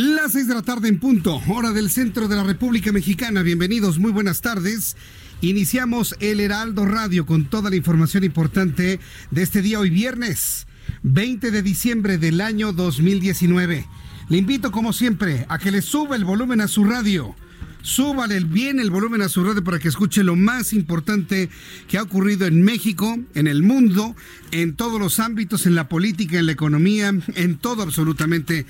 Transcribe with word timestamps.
Las 0.00 0.30
seis 0.30 0.46
de 0.46 0.54
la 0.54 0.62
tarde 0.62 0.86
en 0.86 1.00
punto, 1.00 1.42
hora 1.48 1.72
del 1.72 1.90
centro 1.90 2.28
de 2.28 2.36
la 2.36 2.44
República 2.44 2.92
Mexicana. 2.92 3.42
Bienvenidos, 3.42 3.98
muy 3.98 4.12
buenas 4.12 4.42
tardes. 4.42 4.96
Iniciamos 5.40 6.14
el 6.20 6.38
Heraldo 6.38 6.86
Radio 6.86 7.26
con 7.26 7.46
toda 7.46 7.68
la 7.68 7.74
información 7.74 8.22
importante 8.22 9.00
de 9.32 9.42
este 9.42 9.60
día 9.60 9.80
hoy 9.80 9.90
viernes, 9.90 10.68
20 11.02 11.50
de 11.50 11.62
diciembre 11.62 12.16
del 12.16 12.40
año 12.40 12.72
2019. 12.72 13.88
Le 14.28 14.38
invito 14.38 14.70
como 14.70 14.92
siempre 14.92 15.46
a 15.48 15.58
que 15.58 15.72
le 15.72 15.82
suba 15.82 16.14
el 16.14 16.24
volumen 16.24 16.60
a 16.60 16.68
su 16.68 16.84
radio. 16.84 17.34
Súbale 17.82 18.38
bien 18.38 18.78
el 18.78 18.90
volumen 18.90 19.22
a 19.22 19.28
su 19.28 19.42
radio 19.42 19.64
para 19.64 19.80
que 19.80 19.88
escuche 19.88 20.22
lo 20.22 20.36
más 20.36 20.74
importante 20.74 21.48
que 21.88 21.98
ha 21.98 22.04
ocurrido 22.04 22.46
en 22.46 22.62
México, 22.62 23.18
en 23.34 23.48
el 23.48 23.64
mundo, 23.64 24.14
en 24.52 24.76
todos 24.76 25.00
los 25.00 25.18
ámbitos, 25.18 25.66
en 25.66 25.74
la 25.74 25.88
política, 25.88 26.38
en 26.38 26.46
la 26.46 26.52
economía, 26.52 27.12
en 27.34 27.58
todo 27.58 27.82
absolutamente. 27.82 28.64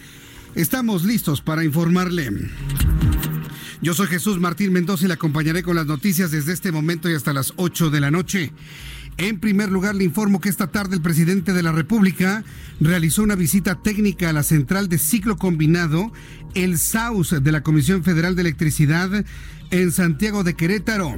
Estamos 0.55 1.05
listos 1.05 1.41
para 1.41 1.65
informarle. 1.65 2.31
Yo 3.81 3.95
soy 3.95 4.09
Jesús 4.09 4.41
Martín 4.41 4.73
Mendoza 4.73 5.05
y 5.05 5.09
le 5.09 5.15
acompañaré 5.15 5.63
con 5.63 5.77
las 5.77 5.87
noticias 5.87 6.31
desde 6.31 6.53
este 6.53 6.73
momento 6.73 7.09
y 7.09 7.15
hasta 7.15 7.33
las 7.33 7.53
8 7.57 7.91
de 7.91 8.01
la 8.01 8.11
noche. 8.11 8.53
En 9.19 9.41
primer 9.41 9.71
lugar, 9.71 9.95
le 9.95 10.05
informo 10.05 10.41
que 10.41 10.49
esta 10.49 10.69
tarde 10.69 10.97
el 10.97 11.03
presidente 11.03 11.53
de 11.53 11.63
la 11.63 11.73
República 11.73 12.45
realizó 12.81 13.23
una 13.23 13.35
visita 13.35 13.77
técnica 13.83 14.31
a 14.31 14.33
la 14.33 14.43
central 14.43 14.89
de 14.89 14.99
ciclo 14.99 15.37
combinado, 15.37 16.13
el 16.55 16.79
SAUS 16.79 17.43
de 17.43 17.53
la 17.53 17.63
Comisión 17.63 18.03
Federal 18.03 18.35
de 18.35 18.43
Electricidad 18.43 19.25
en 19.71 19.93
Santiago 19.93 20.45
de 20.45 20.55
Querétaro. 20.55 21.17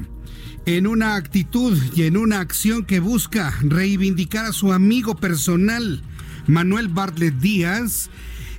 En 0.66 0.86
una 0.86 1.16
actitud 1.16 1.78
y 1.94 2.02
en 2.02 2.16
una 2.16 2.40
acción 2.40 2.84
que 2.84 3.00
busca 3.00 3.54
reivindicar 3.62 4.44
a 4.46 4.52
su 4.52 4.72
amigo 4.72 5.16
personal, 5.16 6.02
Manuel 6.46 6.88
Bartlett 6.88 7.36
Díaz, 7.36 8.10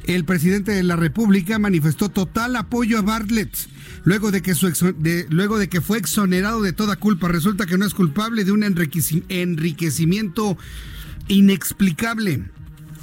el 0.07 0.25
presidente 0.25 0.71
de 0.71 0.83
la 0.83 0.95
República 0.95 1.59
manifestó 1.59 2.09
total 2.09 2.55
apoyo 2.55 2.99
a 2.99 3.01
Bartlett 3.01 3.55
luego 4.03 4.31
de 4.31 4.41
que, 4.41 4.55
su 4.55 4.95
luego 5.29 5.59
de 5.59 5.69
que 5.69 5.81
fue 5.81 5.97
exonerado 5.97 6.61
de 6.61 6.73
toda 6.73 6.95
culpa. 6.95 7.27
Resulta 7.27 7.65
que 7.65 7.77
no 7.77 7.85
es 7.85 7.93
culpable 7.93 8.43
de 8.43 8.51
un 8.51 8.63
enriquecimiento 8.63 10.57
inexplicable 11.27 12.43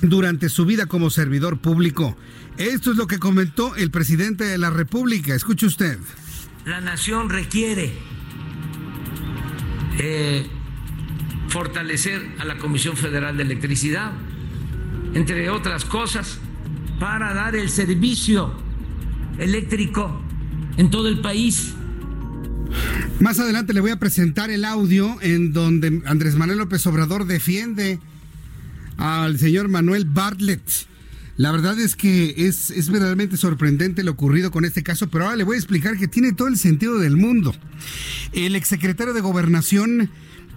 durante 0.00 0.48
su 0.48 0.64
vida 0.64 0.87
como 0.87 1.10
servidor 1.10 1.60
público. 1.60 2.16
Esto 2.56 2.91
es 2.91 2.97
lo 2.97 3.06
que 3.06 3.19
comentó 3.19 3.76
el 3.76 3.91
presidente 3.91 4.44
de 4.44 4.58
la 4.58 4.70
República. 4.70 5.34
Escuche 5.34 5.66
usted. 5.66 5.98
La 6.64 6.81
nación 6.81 7.31
requiere 7.31 7.92
eh, 9.98 10.47
fortalecer 11.48 12.34
a 12.38 12.44
la 12.44 12.58
Comisión 12.58 12.97
Federal 12.97 13.37
de 13.37 13.44
Electricidad, 13.44 14.12
entre 15.14 15.48
otras 15.50 15.84
cosas 15.84 16.41
para 16.98 17.32
dar 17.34 17.56
el 17.56 17.69
servicio 17.69 18.53
eléctrico 19.38 20.20
en 20.76 20.91
todo 20.91 21.09
el 21.09 21.20
país. 21.20 21.75
Más 23.20 23.38
adelante 23.41 23.72
le 23.72 23.81
voy 23.81 23.91
a 23.91 23.98
presentar 23.98 24.50
el 24.50 24.64
audio 24.64 25.16
en 25.22 25.53
donde 25.53 26.03
Andrés 26.06 26.37
Manuel 26.37 26.58
López 26.58 26.87
Obrador 26.87 27.26
defiende 27.26 27.98
al 28.97 29.38
señor 29.38 29.69
Manuel 29.69 30.04
Bartlett. 30.04 30.62
La 31.37 31.53
verdad 31.53 31.78
es 31.78 31.94
que 31.94 32.34
es, 32.37 32.70
es, 32.70 32.91
verdaderamente 32.91 33.37
sorprendente 33.37 34.03
lo 34.03 34.10
ocurrido 34.10 34.50
con 34.50 34.64
este 34.64 34.82
caso, 34.82 35.08
pero 35.08 35.25
ahora 35.25 35.37
le 35.37 35.44
voy 35.44 35.54
a 35.54 35.58
explicar 35.58 35.97
que 35.97 36.08
tiene 36.08 36.32
todo 36.32 36.48
el 36.48 36.58
sentido 36.58 36.98
del 36.98 37.16
mundo. 37.16 37.54
El 38.32 38.56
exsecretario 38.56 39.14
de 39.14 39.20
Gobernación 39.20 40.10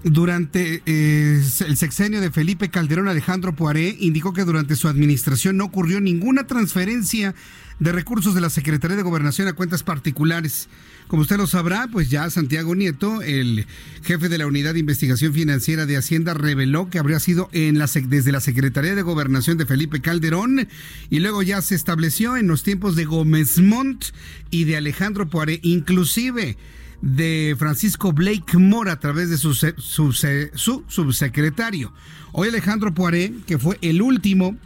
durante 0.03 0.81
eh, 0.85 1.44
el 1.67 1.78
sexenio 1.78 2.22
de 2.22 2.31
Felipe 2.31 2.69
Calderón 2.69 3.07
Alejandro 3.07 3.56
Poiré 3.56 3.95
indicó 4.00 4.34
que 4.34 4.45
durante 4.45 4.75
su 4.75 4.88
administración 4.88 5.57
no 5.57 5.66
ocurrió 5.66 6.01
ninguna 6.01 6.47
transferencia 6.47 7.35
de 7.79 7.91
recursos 7.91 8.34
de 8.34 8.41
la 8.41 8.50
Secretaría 8.50 8.97
de 8.97 9.03
Gobernación 9.03 9.47
a 9.47 9.53
cuentas 9.53 9.84
particulares. 9.84 10.69
Como 11.07 11.23
usted 11.23 11.38
lo 11.38 11.47
sabrá, 11.47 11.88
pues 11.91 12.09
ya 12.09 12.29
Santiago 12.29 12.75
Nieto, 12.75 13.22
el 13.22 13.66
jefe 14.03 14.29
de 14.29 14.38
la 14.38 14.47
Unidad 14.47 14.73
de 14.73 14.79
Investigación 14.79 15.34
Financiera 15.34 15.85
de 15.85 15.97
Hacienda, 15.97 16.33
reveló 16.33 16.89
que 16.89 17.00
habría 17.00 17.19
sido 17.19 17.50
la, 17.51 17.89
desde 18.07 18.31
la 18.31 18.39
Secretaría 18.39 18.95
de 18.95 19.01
Gobernación 19.01 19.57
de 19.57 19.66
Felipe 19.66 20.00
Calderón 20.00 20.68
y 21.09 21.19
luego 21.19 21.41
ya 21.44 21.62
se 21.62 21.75
estableció 21.75 22.38
en 22.38 22.47
los 22.47 22.63
tiempos 22.63 22.95
de 22.95 23.06
Gómez 23.06 23.59
Montt 23.59 24.06
y 24.51 24.63
de 24.66 24.78
Alejandro 24.78 25.29
Poiré, 25.29 25.59
inclusive 25.63 26.57
de 27.01 27.56
Francisco 27.57 28.13
Blake 28.13 28.57
Mora 28.57 28.94
a 28.94 29.00
través 29.00 29.29
de 29.29 29.38
su, 29.38 29.53
su, 29.53 30.13
su 30.13 30.84
subsecretario. 30.88 31.94
Hoy 32.31 32.50
Alejandro 32.50 32.94
Poiré, 32.94 33.34
que 33.45 33.57
fue 33.57 33.78
el 33.81 34.01
último 34.01 34.57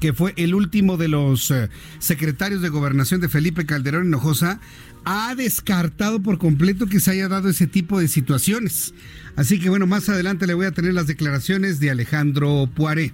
que 0.00 0.14
fue 0.14 0.32
el 0.36 0.54
último 0.54 0.96
de 0.96 1.08
los 1.08 1.50
eh, 1.50 1.68
secretarios 1.98 2.62
de 2.62 2.70
gobernación 2.70 3.20
de 3.20 3.28
Felipe 3.28 3.66
Calderón 3.66 4.06
Hinojosa, 4.06 4.58
ha 5.04 5.34
descartado 5.34 6.22
por 6.22 6.38
completo 6.38 6.86
que 6.86 6.98
se 6.98 7.10
haya 7.10 7.28
dado 7.28 7.50
ese 7.50 7.66
tipo 7.66 8.00
de 8.00 8.08
situaciones. 8.08 8.94
Así 9.36 9.58
que 9.58 9.68
bueno, 9.68 9.86
más 9.86 10.08
adelante 10.08 10.46
le 10.46 10.54
voy 10.54 10.66
a 10.66 10.72
tener 10.72 10.94
las 10.94 11.06
declaraciones 11.06 11.78
de 11.78 11.90
Alejandro 11.90 12.70
Poiré. 12.74 13.12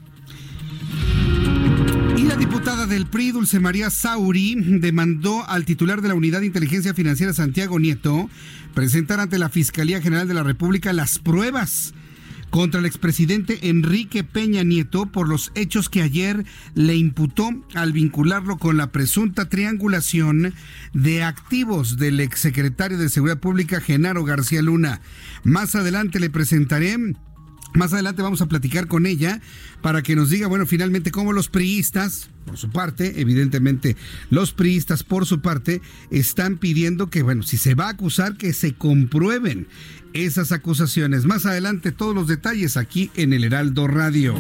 Diputada 2.38 2.87
del 2.87 3.06
PRI, 3.06 3.32
Dulce 3.32 3.59
María 3.59 3.91
Sauri, 3.91 4.54
demandó 4.54 5.44
al 5.49 5.65
titular 5.65 6.03
de 6.03 6.09
la 6.09 6.15
Unidad 6.15 6.41
de 6.41 6.47
Inteligencia 6.47 6.94
Financiera, 6.94 7.32
Santiago 7.32 7.81
Nieto, 7.81 8.31
presentar 8.75 9.19
ante 9.19 9.38
la 9.38 9.49
Fiscalía 9.49 10.00
General 10.00 10.28
de 10.28 10.34
la 10.34 10.44
República 10.44 10.93
las 10.93 11.19
pruebas 11.19 11.94
contra 12.50 12.81
el 12.81 12.87
expresidente 12.87 13.69
Enrique 13.69 14.25
Peña 14.25 14.62
Nieto 14.62 15.06
por 15.06 15.28
los 15.28 15.50
hechos 15.54 15.88
que 15.88 16.03
ayer 16.03 16.44
le 16.75 16.97
imputó 16.97 17.50
al 17.75 17.93
vincularlo 17.93 18.56
con 18.56 18.77
la 18.77 18.93
presunta 18.93 19.48
triangulación 19.48 20.54
de 20.94 21.25
activos 21.25 21.97
del 21.97 22.21
exsecretario 22.21 22.98
de 22.98 23.09
Seguridad 23.09 23.41
Pública 23.41 23.80
Genaro 23.80 24.24
García 24.24 24.62
Luna. 24.62 25.01
Más 25.42 25.74
adelante 25.74 26.21
le 26.21 26.30
presentaré 26.30 26.97
más 27.74 27.92
adelante 27.92 28.22
vamos 28.22 28.41
a 28.41 28.47
platicar 28.47 28.86
con 28.86 29.06
ella 29.06 29.41
para 29.82 30.03
que 30.03 30.16
nos 30.16 30.30
diga, 30.30 30.48
bueno, 30.48 30.66
finalmente 30.66 31.10
cómo 31.10 31.32
los 31.32 31.48
priistas, 31.48 32.30
por 32.47 32.56
su 32.56 32.70
parte, 32.70 33.20
evidentemente 33.20 33.97
los 34.30 34.53
priistas 34.53 35.03
por 35.03 35.26
su 35.26 35.41
parte, 35.41 35.80
están 36.10 36.56
pidiendo 36.59 37.09
que, 37.10 37.22
bueno, 37.22 37.42
si 37.42 37.56
se 37.56 37.74
va 37.74 37.86
a 37.86 37.91
acusar, 37.91 38.36
que 38.36 38.53
se 38.53 38.74
comprueben 38.74 39.68
esas 40.15 40.53
acusaciones. 40.53 41.24
Más 41.24 41.47
adelante 41.47 41.92
todos 41.92 42.15
los 42.15 42.26
detalles 42.26 42.76
aquí 42.76 43.10
en 43.15 43.32
el 43.32 43.44
Heraldo 43.44 43.86
Radio. 43.86 44.34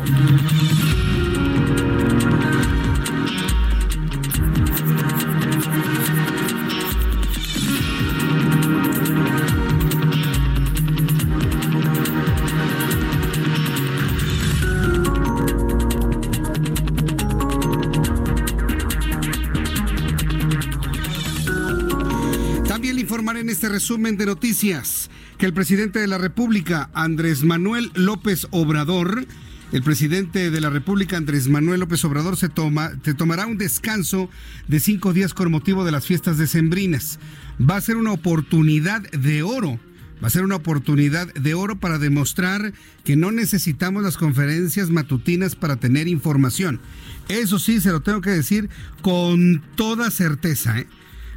Resumen 23.78 24.16
de 24.16 24.26
noticias 24.26 25.08
que 25.38 25.46
el 25.46 25.54
presidente 25.54 26.00
de 26.00 26.08
la 26.08 26.18
República, 26.18 26.90
Andrés 26.94 27.44
Manuel 27.44 27.92
López 27.94 28.48
Obrador, 28.50 29.24
el 29.70 29.84
presidente 29.84 30.50
de 30.50 30.60
la 30.60 30.68
República, 30.68 31.16
Andrés 31.16 31.46
Manuel 31.46 31.78
López 31.78 32.04
Obrador, 32.04 32.36
se, 32.36 32.48
toma, 32.48 32.90
se 33.04 33.14
tomará 33.14 33.46
un 33.46 33.56
descanso 33.56 34.28
de 34.66 34.80
cinco 34.80 35.12
días 35.12 35.32
con 35.32 35.52
motivo 35.52 35.84
de 35.84 35.92
las 35.92 36.06
fiestas 36.06 36.38
decembrinas. 36.38 37.20
Va 37.60 37.76
a 37.76 37.80
ser 37.80 37.98
una 37.98 38.10
oportunidad 38.10 39.02
de 39.12 39.44
oro. 39.44 39.78
Va 40.20 40.26
a 40.26 40.30
ser 40.30 40.42
una 40.42 40.56
oportunidad 40.56 41.32
de 41.34 41.54
oro 41.54 41.78
para 41.78 41.98
demostrar 41.98 42.72
que 43.04 43.14
no 43.14 43.30
necesitamos 43.30 44.02
las 44.02 44.16
conferencias 44.16 44.90
matutinas 44.90 45.54
para 45.54 45.76
tener 45.76 46.08
información. 46.08 46.80
Eso 47.28 47.60
sí, 47.60 47.80
se 47.80 47.92
lo 47.92 48.00
tengo 48.00 48.22
que 48.22 48.30
decir 48.30 48.70
con 49.02 49.62
toda 49.76 50.10
certeza. 50.10 50.80
¿eh? 50.80 50.88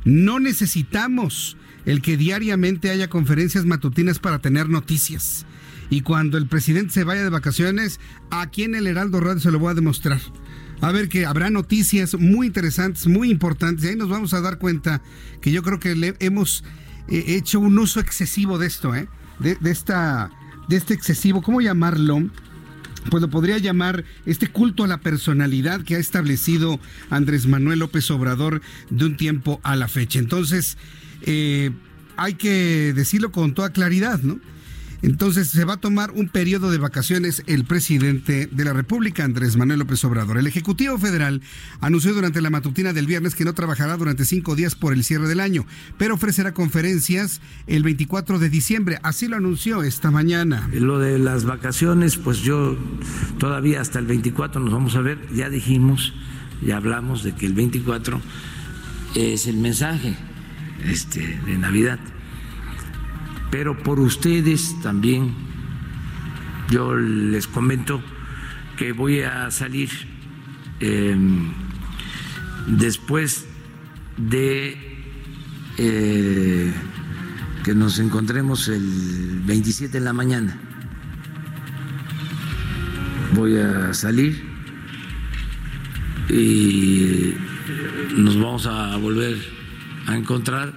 No 0.06 0.40
necesitamos 0.40 1.56
el 1.86 2.02
que 2.02 2.18
diariamente 2.18 2.90
haya 2.90 3.10
conferencias 3.10 3.66
matutinas 3.66 4.20
para 4.20 4.40
tener 4.40 4.70
noticias. 4.70 5.46
Y 5.90 6.02
cuando 6.02 6.38
el 6.38 6.48
presidente 6.48 6.94
se 6.94 7.04
vaya 7.04 7.24
de 7.24 7.30
vacaciones, 7.30 8.00
aquí 8.30 8.64
en 8.64 8.76
el 8.76 8.88
Heraldo 8.88 9.20
Radio 9.20 9.42
se 9.42 9.52
lo 9.52 9.60
voy 9.60 9.72
a 9.72 9.76
demostrar. 9.76 10.22
A 10.80 10.92
ver 10.92 11.10
que 11.10 11.26
habrá 11.26 11.50
noticias 11.50 12.16
muy 12.16 12.48
interesantes, 12.48 13.08
muy 13.08 13.30
importantes. 13.30 13.86
Y 13.86 13.90
ahí 13.90 13.96
nos 13.96 14.10
vamos 14.10 14.34
a 14.34 14.42
dar 14.42 14.58
cuenta 14.58 15.02
que 15.42 15.52
yo 15.52 15.62
creo 15.64 15.80
que 15.80 16.16
hemos 16.20 16.64
eh, 17.08 17.24
hecho 17.28 17.60
un 17.60 17.78
uso 17.78 18.00
excesivo 18.00 18.58
de 18.58 18.68
esto, 18.68 18.96
¿eh? 18.96 19.08
De, 19.40 19.56
de, 19.56 19.70
esta, 19.70 20.32
de 20.70 20.78
este 20.78 20.94
excesivo, 20.94 21.42
¿cómo 21.42 21.62
llamarlo? 21.62 22.30
Pues 23.10 23.22
lo 23.22 23.30
podría 23.30 23.58
llamar 23.58 24.06
este 24.26 24.48
culto 24.48 24.84
a 24.84 24.88
la 24.88 25.00
personalidad 25.00 25.82
que 25.84 25.96
ha 25.96 26.00
establecido 26.00 26.80
Andrés 27.10 27.48
Manuel 27.48 27.80
López 27.80 28.10
Obrador 28.12 28.62
de 28.90 29.06
un 29.06 29.18
tiempo 29.18 29.60
a 29.64 29.76
la 29.76 29.88
fecha. 29.88 30.20
Entonces, 30.20 30.78
eh, 31.22 31.72
hay 32.18 32.36
que 32.36 32.94
decirlo 32.94 33.32
con 33.32 33.54
toda 33.54 33.72
claridad, 33.72 34.20
¿no? 34.22 34.40
Entonces 35.02 35.48
se 35.48 35.66
va 35.66 35.74
a 35.74 35.78
tomar 35.78 36.12
un 36.12 36.30
periodo 36.30 36.70
de 36.70 36.78
vacaciones 36.78 37.42
el 37.48 37.66
presidente 37.66 38.48
de 38.52 38.66
la 38.66 38.74
República, 38.74 39.24
Andrés 39.24 39.58
Manuel 39.58 39.80
López 39.80 40.04
Obrador. 40.06 40.38
El 40.38 40.46
Ejecutivo 40.46 40.98
Federal 41.00 41.42
anunció 41.80 42.14
durante 42.14 42.40
la 42.40 42.52
matutina 42.52 42.94
del 42.94 43.08
viernes 43.08 43.34
que 43.34 43.44
no 43.44 43.54
trabajará 43.54 43.98
durante 43.98 44.26
cinco 44.26 44.56
días 44.56 44.76
por 44.76 44.94
el 44.94 45.04
cierre 45.04 45.28
del 45.28 45.40
año, 45.40 45.66
pero 45.98 46.14
ofrecerá 46.14 46.54
conferencias 46.54 47.42
el 47.66 47.82
24 47.82 48.38
de 48.38 48.50
diciembre. 48.50 49.00
Así 49.02 49.28
lo 49.28 49.38
anunció 49.38 49.82
esta 49.82 50.12
mañana. 50.12 50.70
Lo 50.72 51.00
de 51.00 51.18
las 51.18 51.46
vacaciones, 51.46 52.18
pues 52.18 52.40
yo 52.40 52.78
todavía 53.40 53.82
hasta 53.82 53.98
el 53.98 54.06
24 54.06 54.62
nos 54.62 54.72
vamos 54.72 54.96
a 54.96 55.02
ver. 55.02 55.18
Ya 55.34 55.50
dijimos, 55.50 56.14
ya 56.64 56.78
hablamos 56.78 57.24
de 57.24 57.34
que 57.34 57.48
el 57.48 57.54
24 57.54 58.22
es 59.16 59.48
el 59.48 59.58
mensaje 59.58 60.16
este, 60.86 61.40
de 61.46 61.58
Navidad 61.58 62.00
pero 63.52 63.78
por 63.78 64.00
ustedes 64.00 64.82
también 64.82 65.34
yo 66.70 66.96
les 66.96 67.48
comento 67.48 68.02
que 68.78 68.94
voy 68.94 69.20
a 69.20 69.52
salir 69.52 69.90
eh, 70.80 71.16
después 72.66 73.46
de 74.18 74.78
eh, 75.78 76.74
que 77.66 77.76
nos 77.76 78.00
encontremos 78.00 78.70
el 78.70 79.42
27 79.46 79.98
en 79.98 80.06
la 80.06 80.14
mañana. 80.14 80.58
Voy 83.36 83.58
a 83.58 83.94
salir 83.94 84.44
y 86.30 87.34
nos 88.16 88.40
vamos 88.40 88.66
a 88.66 88.96
volver 88.98 89.61
a 90.12 90.18
encontrar 90.18 90.74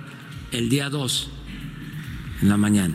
el 0.53 0.69
día 0.69 0.89
2 0.89 1.31
en 2.43 2.49
la 2.49 2.57
mañana. 2.57 2.95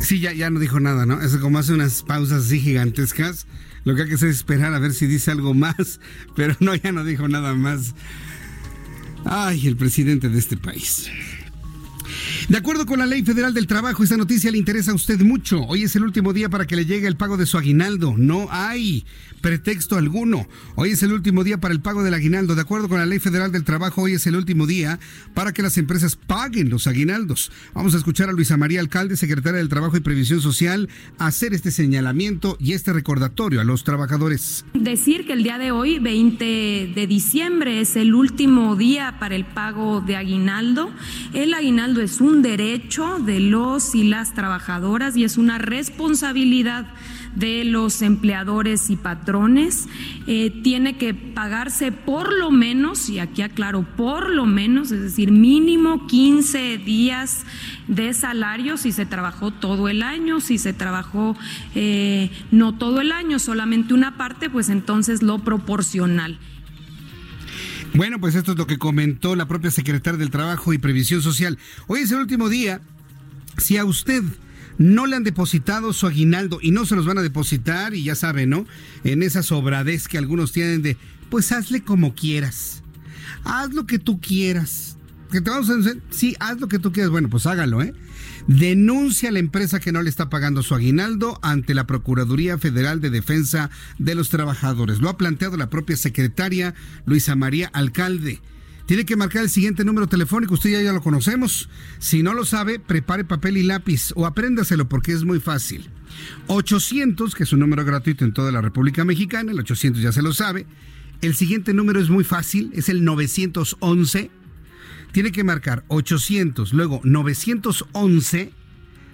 Sí, 0.00 0.20
ya, 0.20 0.32
ya 0.32 0.48
no 0.48 0.58
dijo 0.58 0.80
nada, 0.80 1.04
¿no? 1.04 1.20
Es 1.20 1.36
como 1.36 1.58
hace 1.58 1.74
unas 1.74 2.02
pausas 2.02 2.46
así 2.46 2.60
gigantescas. 2.60 3.46
Lo 3.84 3.94
que 3.94 4.02
hay 4.02 4.08
que 4.08 4.14
hacer 4.14 4.28
es 4.28 4.36
esperar 4.36 4.74
a 4.74 4.78
ver 4.78 4.92
si 4.92 5.06
dice 5.06 5.30
algo 5.30 5.54
más, 5.54 6.00
pero 6.36 6.56
no, 6.60 6.74
ya 6.74 6.92
no 6.92 7.04
dijo 7.04 7.28
nada 7.28 7.54
más. 7.54 7.94
Ay, 9.24 9.66
el 9.66 9.76
presidente 9.76 10.28
de 10.28 10.38
este 10.38 10.56
país. 10.56 11.10
De 12.48 12.56
acuerdo 12.56 12.86
con 12.86 12.98
la 12.98 13.04
Ley 13.04 13.22
Federal 13.24 13.52
del 13.52 13.66
Trabajo, 13.66 14.02
esta 14.02 14.16
noticia 14.16 14.50
le 14.50 14.56
interesa 14.56 14.92
a 14.92 14.94
usted 14.94 15.20
mucho. 15.20 15.60
Hoy 15.64 15.82
es 15.82 15.94
el 15.96 16.02
último 16.02 16.32
día 16.32 16.48
para 16.48 16.66
que 16.66 16.76
le 16.76 16.86
llegue 16.86 17.06
el 17.06 17.14
pago 17.14 17.36
de 17.36 17.44
su 17.44 17.58
aguinaldo. 17.58 18.14
No 18.16 18.48
hay 18.50 19.04
pretexto 19.42 19.96
alguno. 19.96 20.48
Hoy 20.74 20.92
es 20.92 21.02
el 21.02 21.12
último 21.12 21.44
día 21.44 21.58
para 21.58 21.74
el 21.74 21.82
pago 21.82 22.02
del 22.02 22.14
aguinaldo. 22.14 22.54
De 22.54 22.62
acuerdo 22.62 22.88
con 22.88 23.00
la 23.00 23.04
Ley 23.04 23.18
Federal 23.18 23.52
del 23.52 23.64
Trabajo, 23.64 24.00
hoy 24.00 24.14
es 24.14 24.26
el 24.26 24.34
último 24.34 24.66
día 24.66 24.98
para 25.34 25.52
que 25.52 25.60
las 25.60 25.76
empresas 25.76 26.16
paguen 26.16 26.70
los 26.70 26.86
aguinaldos. 26.86 27.52
Vamos 27.74 27.94
a 27.94 27.98
escuchar 27.98 28.30
a 28.30 28.32
Luisa 28.32 28.56
María 28.56 28.80
Alcalde, 28.80 29.18
secretaria 29.18 29.58
del 29.58 29.68
Trabajo 29.68 29.98
y 29.98 30.00
Previsión 30.00 30.40
Social, 30.40 30.88
hacer 31.18 31.52
este 31.52 31.70
señalamiento 31.70 32.56
y 32.58 32.72
este 32.72 32.94
recordatorio 32.94 33.60
a 33.60 33.64
los 33.64 33.84
trabajadores. 33.84 34.64
Decir 34.72 35.26
que 35.26 35.34
el 35.34 35.42
día 35.42 35.58
de 35.58 35.70
hoy, 35.70 35.98
20 35.98 36.92
de 36.94 37.06
diciembre, 37.06 37.82
es 37.82 37.94
el 37.96 38.14
último 38.14 38.74
día 38.74 39.18
para 39.20 39.36
el 39.36 39.44
pago 39.44 40.00
de 40.00 40.16
aguinaldo. 40.16 40.90
El 41.34 41.52
aguinaldo 41.52 42.00
es 42.00 42.22
un 42.22 42.37
derecho 42.42 43.18
de 43.18 43.40
los 43.40 43.94
y 43.94 44.04
las 44.04 44.34
trabajadoras 44.34 45.16
y 45.16 45.24
es 45.24 45.36
una 45.36 45.58
responsabilidad 45.58 46.86
de 47.34 47.64
los 47.64 48.02
empleadores 48.02 48.90
y 48.90 48.96
patrones. 48.96 49.88
Eh, 50.26 50.50
tiene 50.62 50.96
que 50.96 51.14
pagarse 51.14 51.92
por 51.92 52.32
lo 52.32 52.50
menos, 52.50 53.08
y 53.08 53.18
aquí 53.18 53.42
aclaro, 53.42 53.82
por 53.96 54.30
lo 54.30 54.46
menos, 54.46 54.90
es 54.90 55.00
decir, 55.00 55.30
mínimo 55.30 56.06
15 56.06 56.78
días 56.78 57.44
de 57.86 58.12
salario 58.12 58.76
si 58.76 58.92
se 58.92 59.06
trabajó 59.06 59.50
todo 59.50 59.88
el 59.88 60.02
año, 60.02 60.40
si 60.40 60.58
se 60.58 60.72
trabajó 60.72 61.36
eh, 61.74 62.30
no 62.50 62.76
todo 62.76 63.00
el 63.00 63.12
año, 63.12 63.38
solamente 63.38 63.94
una 63.94 64.16
parte, 64.16 64.50
pues 64.50 64.68
entonces 64.68 65.22
lo 65.22 65.38
proporcional. 65.38 66.38
Bueno, 67.98 68.20
pues 68.20 68.36
esto 68.36 68.52
es 68.52 68.58
lo 68.58 68.68
que 68.68 68.78
comentó 68.78 69.34
la 69.34 69.48
propia 69.48 69.72
secretaria 69.72 70.20
del 70.20 70.30
Trabajo 70.30 70.72
y 70.72 70.78
Previsión 70.78 71.20
Social. 71.20 71.58
Hoy 71.88 71.98
es 71.98 72.12
el 72.12 72.18
último 72.18 72.48
día. 72.48 72.80
Si 73.56 73.76
a 73.76 73.84
usted 73.84 74.22
no 74.78 75.06
le 75.06 75.16
han 75.16 75.24
depositado 75.24 75.92
su 75.92 76.06
aguinaldo 76.06 76.60
y 76.62 76.70
no 76.70 76.86
se 76.86 76.94
los 76.94 77.06
van 77.06 77.18
a 77.18 77.22
depositar, 77.22 77.96
y 77.96 78.04
ya 78.04 78.14
sabe, 78.14 78.46
¿no? 78.46 78.66
En 79.02 79.24
esa 79.24 79.42
sobradez 79.42 80.06
que 80.06 80.16
algunos 80.16 80.52
tienen 80.52 80.80
de, 80.80 80.96
pues 81.28 81.50
hazle 81.50 81.82
como 81.82 82.14
quieras. 82.14 82.84
Haz 83.42 83.74
lo 83.74 83.84
que 83.84 83.98
tú 83.98 84.20
quieras. 84.20 84.96
Que 85.32 85.40
te 85.40 85.50
vamos 85.50 85.68
a 85.68 85.74
decir, 85.74 86.00
sí, 86.10 86.36
haz 86.38 86.60
lo 86.60 86.68
que 86.68 86.78
tú 86.78 86.92
quieras. 86.92 87.10
Bueno, 87.10 87.28
pues 87.28 87.46
hágalo, 87.46 87.82
¿eh? 87.82 87.94
Denuncia 88.48 89.28
a 89.28 89.32
la 89.32 89.38
empresa 89.38 89.78
que 89.78 89.92
no 89.92 90.02
le 90.02 90.10
está 90.10 90.30
pagando 90.30 90.62
su 90.62 90.74
aguinaldo 90.74 91.38
ante 91.42 91.74
la 91.74 91.86
Procuraduría 91.86 92.58
Federal 92.58 93.00
de 93.00 93.10
Defensa 93.10 93.70
de 93.98 94.14
los 94.14 94.30
Trabajadores. 94.30 95.00
Lo 95.00 95.10
ha 95.10 95.18
planteado 95.18 95.56
la 95.56 95.70
propia 95.70 95.96
secretaria 95.96 96.74
Luisa 97.04 97.36
María 97.36 97.70
Alcalde. 97.72 98.40
Tiene 98.86 99.04
que 99.04 99.16
marcar 99.16 99.42
el 99.42 99.50
siguiente 99.50 99.84
número 99.84 100.06
telefónico, 100.06 100.54
usted 100.54 100.82
ya, 100.82 100.92
lo 100.94 101.02
conocemos. 101.02 101.68
Si 101.98 102.22
no 102.22 102.32
lo 102.32 102.46
sabe, 102.46 102.80
prepare 102.80 103.22
papel 103.22 103.58
y 103.58 103.62
lápiz 103.62 104.12
o 104.16 104.24
apréndaselo 104.24 104.88
porque 104.88 105.12
es 105.12 105.24
muy 105.24 105.40
fácil. 105.40 105.90
800, 106.46 107.34
que 107.34 107.42
es 107.42 107.52
un 107.52 107.60
número 107.60 107.84
gratuito 107.84 108.24
en 108.24 108.32
toda 108.32 108.50
la 108.50 108.62
República 108.62 109.04
Mexicana, 109.04 109.52
el 109.52 109.60
800 109.60 110.02
ya 110.02 110.10
se 110.10 110.22
lo 110.22 110.32
sabe. 110.32 110.64
El 111.20 111.34
siguiente 111.34 111.74
número 111.74 112.00
es 112.00 112.08
muy 112.08 112.24
fácil, 112.24 112.70
es 112.72 112.88
el 112.88 113.04
911 113.04 114.30
tiene 115.12 115.32
que 115.32 115.44
marcar 115.44 115.84
800, 115.88 116.72
luego 116.72 117.02
911 117.04 118.52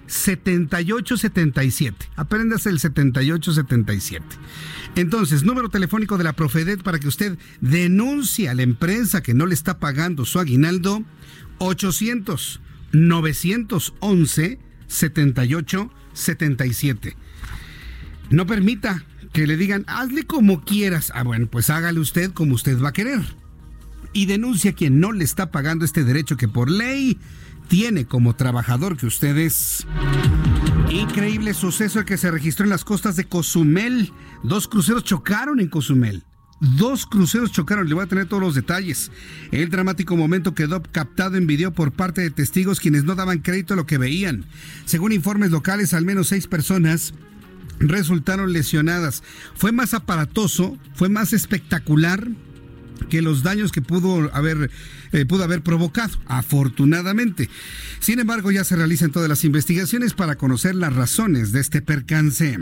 7877. 0.07 2.09
Apréndase 2.15 2.69
el 2.69 2.79
7877. 2.79 4.23
Entonces, 4.95 5.43
número 5.43 5.67
telefónico 5.69 6.17
de 6.17 6.23
la 6.23 6.33
Profedet 6.33 6.81
para 6.83 6.99
que 6.99 7.07
usted 7.07 7.37
denuncie 7.61 8.49
a 8.49 8.53
la 8.53 8.61
empresa 8.63 9.23
que 9.23 9.33
no 9.33 9.45
le 9.45 9.53
está 9.53 9.79
pagando 9.79 10.25
su 10.25 10.39
aguinaldo 10.39 11.03
800 11.57 12.61
911 12.91 14.59
7877. 14.87 17.15
No 18.29 18.45
permita 18.45 19.03
que 19.33 19.47
le 19.47 19.57
digan, 19.57 19.83
hazle 19.87 20.23
como 20.23 20.63
quieras. 20.63 21.11
Ah, 21.15 21.23
bueno, 21.23 21.47
pues 21.47 21.69
hágale 21.69 21.99
usted 21.99 22.31
como 22.31 22.55
usted 22.55 22.81
va 22.81 22.87
a 22.89 22.93
querer 22.93 23.21
y 24.15 24.27
denuncia 24.27 24.71
a 24.71 24.73
quien 24.73 25.01
no 25.01 25.11
le 25.11 25.25
está 25.25 25.51
pagando 25.51 25.83
este 25.83 26.05
derecho 26.05 26.37
que 26.37 26.47
por 26.47 26.71
ley 26.71 27.19
tiene 27.67 28.05
como 28.05 28.33
trabajador 28.33 28.95
que 28.95 29.05
usted 29.05 29.37
es. 29.37 29.85
Increíble 30.89 31.53
suceso 31.53 32.05
que 32.05 32.17
se 32.17 32.31
registró 32.31 32.63
en 32.63 32.69
las 32.69 32.85
costas 32.85 33.17
de 33.17 33.25
Cozumel. 33.25 34.13
Dos 34.41 34.69
cruceros 34.69 35.03
chocaron 35.03 35.59
en 35.59 35.67
Cozumel. 35.67 36.23
Dos 36.61 37.05
cruceros 37.05 37.51
chocaron, 37.51 37.89
le 37.89 37.93
voy 37.93 38.05
a 38.05 38.07
tener 38.07 38.27
todos 38.27 38.41
los 38.41 38.55
detalles. 38.55 39.11
El 39.51 39.69
dramático 39.69 40.15
momento 40.15 40.55
quedó 40.55 40.81
captado 40.81 41.35
en 41.35 41.45
video 41.45 41.73
por 41.73 41.91
parte 41.91 42.21
de 42.21 42.31
testigos 42.31 42.79
quienes 42.79 43.03
no 43.03 43.15
daban 43.15 43.39
crédito 43.39 43.73
a 43.73 43.77
lo 43.77 43.85
que 43.85 43.97
veían. 43.97 44.45
Según 44.85 45.11
informes 45.11 45.51
locales, 45.51 45.93
al 45.93 46.05
menos 46.05 46.27
seis 46.27 46.47
personas 46.47 47.13
resultaron 47.79 48.53
lesionadas. 48.53 49.23
Fue 49.55 49.73
más 49.73 49.93
aparatoso, 49.93 50.77
fue 50.93 51.09
más 51.09 51.33
espectacular 51.33 52.29
que 53.09 53.21
los 53.21 53.43
daños 53.43 53.71
que 53.71 53.81
pudo 53.81 54.29
haber, 54.33 54.69
eh, 55.11 55.25
pudo 55.25 55.43
haber 55.43 55.61
provocado, 55.61 56.17
afortunadamente. 56.25 57.49
Sin 57.99 58.19
embargo, 58.19 58.51
ya 58.51 58.63
se 58.63 58.75
realizan 58.75 59.11
todas 59.11 59.29
las 59.29 59.43
investigaciones 59.43 60.13
para 60.13 60.35
conocer 60.35 60.75
las 60.75 60.93
razones 60.93 61.51
de 61.51 61.61
este 61.61 61.81
percance. 61.81 62.57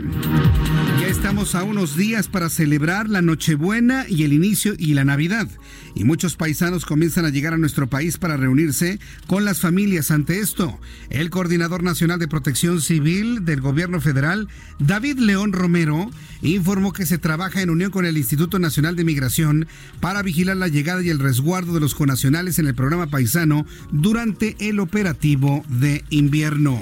Estamos 1.34 1.56
a 1.56 1.64
unos 1.64 1.96
días 1.96 2.28
para 2.28 2.48
celebrar 2.48 3.08
la 3.08 3.20
Nochebuena 3.20 4.06
y 4.08 4.22
el 4.22 4.32
inicio 4.32 4.74
y 4.78 4.94
la 4.94 5.04
Navidad. 5.04 5.48
Y 5.96 6.04
muchos 6.04 6.36
paisanos 6.36 6.86
comienzan 6.86 7.24
a 7.24 7.30
llegar 7.30 7.52
a 7.52 7.58
nuestro 7.58 7.88
país 7.88 8.18
para 8.18 8.36
reunirse 8.36 9.00
con 9.26 9.44
las 9.44 9.58
familias 9.58 10.12
ante 10.12 10.38
esto. 10.38 10.78
El 11.10 11.30
coordinador 11.30 11.82
nacional 11.82 12.20
de 12.20 12.28
protección 12.28 12.80
civil 12.80 13.44
del 13.44 13.60
gobierno 13.60 14.00
federal, 14.00 14.46
David 14.78 15.18
León 15.18 15.52
Romero, 15.52 16.08
informó 16.40 16.92
que 16.92 17.04
se 17.04 17.18
trabaja 17.18 17.62
en 17.62 17.70
unión 17.70 17.90
con 17.90 18.06
el 18.06 18.16
Instituto 18.16 18.60
Nacional 18.60 18.94
de 18.94 19.02
Migración 19.02 19.66
para 19.98 20.22
vigilar 20.22 20.56
la 20.56 20.68
llegada 20.68 21.02
y 21.02 21.08
el 21.08 21.18
resguardo 21.18 21.74
de 21.74 21.80
los 21.80 21.96
conacionales 21.96 22.60
en 22.60 22.68
el 22.68 22.76
programa 22.76 23.08
paisano 23.08 23.66
durante 23.90 24.54
el 24.60 24.78
operativo 24.78 25.64
de 25.68 26.04
invierno. 26.10 26.80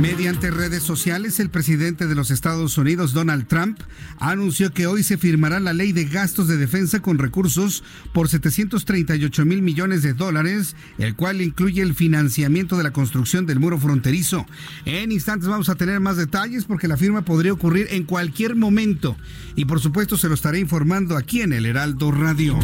Mediante 0.00 0.50
redes 0.50 0.82
sociales, 0.82 1.40
el 1.40 1.48
presidente 1.48 2.06
de 2.06 2.14
los 2.14 2.30
Estados 2.30 2.76
Unidos, 2.76 3.14
Donald 3.14 3.46
Trump, 3.46 3.80
anunció 4.18 4.70
que 4.72 4.86
hoy 4.86 5.02
se 5.02 5.16
firmará 5.16 5.58
la 5.58 5.72
ley 5.72 5.92
de 5.92 6.04
gastos 6.04 6.48
de 6.48 6.58
defensa 6.58 7.00
con 7.00 7.18
recursos 7.18 7.82
por 8.12 8.28
738 8.28 9.44
mil 9.46 9.62
millones 9.62 10.02
de 10.02 10.12
dólares, 10.12 10.76
el 10.98 11.16
cual 11.16 11.40
incluye 11.40 11.80
el 11.80 11.94
financiamiento 11.94 12.76
de 12.76 12.82
la 12.82 12.92
construcción 12.92 13.46
del 13.46 13.58
muro 13.58 13.78
fronterizo. 13.78 14.44
En 14.84 15.12
instantes 15.12 15.48
vamos 15.48 15.70
a 15.70 15.76
tener 15.76 15.98
más 16.00 16.18
detalles 16.18 16.64
porque 16.64 16.88
la 16.88 16.98
firma 16.98 17.22
podría 17.22 17.54
ocurrir 17.54 17.86
en 17.90 18.04
cualquier 18.04 18.54
momento 18.54 19.16
y 19.54 19.64
por 19.64 19.80
supuesto 19.80 20.18
se 20.18 20.28
lo 20.28 20.34
estaré 20.34 20.58
informando 20.58 21.16
aquí 21.16 21.40
en 21.40 21.54
el 21.54 21.64
Heraldo 21.64 22.12
Radio. 22.12 22.58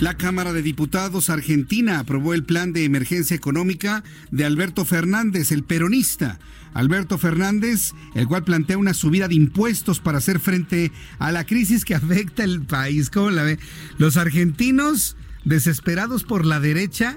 La 0.00 0.16
Cámara 0.16 0.52
de 0.52 0.62
Diputados 0.62 1.30
Argentina 1.30 2.00
aprobó 2.00 2.34
el 2.34 2.44
plan 2.44 2.72
de 2.72 2.84
emergencia 2.84 3.36
económica 3.36 4.02
de 4.30 4.44
Alberto 4.44 4.84
Fernández, 4.84 5.52
el 5.52 5.62
peronista. 5.62 6.40
Alberto 6.74 7.16
Fernández, 7.18 7.92
el 8.14 8.26
cual 8.26 8.42
plantea 8.42 8.76
una 8.76 8.94
subida 8.94 9.28
de 9.28 9.36
impuestos 9.36 10.00
para 10.00 10.18
hacer 10.18 10.40
frente 10.40 10.90
a 11.18 11.30
la 11.30 11.46
crisis 11.46 11.84
que 11.84 11.94
afecta 11.94 12.42
el 12.42 12.62
país. 12.62 13.08
¿Cómo 13.10 13.30
la 13.30 13.44
ve? 13.44 13.58
Los 13.96 14.16
argentinos, 14.16 15.16
desesperados 15.44 16.24
por 16.24 16.44
la 16.44 16.58
derecha 16.58 17.16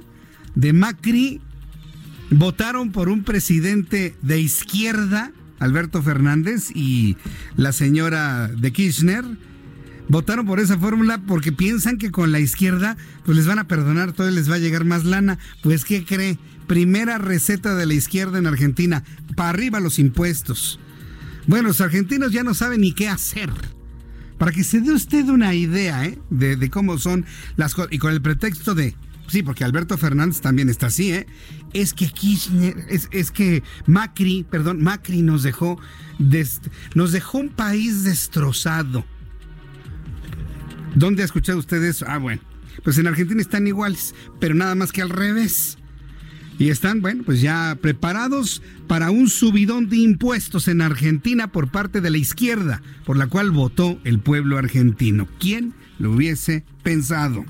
de 0.53 0.73
Macri, 0.73 1.41
votaron 2.29 2.91
por 2.91 3.09
un 3.09 3.23
presidente 3.23 4.15
de 4.21 4.39
izquierda, 4.39 5.31
Alberto 5.57 6.03
Fernández, 6.03 6.69
y 6.75 7.17
la 7.55 7.71
señora 7.71 8.47
de 8.49 8.71
Kirchner 8.71 9.25
votaron 10.09 10.45
por 10.45 10.59
esa 10.59 10.77
fórmula 10.77 11.21
porque 11.25 11.51
piensan 11.51 11.97
que 11.97 12.11
con 12.11 12.31
la 12.31 12.39
izquierda 12.39 12.97
pues 13.25 13.37
les 13.37 13.47
van 13.47 13.59
a 13.59 13.67
perdonar 13.67 14.13
todo 14.13 14.29
y 14.29 14.33
les 14.33 14.49
va 14.49 14.55
a 14.55 14.59
llegar 14.59 14.85
más 14.85 15.03
lana. 15.03 15.39
Pues 15.61 15.85
¿qué 15.85 16.05
cree? 16.05 16.37
Primera 16.67 17.17
receta 17.17 17.75
de 17.75 17.85
la 17.85 17.93
izquierda 17.93 18.37
en 18.37 18.47
Argentina, 18.47 19.03
para 19.35 19.49
arriba 19.49 19.79
los 19.79 19.99
impuestos. 19.99 20.79
Bueno, 21.45 21.69
los 21.69 21.79
argentinos 21.79 22.33
ya 22.33 22.43
no 22.43 22.53
saben 22.53 22.81
ni 22.81 22.93
qué 22.93 23.07
hacer. 23.07 23.49
Para 24.37 24.51
que 24.51 24.63
se 24.63 24.81
dé 24.81 24.91
usted 24.91 25.29
una 25.29 25.55
idea 25.55 26.05
¿eh? 26.05 26.19
de, 26.29 26.69
cómo 26.69 26.97
son 26.97 27.25
las 27.55 27.73
cosas. 27.73 27.91
Y 27.93 27.97
con 27.97 28.11
el 28.11 28.21
pretexto 28.21 28.75
de, 28.75 28.95
sí, 29.27 29.43
porque 29.43 29.63
Alberto 29.63 29.97
Fernández 29.97 30.41
también 30.41 30.69
está 30.69 30.87
así, 30.87 31.11
¿eh? 31.11 31.25
Es 31.73 31.93
que 31.93 32.07
Kirchner, 32.07 32.75
es, 32.89 33.07
es 33.11 33.31
que 33.31 33.63
Macri, 33.87 34.45
perdón, 34.49 34.81
Macri 34.83 35.21
nos 35.21 35.41
dejó, 35.41 35.79
nos 36.93 37.11
dejó 37.11 37.39
un 37.39 37.49
país 37.49 38.03
destrozado 38.03 39.05
¿Dónde 40.97 41.21
ha 41.21 41.25
escuchado 41.25 41.59
usted 41.59 41.83
eso? 41.83 42.05
Ah, 42.07 42.17
bueno. 42.17 42.41
Pues 42.83 42.97
en 42.97 43.05
Argentina 43.05 43.39
están 43.39 43.67
iguales, 43.67 44.15
pero 44.39 44.55
nada 44.55 44.73
más 44.73 44.91
que 44.91 45.03
al 45.03 45.11
revés. 45.11 45.77
Y 46.57 46.69
están, 46.69 47.01
bueno, 47.01 47.21
pues 47.23 47.39
ya 47.39 47.77
preparados 47.79 48.63
para 48.87 49.11
un 49.11 49.29
subidón 49.29 49.89
de 49.89 49.97
impuestos 49.97 50.67
en 50.67 50.81
Argentina 50.81 51.51
por 51.51 51.69
parte 51.69 52.01
de 52.01 52.09
la 52.09 52.17
izquierda, 52.17 52.81
por 53.05 53.15
la 53.15 53.27
cual 53.27 53.51
votó 53.51 53.99
el 54.05 54.17
pueblo 54.17 54.57
argentino. 54.57 55.27
¿Quién 55.39 55.75
lo 55.99 56.13
hubiese 56.13 56.65
pensado? 56.81 57.45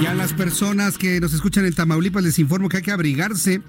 Y 0.00 0.06
a 0.06 0.14
las 0.14 0.32
personas 0.32 0.98
que 0.98 1.20
nos 1.20 1.34
escuchan 1.34 1.66
en 1.66 1.72
Tamaulipas 1.72 2.22
les 2.22 2.38
informo 2.38 2.68
que 2.68 2.78
hay 2.78 2.82
que 2.82 2.90
abrigarse. 2.90 3.60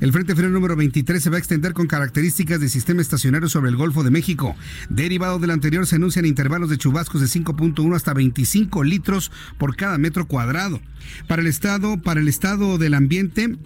El 0.00 0.12
Frente 0.12 0.34
Frío 0.34 0.48
número 0.48 0.76
23 0.76 1.22
se 1.22 1.30
va 1.30 1.36
a 1.36 1.38
extender 1.38 1.72
con 1.72 1.86
características 1.86 2.60
de 2.60 2.68
sistema 2.68 3.02
estacionario 3.02 3.48
sobre 3.48 3.70
el 3.70 3.76
Golfo 3.76 4.02
de 4.04 4.10
México. 4.10 4.56
Derivado 4.88 5.38
del 5.38 5.50
anterior 5.50 5.86
se 5.86 5.96
anuncian 5.96 6.26
intervalos 6.26 6.70
de 6.70 6.78
chubascos 6.78 7.20
de 7.20 7.26
5.1 7.26 7.94
hasta 7.94 8.14
25 8.14 8.84
litros 8.84 9.32
por 9.58 9.76
cada 9.76 9.98
metro 9.98 10.26
cuadrado. 10.26 10.80
Para 11.28 11.42
el 11.42 11.48
estado, 11.48 12.00
para 12.00 12.20
el 12.20 12.28
estado 12.28 12.78
del 12.78 12.94
ambiente, 12.94 13.56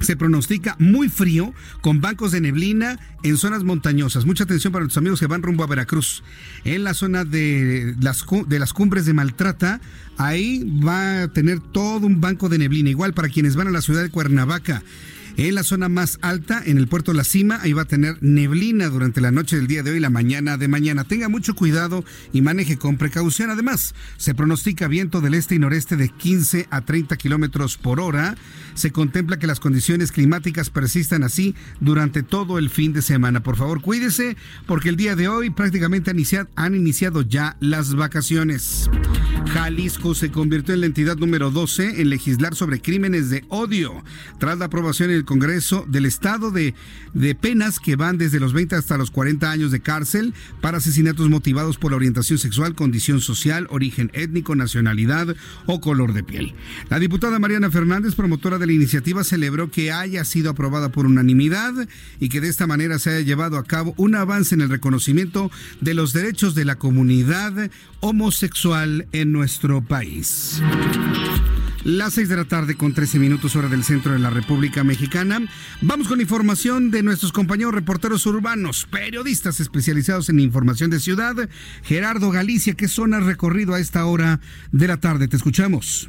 se 0.00 0.16
pronostica 0.16 0.76
muy 0.78 1.08
frío 1.08 1.52
con 1.80 2.00
bancos 2.00 2.32
de 2.32 2.40
neblina 2.40 2.98
en 3.22 3.36
zonas 3.36 3.64
montañosas. 3.64 4.26
Mucha 4.26 4.44
atención 4.44 4.72
para 4.72 4.84
nuestros 4.84 5.00
amigos 5.00 5.20
que 5.20 5.26
van 5.26 5.42
rumbo 5.42 5.64
a 5.64 5.66
Veracruz. 5.66 6.22
En 6.64 6.84
la 6.84 6.94
zona 6.94 7.24
de 7.24 7.94
las, 8.00 8.24
de 8.46 8.58
las 8.58 8.72
cumbres 8.72 9.06
de 9.06 9.14
Maltrata, 9.14 9.80
ahí 10.18 10.64
va 10.86 11.22
a 11.22 11.28
tener 11.28 11.60
todo 11.60 12.06
un 12.06 12.20
banco 12.20 12.48
de 12.48 12.58
neblina. 12.58 12.90
Igual 12.90 13.14
para 13.14 13.28
quienes 13.28 13.56
van 13.56 13.68
a 13.68 13.70
la 13.70 13.82
ciudad 13.82 14.02
de 14.02 14.10
Cuernavaca. 14.10 14.82
En 15.36 15.56
la 15.56 15.64
zona 15.64 15.88
más 15.88 16.18
alta, 16.22 16.62
en 16.64 16.78
el 16.78 16.86
puerto 16.86 17.12
La 17.12 17.24
Cima, 17.24 17.58
ahí 17.60 17.72
va 17.72 17.82
a 17.82 17.86
tener 17.86 18.18
neblina 18.20 18.88
durante 18.88 19.20
la 19.20 19.32
noche 19.32 19.56
del 19.56 19.66
día 19.66 19.82
de 19.82 19.90
hoy 19.90 19.96
y 19.96 20.00
la 20.00 20.08
mañana 20.08 20.56
de 20.56 20.68
mañana. 20.68 21.02
Tenga 21.02 21.28
mucho 21.28 21.56
cuidado 21.56 22.04
y 22.32 22.40
maneje 22.40 22.78
con 22.78 22.98
precaución. 22.98 23.50
Además, 23.50 23.96
se 24.16 24.32
pronostica 24.32 24.86
viento 24.86 25.20
del 25.20 25.34
este 25.34 25.56
y 25.56 25.58
noreste 25.58 25.96
de 25.96 26.08
15 26.08 26.68
a 26.70 26.82
30 26.82 27.16
kilómetros 27.16 27.76
por 27.76 27.98
hora. 27.98 28.36
Se 28.74 28.92
contempla 28.92 29.38
que 29.38 29.48
las 29.48 29.58
condiciones 29.58 30.12
climáticas 30.12 30.70
persistan 30.70 31.24
así 31.24 31.56
durante 31.80 32.22
todo 32.22 32.58
el 32.58 32.70
fin 32.70 32.92
de 32.92 33.02
semana. 33.02 33.42
Por 33.42 33.56
favor, 33.56 33.80
cuídese, 33.80 34.36
porque 34.66 34.88
el 34.88 34.96
día 34.96 35.16
de 35.16 35.26
hoy 35.26 35.50
prácticamente 35.50 36.12
han 36.12 36.74
iniciado, 36.76 37.22
ya 37.22 37.56
las 37.58 37.96
vacaciones. 37.96 38.88
Jalisco 39.52 40.14
se 40.14 40.30
convirtió 40.30 40.74
en 40.74 40.80
la 40.80 40.86
entidad 40.86 41.16
número 41.16 41.50
12 41.50 42.00
en 42.00 42.08
legislar 42.08 42.54
sobre 42.54 42.80
crímenes 42.80 43.30
de 43.30 43.44
odio. 43.48 44.02
Tras 44.38 44.58
la 44.58 44.66
aprobación 44.66 45.10
en 45.10 45.16
el 45.16 45.23
Congreso 45.24 45.84
del 45.88 46.06
Estado 46.06 46.50
de, 46.50 46.74
de 47.12 47.34
penas 47.34 47.80
que 47.80 47.96
van 47.96 48.18
desde 48.18 48.40
los 48.40 48.52
20 48.52 48.76
hasta 48.76 48.98
los 48.98 49.10
40 49.10 49.50
años 49.50 49.70
de 49.70 49.80
cárcel 49.80 50.34
para 50.60 50.78
asesinatos 50.78 51.28
motivados 51.28 51.78
por 51.78 51.92
la 51.92 51.96
orientación 51.96 52.38
sexual, 52.38 52.74
condición 52.74 53.20
social, 53.20 53.66
origen 53.70 54.10
étnico, 54.14 54.54
nacionalidad 54.54 55.34
o 55.66 55.80
color 55.80 56.12
de 56.12 56.22
piel. 56.22 56.54
La 56.88 56.98
diputada 56.98 57.38
Mariana 57.38 57.70
Fernández, 57.70 58.14
promotora 58.14 58.58
de 58.58 58.66
la 58.66 58.72
iniciativa, 58.72 59.24
celebró 59.24 59.70
que 59.70 59.92
haya 59.92 60.24
sido 60.24 60.50
aprobada 60.50 60.90
por 60.90 61.06
unanimidad 61.06 61.72
y 62.20 62.28
que 62.28 62.40
de 62.40 62.48
esta 62.48 62.66
manera 62.66 62.98
se 62.98 63.10
haya 63.10 63.20
llevado 63.20 63.58
a 63.58 63.64
cabo 63.64 63.94
un 63.96 64.14
avance 64.14 64.54
en 64.54 64.60
el 64.60 64.70
reconocimiento 64.70 65.50
de 65.80 65.94
los 65.94 66.12
derechos 66.12 66.54
de 66.54 66.64
la 66.64 66.76
comunidad 66.76 67.70
homosexual 68.00 69.06
en 69.12 69.32
nuestro 69.32 69.82
país. 69.82 70.60
Las 71.84 72.14
6 72.14 72.30
de 72.30 72.36
la 72.36 72.46
tarde 72.46 72.76
con 72.76 72.94
13 72.94 73.18
minutos 73.18 73.56
hora 73.56 73.68
del 73.68 73.84
centro 73.84 74.14
de 74.14 74.18
la 74.18 74.30
República 74.30 74.82
Mexicana. 74.84 75.42
Vamos 75.82 76.08
con 76.08 76.18
información 76.18 76.90
de 76.90 77.02
nuestros 77.02 77.30
compañeros 77.30 77.74
reporteros 77.74 78.24
urbanos, 78.24 78.86
periodistas 78.90 79.60
especializados 79.60 80.30
en 80.30 80.40
información 80.40 80.88
de 80.88 80.98
ciudad. 80.98 81.34
Gerardo 81.82 82.30
Galicia, 82.30 82.72
¿qué 82.72 82.88
zona 82.88 83.18
has 83.18 83.26
recorrido 83.26 83.74
a 83.74 83.80
esta 83.80 84.06
hora 84.06 84.40
de 84.72 84.88
la 84.88 84.96
tarde? 84.96 85.28
Te 85.28 85.36
escuchamos. 85.36 86.08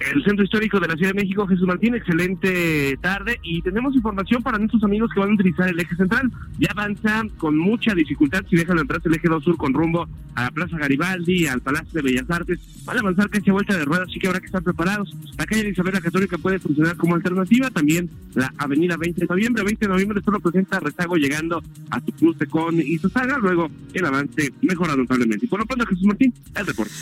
El 0.00 0.22
Centro 0.24 0.44
Histórico 0.44 0.78
de 0.78 0.88
la 0.88 0.94
Ciudad 0.94 1.12
de 1.12 1.22
México, 1.22 1.46
Jesús 1.46 1.66
Martín, 1.66 1.94
excelente 1.94 2.96
tarde 3.00 3.38
y 3.42 3.60
tenemos 3.62 3.94
información 3.96 4.42
para 4.42 4.58
nuestros 4.58 4.84
amigos 4.84 5.10
que 5.12 5.20
van 5.20 5.30
a 5.30 5.34
utilizar 5.34 5.68
el 5.68 5.78
eje 5.78 5.96
central. 5.96 6.30
Ya 6.58 6.68
avanza 6.70 7.22
con 7.36 7.58
mucha 7.58 7.94
dificultad 7.94 8.44
si 8.48 8.56
dejan 8.56 8.78
atrás 8.78 9.00
el 9.04 9.14
eje 9.14 9.28
2 9.28 9.42
sur 9.42 9.56
con 9.56 9.74
rumbo 9.74 10.08
a 10.36 10.44
la 10.44 10.50
Plaza 10.52 10.78
Garibaldi, 10.78 11.46
al 11.48 11.60
Palacio 11.60 11.90
de 11.92 12.02
Bellas 12.02 12.30
Artes. 12.30 12.60
Van 12.84 12.96
a 12.96 13.00
avanzar 13.00 13.28
casi 13.28 13.50
a 13.50 13.52
vuelta 13.52 13.76
de 13.76 13.84
ruedas, 13.84 14.08
así 14.08 14.20
que 14.20 14.28
habrá 14.28 14.38
que 14.38 14.46
estar 14.46 14.62
preparados. 14.62 15.14
La 15.36 15.46
calle 15.46 15.68
Isabel 15.68 16.00
Católica 16.00 16.38
puede 16.38 16.60
funcionar 16.60 16.96
como 16.96 17.16
alternativa. 17.16 17.70
También 17.70 18.08
la 18.34 18.52
avenida 18.56 18.96
20 18.96 19.20
de 19.20 19.26
noviembre. 19.26 19.64
20 19.64 19.84
de 19.84 19.92
noviembre 19.92 20.22
solo 20.24 20.38
presenta 20.38 20.78
rezago 20.78 21.16
llegando 21.16 21.60
a 21.90 22.00
su 22.00 22.12
cruce 22.12 22.46
con 22.46 22.80
Isosaga. 22.80 23.38
Luego 23.38 23.68
el 23.92 24.04
avance 24.04 24.52
mejora 24.62 24.94
notablemente. 24.94 25.46
Y 25.46 25.48
por 25.48 25.58
lo 25.58 25.66
pronto, 25.66 25.86
Jesús 25.86 26.04
Martín, 26.04 26.32
el 26.54 26.66
reporte. 26.66 26.92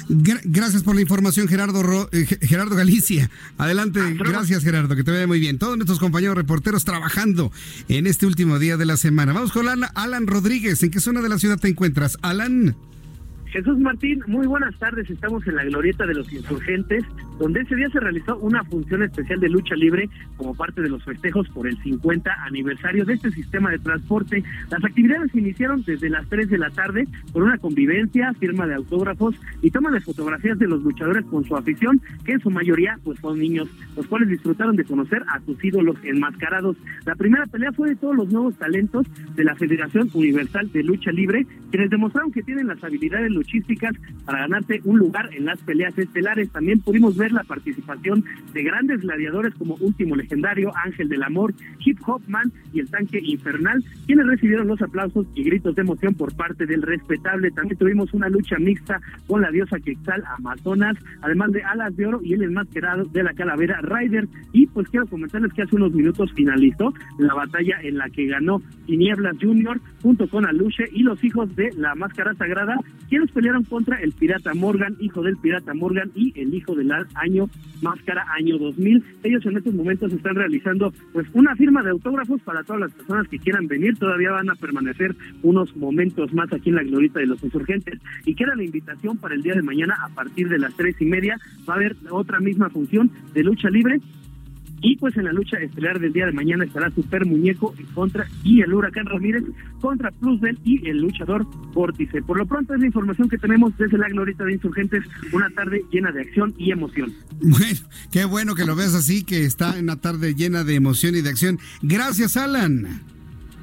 gracias 0.45 0.83
por 0.83 0.95
la 0.95 1.03
información, 1.03 1.47
Gerardo, 1.47 2.09
eh, 2.13 2.25
Gerardo 2.41 2.75
Galicia. 2.87 3.29
Adelante, 3.59 3.99
gracias 4.17 4.63
Gerardo, 4.63 4.95
que 4.95 5.03
te 5.03 5.11
vaya 5.11 5.27
muy 5.27 5.41
bien. 5.41 5.59
Todos 5.59 5.77
nuestros 5.77 5.99
compañeros 5.99 6.37
reporteros 6.37 6.85
trabajando 6.85 7.51
en 7.89 8.07
este 8.07 8.27
último 8.27 8.61
día 8.61 8.77
de 8.77 8.87
la 8.87 8.97
semana. 8.97 9.33
Vamos 9.33 9.51
con 9.51 9.69
Alan, 9.69 9.91
Alan 9.97 10.29
Rodríguez. 10.29 10.81
¿En 10.85 10.93
qué 10.93 11.01
zona 11.01 11.21
de 11.21 11.29
la 11.29 11.41
ciudad 11.41 11.59
te 11.59 11.67
encuentras? 11.67 12.17
Alan. 12.23 12.77
Jesús 13.51 13.79
Martín, 13.79 14.23
muy 14.27 14.47
buenas 14.47 14.77
tardes. 14.79 15.09
Estamos 15.09 15.47
en 15.47 15.57
la 15.57 15.65
glorieta 15.65 16.05
de 16.07 16.15
los 16.15 16.33
insurgentes. 16.33 17.05
donde 17.39 17.61
ese 17.61 17.77
día 17.77 17.91
se 17.91 18.01
realizó 18.01 18.39
una 18.39 18.65
función 18.65 19.03
especial 19.03 19.39
de 19.41 19.51
lucha 19.51 19.75
libre 19.75 20.09
como 20.39 20.55
parte 20.55 20.81
de 20.81 20.89
los 20.89 21.05
festejos 21.05 21.47
por 21.51 21.67
el 21.69 21.77
50 21.83 22.33
aniversario 22.47 23.05
de 23.05 23.13
este 23.13 23.31
sistema 23.31 23.71
de 23.71 23.79
transporte. 23.79 24.43
Las 24.71 24.83
actividades 24.83 25.35
iniciaron 25.35 25.83
desde 25.85 26.09
las 26.09 26.27
3 26.31 26.49
de 26.49 26.57
la 26.57 26.71
tarde 26.71 27.07
con 27.33 27.43
una 27.43 27.59
convivencia, 27.59 28.33
firma 28.41 28.67
de 28.67 28.77
autógrafos 28.77 29.35
y 29.61 29.71
toma 29.71 29.91
de 29.91 30.01
fotografías 30.01 30.59
de 30.59 30.67
los 30.67 30.83
luchadores 30.83 31.27
con 31.27 31.45
su 31.45 31.55
afición, 31.55 32.01
que 32.25 32.33
en 32.33 32.41
su 32.41 32.49
mayoría 32.51 32.99
pues 33.05 33.19
son 33.21 33.39
niños, 33.39 33.69
los 33.97 34.07
cuales 34.07 34.31
disfrutaron 34.31 34.75
de 34.77 34.85
conocer 34.85 35.23
a 35.29 35.39
sus 35.41 35.63
ídolos 35.63 35.97
enmascarados. 36.05 36.79
La 37.05 37.15
primera 37.17 37.45
pelea 37.45 37.73
fue 37.73 37.91
de 37.91 37.97
todos 37.97 38.17
los 38.17 38.33
nuevos 38.33 38.57
talentos 38.57 39.07
de 39.35 39.45
la 39.45 39.55
Federación 39.57 40.09
Universal 40.15 40.73
de 40.73 40.83
Lucha 40.83 41.13
Libre, 41.13 41.47
quienes 41.71 41.91
demostraron 41.91 42.33
que 42.33 42.43
tienen 42.43 42.69
las 42.69 42.83
habilidades 42.83 43.31
luchísticas 43.37 43.95
para 44.25 44.41
ganarse 44.41 44.81
un 44.85 44.99
lugar 44.99 45.31
en 45.33 45.45
las 45.45 45.61
peleas 45.61 45.97
estelares. 45.97 46.51
También 46.51 46.81
pudimos 46.81 47.17
ver 47.17 47.31
la 47.31 47.45
participación 47.45 48.25
de 48.53 48.63
grandes 48.63 49.01
gladiadores 49.03 49.55
como 49.55 49.77
Último 49.77 50.17
Legendario, 50.17 50.73
Ángel 50.85 51.09
del 51.09 51.23
Amor, 51.23 51.55
Hip 51.85 51.99
Hop 52.07 52.23
Man 52.27 52.53
y 52.73 52.81
el 52.81 52.91
Tanque 52.91 53.21
Infernal, 53.23 53.85
quienes 54.07 54.27
recibieron 54.27 54.67
los 54.67 54.83
aplausos 54.83 55.27
y 55.35 55.45
gritos 55.45 55.77
de 55.77 55.83
emoción 55.83 56.15
por 56.15 56.35
parte 56.35 56.67
del 56.67 56.83
respetable. 56.83 57.51
También 57.53 57.79
tuvimos 57.79 58.13
una 58.13 58.29
lucha 58.29 58.57
mixta 58.59 59.01
con 59.27 59.43
la 59.43 59.51
diosa 59.51 59.79
Quetzal 59.79 60.25
Amazonas, 60.39 60.97
además 61.21 61.53
de 61.53 61.63
Alas 61.63 61.97
de 61.97 62.07
Oro 62.07 62.21
y 62.23 62.33
el 62.33 62.43
enmascarado 62.43 63.05
de 63.05 63.23
la 63.23 63.35
calavera 63.35 63.81
Ryder. 63.83 64.27
Y 64.53 64.67
pues 64.67 64.89
quiero 64.89 65.07
comentarles 65.07 65.53
que 65.53 65.63
hace 65.63 65.77
unos 65.77 65.93
minutos 65.93 66.33
finalizó 66.35 66.93
la 67.19 67.35
batalla 67.35 67.79
en 67.83 67.99
la 67.99 68.09
que 68.11 68.27
ganó 68.27 68.63
Tinieblas 68.87 69.37
Junior 69.41 69.81
junto 70.03 70.29
con 70.29 70.47
Aluche 70.47 70.85
y 70.93 71.03
los 71.03 71.23
hijos 71.25 71.55
de 71.57 71.71
la 71.77 71.95
Máscara 71.95 72.35
Sagrada, 72.35 72.79
quienes 73.09 73.26
pelearon 73.31 73.65
contra 73.65 74.01
el 74.01 74.13
Pirata 74.13 74.55
Morgan, 74.55 74.97
hijo 75.01 75.23
del 75.23 75.37
Pirata 75.37 75.75
Morgan 75.75 76.11
y 76.15 76.33
el 76.41 76.55
hijo 76.55 76.75
del 76.75 76.93
año 77.15 77.49
Máscara 77.83 78.25
año 78.39 78.59
2000. 78.59 79.05
Ellos 79.23 79.45
en 79.47 79.57
estos 79.57 79.75
momentos 79.75 80.13
están 80.13 80.35
realizando 80.35 80.93
pues 81.13 81.27
una 81.35 81.55
firma 81.57 81.83
de 81.83 81.91
autógrafos 81.91 82.41
para 82.43 82.63
todas 82.65 82.81
las 82.81 82.93
personas 82.93 83.29
que 83.29 83.39
quieran 83.39 83.67
venir. 83.67 83.97
Todavía 83.99 84.31
van 84.31 84.51
a 84.51 84.55
permanecer 84.55 85.15
unos 85.43 85.77
momentos 85.77 86.33
más 86.33 86.53
aquí 86.53 86.71
en 86.71 86.77
la 86.77 86.83
glorita 86.83 87.21
de 87.21 87.27
los 87.27 87.43
insurgentes. 87.43 88.01
Y 88.25 88.35
queda 88.35 88.55
la 88.55 88.65
invitación 88.65 89.19
para 89.19 89.35
el 89.35 89.43
día 89.43 89.55
de 89.55 89.63
mañana 89.63 89.97
a 90.03 90.09
partir 90.09 90.49
de 90.49 90.59
las 90.59 90.75
tres 90.75 90.97
y 91.01 91.05
media. 91.05 91.39
Va 91.69 91.75
a 91.75 91.77
haber 91.77 91.97
otra 92.11 92.41
misma 92.41 92.71
función 92.71 93.11
de 93.35 93.45
lucha 93.45 93.69
libre 93.71 94.01
y 94.87 94.95
pues 94.95 95.17
en 95.17 95.25
la 95.25 95.33
lucha 95.33 95.59
estelar 95.59 95.99
del 95.99 96.13
día 96.13 96.27
de 96.27 96.33
mañana 96.33 96.65
estará 96.65 96.93
Super 96.93 97.27
Muñeco 97.27 97.75
contra 97.93 98.25
y 98.45 98.61
el 98.61 98.73
Huracán 98.73 99.07
Ramírez 99.07 99.43
contra 99.81 100.13
Plusbel 100.13 100.57
y 100.63 100.89
el 100.89 100.99
luchador 100.99 101.45
Vórtice. 101.75 102.23
Por 102.23 102.39
lo 102.39 102.47
pronto 102.47 102.73
es 102.73 102.79
la 102.79 102.87
información 102.87 103.29
que 103.29 103.37
tenemos 103.37 103.77
desde 103.77 103.99
la 103.99 104.09
Glorita 104.09 104.45
de 104.45 104.53
Insurgentes, 104.53 105.03
una 105.33 105.51
tarde 105.51 105.83
llena 105.91 106.13
de 106.13 106.21
acción 106.21 106.55
y 106.57 106.71
emoción. 106.71 107.13
Bueno, 107.41 107.81
qué 108.13 108.27
bueno 108.27 108.55
que 108.55 108.65
lo 108.65 108.77
veas 108.77 108.95
así, 108.95 109.25
que 109.25 109.45
está 109.45 109.77
en 109.77 109.87
una 109.87 110.01
tarde 110.01 110.37
llena 110.37 110.63
de 110.63 110.77
emoción 110.77 111.17
y 111.17 111.21
de 111.21 111.31
acción. 111.31 111.59
Gracias, 111.83 112.37
Alan. 112.37 113.16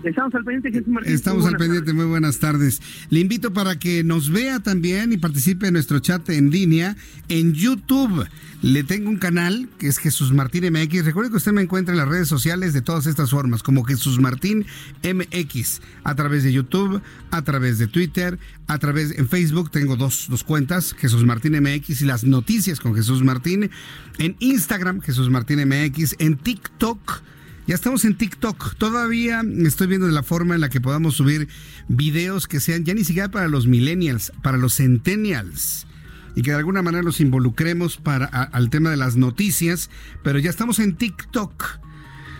Estamos 0.03 0.35
al 0.35 0.43
pendiente, 0.43 0.71
Jesús 0.71 0.87
Martín. 0.87 1.13
Estamos 1.13 1.45
al 1.45 1.55
pendiente, 1.55 1.93
muy 1.93 2.05
buenas 2.05 2.39
tardes. 2.39 2.81
Le 3.09 3.21
invito 3.21 3.53
para 3.53 3.79
que 3.79 4.03
nos 4.03 4.29
vea 4.29 4.59
también 4.59 5.13
y 5.13 5.17
participe 5.17 5.67
en 5.67 5.73
nuestro 5.73 5.99
chat 5.99 6.29
en 6.29 6.49
línea 6.49 6.97
en 7.29 7.53
YouTube. 7.53 8.27
Le 8.61 8.83
tengo 8.83 9.09
un 9.09 9.17
canal 9.17 9.69
que 9.77 9.87
es 9.87 9.97
Jesús 9.97 10.33
Martín 10.33 10.65
MX. 10.71 11.05
Recuerde 11.05 11.29
que 11.29 11.37
usted 11.37 11.53
me 11.53 11.61
encuentra 11.61 11.93
en 11.93 11.99
las 11.99 12.07
redes 12.07 12.27
sociales 12.27 12.73
de 12.73 12.81
todas 12.81 13.07
estas 13.07 13.31
formas, 13.31 13.63
como 13.63 13.83
Jesús 13.83 14.19
Martín 14.19 14.65
MX, 15.03 15.81
a 16.03 16.15
través 16.15 16.43
de 16.43 16.51
YouTube, 16.51 17.01
a 17.31 17.41
través 17.41 17.77
de 17.77 17.87
Twitter, 17.87 18.39
a 18.67 18.79
través 18.79 19.17
en 19.17 19.29
Facebook. 19.29 19.71
Tengo 19.71 19.95
dos, 19.95 20.27
dos 20.29 20.43
cuentas, 20.43 20.93
Jesús 20.97 21.23
Martín 21.23 21.57
MX 21.61 22.01
y 22.01 22.05
las 22.05 22.25
noticias 22.25 22.79
con 22.81 22.93
Jesús 22.93 23.23
Martín. 23.23 23.69
En 24.17 24.35
Instagram, 24.39 25.01
Jesús 25.01 25.29
Martín 25.29 25.59
MX. 25.65 26.15
En 26.19 26.37
TikTok. 26.37 27.23
Ya 27.65 27.75
estamos 27.75 28.03
en 28.03 28.15
TikTok. 28.15 28.75
Todavía 28.75 29.41
estoy 29.65 29.87
viendo 29.87 30.07
la 30.09 30.23
forma 30.23 30.53
en 30.53 30.61
la 30.61 30.69
que 30.69 30.81
podamos 30.81 31.15
subir 31.15 31.47
videos 31.87 32.47
que 32.47 32.59
sean 32.59 32.83
ya 32.83 32.93
ni 32.93 33.05
siquiera 33.05 33.31
para 33.31 33.47
los 33.47 33.67
millennials, 33.67 34.33
para 34.41 34.57
los 34.57 34.75
centennials. 34.75 35.87
Y 36.35 36.41
que 36.41 36.51
de 36.51 36.57
alguna 36.57 36.81
manera 36.81 37.03
los 37.03 37.21
involucremos 37.21 37.97
para, 37.97 38.25
al 38.25 38.69
tema 38.69 38.89
de 38.89 38.97
las 38.97 39.15
noticias. 39.15 39.89
Pero 40.23 40.39
ya 40.39 40.49
estamos 40.49 40.79
en 40.79 40.95
TikTok. 40.95 41.79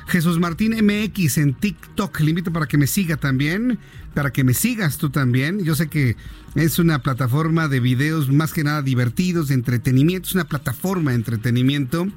Jesús 0.07 0.39
Martín 0.39 0.73
MX 0.73 1.37
en 1.37 1.53
TikTok. 1.53 2.19
Le 2.19 2.29
invito 2.31 2.51
para 2.51 2.67
que 2.67 2.77
me 2.77 2.87
siga 2.87 3.17
también, 3.17 3.79
para 4.13 4.31
que 4.31 4.43
me 4.43 4.53
sigas 4.53 4.97
tú 4.97 5.09
también. 5.09 5.63
Yo 5.63 5.75
sé 5.75 5.87
que 5.87 6.15
es 6.55 6.79
una 6.79 7.01
plataforma 7.01 7.67
de 7.67 7.79
videos 7.79 8.29
más 8.31 8.53
que 8.53 8.63
nada 8.63 8.81
divertidos, 8.81 9.47
de 9.47 9.55
entretenimiento, 9.55 10.29
es 10.29 10.35
una 10.35 10.47
plataforma 10.47 11.11
de 11.11 11.17
entretenimiento, 11.17 12.07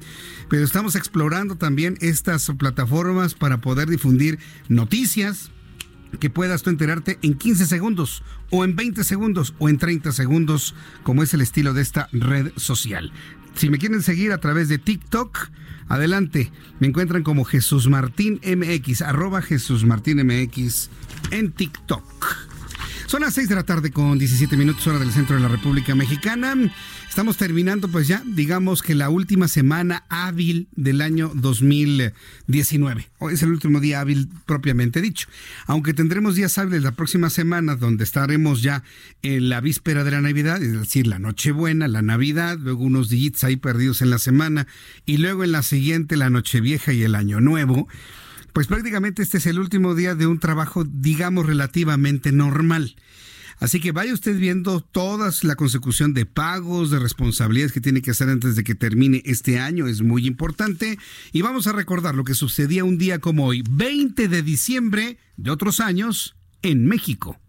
pero 0.49 0.63
estamos 0.63 0.95
explorando 0.95 1.55
también 1.55 1.97
estas 2.01 2.51
plataformas 2.57 3.33
para 3.33 3.61
poder 3.61 3.89
difundir 3.89 4.39
noticias, 4.69 5.51
que 6.19 6.29
puedas 6.29 6.63
tú 6.63 6.69
enterarte 6.69 7.19
en 7.21 7.33
15 7.33 7.65
segundos 7.65 8.23
o 8.49 8.63
en 8.63 8.75
20 8.75 9.03
segundos 9.03 9.53
o 9.59 9.69
en 9.69 9.77
30 9.77 10.11
segundos, 10.11 10.73
como 11.03 11.23
es 11.23 11.33
el 11.33 11.41
estilo 11.41 11.73
de 11.73 11.81
esta 11.81 12.07
red 12.11 12.51
social. 12.55 13.11
Si 13.55 13.69
me 13.69 13.77
quieren 13.77 14.03
seguir 14.03 14.31
a 14.31 14.37
través 14.37 14.69
de 14.69 14.77
TikTok, 14.77 15.49
adelante. 15.87 16.51
Me 16.79 16.87
encuentran 16.87 17.23
como 17.23 17.45
Jesús 17.45 17.87
Martín 17.87 18.39
MX, 18.43 19.01
arroba 19.01 19.41
Jesús 19.41 19.85
Martín 19.85 20.25
MX 20.25 20.89
en 21.31 21.51
TikTok. 21.51 22.47
Son 23.07 23.21
las 23.21 23.33
6 23.35 23.47
de 23.47 23.55
la 23.55 23.63
tarde 23.63 23.91
con 23.91 24.19
17 24.19 24.57
minutos 24.57 24.85
hora 24.85 24.99
del 24.99 25.11
centro 25.11 25.37
de 25.37 25.41
la 25.41 25.47
República 25.47 25.95
Mexicana. 25.95 26.55
Estamos 27.17 27.37
terminando 27.37 27.87
pues 27.87 28.07
ya, 28.07 28.21
digamos 28.27 28.83
que 28.83 28.93
la 28.93 29.09
última 29.09 29.47
semana 29.47 30.03
hábil 30.07 30.67
del 30.75 31.01
año 31.01 31.31
2019. 31.33 33.09
Hoy 33.17 33.33
es 33.33 33.41
el 33.41 33.49
último 33.49 33.79
día 33.79 34.01
hábil 34.01 34.29
propiamente 34.45 35.01
dicho. 35.01 35.27
Aunque 35.65 35.95
tendremos 35.95 36.35
días 36.35 36.59
hábiles 36.59 36.83
la 36.83 36.91
próxima 36.91 37.31
semana 37.31 37.75
donde 37.75 38.03
estaremos 38.03 38.61
ya 38.61 38.83
en 39.23 39.49
la 39.49 39.61
víspera 39.61 40.03
de 40.03 40.11
la 40.11 40.21
Navidad, 40.21 40.61
es 40.61 40.73
decir, 40.73 41.07
la 41.07 41.17
Nochebuena, 41.17 41.87
la 41.87 42.03
Navidad, 42.03 42.59
luego 42.61 42.83
unos 42.83 43.09
días 43.09 43.43
ahí 43.43 43.55
perdidos 43.55 44.03
en 44.03 44.11
la 44.11 44.19
semana 44.19 44.67
y 45.07 45.17
luego 45.17 45.43
en 45.43 45.53
la 45.53 45.63
siguiente 45.63 46.17
la 46.17 46.29
Nochevieja 46.29 46.93
y 46.93 47.01
el 47.01 47.15
Año 47.15 47.41
Nuevo 47.41 47.87
pues 48.53 48.67
prácticamente 48.67 49.23
este 49.23 49.39
es 49.39 49.47
el 49.47 49.57
último 49.57 49.95
día 49.95 50.13
de 50.13 50.27
un 50.27 50.39
trabajo, 50.39 50.83
digamos, 50.83 51.47
relativamente 51.47 52.31
normal. 52.31 52.95
Así 53.59 53.79
que 53.79 53.91
vaya 53.91 54.13
usted 54.13 54.37
viendo 54.37 54.81
toda 54.81 55.31
la 55.41 55.55
consecución 55.55 56.13
de 56.13 56.25
pagos, 56.25 56.91
de 56.91 56.99
responsabilidades 56.99 57.71
que 57.71 57.81
tiene 57.81 58.01
que 58.01 58.11
hacer 58.11 58.29
antes 58.29 58.55
de 58.55 58.63
que 58.63 58.75
termine 58.75 59.23
este 59.25 59.59
año. 59.59 59.87
Es 59.87 60.01
muy 60.01 60.27
importante. 60.27 60.99
Y 61.31 61.41
vamos 61.41 61.65
a 61.67 61.71
recordar 61.71 62.13
lo 62.15 62.23
que 62.23 62.35
sucedía 62.35 62.83
un 62.83 62.97
día 62.97 63.19
como 63.19 63.45
hoy, 63.45 63.63
20 63.69 64.27
de 64.27 64.41
diciembre 64.43 65.17
de 65.37 65.51
otros 65.51 65.79
años, 65.79 66.35
en 66.61 66.85
México. 66.85 67.39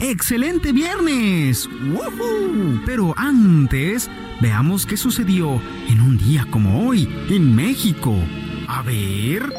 ¡Excelente 0.00 0.72
viernes! 0.72 1.68
¡Woohoo! 1.92 2.82
Pero 2.84 3.14
antes, 3.16 4.10
veamos 4.40 4.84
qué 4.84 4.96
sucedió 4.96 5.62
en 5.88 6.00
un 6.00 6.18
día 6.18 6.46
como 6.50 6.88
hoy 6.88 7.08
en 7.28 7.54
México. 7.54 8.16
A 8.72 8.82
ver. 8.82 9.52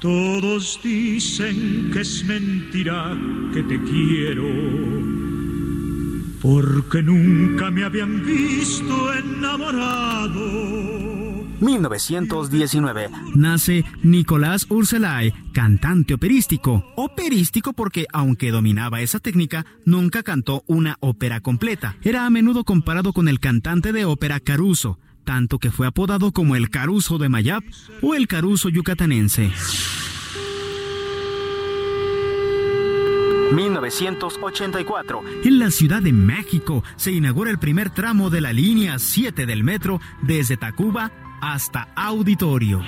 Todos 0.00 0.80
dicen 0.82 1.90
que 1.92 2.00
es 2.00 2.24
mentira 2.24 3.14
que 3.52 3.62
te 3.62 3.78
quiero, 3.82 4.48
porque 6.40 7.02
nunca 7.02 7.70
me 7.70 7.84
habían 7.84 8.24
visto 8.24 9.12
enamorado 9.12 10.80
1919. 11.60 13.10
Nace 13.34 13.84
Nicolás 14.02 14.66
Urselay, 14.70 15.34
cantante 15.52 16.14
operístico. 16.14 16.84
Operístico 16.96 17.74
porque, 17.74 18.06
aunque 18.12 18.50
dominaba 18.50 19.02
esa 19.02 19.20
técnica, 19.20 19.66
nunca 19.84 20.22
cantó 20.22 20.64
una 20.66 20.96
ópera 21.00 21.40
completa. 21.40 21.96
Era 22.02 22.24
a 22.24 22.30
menudo 22.30 22.64
comparado 22.64 23.12
con 23.12 23.28
el 23.28 23.40
cantante 23.40 23.92
de 23.92 24.06
ópera 24.06 24.40
Caruso, 24.40 24.98
tanto 25.24 25.58
que 25.58 25.70
fue 25.70 25.86
apodado 25.86 26.32
como 26.32 26.56
el 26.56 26.70
Caruso 26.70 27.18
de 27.18 27.28
Mayap 27.28 27.64
o 28.02 28.14
el 28.14 28.26
Caruso 28.28 28.68
yucatanense. 28.68 29.50
1984. 33.52 35.22
En 35.44 35.58
la 35.58 35.70
Ciudad 35.70 36.02
de 36.02 36.12
México 36.12 36.84
se 36.96 37.12
inaugura 37.12 37.50
el 37.50 37.58
primer 37.58 37.90
tramo 37.90 38.30
de 38.30 38.40
la 38.40 38.52
línea 38.52 38.98
7 38.98 39.46
del 39.46 39.64
metro 39.64 40.00
desde 40.22 40.56
Tacuba 40.56 41.10
hasta 41.40 41.88
Auditorio. 41.96 42.82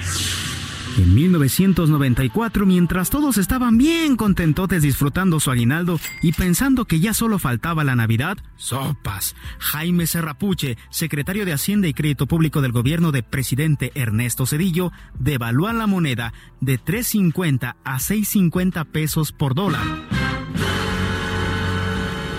En 0.99 1.15
1994, 1.15 2.67
mientras 2.67 3.09
todos 3.09 3.39
estaban 3.39 3.79
bien 3.79 4.17
contentotes 4.17 4.83
disfrutando 4.83 5.41
su 5.41 5.51
aguinaldo 5.51 5.99
y 6.21 6.33
pensando 6.33 6.85
que 6.85 7.01
ya 7.01 7.15
solo 7.15 7.39
faltaba 7.39 7.83
la 7.83 7.97
Navidad, 7.97 8.37
sopas. 8.57 9.35
Jaime 9.59 10.07
Serrapuche, 10.07 10.77
secretario 10.91 11.47
de 11.47 11.55
Hacienda 11.55 11.89
y 11.89 11.95
Crédito 11.95 12.27
Público 12.27 12.61
del 12.61 12.73
gobierno 12.73 13.11
de 13.11 13.23
presidente 13.23 13.91
Ernesto 13.95 14.45
Cedillo, 14.45 14.93
devalúa 15.19 15.73
la 15.73 15.87
moneda 15.87 16.35
de 16.61 16.79
3.50 16.79 17.77
a 17.83 17.99
6.50 17.99 18.85
pesos 18.85 19.33
por 19.33 19.55
dólar. 19.55 20.22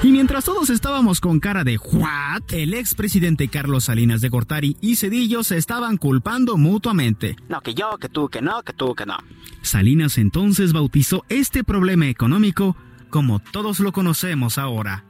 Y 0.03 0.11
mientras 0.11 0.43
todos 0.43 0.69
estábamos 0.69 1.21
con 1.21 1.39
cara 1.39 1.63
de 1.63 1.77
¿what? 1.77 2.43
El 2.51 2.73
expresidente 2.73 3.47
Carlos 3.47 3.85
Salinas 3.85 4.19
de 4.19 4.27
Gortari 4.27 4.75
y 4.81 4.97
Cedillo 4.97 5.43
se 5.43 5.55
estaban 5.55 5.95
culpando 5.95 6.57
mutuamente. 6.57 7.37
No, 7.47 7.61
que 7.61 7.73
yo, 7.73 7.97
que 7.97 8.09
tú, 8.09 8.27
que 8.27 8.41
no, 8.41 8.63
que 8.63 8.73
tú, 8.73 8.93
que 8.95 9.05
no. 9.05 9.15
Salinas 9.61 10.17
entonces 10.17 10.73
bautizó 10.73 11.23
este 11.29 11.63
problema 11.63 12.09
económico 12.09 12.75
como 13.09 13.39
todos 13.39 13.79
lo 13.79 13.91
conocemos 13.91 14.57
ahora, 14.57 15.05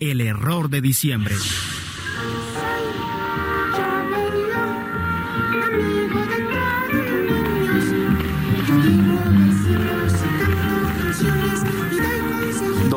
el 0.00 0.20
error 0.20 0.70
de 0.70 0.80
diciembre. 0.80 1.34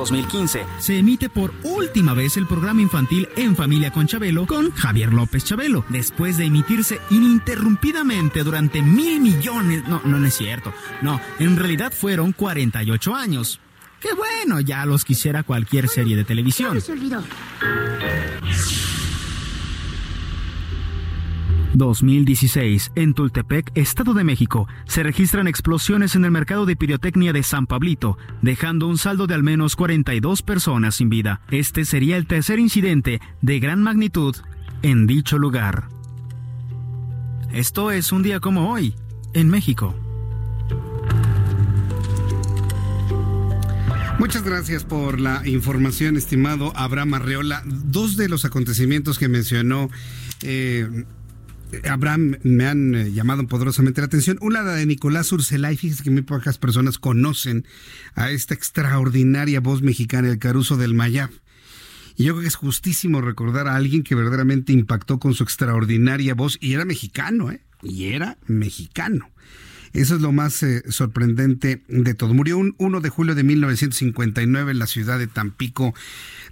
2015. 0.06 0.65
Se 0.78 1.00
emite 1.00 1.30
por 1.30 1.52
última 1.63 2.13
vez 2.13 2.38
el 2.38 2.46
programa 2.46 2.82
infantil 2.82 3.28
En 3.36 3.56
Familia 3.56 3.91
con 3.91 4.06
Chabelo 4.06 4.46
con 4.46 4.72
Javier 4.72 5.12
López 5.12 5.44
Chabelo, 5.44 5.84
después 5.89 6.38
de 6.38 6.46
emitirse 6.46 7.00
ininterrumpidamente 7.10 8.44
durante 8.44 8.82
mil 8.84 9.20
millones. 9.20 9.88
No, 9.88 10.02
no, 10.06 10.20
no 10.20 10.28
es 10.28 10.36
cierto. 10.36 10.72
No, 11.02 11.20
en 11.39 11.58
realidad 11.58 11.91
fueron 11.91 12.34
48 12.34 13.15
años. 13.15 13.60
Qué 14.00 14.13
bueno, 14.13 14.60
ya 14.60 14.86
los 14.86 15.04
quisiera 15.04 15.41
cualquier 15.41 15.88
serie 15.88 16.15
de 16.15 16.24
televisión. 16.24 16.78
2016, 21.76 22.92
en 22.96 23.14
Tultepec, 23.14 23.72
Estado 23.76 24.14
de 24.14 24.24
México, 24.24 24.68
se 24.86 25.04
registran 25.04 25.48
explosiones 25.48 26.16
en 26.16 26.26
el 26.26 26.32
mercado 26.32 26.66
de 26.66 26.76
pirotecnia 26.76 27.34
de 27.34 27.44
San 27.44 27.68
Pablito, 27.68 28.18
dejando 28.42 28.88
un 28.88 28.98
saldo 28.98 29.28
de 29.28 29.36
al 29.36 29.44
menos 29.44 29.76
42 29.76 30.42
personas 30.42 30.96
sin 30.96 31.10
vida. 31.10 31.42
Este 31.52 31.86
sería 31.86 32.18
el 32.18 32.28
tercer 32.28 32.60
incidente 32.60 33.20
de 33.42 33.60
gran 33.60 33.84
magnitud 33.84 34.36
en 34.82 35.08
dicho 35.08 35.38
lugar. 35.38 35.90
Esto 37.52 37.92
es 37.92 38.12
un 38.12 38.24
día 38.24 38.40
como 38.40 38.72
hoy, 38.72 38.96
en 39.34 39.50
México. 39.50 39.96
Muchas 44.18 44.44
gracias 44.44 44.86
por 44.86 45.20
la 45.20 45.46
información, 45.46 46.16
estimado 46.16 46.72
Abraham 46.76 47.16
Arreola. 47.16 47.64
Dos 47.66 48.16
de 48.16 48.30
los 48.30 48.46
acontecimientos 48.46 49.20
que 49.20 49.28
mencionó 49.28 49.90
eh, 50.42 51.06
Abraham, 51.90 52.38
me 52.44 52.66
han 52.66 52.96
eh, 52.96 53.12
llamado 53.12 53.46
poderosamente 53.48 54.02
la 54.02 54.08
atención. 54.08 54.38
Una 54.42 54.64
de 54.64 54.86
Nicolás 54.86 55.32
Urselay, 55.32 55.78
fíjese 55.78 56.04
que 56.04 56.12
muy 56.12 56.22
pocas 56.22 56.58
personas 56.58 56.98
conocen 56.98 57.66
a 58.16 58.32
esta 58.32 58.54
extraordinaria 58.54 59.60
voz 59.60 59.82
mexicana, 59.82 60.30
el 60.30 60.40
Caruso 60.40 60.78
del 60.78 60.94
Mayab. 60.94 61.30
Y 62.18 62.26
yo 62.26 62.34
creo 62.34 62.42
que 62.42 62.48
es 62.48 62.56
justísimo 62.56 63.22
recordar 63.22 63.68
a 63.68 63.76
alguien 63.76 64.04
que 64.04 64.16
verdaderamente 64.16 64.72
impactó 64.72 65.20
con 65.20 65.34
su 65.34 65.44
extraordinaria 65.44 66.34
voz 66.34 66.58
y 66.62 66.74
era 66.74 66.86
mexicano, 66.86 67.52
¿eh? 67.52 67.62
Y 67.84 68.06
era 68.06 68.38
mexicano. 68.48 69.30
Eso 69.96 70.16
es 70.16 70.22
lo 70.22 70.34
más 70.34 70.62
eh, 70.62 70.84
sorprendente 70.90 71.82
de 71.88 72.14
todo. 72.14 72.34
Murió 72.34 72.58
un 72.58 72.76
1 72.80 73.00
de 73.00 73.10
julio 73.10 73.34
de 73.34 73.44
1959 73.44 74.72
en 74.72 74.80
la 74.80 74.88
ciudad 74.88 75.18
de 75.18 75.28
Tampico, 75.28 75.94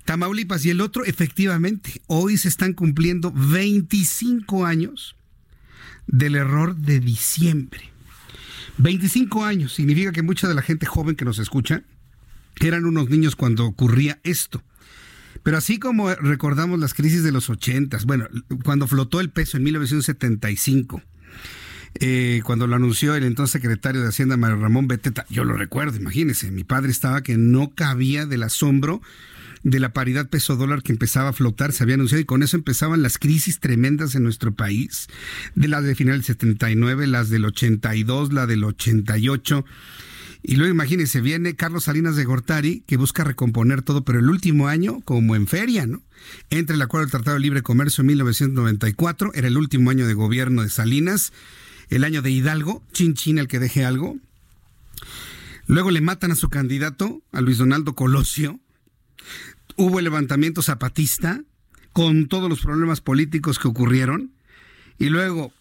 Tamaulipas. 0.05 0.65
Y 0.65 0.69
el 0.69 0.81
otro, 0.81 1.05
efectivamente, 1.05 2.01
hoy 2.07 2.37
se 2.37 2.47
están 2.47 2.73
cumpliendo 2.73 3.31
25 3.31 4.65
años 4.65 5.15
del 6.07 6.35
error 6.35 6.75
de 6.75 6.99
diciembre. 6.99 7.91
25 8.77 9.45
años 9.45 9.73
significa 9.73 10.11
que 10.11 10.23
mucha 10.23 10.47
de 10.47 10.55
la 10.55 10.61
gente 10.61 10.85
joven 10.85 11.15
que 11.15 11.25
nos 11.25 11.39
escucha 11.39 11.83
eran 12.59 12.85
unos 12.85 13.09
niños 13.09 13.35
cuando 13.35 13.65
ocurría 13.65 14.19
esto. 14.23 14.63
Pero 15.43 15.57
así 15.57 15.79
como 15.79 16.13
recordamos 16.13 16.79
las 16.79 16.93
crisis 16.93 17.23
de 17.23 17.31
los 17.31 17.49
80, 17.49 17.97
bueno, 18.05 18.27
cuando 18.63 18.87
flotó 18.87 19.19
el 19.19 19.29
peso 19.29 19.57
en 19.57 19.63
1975, 19.63 21.01
eh, 21.99 22.41
cuando 22.43 22.65
lo 22.65 22.75
anunció 22.75 23.15
el 23.15 23.23
entonces 23.23 23.51
secretario 23.51 24.01
de 24.01 24.07
Hacienda, 24.07 24.37
Mario 24.37 24.57
Ramón 24.57 24.87
Beteta, 24.87 25.25
yo 25.29 25.43
lo 25.43 25.55
recuerdo, 25.55 25.97
imagínense, 25.97 26.49
mi 26.51 26.63
padre 26.63 26.91
estaba 26.91 27.21
que 27.21 27.37
no 27.37 27.71
cabía 27.75 28.25
del 28.25 28.43
asombro 28.43 29.01
de 29.63 29.79
la 29.79 29.93
paridad 29.93 30.29
peso 30.29 30.55
dólar 30.55 30.83
que 30.83 30.91
empezaba 30.91 31.29
a 31.29 31.33
flotar, 31.33 31.71
se 31.71 31.83
había 31.83 31.95
anunciado 31.95 32.21
y 32.21 32.25
con 32.25 32.43
eso 32.43 32.57
empezaban 32.57 33.01
las 33.01 33.17
crisis 33.17 33.59
tremendas 33.59 34.13
en 34.15 34.23
nuestro 34.23 34.53
país, 34.53 35.07
de 35.55 35.67
las 35.67 35.83
de 35.83 35.95
final 35.95 36.15
del 36.15 36.25
79, 36.25 37.07
las 37.07 37.29
del 37.29 37.45
82, 37.45 38.33
la 38.33 38.45
del 38.45 38.63
88. 38.63 39.65
Y 40.45 40.57
luego 40.57 40.73
imagínense, 40.73 41.21
viene 41.21 41.55
Carlos 41.55 41.85
Salinas 41.85 42.17
de 42.17 42.25
Gortari, 42.25 42.83
que 42.85 42.97
busca 42.97 43.23
recomponer 43.23 43.81
todo, 43.81 44.03
pero 44.03 44.19
el 44.19 44.29
último 44.29 44.67
año, 44.67 44.99
como 45.05 45.37
en 45.37 45.47
feria, 45.47 45.87
¿no? 45.87 46.03
Entre 46.49 46.75
el 46.75 46.81
acuerdo 46.81 47.05
del 47.05 47.11
Tratado 47.11 47.35
de 47.35 47.41
Libre 47.41 47.61
Comercio 47.61 48.01
en 48.01 48.07
1994, 48.07 49.31
era 49.33 49.47
el 49.47 49.57
último 49.57 49.89
año 49.89 50.05
de 50.05 50.13
gobierno 50.13 50.61
de 50.61 50.69
Salinas, 50.69 51.31
el 51.89 52.03
año 52.03 52.21
de 52.21 52.31
Hidalgo, 52.31 52.83
chin 52.91 53.13
chin 53.13 53.37
el 53.37 53.47
que 53.47 53.59
deje 53.59 53.85
algo. 53.85 54.17
Luego 55.65 55.91
le 55.91 56.01
matan 56.01 56.31
a 56.31 56.35
su 56.35 56.49
candidato, 56.49 57.21
a 57.31 57.39
Luis 57.39 57.57
Donaldo 57.57 57.95
Colosio, 57.95 58.59
hubo 59.77 59.99
el 59.99 60.05
levantamiento 60.05 60.61
zapatista 60.61 61.41
con 61.91 62.27
todos 62.27 62.49
los 62.49 62.61
problemas 62.61 63.01
políticos 63.01 63.59
que 63.59 63.67
ocurrieron 63.67 64.31
y 64.97 65.09
luego 65.09 65.53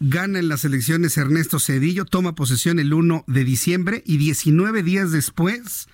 gana 0.00 0.38
en 0.38 0.48
las 0.48 0.64
elecciones 0.64 1.16
Ernesto 1.16 1.58
Cedillo, 1.58 2.04
toma 2.04 2.34
posesión 2.34 2.78
el 2.78 2.92
1 2.92 3.24
de 3.26 3.44
diciembre 3.44 4.02
y 4.04 4.16
19 4.16 4.82
días 4.82 5.12
después 5.12 5.88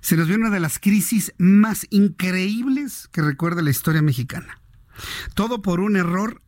se 0.00 0.16
nos 0.16 0.28
viene 0.28 0.44
una 0.44 0.54
de 0.54 0.60
las 0.60 0.78
crisis 0.78 1.32
más 1.38 1.86
increíbles 1.90 3.08
que 3.12 3.22
recuerda 3.22 3.62
la 3.62 3.70
historia 3.70 4.02
mexicana. 4.02 4.60
Todo 5.34 5.60
por 5.62 5.80
un 5.80 5.96
error, 5.96 6.40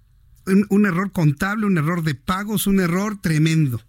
un, 0.46 0.86
error 0.86 1.12
contable, 1.12 1.66
un 1.66 1.78
error 1.78 2.02
de 2.02 2.14
pagos, 2.14 2.66
un 2.66 2.80
error 2.80 3.20
tremendo. 3.20 3.82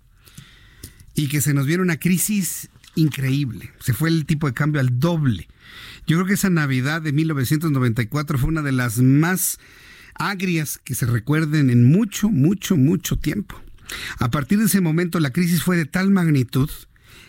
Y 1.16 1.28
que 1.28 1.42
se 1.42 1.54
nos 1.54 1.66
viene 1.66 1.84
una 1.84 2.00
crisis 2.00 2.70
increíble. 2.96 3.72
Se 3.80 3.94
fue 3.94 4.10
el 4.10 4.26
tipo 4.26 4.48
de 4.48 4.54
cambio 4.54 4.82
al 4.82 5.00
doble. 5.00 5.48
Yo 6.08 6.18
creo 6.18 6.26
que 6.26 6.34
esa 6.34 6.50
Navidad 6.50 7.02
de 7.02 7.14
1994 7.14 8.38
fue 8.38 8.50
una 8.50 8.62
de 8.62 8.72
las 8.72 8.98
más 8.98 9.60
agrias 10.16 10.80
que 10.84 10.96
se 10.96 11.06
recuerden 11.06 11.70
en 11.70 11.86
mucho, 11.86 12.30
mucho, 12.30 12.78
mucho 12.78 13.18
tiempo. 13.18 13.60
A 14.20 14.32
partir 14.32 14.60
de 14.60 14.66
ese 14.66 14.82
momento 14.82 15.20
la 15.20 15.32
crisis 15.32 15.64
fue 15.64 15.78
de 15.78 15.86
tal 15.86 16.12
magnitud 16.12 16.70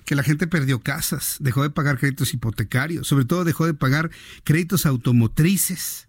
que 0.04 0.14
la 0.14 0.22
gente 0.22 0.46
perdió 0.46 0.80
casas, 0.80 1.36
dejó 1.40 1.62
de 1.62 1.70
pagar 1.70 1.98
créditos 1.98 2.34
hipotecarios, 2.34 3.06
sobre 3.06 3.24
todo 3.24 3.44
dejó 3.44 3.66
de 3.66 3.74
pagar 3.74 4.10
créditos 4.44 4.86
automotrices. 4.86 6.08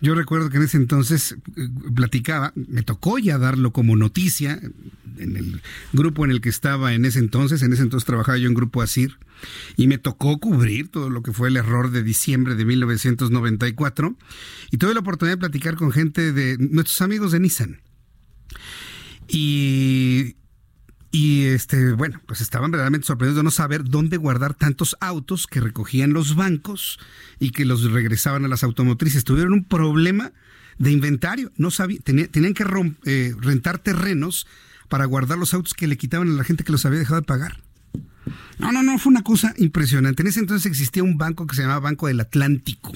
Yo 0.00 0.14
recuerdo 0.14 0.50
que 0.50 0.58
en 0.58 0.62
ese 0.62 0.76
entonces 0.76 1.36
eh, 1.56 1.68
platicaba, 1.94 2.52
me 2.54 2.82
tocó 2.82 3.18
ya 3.18 3.38
darlo 3.38 3.72
como 3.72 3.96
noticia 3.96 4.60
en 5.20 5.36
el 5.36 5.62
grupo 5.92 6.24
en 6.24 6.30
el 6.30 6.40
que 6.40 6.48
estaba 6.48 6.94
en 6.94 7.04
ese 7.04 7.18
entonces, 7.18 7.62
en 7.62 7.72
ese 7.72 7.82
entonces 7.82 8.06
trabajaba 8.06 8.38
yo 8.38 8.48
en 8.48 8.54
Grupo 8.54 8.82
ASIR, 8.82 9.18
y 9.76 9.86
me 9.86 9.98
tocó 9.98 10.38
cubrir 10.38 10.88
todo 10.88 11.10
lo 11.10 11.22
que 11.22 11.32
fue 11.32 11.48
el 11.48 11.56
error 11.56 11.90
de 11.90 12.02
diciembre 12.02 12.54
de 12.54 12.64
1994, 12.64 14.16
y 14.70 14.76
tuve 14.76 14.94
la 14.94 15.00
oportunidad 15.00 15.34
de 15.36 15.40
platicar 15.40 15.76
con 15.76 15.92
gente 15.92 16.32
de 16.32 16.56
nuestros 16.58 17.00
amigos 17.02 17.32
de 17.32 17.40
Nissan. 17.40 17.80
Y 19.28 20.36
y 21.10 21.46
este, 21.46 21.92
bueno, 21.92 22.20
pues 22.26 22.40
estaban 22.40 22.70
verdaderamente 22.70 23.06
sorprendidos 23.06 23.38
de 23.38 23.42
no 23.42 23.50
saber 23.50 23.84
dónde 23.84 24.18
guardar 24.18 24.54
tantos 24.54 24.96
autos 25.00 25.46
que 25.46 25.60
recogían 25.60 26.12
los 26.12 26.34
bancos 26.34 26.98
y 27.38 27.50
que 27.50 27.64
los 27.64 27.82
regresaban 27.90 28.44
a 28.44 28.48
las 28.48 28.62
automotrices. 28.62 29.24
Tuvieron 29.24 29.54
un 29.54 29.64
problema 29.64 30.32
de 30.76 30.90
inventario. 30.90 31.50
No 31.56 31.70
sabían, 31.70 32.02
tenían, 32.02 32.54
que 32.54 32.64
eh, 33.06 33.34
rentar 33.40 33.78
terrenos 33.78 34.46
para 34.88 35.04
guardar 35.04 35.38
los 35.38 35.54
autos 35.54 35.74
que 35.74 35.86
le 35.86 35.96
quitaban 35.96 36.28
a 36.28 36.32
la 36.32 36.44
gente 36.44 36.64
que 36.64 36.72
los 36.72 36.84
había 36.86 36.98
dejado 36.98 37.20
de 37.20 37.26
pagar. 37.26 37.60
No, 38.58 38.72
no, 38.72 38.82
no, 38.82 38.98
fue 38.98 39.10
una 39.10 39.22
cosa 39.22 39.54
impresionante. 39.56 40.22
En 40.22 40.28
ese 40.28 40.40
entonces 40.40 40.66
existía 40.66 41.02
un 41.02 41.16
banco 41.16 41.46
que 41.46 41.54
se 41.54 41.62
llamaba 41.62 41.80
Banco 41.80 42.08
del 42.08 42.20
Atlántico 42.20 42.92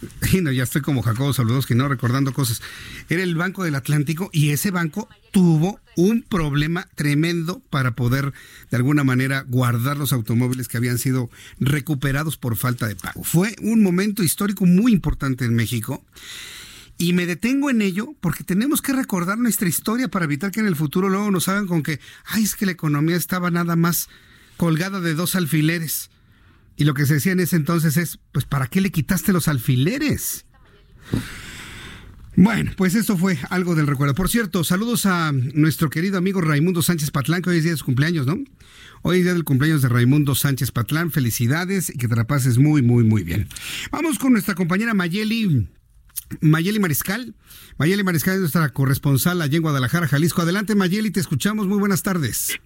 y 0.32 0.40
no, 0.40 0.52
ya 0.52 0.64
estoy 0.64 0.82
como 0.82 1.02
Jacobo 1.02 1.32
Saludos, 1.32 1.66
que 1.66 1.74
no 1.74 1.88
recordando 1.88 2.32
cosas. 2.32 2.62
Era 3.08 3.22
el 3.22 3.34
Banco 3.34 3.64
del 3.64 3.74
Atlántico 3.74 4.30
y 4.32 4.50
ese 4.50 4.70
banco 4.70 5.08
tuvo 5.30 5.80
un 5.96 6.22
problema 6.22 6.88
tremendo 6.94 7.62
para 7.70 7.92
poder 7.92 8.32
de 8.70 8.76
alguna 8.76 9.04
manera 9.04 9.44
guardar 9.46 9.96
los 9.96 10.12
automóviles 10.12 10.68
que 10.68 10.76
habían 10.76 10.98
sido 10.98 11.30
recuperados 11.58 12.36
por 12.36 12.56
falta 12.56 12.86
de 12.86 12.96
pago. 12.96 13.24
Fue 13.24 13.56
un 13.62 13.82
momento 13.82 14.22
histórico 14.22 14.66
muy 14.66 14.92
importante 14.92 15.44
en 15.44 15.54
México. 15.54 16.04
Y 16.98 17.12
me 17.12 17.26
detengo 17.26 17.68
en 17.68 17.82
ello 17.82 18.14
porque 18.20 18.42
tenemos 18.42 18.80
que 18.80 18.92
recordar 18.92 19.38
nuestra 19.38 19.68
historia 19.68 20.08
para 20.08 20.24
evitar 20.24 20.50
que 20.50 20.60
en 20.60 20.66
el 20.66 20.76
futuro 20.76 21.08
luego 21.08 21.30
nos 21.30 21.48
hagan 21.48 21.66
con 21.66 21.82
que, 21.82 22.00
ay, 22.24 22.44
es 22.44 22.54
que 22.54 22.66
la 22.66 22.72
economía 22.72 23.16
estaba 23.16 23.50
nada 23.50 23.76
más 23.76 24.08
colgada 24.56 25.00
de 25.00 25.14
dos 25.14 25.34
alfileres. 25.34 26.10
Y 26.76 26.84
lo 26.84 26.94
que 26.94 27.06
se 27.06 27.14
decía 27.14 27.32
en 27.32 27.40
ese 27.40 27.56
entonces 27.56 27.96
es, 27.96 28.18
pues 28.32 28.44
¿para 28.44 28.66
qué 28.66 28.80
le 28.80 28.90
quitaste 28.90 29.32
los 29.32 29.48
alfileres? 29.48 30.46
Bueno, 32.34 32.72
pues 32.76 32.94
esto 32.94 33.16
fue 33.16 33.38
algo 33.48 33.74
del 33.74 33.86
recuerdo. 33.86 34.14
Por 34.14 34.28
cierto, 34.28 34.62
saludos 34.62 35.06
a 35.06 35.32
nuestro 35.32 35.88
querido 35.88 36.18
amigo 36.18 36.42
Raimundo 36.42 36.82
Sánchez 36.82 37.10
Patlán, 37.10 37.40
que 37.40 37.50
hoy 37.50 37.58
es 37.58 37.62
día 37.62 37.72
de 37.72 37.78
su 37.78 37.86
cumpleaños, 37.86 38.26
¿no? 38.26 38.38
Hoy 39.00 39.18
es 39.18 39.24
día 39.24 39.32
del 39.32 39.44
cumpleaños 39.44 39.80
de 39.80 39.88
Raimundo 39.88 40.34
Sánchez 40.34 40.70
Patlán. 40.70 41.10
Felicidades 41.10 41.88
y 41.88 41.96
que 41.96 42.08
te 42.08 42.16
la 42.16 42.26
pases 42.26 42.58
muy, 42.58 42.82
muy, 42.82 43.04
muy 43.04 43.22
bien. 43.22 43.48
Vamos 43.90 44.18
con 44.18 44.32
nuestra 44.32 44.54
compañera 44.54 44.92
Mayeli. 44.92 45.66
Mayeli 46.40 46.78
Mariscal. 46.78 47.34
Mayeli 47.78 48.02
Mariscal 48.02 48.34
es 48.34 48.40
nuestra 48.40 48.68
corresponsal 48.70 49.42
allá 49.42 49.56
en 49.56 49.62
Guadalajara, 49.62 50.08
Jalisco. 50.08 50.42
Adelante, 50.42 50.74
Mayeli, 50.74 51.10
te 51.10 51.20
escuchamos. 51.20 51.66
Muy 51.66 51.78
buenas 51.78 52.02
tardes. 52.02 52.58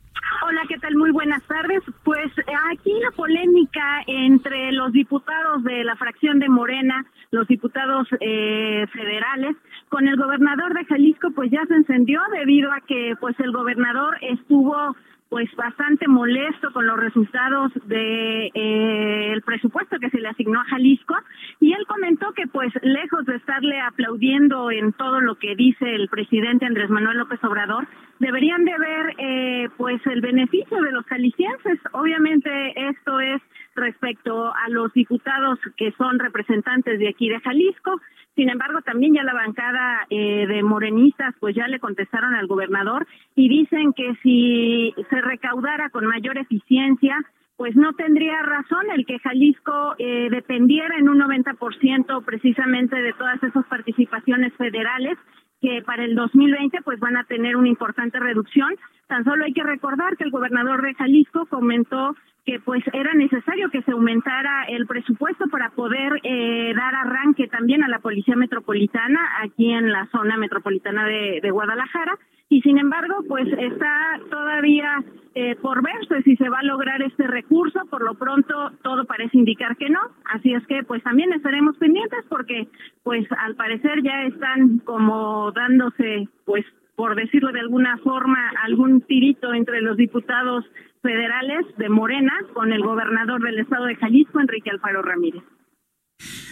Hola, 0.47 0.63
¿qué 0.69 0.79
tal? 0.79 0.97
Muy 0.97 1.11
buenas 1.11 1.43
tardes. 1.47 1.83
Pues 2.05 2.31
aquí 2.71 2.93
la 3.03 3.11
polémica 3.17 4.03
entre 4.07 4.73
los 4.73 4.93
diputados 4.93 5.65
de 5.65 5.85
la 5.85 5.97
fracción 5.97 6.39
de 6.39 6.49
Morena 6.49 7.07
los 7.31 7.47
diputados 7.47 8.09
eh, 8.21 8.87
federales. 8.93 9.57
Con 9.89 10.07
el 10.07 10.17
gobernador 10.17 10.75
de 10.75 10.85
Jalisco, 10.85 11.31
pues 11.35 11.51
ya 11.51 11.65
se 11.67 11.75
encendió 11.75 12.21
debido 12.33 12.71
a 12.73 12.81
que, 12.87 13.15
pues 13.21 13.39
el 13.41 13.53
gobernador 13.53 14.17
estuvo 14.23 14.97
pues 15.31 15.49
bastante 15.55 16.09
molesto 16.09 16.73
con 16.73 16.87
los 16.87 16.99
resultados 16.99 17.73
de 17.87 18.51
eh, 18.53 19.41
presupuesto 19.47 19.99
que 20.01 20.11
se 20.11 20.19
le 20.19 20.29
asignó 20.29 20.61
a 20.61 20.65
Jalisco. 20.65 21.15
Y 21.61 21.73
él 21.73 21.87
comentó 21.87 22.33
que 22.33 22.49
pues 22.49 22.73
lejos 22.83 23.25
de 23.27 23.37
estarle 23.37 23.81
aplaudiendo 23.81 24.71
en 24.73 24.93
todo 24.93 25.21
lo 25.21 25.37
que 25.37 25.55
dice 25.55 25.95
el 25.95 26.09
presidente 26.09 26.67
Andrés 26.67 26.91
Manuel 26.91 27.19
López 27.19 27.43
Obrador 27.45 27.87
deberían 28.19 28.65
de 28.65 28.79
ver 28.79 29.15
eh, 29.19 29.69
pues 29.77 30.05
el 30.07 30.21
beneficio 30.21 30.81
de 30.83 30.93
los 30.93 31.07
jaliscienses. 31.07 31.79
Obviamente 31.93 32.89
esto 32.89 33.21
es 33.21 33.41
respecto 33.75 34.53
a 34.55 34.69
los 34.69 34.93
diputados 34.93 35.59
que 35.77 35.93
son 35.93 36.19
representantes 36.19 36.99
de 36.99 37.09
aquí 37.09 37.29
de 37.29 37.41
Jalisco. 37.41 38.01
Sin 38.35 38.49
embargo, 38.49 38.81
también 38.83 39.15
ya 39.15 39.23
la 39.23 39.35
bancada 39.35 40.07
eh, 40.11 40.47
de 40.47 40.63
morenistas 40.63 41.35
pues 41.41 41.55
ya 41.55 41.67
le 41.69 41.81
contestaron 41.81 42.35
al 42.35 42.47
gobernador 42.47 43.07
y 43.35 43.49
dicen 43.49 43.93
que 43.93 44.15
si 44.23 44.95
se 45.11 45.21
recaudara 45.21 45.91
con 45.91 46.07
mayor 46.07 46.39
eficiencia, 46.39 47.17
pues 47.57 47.77
no 47.77 47.93
tendría 47.93 48.41
razón 48.43 48.87
el 48.95 49.05
que 49.05 49.19
Jalisco 49.19 49.95
eh, 49.99 50.29
dependiera 50.31 50.97
en 50.97 51.09
un 51.09 51.21
90% 51.21 52.25
precisamente 52.25 52.97
de 52.97 53.13
todas 53.13 53.43
esas 53.43 53.67
participaciones 53.67 54.55
federales 54.55 55.19
que 55.61 55.83
para 55.83 56.05
el 56.05 56.15
2020 56.15 56.79
pues 56.83 56.99
van 57.01 57.19
a 57.19 57.25
tener 57.25 57.57
una 57.57 57.69
importante 57.69 58.19
reducción. 58.19 58.75
Tan 59.09 59.25
solo 59.25 59.45
hay 59.45 59.53
que 59.53 59.63
recordar 59.63 60.17
que 60.17 60.25
el 60.25 60.31
gobernador 60.31 60.83
de 60.83 60.95
Jalisco 60.95 61.47
comentó 61.47 62.17
que 62.45 62.59
pues 62.61 62.83
era 62.93 63.13
necesario 63.15 63.71
que 63.71 63.83
se 63.83 63.93
aumentara 63.93 64.65
el 64.69 64.87
presupuesto 64.87 65.47
para 65.49 65.71
poder 65.71 66.21
eh, 66.23 66.73
dar 66.75 66.95
arranque 66.95 67.49
también 67.49 67.83
a 67.83 67.89
la 67.89 67.99
policía 67.99 68.37
metropolitana 68.37 69.21
aquí 69.43 69.73
en 69.73 69.93
la 69.93 70.07
zona 70.07 70.37
metropolitana 70.37 71.05
de, 71.07 71.51
Guadalajara. 71.51 72.19
Y 72.49 72.63
sin 72.63 72.79
embargo 72.79 73.17
pues 73.29 73.47
está 73.47 74.19
todavía 74.29 75.05
eh, 75.35 75.55
por 75.63 75.83
verse 75.83 76.23
si 76.23 76.37
se 76.37 76.49
va 76.49 76.59
a 76.59 76.65
lograr 76.65 77.01
este 77.03 77.27
recurso. 77.27 77.81
Por 77.91 78.03
lo 78.03 78.15
pronto 78.15 78.73
todo 78.83 79.05
parece 79.05 79.39
indicar 79.39 79.77
que 79.77 79.91
no. 79.91 80.01
Así 80.25 80.53
es 80.53 80.67
que 80.67 80.83
pues 80.83 81.03
también 81.03 81.33
estaremos 81.33 81.77
pendientes 81.77 82.25
porque 82.29 82.67
pues 83.05 83.27
al 83.39 83.55
parecer 83.55 84.03
ya 84.03 84.25
están 84.25 84.79
como 84.79 85.53
dándose 85.53 86.29
pues 86.45 86.65
por 86.97 87.15
decirlo 87.15 87.53
de 87.53 87.61
alguna 87.61 87.97
forma 87.99 88.51
algún 88.63 89.01
tirito 89.01 89.55
entre 89.55 89.81
los 89.81 89.97
diputados 89.97 90.67
federales 91.03 91.67
de 91.79 91.89
Morena 91.89 92.33
con 92.55 92.73
el 92.73 92.83
gobernador 92.83 93.43
del 93.43 93.59
estado 93.59 93.87
de 93.87 93.97
Jalisco, 93.97 94.41
Enrique 94.41 94.71
Alfaro 94.71 95.03
Ramírez. 95.03 95.43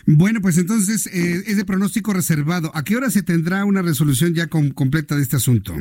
Bueno, 0.07 0.41
pues 0.41 0.57
entonces 0.59 1.07
eh, 1.07 1.45
es 1.47 1.57
de 1.57 1.65
pronóstico 1.65 2.13
reservado. 2.13 2.71
¿A 2.75 2.83
qué 2.83 2.97
hora 2.97 3.11
se 3.11 3.23
tendrá 3.23 3.65
una 3.65 3.83
resolución 3.83 4.35
ya 4.35 4.47
completa 4.49 5.17
de 5.17 5.23
este 5.23 5.37
asunto? 5.37 5.75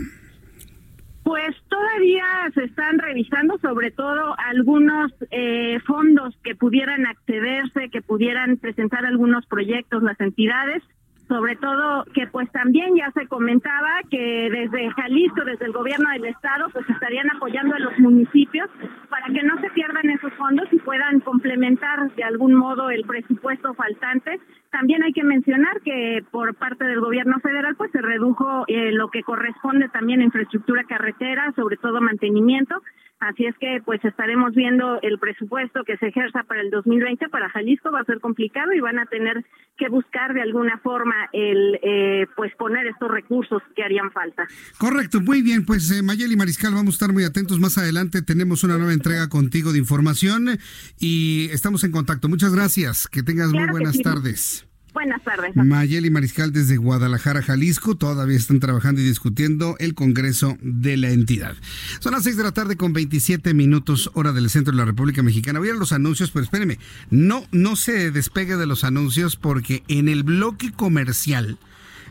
Pues 1.23 1.56
todavía 1.69 2.23
se 2.53 2.63
están 2.65 2.99
revisando 2.99 3.58
sobre 3.60 3.91
todo 3.91 4.36
algunos 4.38 5.12
eh, 5.32 5.80
fondos 5.86 6.38
que 6.43 6.56
pudieran 6.56 7.06
accederse, 7.06 7.89
que 7.91 8.01
pudieran 8.01 8.58
presentar 8.58 9.06
algunos 9.06 9.45
proyectos 9.45 10.03
las 10.03 10.19
entidades 10.19 10.84
sobre 11.28 11.56
todo 11.58 12.06
que 12.13 12.28
pues 12.28 12.50
también 12.52 12.96
ya 12.96 13.12
se 13.12 13.28
comentaba 13.28 14.02
que 14.10 14.50
desde 14.50 14.90
Jalisco, 14.92 15.44
desde 15.46 15.66
el 15.66 15.74
gobierno 15.74 16.10
del 16.12 16.26
estado, 16.26 16.70
pues 16.72 16.90
estarían 16.90 17.30
apoyando 17.36 17.76
a 17.76 17.80
los 17.80 17.98
municipios 18.00 18.70
para 19.10 19.26
que 19.28 19.44
no 19.44 19.60
se 19.60 19.70
pierdan 19.72 20.10
esos 20.10 20.34
fondos 20.34 20.68
y 20.72 20.80
puedan 20.80 21.20
complementar 21.20 22.12
de 22.16 22.24
algún 22.24 22.54
modo 22.54 22.90
el 22.90 23.04
presupuesto 23.04 23.74
faltante. 23.74 24.40
También 24.72 25.04
hay 25.04 25.13
que 25.13 25.24
mencionar 25.24 25.82
que 25.82 26.24
por 26.32 26.56
parte 26.56 26.86
del 26.86 27.00
gobierno 27.00 27.40
federal 27.40 27.76
pues 27.76 27.92
se 27.92 28.02
redujo 28.02 28.63
eh, 28.68 28.92
lo 28.92 29.10
que 29.10 29.24
corresponde 29.24 29.90
también 29.90 30.22
a 30.22 30.26
infraestructura 30.26 30.84
carretera, 30.84 31.52
sobre 31.56 31.78
todo 31.78 32.02
mantenimiento. 32.02 32.82
Así 33.19 33.45
es 33.45 33.56
que 33.60 33.82
pues 33.84 34.03
estaremos 34.06 34.53
viendo 34.53 34.99
el 35.01 35.17
presupuesto 35.17 35.84
que 35.84 35.97
se 35.97 36.08
ejerza 36.08 36.43
para 36.43 36.62
el 36.62 36.69
2020 36.69 37.30
para 37.30 37.49
Jalisco 37.49 37.91
va 37.91 38.01
a 38.01 38.06
ser 38.06 38.19
complicado 38.19 38.73
y 38.73 38.80
van 38.80 38.99
a 38.99 39.08
tener 39.08 39.43
que 39.77 39.89
buscar 39.89 40.34
de 40.34 40.41
alguna 40.41 40.77
forma 40.80 41.15
el 41.34 41.80
eh, 41.82 42.27
pues 42.36 42.53
poner 42.56 42.86
estos 42.88 43.10
recursos 43.10 43.62
que 43.75 43.84
harían 43.84 44.12
falta. 44.12 44.47
Correcto, 44.77 45.19
muy 45.21 45.41
bien, 45.41 45.65
pues 45.65 45.91
eh, 45.91 46.03
Mayeli 46.03 46.36
Mariscal 46.36 46.73
vamos 46.73 46.93
a 46.93 46.97
estar 46.97 47.13
muy 47.13 47.23
atentos 47.23 47.60
más 47.60 47.77
adelante 47.77 48.21
tenemos 48.21 48.63
una 48.63 48.77
nueva 48.77 48.93
entrega 48.93 49.30
contigo 49.30 49.71
de 49.71 49.80
información 49.80 50.60
y 50.99 51.49
estamos 51.51 51.84
en 51.84 51.91
contacto. 51.91 52.30
Muchas 52.30 52.53
gracias, 52.53 53.08
que 53.08 53.23
tengas 53.23 53.51
muy 53.51 53.67
buenas 53.67 53.97
tardes. 53.99 54.66
Buenas 54.97 55.23
tardes. 55.23 55.55
Mayeli 55.55 56.10
Mariscal 56.10 56.51
desde 56.51 56.75
Guadalajara, 56.75 57.43
Jalisco. 57.43 57.93
Todavía 57.93 58.36
están 58.36 58.60
trabajando 58.60 58.99
y 58.99 59.03
discutiendo 59.03 59.75
el 59.77 59.93
Congreso 59.93 60.57
de 60.63 60.97
la 60.97 61.12
entidad. 61.12 61.55
Son 61.99 62.13
las 62.13 62.23
6 62.23 62.36
de 62.36 62.41
la 62.41 62.51
tarde 62.51 62.77
con 62.77 62.93
27 62.93 63.53
minutos, 63.53 64.10
hora 64.15 64.31
del 64.31 64.49
centro 64.49 64.71
de 64.71 64.77
la 64.79 64.86
República 64.86 65.21
Mexicana. 65.21 65.60
Voy 65.60 65.69
a 65.69 65.75
los 65.75 65.91
anuncios, 65.91 66.31
pero 66.31 66.45
espéreme. 66.45 66.79
No, 67.12 67.45
no 67.51 67.75
se 67.75 68.10
despegue 68.10 68.57
de 68.57 68.65
los 68.65 68.83
anuncios 68.83 69.36
porque 69.36 69.83
en 69.88 70.10
el 70.10 70.23
bloque 70.23 70.71
comercial, 70.71 71.60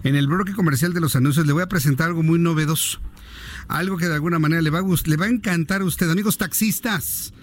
en 0.05 0.14
el 0.14 0.29
bloque 0.29 0.53
comercial 0.53 0.92
de 0.92 1.01
los 1.01 1.16
anuncios, 1.16 1.44
le 1.44 1.55
voy 1.55 1.64
a 1.64 1.68
presentar 1.68 2.07
algo 2.07 2.22
muy 2.22 2.38
novedoso. 2.38 3.01
Algo 3.66 3.96
que 3.96 4.07
de 4.07 4.14
alguna 4.14 4.38
manera 4.38 4.62
le 4.62 4.70
va 4.70 4.79
a, 4.79 4.85
le 5.07 5.16
va 5.16 5.25
a 5.27 5.29
encantar 5.29 5.81
a 5.81 5.87
usted, 5.87 6.09
amigos 6.09 6.38
taxistas 6.38 7.35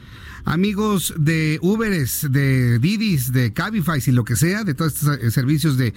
amigos 0.46 1.14
de 1.18 1.60
Uberes, 1.62 2.28
de 2.30 2.80
Didis, 2.80 3.32
de 3.32 3.54
Cabify 3.54 4.02
y 4.06 4.12
lo 4.12 4.26
que 4.26 4.36
sea, 4.36 4.64
de 4.64 4.74
todos 4.74 4.94
estos 4.94 5.18
eh, 5.18 5.32
servicios 5.32 5.78
de 5.78 5.94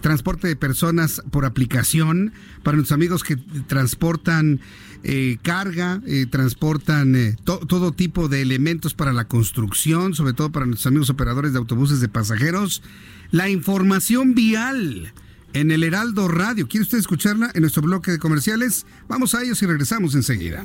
transporte 0.00 0.46
de 0.46 0.56
personas 0.56 1.22
por 1.30 1.44
aplicación, 1.44 2.32
para 2.62 2.76
nuestros 2.76 2.94
amigos 2.94 3.24
que 3.24 3.36
transportan 3.36 4.60
eh, 5.02 5.38
carga, 5.42 6.00
eh, 6.06 6.26
transportan 6.30 7.36
todo 7.44 7.92
tipo 7.92 8.28
de 8.28 8.42
elementos 8.42 8.94
para 8.94 9.12
la 9.12 9.26
construcción, 9.26 10.14
sobre 10.14 10.34
todo 10.34 10.52
para 10.52 10.66
nuestros 10.66 10.86
amigos 10.86 11.10
operadores 11.10 11.52
de 11.52 11.58
autobuses 11.58 12.00
de 12.00 12.08
pasajeros. 12.08 12.82
La 13.30 13.48
información 13.48 14.34
vial 14.34 15.12
en 15.52 15.70
el 15.70 15.82
Heraldo 15.82 16.28
Radio. 16.28 16.68
¿Quiere 16.68 16.82
usted 16.82 16.98
escucharla 16.98 17.50
en 17.54 17.62
nuestro 17.62 17.82
bloque 17.82 18.10
de 18.10 18.18
comerciales? 18.18 18.86
Vamos 19.08 19.34
a 19.34 19.42
ellos 19.42 19.60
y 19.62 19.66
regresamos 19.66 20.14
enseguida. 20.14 20.64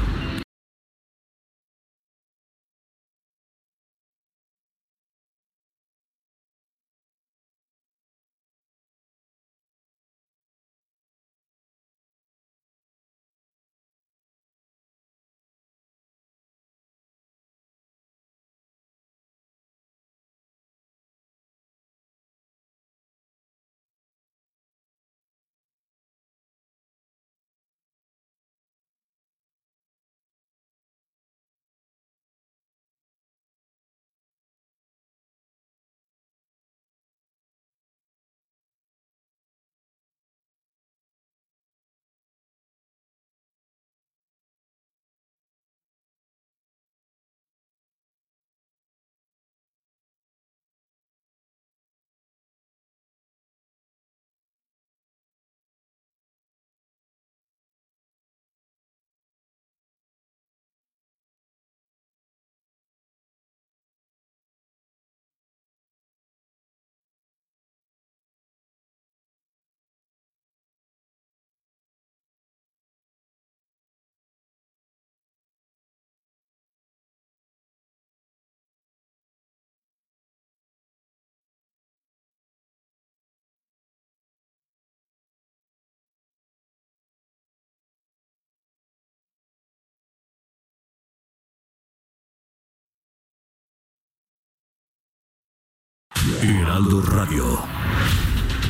Heraldo 96.43 97.03
Radio. 97.03 97.59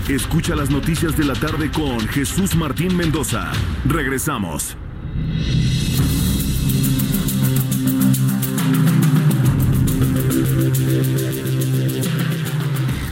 Escucha 0.10 0.56
las 0.56 0.70
noticias 0.70 1.16
de 1.16 1.24
la 1.24 1.34
tarde 1.34 1.72
con 1.72 2.00
Jesús 2.10 2.54
Martín 2.56 2.98
Mendoza. 2.98 3.50
Regresamos. 3.86 4.76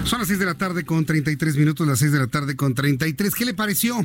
Son 0.03 0.19
las 0.19 0.27
6 0.27 0.39
de 0.39 0.45
la 0.45 0.55
tarde 0.55 0.83
con 0.83 1.05
33 1.05 1.55
minutos, 1.55 1.87
las 1.87 1.99
6 1.99 2.11
de 2.11 2.19
la 2.19 2.27
tarde 2.27 2.57
con 2.57 2.75
33. 2.75 3.33
¿Qué 3.33 3.45
le 3.45 3.53
pareció? 3.53 4.03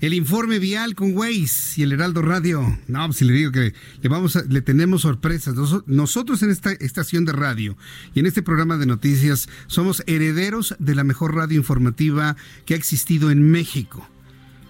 El 0.00 0.14
informe 0.14 0.60
vial 0.60 0.94
con 0.94 1.16
Waze 1.16 1.80
y 1.80 1.82
el 1.82 1.90
Heraldo 1.90 2.22
Radio. 2.22 2.78
No, 2.86 3.04
pues 3.06 3.16
si 3.16 3.24
le 3.24 3.32
digo 3.32 3.50
que 3.50 3.74
le 4.00 4.08
vamos 4.08 4.38
le 4.48 4.62
tenemos 4.62 5.02
sorpresas. 5.02 5.56
Nosotros 5.86 6.40
en 6.44 6.50
esta 6.50 6.70
estación 6.70 7.24
de 7.24 7.32
radio 7.32 7.76
y 8.14 8.20
en 8.20 8.26
este 8.26 8.42
programa 8.42 8.76
de 8.76 8.86
noticias 8.86 9.48
somos 9.66 10.04
herederos 10.06 10.76
de 10.78 10.94
la 10.94 11.02
mejor 11.02 11.34
radio 11.34 11.56
informativa 11.56 12.36
que 12.64 12.74
ha 12.74 12.76
existido 12.76 13.32
en 13.32 13.50
México. 13.50 14.08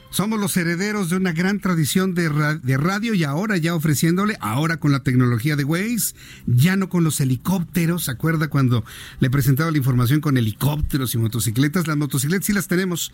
Somos 0.09 0.41
los 0.41 0.57
herederos 0.57 1.11
de 1.11 1.17
una 1.17 1.33
gran 1.33 1.61
tradición 1.61 2.15
de, 2.15 2.31
radio 2.31 3.13
y 3.13 3.25
ahora 3.25 3.59
ya 3.59 3.75
ofreciéndole, 3.75 4.39
ahora 4.41 4.79
con 4.79 4.93
la 4.93 5.01
tecnología 5.01 5.55
de 5.55 5.65
Waze, 5.65 6.15
ya 6.47 6.77
no 6.77 6.89
con 6.89 7.05
los 7.05 7.21
helicópteros. 7.21 8.05
¿Se 8.05 8.11
acuerda 8.13 8.49
cuando 8.49 8.83
le 9.21 9.29
presentaba 9.29 9.71
la 9.71 9.77
información 9.77 10.23
con 10.23 10.39
helicópteros 10.39 11.15
y 11.15 11.19
motocicletas? 11.19 11.87
Las 11.87 11.99
motocicletas 11.99 12.47
sí 12.47 12.55
las 12.55 12.69
tenemos 12.69 13.13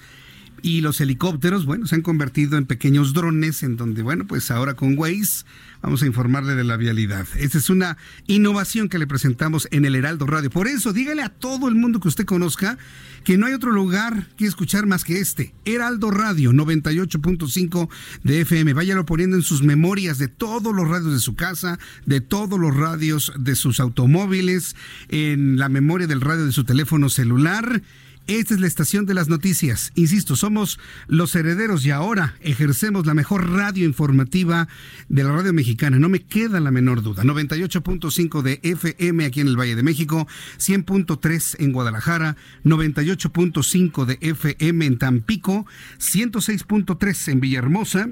y 0.64 0.80
los 0.80 0.98
helicópteros, 1.02 1.66
bueno, 1.66 1.86
se 1.86 1.94
han 1.94 2.00
convertido 2.00 2.56
en 2.56 2.64
pequeños 2.64 3.12
drones 3.12 3.62
en 3.62 3.76
donde, 3.76 4.00
bueno, 4.00 4.26
pues 4.26 4.50
ahora 4.50 4.72
con 4.72 4.96
Waze 4.96 5.44
vamos 5.82 6.02
a 6.02 6.06
informarle 6.06 6.54
de 6.54 6.64
la 6.64 6.78
vialidad. 6.78 7.26
Esta 7.36 7.58
es 7.58 7.68
una 7.68 7.98
innovación 8.28 8.88
que 8.88 8.98
le 8.98 9.06
presentamos 9.06 9.68
en 9.72 9.84
el 9.84 9.94
Heraldo 9.94 10.26
Radio. 10.26 10.48
Por 10.48 10.66
eso, 10.66 10.94
dígale 10.94 11.20
a 11.20 11.28
todo 11.28 11.68
el 11.68 11.74
mundo 11.74 12.00
que 12.00 12.08
usted 12.08 12.24
conozca 12.24 12.78
que 13.24 13.36
no 13.36 13.44
hay 13.44 13.52
otro 13.52 13.72
lugar 13.72 14.26
que 14.38 14.46
escuchar 14.46 14.86
más 14.86 15.04
que 15.04 15.20
este. 15.20 15.52
Heraldo 15.66 16.10
Radio 16.10 16.52
98.5 16.52 17.90
de 18.22 18.40
FM. 18.40 18.72
Váyalo 18.72 19.04
poniendo 19.04 19.36
en 19.36 19.42
sus 19.42 19.62
memorias 19.62 20.16
de 20.16 20.28
todos 20.28 20.74
los 20.74 20.88
radios 20.88 21.12
de 21.12 21.20
su 21.20 21.34
casa, 21.34 21.78
de 22.06 22.22
todos 22.22 22.58
los 22.58 22.74
radios 22.74 23.34
de 23.38 23.54
sus 23.54 23.80
automóviles, 23.80 24.76
en 25.10 25.58
la 25.58 25.68
memoria 25.68 26.06
del 26.06 26.22
radio 26.22 26.46
de 26.46 26.52
su 26.52 26.64
teléfono 26.64 27.10
celular 27.10 27.82
esta 28.26 28.54
es 28.54 28.60
la 28.60 28.66
estación 28.66 29.04
de 29.04 29.14
las 29.14 29.28
noticias. 29.28 29.92
Insisto, 29.94 30.34
somos 30.36 30.78
los 31.08 31.34
herederos 31.34 31.84
y 31.84 31.90
ahora 31.90 32.36
ejercemos 32.40 33.04
la 33.06 33.14
mejor 33.14 33.50
radio 33.50 33.84
informativa 33.84 34.66
de 35.08 35.24
la 35.24 35.32
radio 35.32 35.52
mexicana. 35.52 35.98
No 35.98 36.08
me 36.08 36.20
queda 36.20 36.60
la 36.60 36.70
menor 36.70 37.02
duda. 37.02 37.22
98.5 37.22 38.42
de 38.42 38.60
FM 38.62 39.24
aquí 39.26 39.40
en 39.40 39.48
el 39.48 39.58
Valle 39.58 39.76
de 39.76 39.82
México, 39.82 40.26
100.3 40.58 41.56
en 41.58 41.72
Guadalajara, 41.72 42.36
98.5 42.64 44.04
de 44.06 44.18
FM 44.20 44.86
en 44.86 44.98
Tampico, 44.98 45.66
106.3 45.98 47.32
en 47.32 47.40
Villahermosa. 47.40 48.08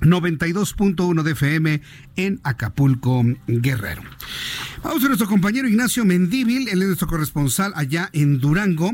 92.1 0.00 1.22
de 1.22 1.32
FM 1.32 1.80
en 2.16 2.40
Acapulco, 2.42 3.22
Guerrero. 3.46 4.02
Vamos 4.82 5.04
a 5.04 5.08
nuestro 5.08 5.28
compañero 5.28 5.68
Ignacio 5.68 6.04
Mendíbil, 6.04 6.68
él 6.68 6.80
es 6.80 6.86
nuestro 6.86 7.06
corresponsal 7.06 7.72
allá 7.76 8.08
en 8.12 8.38
Durango, 8.38 8.92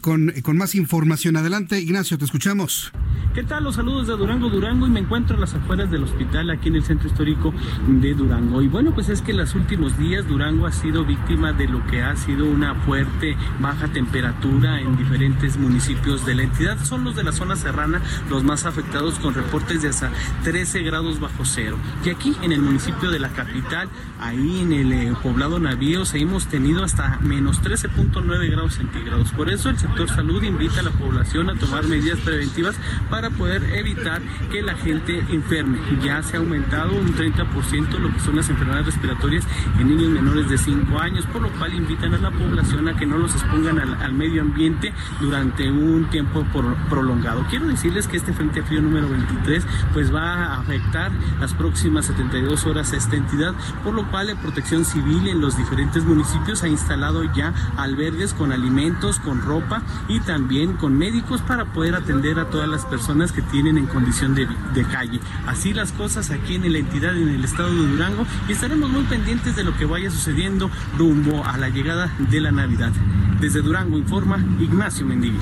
con, 0.00 0.32
con 0.42 0.56
más 0.56 0.74
información. 0.74 1.36
Adelante, 1.36 1.80
Ignacio, 1.80 2.18
te 2.18 2.24
escuchamos. 2.24 2.92
¿Qué 3.34 3.42
tal? 3.42 3.64
Los 3.64 3.76
saludos 3.76 4.06
de 4.08 4.12
Durango, 4.14 4.50
Durango, 4.50 4.86
y 4.86 4.90
me 4.90 5.00
encuentro 5.00 5.38
a 5.38 5.40
las 5.40 5.54
afueras 5.54 5.90
del 5.90 6.02
hospital 6.02 6.50
aquí 6.50 6.68
en 6.68 6.76
el 6.76 6.82
centro 6.82 7.08
histórico 7.08 7.54
de 7.88 8.12
Durango. 8.12 8.60
Y 8.60 8.68
bueno, 8.68 8.92
pues 8.94 9.08
es 9.08 9.22
que 9.22 9.30
en 9.30 9.38
los 9.38 9.54
últimos 9.54 9.96
días 9.96 10.28
Durango 10.28 10.66
ha 10.66 10.72
sido 10.72 11.06
víctima 11.06 11.54
de 11.54 11.66
lo 11.66 11.86
que 11.86 12.02
ha 12.02 12.14
sido 12.14 12.44
una 12.44 12.74
fuerte 12.74 13.36
baja 13.58 13.88
temperatura 13.88 14.80
en 14.80 14.98
diferentes 14.98 15.56
municipios 15.56 16.26
de 16.26 16.34
la 16.34 16.42
entidad. 16.42 16.84
Son 16.84 17.04
los 17.04 17.16
de 17.16 17.24
la 17.24 17.32
zona 17.32 17.56
serrana 17.56 18.02
los 18.28 18.44
más 18.44 18.66
afectados 18.66 19.18
con 19.18 19.32
reportes 19.32 19.80
de 19.80 19.88
hasta 19.88 20.10
13 20.44 20.82
grados 20.82 21.20
bajo 21.20 21.44
cero. 21.44 21.76
Y 22.04 22.10
aquí 22.10 22.36
en 22.42 22.52
el 22.52 22.60
municipio 22.60 23.10
de 23.10 23.18
la 23.18 23.28
capital, 23.30 23.88
ahí 24.20 24.60
en 24.60 24.72
el 24.72 24.92
eh, 24.92 25.12
poblado 25.22 25.58
Navío, 25.58 26.02
hemos 26.14 26.46
tenido 26.46 26.84
hasta 26.84 27.18
menos 27.20 27.62
13.9 27.62 28.50
grados 28.50 28.74
centígrados. 28.74 29.30
Por 29.32 29.50
eso 29.50 29.70
el 29.70 29.78
sector 29.78 30.08
salud 30.08 30.42
invita 30.42 30.80
a 30.80 30.82
la 30.82 30.90
población 30.90 31.50
a 31.50 31.54
tomar 31.54 31.86
medidas 31.86 32.18
preventivas 32.20 32.76
para 33.10 33.30
poder 33.30 33.62
evitar 33.74 34.20
que 34.50 34.62
la 34.62 34.74
gente 34.74 35.24
enferme. 35.30 35.78
Ya 36.04 36.22
se 36.22 36.36
ha 36.36 36.40
aumentado 36.40 36.92
un 36.92 37.14
30% 37.14 37.98
lo 37.98 38.12
que 38.12 38.20
son 38.20 38.36
las 38.36 38.48
enfermedades 38.48 38.86
respiratorias 38.86 39.46
en 39.78 39.88
niños 39.88 40.10
menores 40.10 40.48
de 40.48 40.58
5 40.58 40.98
años, 40.98 41.26
por 41.26 41.42
lo 41.42 41.50
cual 41.50 41.74
invitan 41.74 42.14
a 42.14 42.18
la 42.18 42.30
población 42.30 42.88
a 42.88 42.96
que 42.96 43.06
no 43.06 43.18
los 43.18 43.34
expongan 43.34 43.78
al, 43.78 44.12
medio 44.12 44.42
ambiente 44.42 44.92
durante 45.20 45.70
un 45.70 46.04
tiempo 46.10 46.44
prolongado. 46.88 47.46
Quiero 47.48 47.66
decirles 47.66 48.06
que 48.06 48.16
este 48.16 48.32
Frente 48.32 48.62
Frío 48.62 48.82
número 48.82 49.08
23 49.08 49.66
pues 49.92 50.14
va 50.14 50.21
a 50.22 50.60
afectar 50.60 51.12
las 51.40 51.54
próximas 51.54 52.06
72 52.06 52.66
horas 52.66 52.92
a 52.92 52.96
esta 52.96 53.16
entidad, 53.16 53.54
por 53.82 53.94
lo 53.94 54.08
cual 54.10 54.28
la 54.28 54.36
Protección 54.36 54.84
Civil 54.84 55.28
en 55.28 55.40
los 55.40 55.56
diferentes 55.56 56.04
municipios 56.04 56.62
ha 56.62 56.68
instalado 56.68 57.24
ya 57.34 57.52
albergues 57.76 58.34
con 58.34 58.52
alimentos, 58.52 59.18
con 59.18 59.42
ropa 59.42 59.82
y 60.08 60.20
también 60.20 60.74
con 60.74 60.96
médicos 60.96 61.40
para 61.42 61.72
poder 61.72 61.94
atender 61.94 62.38
a 62.38 62.50
todas 62.50 62.68
las 62.68 62.84
personas 62.86 63.32
que 63.32 63.42
tienen 63.42 63.78
en 63.78 63.86
condición 63.86 64.34
de, 64.34 64.46
calle. 64.90 65.20
Así 65.46 65.72
las 65.72 65.92
cosas 65.92 66.30
aquí 66.30 66.56
en 66.56 66.70
la 66.72 66.78
entidad, 66.78 67.16
en 67.16 67.28
el 67.28 67.44
estado 67.44 67.70
de 67.70 67.88
Durango, 67.88 68.26
y 68.48 68.52
estaremos 68.52 68.90
muy 68.90 69.04
pendientes 69.04 69.56
de 69.56 69.64
lo 69.64 69.76
que 69.76 69.84
vaya 69.84 70.10
sucediendo 70.10 70.70
rumbo 70.98 71.44
a 71.44 71.56
la 71.56 71.68
llegada 71.68 72.12
de 72.18 72.40
la 72.40 72.50
Navidad. 72.50 72.92
Desde 73.40 73.60
Durango 73.60 73.98
informa 73.98 74.38
Ignacio 74.60 75.04
Mendívil. 75.04 75.40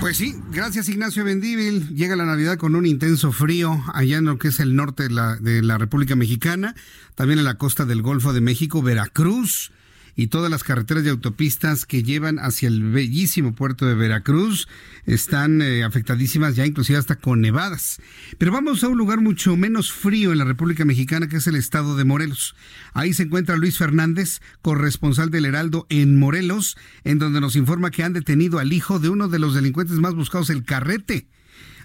Pues 0.00 0.16
sí, 0.16 0.36
gracias 0.52 0.88
Ignacio 0.88 1.24
Mendívil. 1.24 1.88
Llega 1.94 2.16
la 2.16 2.24
Navidad 2.24 2.56
con 2.56 2.74
un 2.74 2.86
intenso 2.86 3.32
frío 3.32 3.82
en 4.14 4.24
lo 4.24 4.38
que 4.38 4.48
es 4.48 4.60
el 4.60 4.76
norte 4.76 5.04
de 5.04 5.10
la, 5.10 5.36
de 5.36 5.62
la 5.62 5.78
República 5.78 6.16
Mexicana, 6.16 6.74
también 7.14 7.38
en 7.38 7.44
la 7.44 7.58
costa 7.58 7.84
del 7.84 8.02
Golfo 8.02 8.32
de 8.32 8.40
México, 8.40 8.82
Veracruz 8.82 9.70
y 10.16 10.28
todas 10.28 10.50
las 10.50 10.64
carreteras 10.64 11.04
y 11.04 11.10
autopistas 11.10 11.84
que 11.84 12.02
llevan 12.02 12.38
hacia 12.38 12.68
el 12.68 12.82
bellísimo 12.82 13.54
puerto 13.54 13.84
de 13.86 13.94
Veracruz 13.94 14.66
están 15.04 15.60
eh, 15.60 15.84
afectadísimas 15.84 16.56
ya 16.56 16.64
inclusive 16.64 16.98
hasta 16.98 17.16
con 17.16 17.42
nevadas. 17.42 18.00
Pero 18.38 18.50
vamos 18.50 18.82
a 18.82 18.88
un 18.88 18.96
lugar 18.96 19.20
mucho 19.20 19.56
menos 19.56 19.92
frío 19.92 20.32
en 20.32 20.38
la 20.38 20.44
República 20.44 20.86
Mexicana 20.86 21.28
que 21.28 21.36
es 21.36 21.46
el 21.46 21.54
estado 21.54 21.96
de 21.96 22.04
Morelos. 22.04 22.56
Ahí 22.94 23.12
se 23.12 23.24
encuentra 23.24 23.56
Luis 23.56 23.76
Fernández, 23.76 24.40
corresponsal 24.62 25.30
del 25.30 25.44
Heraldo 25.44 25.86
en 25.90 26.18
Morelos, 26.18 26.78
en 27.04 27.18
donde 27.18 27.42
nos 27.42 27.54
informa 27.54 27.90
que 27.90 28.02
han 28.02 28.14
detenido 28.14 28.58
al 28.58 28.72
hijo 28.72 28.98
de 28.98 29.10
uno 29.10 29.28
de 29.28 29.38
los 29.38 29.54
delincuentes 29.54 29.98
más 29.98 30.14
buscados, 30.14 30.48
el 30.48 30.64
Carrete. 30.64 31.28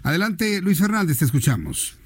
Adelante, 0.03 0.61
Luis 0.61 0.79
Fernández, 0.79 1.19
te 1.19 1.25
escuchamos. 1.25 2.00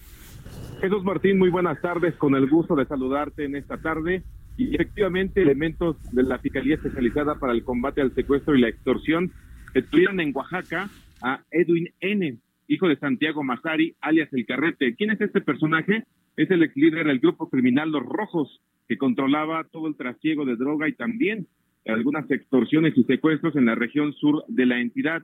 Jesús 0.82 1.04
Martín, 1.04 1.38
muy 1.38 1.50
buenas 1.50 1.82
tardes, 1.82 2.16
con 2.16 2.36
el 2.36 2.50
gusto 2.50 2.76
de 2.76 2.86
saludarte 2.86 3.46
en 3.46 3.56
esta 3.56 3.78
tarde. 3.78 4.24
Y 4.58 4.76
efectivamente, 4.76 5.42
elementos 5.42 5.98
de 6.14 6.24
la 6.24 6.40
Fiscalía 6.40 6.76
Especializada 6.76 7.36
para 7.40 7.54
el 7.54 7.64
Combate 7.64 8.02
al 8.02 8.14
Secuestro 8.14 8.56
y 8.56 8.62
la 8.62 8.70
Extorsión 8.70 9.32
estuvieron 9.74 10.20
en 10.20 10.32
Oaxaca 10.36 10.90
a 11.22 11.42
Edwin 11.52 11.90
N., 12.00 12.38
hijo 12.68 12.88
de 12.88 12.98
Santiago 12.98 13.44
Mazari, 13.44 13.96
alias 14.02 14.32
El 14.32 14.46
Carrete. 14.46 14.96
¿Quién 14.96 15.12
es 15.12 15.22
este 15.22 15.42
personaje? 15.42 16.04
Es 16.36 16.50
el 16.52 16.64
ex 16.64 16.76
líder 16.76 17.08
del 17.08 17.20
grupo 17.20 17.50
criminal 17.50 17.92
Los 17.92 18.04
Rojos, 18.04 18.62
que 18.88 18.98
controlaba 18.98 19.66
todo 19.66 19.88
el 19.88 19.96
trasiego 19.96 20.46
de 20.46 20.56
droga 20.56 20.88
y 20.88 20.94
también 20.94 21.48
algunas 21.86 22.30
extorsiones 22.32 22.98
y 22.98 23.04
secuestros 23.04 23.56
en 23.56 23.66
la 23.66 23.76
región 23.76 24.14
sur 24.14 24.44
de 24.48 24.66
la 24.66 24.80
entidad. 24.80 25.24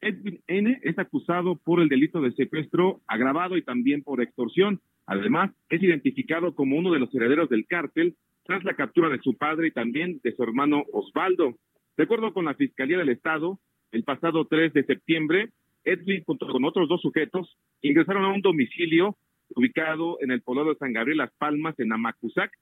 Edwin 0.00 0.40
N. 0.46 0.80
es 0.82 0.98
acusado 0.98 1.56
por 1.56 1.80
el 1.80 1.88
delito 1.88 2.20
de 2.20 2.32
secuestro 2.32 3.00
agravado 3.06 3.56
y 3.56 3.62
también 3.62 4.02
por 4.02 4.22
extorsión. 4.22 4.80
Además, 5.06 5.50
es 5.68 5.82
identificado 5.82 6.54
como 6.54 6.76
uno 6.76 6.92
de 6.92 7.00
los 7.00 7.14
herederos 7.14 7.48
del 7.48 7.66
cártel 7.66 8.14
tras 8.44 8.64
la 8.64 8.74
captura 8.74 9.08
de 9.08 9.20
su 9.20 9.36
padre 9.36 9.68
y 9.68 9.72
también 9.72 10.20
de 10.22 10.34
su 10.34 10.42
hermano 10.42 10.84
Osvaldo. 10.92 11.56
De 11.96 12.04
acuerdo 12.04 12.32
con 12.32 12.44
la 12.44 12.54
Fiscalía 12.54 12.98
del 12.98 13.10
Estado, 13.10 13.58
el 13.92 14.04
pasado 14.04 14.46
3 14.46 14.72
de 14.72 14.84
septiembre, 14.84 15.50
Edwin, 15.84 16.22
junto 16.24 16.46
con 16.46 16.64
otros 16.64 16.88
dos 16.88 17.00
sujetos, 17.00 17.56
ingresaron 17.82 18.24
a 18.24 18.32
un 18.32 18.40
domicilio 18.40 19.16
ubicado 19.54 20.18
en 20.20 20.30
el 20.30 20.42
poblado 20.42 20.70
de 20.70 20.78
San 20.78 20.92
Gabriel 20.92 21.18
Las 21.18 21.32
Palmas, 21.34 21.78
en 21.78 21.92
Amacuzac. 21.92 22.52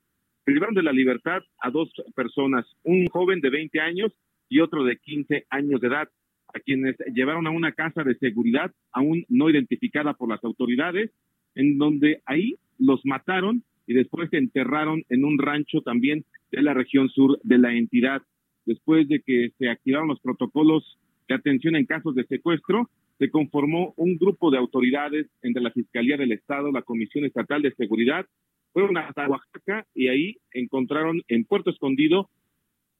Privaron 0.44 0.74
de 0.74 0.82
la 0.82 0.92
libertad 0.92 1.42
a 1.60 1.70
dos 1.70 1.90
personas, 2.14 2.66
un 2.82 3.06
joven 3.08 3.40
de 3.40 3.50
20 3.50 3.80
años 3.80 4.12
y 4.48 4.60
otro 4.60 4.84
de 4.84 4.96
15 4.96 5.46
años 5.50 5.80
de 5.80 5.88
edad, 5.88 6.08
a 6.54 6.60
quienes 6.60 6.96
llevaron 7.14 7.46
a 7.46 7.50
una 7.50 7.72
casa 7.72 8.02
de 8.02 8.16
seguridad 8.16 8.72
aún 8.92 9.24
no 9.28 9.50
identificada 9.50 10.14
por 10.14 10.28
las 10.28 10.42
autoridades, 10.44 11.10
en 11.54 11.78
donde 11.78 12.22
ahí 12.26 12.56
los 12.78 13.00
mataron 13.04 13.62
y 13.86 13.94
después 13.94 14.30
se 14.30 14.38
enterraron 14.38 15.02
en 15.08 15.24
un 15.24 15.38
rancho 15.38 15.80
también 15.82 16.24
de 16.50 16.62
la 16.62 16.74
región 16.74 17.08
sur 17.08 17.38
de 17.42 17.58
la 17.58 17.74
entidad. 17.74 18.22
Después 18.66 19.08
de 19.08 19.20
que 19.20 19.50
se 19.58 19.68
activaron 19.68 20.08
los 20.08 20.20
protocolos 20.20 20.98
de 21.28 21.34
atención 21.34 21.76
en 21.76 21.86
casos 21.86 22.14
de 22.14 22.24
secuestro, 22.24 22.88
se 23.18 23.30
conformó 23.30 23.94
un 23.96 24.16
grupo 24.16 24.50
de 24.50 24.58
autoridades 24.58 25.26
entre 25.42 25.62
la 25.62 25.70
Fiscalía 25.70 26.16
del 26.16 26.32
Estado, 26.32 26.70
la 26.70 26.82
Comisión 26.82 27.24
Estatal 27.24 27.62
de 27.62 27.74
Seguridad, 27.74 28.26
fueron 28.72 28.96
hasta 28.96 29.28
Oaxaca 29.28 29.86
y 29.94 30.08
ahí 30.08 30.36
encontraron 30.52 31.22
en 31.28 31.44
Puerto 31.44 31.70
Escondido 31.70 32.30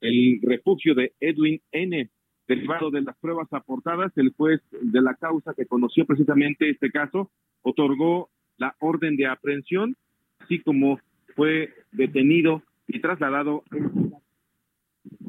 el 0.01 0.41
refugio 0.43 0.95
de 0.95 1.13
Edwin 1.21 1.61
N. 1.73 2.09
Derivado 2.49 2.91
de 2.91 3.03
las 3.03 3.17
pruebas 3.19 3.53
aportadas, 3.53 4.11
el 4.17 4.33
juez 4.35 4.63
de 4.73 5.03
la 5.03 5.15
causa 5.15 5.53
que 5.53 5.67
conoció 5.67 6.07
precisamente 6.07 6.71
este 6.71 6.91
caso 6.91 7.31
otorgó 7.61 8.31
la 8.57 8.75
orden 8.81 9.17
de 9.17 9.27
aprehensión, 9.27 9.97
así 10.39 10.61
como 10.61 10.99
fue 11.37 11.75
detenido 11.93 12.63
y 12.87 13.01
trasladado 13.01 13.65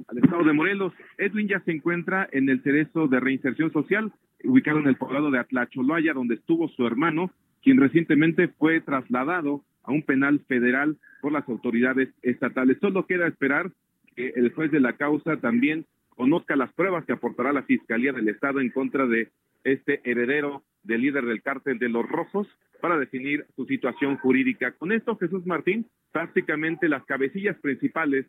al 0.08 0.18
estado 0.18 0.44
de 0.46 0.54
Morelos. 0.54 0.94
Edwin 1.18 1.50
ya 1.50 1.60
se 1.60 1.72
encuentra 1.72 2.30
en 2.32 2.48
el 2.48 2.64
cerezo 2.64 3.08
de 3.08 3.20
reinserción 3.20 3.74
social, 3.74 4.14
ubicado 4.46 4.80
en 4.80 4.88
el 4.88 4.96
poblado 4.96 5.30
de 5.30 5.40
Atlacholoaya, 5.40 6.14
donde 6.14 6.36
estuvo 6.36 6.70
su 6.70 6.88
hermano, 6.88 7.32
quien 7.62 7.82
recientemente 7.82 8.48
fue 8.48 8.80
trasladado 8.80 9.66
a 9.84 9.92
un 9.92 10.04
penal 10.04 10.40
federal 10.48 10.98
por 11.22 11.34
las 11.34 11.48
autoridades 11.50 12.10
estatales. 12.22 12.78
Solo 12.80 13.06
queda 13.06 13.28
esperar 13.28 13.72
que 14.16 14.30
el 14.30 14.54
juez 14.54 14.72
de 14.72 14.80
la 14.80 14.94
causa 14.94 15.36
también 15.38 15.86
conozca 16.20 16.58
las 16.58 16.74
pruebas 16.74 17.06
que 17.06 17.14
aportará 17.14 17.54
la 17.54 17.64
Fiscalía 17.64 18.12
del 18.12 18.28
Estado 18.28 18.60
en 18.60 18.72
contra 18.72 19.08
de 19.08 19.30
este 19.64 20.02
heredero 20.04 20.64
del 20.84 21.00
líder 21.00 21.24
del 21.24 21.42
cártel 21.42 21.80
de 21.80 21.88
los 21.88 22.06
Rojos 22.06 22.46
para 22.82 22.98
definir 22.98 23.46
su 23.56 23.66
situación 23.66 24.18
jurídica. 24.18 24.74
Con 24.74 24.92
esto, 24.92 25.16
Jesús 25.16 25.46
Martín, 25.46 25.86
prácticamente 26.12 26.90
las 26.90 27.06
cabecillas 27.06 27.58
principales 27.60 28.26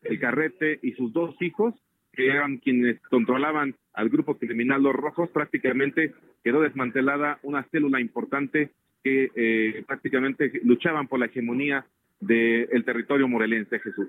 el 0.00 0.18
Carrete 0.18 0.78
y 0.82 0.92
sus 0.92 1.12
dos 1.12 1.36
hijos, 1.42 1.74
que 2.12 2.28
eran 2.28 2.56
quienes 2.56 2.98
controlaban 3.10 3.74
al 3.92 4.08
grupo 4.08 4.38
criminal 4.38 4.82
Los 4.82 4.94
Rojos, 4.94 5.28
prácticamente 5.28 6.14
quedó 6.42 6.62
desmantelada 6.62 7.40
una 7.42 7.64
célula 7.64 8.00
importante 8.00 8.70
que 9.02 9.30
eh, 9.34 9.84
prácticamente 9.86 10.50
luchaban 10.64 11.08
por 11.08 11.20
la 11.20 11.26
hegemonía 11.26 11.84
del 12.20 12.84
territorio 12.86 13.28
morelense, 13.28 13.80
Jesús. 13.80 14.08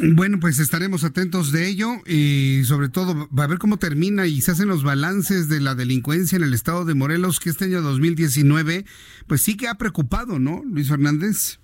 Bueno, 0.00 0.38
pues 0.40 0.60
estaremos 0.60 1.02
atentos 1.02 1.50
de 1.50 1.68
ello 1.68 1.88
y 2.06 2.62
sobre 2.64 2.88
todo 2.88 3.28
va 3.36 3.44
a 3.44 3.48
ver 3.48 3.58
cómo 3.58 3.78
termina 3.78 4.26
y 4.26 4.40
se 4.40 4.52
hacen 4.52 4.68
los 4.68 4.84
balances 4.84 5.48
de 5.48 5.60
la 5.60 5.74
delincuencia 5.74 6.36
en 6.36 6.44
el 6.44 6.54
estado 6.54 6.84
de 6.84 6.94
Morelos, 6.94 7.40
que 7.40 7.50
este 7.50 7.64
año 7.64 7.82
2019, 7.82 8.84
pues 9.26 9.40
sí 9.40 9.56
que 9.56 9.66
ha 9.66 9.74
preocupado, 9.74 10.38
¿no, 10.38 10.62
Luis 10.64 10.88
Fernández? 10.88 11.58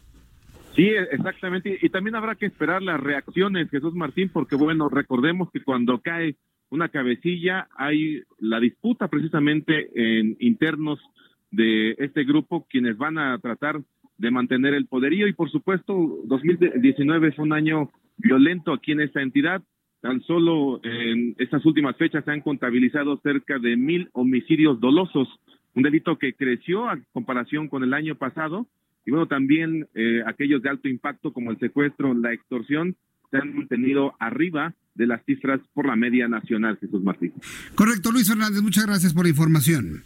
Sí, 0.74 0.90
exactamente. 1.12 1.78
Y 1.80 1.88
también 1.90 2.16
habrá 2.16 2.34
que 2.34 2.46
esperar 2.46 2.82
las 2.82 3.00
reacciones, 3.00 3.70
Jesús 3.70 3.94
Martín, 3.94 4.30
porque 4.32 4.56
bueno, 4.56 4.88
recordemos 4.88 5.48
que 5.52 5.62
cuando 5.62 6.00
cae 6.00 6.36
una 6.70 6.88
cabecilla 6.88 7.68
hay 7.76 8.22
la 8.40 8.58
disputa 8.58 9.06
precisamente 9.06 9.90
en 9.94 10.36
internos 10.40 10.98
de 11.52 11.92
este 11.98 12.24
grupo, 12.24 12.66
quienes 12.68 12.96
van 12.96 13.16
a 13.16 13.38
tratar 13.38 13.80
de 14.18 14.30
mantener 14.30 14.74
el 14.74 14.86
poderío 14.86 15.26
y 15.26 15.32
por 15.32 15.50
supuesto 15.50 16.20
2019 16.24 17.28
es 17.28 17.38
un 17.38 17.52
año 17.52 17.90
violento 18.16 18.72
aquí 18.72 18.92
en 18.92 19.00
esta 19.00 19.22
entidad. 19.22 19.62
Tan 20.00 20.20
solo 20.22 20.80
en 20.84 21.34
estas 21.38 21.64
últimas 21.64 21.96
fechas 21.96 22.24
se 22.24 22.30
han 22.30 22.42
contabilizado 22.42 23.18
cerca 23.22 23.58
de 23.58 23.76
mil 23.76 24.10
homicidios 24.12 24.78
dolosos, 24.78 25.28
un 25.74 25.82
delito 25.82 26.18
que 26.18 26.34
creció 26.34 26.88
a 26.88 26.98
comparación 27.12 27.68
con 27.68 27.82
el 27.82 27.94
año 27.94 28.14
pasado 28.14 28.68
y 29.06 29.10
bueno, 29.10 29.26
también 29.26 29.86
eh, 29.94 30.22
aquellos 30.26 30.62
de 30.62 30.70
alto 30.70 30.88
impacto 30.88 31.32
como 31.32 31.50
el 31.50 31.58
secuestro, 31.58 32.14
la 32.14 32.32
extorsión, 32.32 32.96
se 33.30 33.38
han 33.38 33.54
mantenido 33.54 34.14
arriba 34.18 34.74
de 34.94 35.06
las 35.06 35.24
cifras 35.24 35.60
por 35.74 35.86
la 35.86 35.96
media 35.96 36.28
nacional, 36.28 36.78
Jesús 36.80 37.02
Martín. 37.02 37.32
Correcto, 37.74 38.12
Luis 38.12 38.28
Fernández, 38.28 38.62
muchas 38.62 38.86
gracias 38.86 39.12
por 39.12 39.24
la 39.24 39.30
información. 39.30 40.04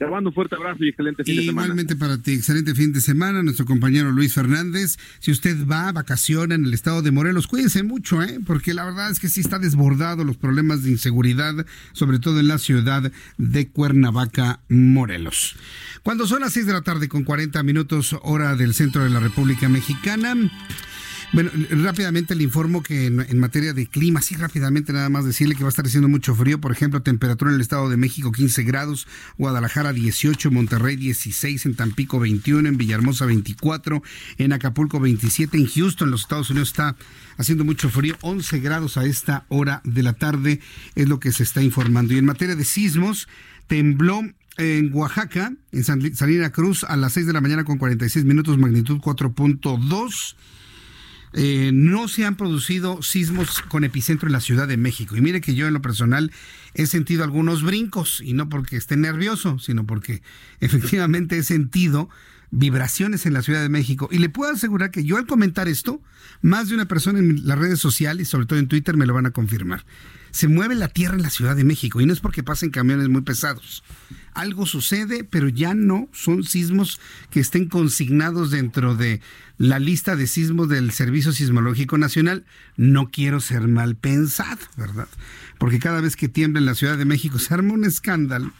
Te 0.00 0.06
mando 0.06 0.30
un 0.30 0.34
fuerte 0.34 0.54
abrazo 0.54 0.82
y 0.82 0.88
excelente 0.88 1.24
fin 1.24 1.36
de 1.36 1.44
semana. 1.44 1.66
Igualmente 1.66 1.94
para 1.94 2.16
ti, 2.16 2.32
excelente 2.32 2.74
fin 2.74 2.90
de 2.90 3.02
semana, 3.02 3.42
nuestro 3.42 3.66
compañero 3.66 4.10
Luis 4.10 4.32
Fernández. 4.32 4.96
Si 5.18 5.30
usted 5.30 5.66
va 5.66 5.88
a 5.88 5.92
vacacionar 5.92 6.58
en 6.58 6.64
el 6.64 6.72
estado 6.72 7.02
de 7.02 7.10
Morelos, 7.10 7.46
cuídense 7.46 7.82
mucho, 7.82 8.22
¿eh? 8.22 8.40
porque 8.46 8.72
la 8.72 8.86
verdad 8.86 9.10
es 9.10 9.20
que 9.20 9.28
sí 9.28 9.42
está 9.42 9.58
desbordado 9.58 10.24
los 10.24 10.38
problemas 10.38 10.82
de 10.82 10.92
inseguridad, 10.92 11.66
sobre 11.92 12.18
todo 12.18 12.40
en 12.40 12.48
la 12.48 12.56
ciudad 12.56 13.12
de 13.36 13.68
Cuernavaca, 13.68 14.60
Morelos. 14.70 15.56
Cuando 16.02 16.26
son 16.26 16.40
las 16.40 16.54
6 16.54 16.64
de 16.64 16.72
la 16.72 16.80
tarde 16.80 17.10
con 17.10 17.24
40 17.24 17.62
minutos 17.62 18.16
hora 18.22 18.56
del 18.56 18.72
centro 18.72 19.04
de 19.04 19.10
la 19.10 19.20
República 19.20 19.68
Mexicana, 19.68 20.34
bueno, 21.32 21.50
rápidamente 21.70 22.34
le 22.34 22.42
informo 22.42 22.82
que 22.82 23.06
en, 23.06 23.38
materia 23.38 23.72
de 23.72 23.86
clima, 23.86 24.20
sí, 24.20 24.34
rápidamente 24.34 24.92
nada 24.92 25.08
más 25.08 25.24
decirle 25.24 25.54
que 25.54 25.62
va 25.62 25.68
a 25.68 25.70
estar 25.70 25.86
haciendo 25.86 26.08
mucho 26.08 26.34
frío. 26.34 26.60
Por 26.60 26.72
ejemplo, 26.72 27.02
temperatura 27.02 27.50
en 27.50 27.56
el 27.56 27.60
Estado 27.60 27.88
de 27.88 27.96
México 27.96 28.32
15 28.32 28.64
grados, 28.64 29.06
Guadalajara 29.38 29.92
18, 29.92 30.50
Monterrey 30.50 30.96
16, 30.96 31.66
en 31.66 31.76
Tampico 31.76 32.18
21, 32.18 32.68
en 32.68 32.76
Villahermosa 32.76 33.26
24, 33.26 34.02
en 34.38 34.52
Acapulco 34.52 34.98
27, 34.98 35.56
en 35.56 35.66
Houston, 35.66 36.10
los 36.10 36.22
Estados 36.22 36.50
Unidos 36.50 36.70
está 36.70 36.96
haciendo 37.36 37.64
mucho 37.64 37.90
frío, 37.90 38.16
11 38.22 38.58
grados 38.58 38.96
a 38.96 39.04
esta 39.04 39.44
hora 39.48 39.82
de 39.84 40.02
la 40.02 40.14
tarde 40.14 40.60
es 40.96 41.08
lo 41.08 41.20
que 41.20 41.30
se 41.30 41.44
está 41.44 41.62
informando. 41.62 42.12
Y 42.12 42.18
en 42.18 42.24
materia 42.24 42.56
de 42.56 42.64
sismos, 42.64 43.28
tembló 43.68 44.22
en 44.56 44.92
Oaxaca, 44.92 45.52
en 45.70 45.84
Salina 45.84 46.50
Cruz, 46.50 46.82
a 46.84 46.96
las 46.96 47.12
6 47.12 47.26
de 47.26 47.32
la 47.32 47.40
mañana 47.40 47.64
con 47.64 47.78
46 47.78 48.24
minutos, 48.24 48.58
magnitud 48.58 48.98
4.2. 48.98 50.34
Eh, 51.32 51.70
no 51.72 52.08
se 52.08 52.24
han 52.24 52.36
producido 52.36 53.02
sismos 53.02 53.62
con 53.62 53.84
epicentro 53.84 54.28
en 54.28 54.32
la 54.32 54.40
Ciudad 54.40 54.66
de 54.66 54.76
México. 54.76 55.16
Y 55.16 55.20
mire 55.20 55.40
que 55.40 55.54
yo 55.54 55.66
en 55.66 55.74
lo 55.74 55.82
personal 55.82 56.32
he 56.74 56.86
sentido 56.86 57.22
algunos 57.22 57.62
brincos, 57.62 58.20
y 58.24 58.32
no 58.32 58.48
porque 58.48 58.76
esté 58.76 58.96
nervioso, 58.96 59.58
sino 59.58 59.86
porque 59.86 60.22
efectivamente 60.60 61.38
he 61.38 61.42
sentido 61.42 62.08
vibraciones 62.50 63.26
en 63.26 63.32
la 63.32 63.42
Ciudad 63.42 63.62
de 63.62 63.68
México. 63.68 64.08
Y 64.10 64.18
le 64.18 64.28
puedo 64.28 64.52
asegurar 64.52 64.90
que 64.90 65.04
yo 65.04 65.16
al 65.16 65.26
comentar 65.26 65.68
esto, 65.68 66.02
más 66.42 66.68
de 66.68 66.74
una 66.74 66.86
persona 66.86 67.20
en 67.20 67.46
las 67.46 67.58
redes 67.58 67.78
sociales, 67.78 68.28
sobre 68.28 68.46
todo 68.46 68.58
en 68.58 68.66
Twitter, 68.66 68.96
me 68.96 69.06
lo 69.06 69.14
van 69.14 69.26
a 69.26 69.30
confirmar. 69.30 69.84
Se 70.32 70.48
mueve 70.48 70.74
la 70.74 70.88
tierra 70.88 71.14
en 71.14 71.22
la 71.22 71.30
Ciudad 71.30 71.54
de 71.54 71.64
México 71.64 72.00
y 72.00 72.06
no 72.06 72.12
es 72.12 72.20
porque 72.20 72.42
pasen 72.42 72.70
camiones 72.70 73.08
muy 73.08 73.22
pesados. 73.22 73.84
Algo 74.34 74.66
sucede, 74.66 75.24
pero 75.24 75.48
ya 75.48 75.74
no 75.74 76.08
son 76.12 76.44
sismos 76.44 77.00
que 77.30 77.40
estén 77.40 77.68
consignados 77.68 78.50
dentro 78.50 78.94
de 78.94 79.20
la 79.58 79.78
lista 79.78 80.16
de 80.16 80.26
sismos 80.26 80.68
del 80.68 80.90
Servicio 80.92 81.32
Sismológico 81.32 81.98
Nacional. 81.98 82.44
No 82.76 83.10
quiero 83.10 83.40
ser 83.40 83.68
mal 83.68 83.96
pensado, 83.96 84.60
¿verdad? 84.76 85.08
Porque 85.58 85.78
cada 85.78 86.00
vez 86.00 86.16
que 86.16 86.28
tiembla 86.28 86.60
en 86.60 86.66
la 86.66 86.74
Ciudad 86.74 86.96
de 86.96 87.04
México 87.04 87.38
se 87.38 87.52
arma 87.52 87.74
un 87.74 87.84
escándalo. 87.84 88.52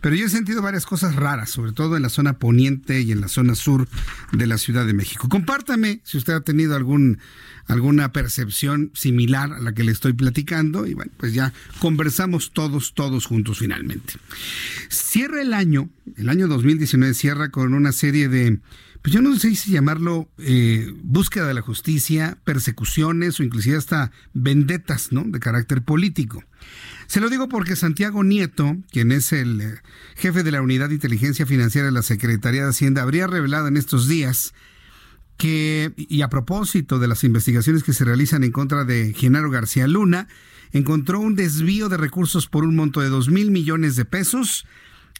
Pero 0.00 0.16
yo 0.16 0.26
he 0.26 0.30
sentido 0.30 0.62
varias 0.62 0.86
cosas 0.86 1.16
raras, 1.16 1.50
sobre 1.50 1.72
todo 1.72 1.96
en 1.96 2.02
la 2.02 2.08
zona 2.08 2.38
poniente 2.38 3.00
y 3.02 3.12
en 3.12 3.20
la 3.20 3.28
zona 3.28 3.54
sur 3.54 3.88
de 4.32 4.46
la 4.46 4.58
Ciudad 4.58 4.86
de 4.86 4.94
México. 4.94 5.28
Compártame 5.28 6.00
si 6.04 6.16
usted 6.16 6.32
ha 6.32 6.40
tenido 6.40 6.74
algún 6.74 7.18
alguna 7.66 8.12
percepción 8.12 8.90
similar 8.94 9.52
a 9.52 9.60
la 9.60 9.72
que 9.72 9.84
le 9.84 9.92
estoy 9.92 10.12
platicando 10.12 10.86
y 10.86 10.94
bueno, 10.94 11.12
pues 11.16 11.34
ya 11.34 11.52
conversamos 11.80 12.52
todos, 12.52 12.94
todos 12.94 13.26
juntos 13.26 13.58
finalmente. 13.58 14.14
Cierra 14.88 15.42
el 15.42 15.54
año, 15.54 15.90
el 16.16 16.28
año 16.28 16.48
2019 16.48 17.14
cierra 17.14 17.50
con 17.50 17.74
una 17.74 17.92
serie 17.92 18.28
de, 18.28 18.60
pues 19.02 19.12
yo 19.14 19.20
no 19.20 19.36
sé 19.36 19.54
si 19.54 19.72
llamarlo 19.72 20.28
eh, 20.38 20.92
búsqueda 21.02 21.46
de 21.46 21.54
la 21.54 21.62
justicia, 21.62 22.38
persecuciones 22.44 23.40
o 23.40 23.42
inclusive 23.42 23.76
hasta 23.76 24.12
vendetas, 24.32 25.12
¿no? 25.12 25.24
De 25.24 25.40
carácter 25.40 25.82
político. 25.82 26.44
Se 27.06 27.20
lo 27.20 27.28
digo 27.28 27.48
porque 27.48 27.76
Santiago 27.76 28.24
Nieto, 28.24 28.76
quien 28.90 29.12
es 29.12 29.32
el 29.32 29.60
eh, 29.60 29.74
jefe 30.16 30.42
de 30.42 30.52
la 30.52 30.62
Unidad 30.62 30.88
de 30.88 30.94
Inteligencia 30.94 31.46
Financiera 31.46 31.86
de 31.86 31.92
la 31.92 32.02
Secretaría 32.02 32.62
de 32.62 32.70
Hacienda, 32.70 33.02
habría 33.02 33.26
revelado 33.26 33.68
en 33.68 33.76
estos 33.76 34.08
días 34.08 34.54
que, 35.36 35.92
y 35.96 36.22
a 36.22 36.28
propósito 36.28 36.98
de 36.98 37.08
las 37.08 37.24
investigaciones 37.24 37.82
que 37.82 37.92
se 37.92 38.04
realizan 38.04 38.44
en 38.44 38.52
contra 38.52 38.84
de 38.84 39.12
Genaro 39.14 39.50
García 39.50 39.86
Luna, 39.88 40.28
encontró 40.72 41.20
un 41.20 41.34
desvío 41.34 41.88
de 41.88 41.96
recursos 41.96 42.46
por 42.46 42.64
un 42.64 42.76
monto 42.76 43.00
de 43.00 43.08
dos 43.08 43.28
mil 43.28 43.50
millones 43.50 43.96
de 43.96 44.04
pesos 44.04 44.66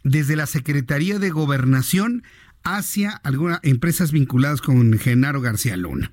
desde 0.05 0.37
la 0.37 0.47
Secretaría 0.47 1.19
de 1.19 1.31
Gobernación 1.31 2.23
hacia 2.65 3.11
algunas 3.11 3.61
empresas 3.63 4.13
vinculadas 4.13 4.61
con 4.61 4.99
Genaro 4.99 5.41
García 5.41 5.77
Luna. 5.77 6.13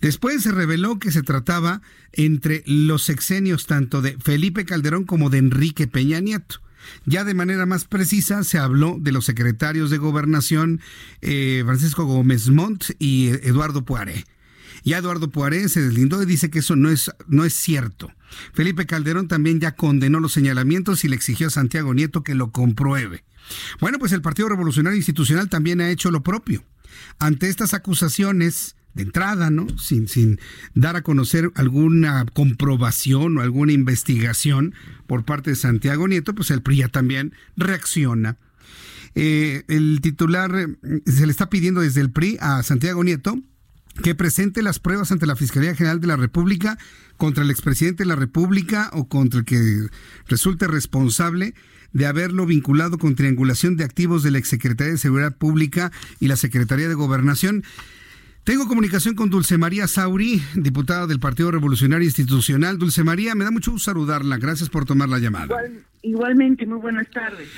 Después 0.00 0.42
se 0.42 0.52
reveló 0.52 0.98
que 0.98 1.12
se 1.12 1.22
trataba 1.22 1.82
entre 2.12 2.62
los 2.66 3.02
sexenios 3.02 3.66
tanto 3.66 4.02
de 4.02 4.16
Felipe 4.18 4.64
Calderón 4.64 5.04
como 5.04 5.30
de 5.30 5.38
Enrique 5.38 5.86
Peña 5.86 6.20
Nieto. 6.20 6.60
Ya 7.06 7.24
de 7.24 7.34
manera 7.34 7.66
más 7.66 7.84
precisa 7.84 8.44
se 8.44 8.58
habló 8.58 8.96
de 9.00 9.12
los 9.12 9.24
secretarios 9.24 9.90
de 9.90 9.98
gobernación 9.98 10.80
eh, 11.20 11.62
Francisco 11.64 12.04
Gómez 12.04 12.48
Montt 12.48 12.90
y 12.98 13.28
Eduardo 13.28 13.84
Poiré. 13.84 14.24
Ya 14.84 14.98
Eduardo 14.98 15.30
Poiré 15.30 15.68
se 15.68 15.80
deslindó 15.80 16.22
y 16.22 16.26
dice 16.26 16.50
que 16.50 16.58
eso 16.58 16.76
no 16.76 16.90
es, 16.90 17.10
no 17.26 17.44
es 17.44 17.54
cierto. 17.54 18.12
Felipe 18.52 18.86
Calderón 18.86 19.28
también 19.28 19.60
ya 19.60 19.76
condenó 19.76 20.20
los 20.20 20.32
señalamientos 20.32 21.04
y 21.04 21.08
le 21.08 21.16
exigió 21.16 21.46
a 21.46 21.50
Santiago 21.50 21.94
Nieto 21.94 22.22
que 22.22 22.34
lo 22.34 22.52
compruebe. 22.52 23.24
Bueno, 23.80 23.98
pues 23.98 24.12
el 24.12 24.22
Partido 24.22 24.48
Revolucionario 24.48 24.96
Institucional 24.96 25.48
también 25.48 25.80
ha 25.80 25.90
hecho 25.90 26.10
lo 26.10 26.22
propio. 26.22 26.64
Ante 27.18 27.48
estas 27.48 27.74
acusaciones, 27.74 28.76
de 28.94 29.02
entrada, 29.02 29.50
¿no? 29.50 29.66
Sin, 29.78 30.08
sin 30.08 30.40
dar 30.74 30.96
a 30.96 31.02
conocer 31.02 31.50
alguna 31.54 32.24
comprobación 32.32 33.38
o 33.38 33.40
alguna 33.40 33.72
investigación 33.72 34.74
por 35.06 35.24
parte 35.24 35.50
de 35.50 35.56
Santiago 35.56 36.08
Nieto, 36.08 36.34
pues 36.34 36.50
el 36.50 36.62
PRI 36.62 36.78
ya 36.78 36.88
también 36.88 37.34
reacciona. 37.56 38.38
Eh, 39.14 39.64
el 39.68 40.00
titular 40.00 40.54
eh, 40.56 41.00
se 41.06 41.26
le 41.26 41.30
está 41.30 41.48
pidiendo 41.48 41.80
desde 41.80 42.00
el 42.00 42.10
PRI 42.10 42.36
a 42.40 42.62
Santiago 42.62 43.04
Nieto 43.04 43.38
que 44.02 44.14
presente 44.14 44.62
las 44.62 44.80
pruebas 44.80 45.12
ante 45.12 45.26
la 45.26 45.36
Fiscalía 45.36 45.74
General 45.76 46.00
de 46.00 46.08
la 46.08 46.16
República 46.16 46.78
contra 47.16 47.44
el 47.44 47.50
expresidente 47.50 48.02
de 48.02 48.08
la 48.08 48.16
República 48.16 48.90
o 48.92 49.08
contra 49.08 49.40
el 49.40 49.46
que 49.46 49.86
resulte 50.26 50.66
responsable 50.66 51.54
de 51.92 52.06
haberlo 52.06 52.44
vinculado 52.44 52.98
con 52.98 53.14
triangulación 53.14 53.76
de 53.76 53.84
activos 53.84 54.24
de 54.24 54.32
la 54.32 54.38
Exsecretaría 54.38 54.92
de 54.92 54.98
Seguridad 54.98 55.36
Pública 55.36 55.92
y 56.18 56.26
la 56.26 56.36
Secretaría 56.36 56.88
de 56.88 56.94
Gobernación. 56.94 57.62
Tengo 58.44 58.68
comunicación 58.68 59.14
con 59.14 59.30
Dulce 59.30 59.56
María 59.56 59.86
Sauri, 59.86 60.42
diputada 60.54 61.06
del 61.06 61.18
Partido 61.18 61.50
Revolucionario 61.50 62.04
Institucional. 62.04 62.76
Dulce 62.76 63.02
María, 63.02 63.34
me 63.34 63.42
da 63.42 63.50
mucho 63.50 63.70
gusto 63.70 63.90
saludarla. 63.90 64.36
Gracias 64.36 64.68
por 64.68 64.84
tomar 64.84 65.08
la 65.08 65.18
llamada. 65.18 65.56
igualmente, 66.02 66.66
muy 66.66 66.76
buenas 66.78 67.08
tardes. 67.08 67.48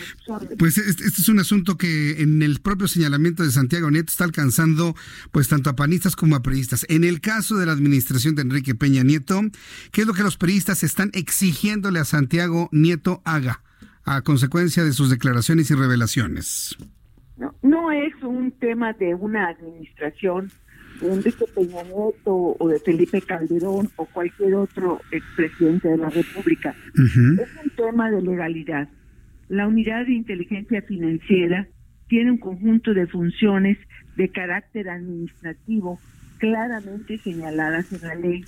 Pues 0.56 0.78
este, 0.78 1.06
este, 1.06 1.20
es 1.22 1.28
un 1.28 1.40
asunto 1.40 1.76
que 1.76 2.22
en 2.22 2.40
el 2.40 2.60
propio 2.60 2.86
señalamiento 2.86 3.42
de 3.42 3.50
Santiago 3.50 3.90
Nieto 3.90 4.12
está 4.12 4.22
alcanzando 4.22 4.94
pues 5.32 5.48
tanto 5.48 5.70
a 5.70 5.74
panistas 5.74 6.14
como 6.14 6.36
a 6.36 6.42
periodistas. 6.42 6.86
En 6.88 7.02
el 7.02 7.20
caso 7.20 7.56
de 7.56 7.66
la 7.66 7.72
administración 7.72 8.36
de 8.36 8.42
Enrique 8.42 8.76
Peña 8.76 9.02
Nieto, 9.02 9.40
¿qué 9.90 10.02
es 10.02 10.06
lo 10.06 10.14
que 10.14 10.22
los 10.22 10.36
periodistas 10.36 10.84
están 10.84 11.10
exigiéndole 11.14 11.98
a 11.98 12.04
Santiago 12.04 12.68
Nieto 12.70 13.22
haga 13.24 13.60
a 14.04 14.22
consecuencia 14.22 14.84
de 14.84 14.92
sus 14.92 15.10
declaraciones 15.10 15.68
y 15.68 15.74
revelaciones? 15.74 16.76
No, 17.36 17.56
no 17.62 17.90
es 17.90 18.14
un 18.22 18.52
tema 18.52 18.92
de 18.92 19.16
una 19.16 19.48
administración 19.48 20.52
de 21.00 21.12
Enrique 21.12 21.44
Peña 21.54 21.82
Nieto 21.82 22.56
o 22.58 22.68
de 22.68 22.78
Felipe 22.80 23.20
Calderón 23.22 23.88
o 23.96 24.06
cualquier 24.06 24.54
otro 24.54 25.00
expresidente 25.10 25.88
de 25.88 25.96
la 25.96 26.10
República. 26.10 26.74
Es 26.94 27.16
un 27.16 27.70
tema 27.76 28.10
de 28.10 28.22
legalidad. 28.22 28.88
La 29.48 29.66
unidad 29.66 30.06
de 30.06 30.14
inteligencia 30.14 30.82
financiera 30.82 31.68
tiene 32.08 32.32
un 32.32 32.38
conjunto 32.38 32.94
de 32.94 33.06
funciones 33.06 33.78
de 34.16 34.28
carácter 34.30 34.88
administrativo 34.88 35.98
claramente 36.38 37.18
señaladas 37.18 37.92
en 37.92 38.08
la 38.08 38.14
ley. 38.14 38.44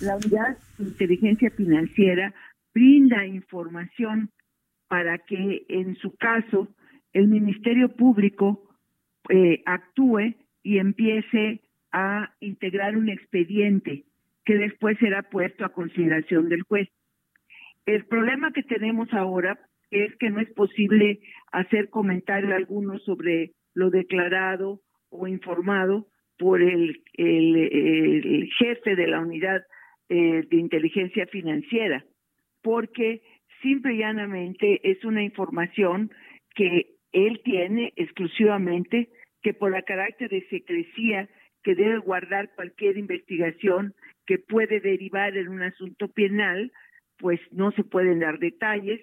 La 0.00 0.16
unidad 0.16 0.56
de 0.78 0.84
inteligencia 0.84 1.50
financiera 1.50 2.34
brinda 2.74 3.26
información 3.26 4.30
para 4.88 5.18
que 5.18 5.64
en 5.68 5.96
su 5.96 6.16
caso 6.16 6.68
el 7.12 7.28
Ministerio 7.28 7.94
Público 7.94 8.62
eh, 9.28 9.62
actúe 9.66 10.34
y 10.62 10.78
empiece 10.78 11.60
a 11.92 12.34
integrar 12.40 12.96
un 12.96 13.08
expediente 13.08 14.04
que 14.44 14.54
después 14.54 14.98
será 14.98 15.22
puesto 15.22 15.64
a 15.64 15.72
consideración 15.72 16.48
del 16.48 16.62
juez. 16.62 16.88
El 17.86 18.04
problema 18.06 18.52
que 18.52 18.62
tenemos 18.62 19.12
ahora 19.12 19.58
es 19.90 20.14
que 20.16 20.30
no 20.30 20.40
es 20.40 20.50
posible 20.52 21.20
hacer 21.52 21.90
comentario 21.90 22.54
alguno 22.54 22.98
sobre 23.00 23.52
lo 23.74 23.90
declarado 23.90 24.80
o 25.10 25.26
informado 25.26 26.06
por 26.38 26.62
el, 26.62 27.02
jefe 28.58 28.96
de 28.96 29.06
la 29.06 29.20
unidad 29.20 29.62
eh, 30.08 30.46
de 30.48 30.56
inteligencia 30.56 31.26
financiera, 31.26 32.04
porque 32.62 33.22
simple 33.62 33.94
y 33.94 33.98
llanamente 33.98 34.80
es 34.90 35.04
una 35.04 35.22
información 35.22 36.10
que 36.54 36.94
él 37.12 37.40
tiene 37.44 37.92
exclusivamente 37.96 39.10
que 39.42 39.54
por 39.54 39.72
la 39.72 39.82
carácter 39.82 40.30
de 40.30 40.46
secrecía 40.48 41.28
que 41.62 41.74
debe 41.74 41.98
guardar 41.98 42.54
cualquier 42.54 42.96
investigación 42.96 43.94
que 44.26 44.38
puede 44.38 44.80
derivar 44.80 45.36
en 45.36 45.48
un 45.48 45.62
asunto 45.62 46.08
penal, 46.08 46.72
pues 47.18 47.40
no 47.52 47.72
se 47.72 47.84
pueden 47.84 48.20
dar 48.20 48.38
detalles. 48.38 49.00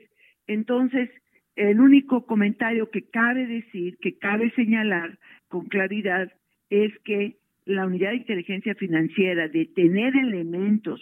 Entonces, 0.48 1.10
el 1.56 1.80
único 1.80 2.26
comentario 2.26 2.90
que 2.90 3.10
cabe 3.10 3.46
decir, 3.46 3.98
que 4.00 4.18
cabe 4.18 4.52
señalar 4.52 5.18
con 5.48 5.68
claridad, 5.68 6.32
es 6.70 6.98
que 7.00 7.38
la 7.66 7.86
unidad 7.86 8.12
de 8.12 8.18
inteligencia 8.18 8.76
financiera 8.76 9.48
de 9.48 9.66
tener 9.66 10.16
elementos 10.16 11.02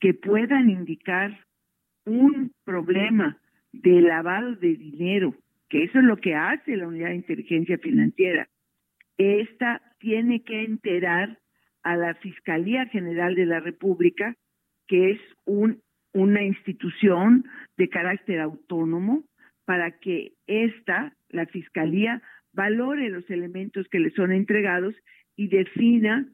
que 0.00 0.14
puedan 0.14 0.68
indicar 0.68 1.38
un 2.04 2.52
problema 2.64 3.38
de 3.72 4.00
lavado 4.02 4.54
de 4.56 4.74
dinero, 4.74 5.34
que 5.68 5.84
eso 5.84 5.98
es 5.98 6.04
lo 6.04 6.16
que 6.18 6.34
hace 6.34 6.76
la 6.76 6.86
unidad 6.86 7.08
de 7.08 7.16
inteligencia 7.16 7.78
financiera, 7.78 8.48
esta 9.18 9.80
tiene 9.98 10.42
que 10.42 10.64
enterar 10.64 11.38
a 11.82 11.96
la 11.96 12.14
Fiscalía 12.14 12.86
General 12.86 13.34
de 13.34 13.46
la 13.46 13.60
República, 13.60 14.34
que 14.86 15.12
es 15.12 15.20
un, 15.44 15.82
una 16.12 16.42
institución 16.42 17.44
de 17.76 17.88
carácter 17.88 18.40
autónomo, 18.40 19.24
para 19.64 19.98
que 19.98 20.32
esta, 20.46 21.16
la 21.28 21.46
Fiscalía, 21.46 22.22
valore 22.52 23.08
los 23.10 23.28
elementos 23.30 23.86
que 23.90 23.98
le 23.98 24.10
son 24.10 24.32
entregados 24.32 24.94
y 25.36 25.48
defina 25.48 26.28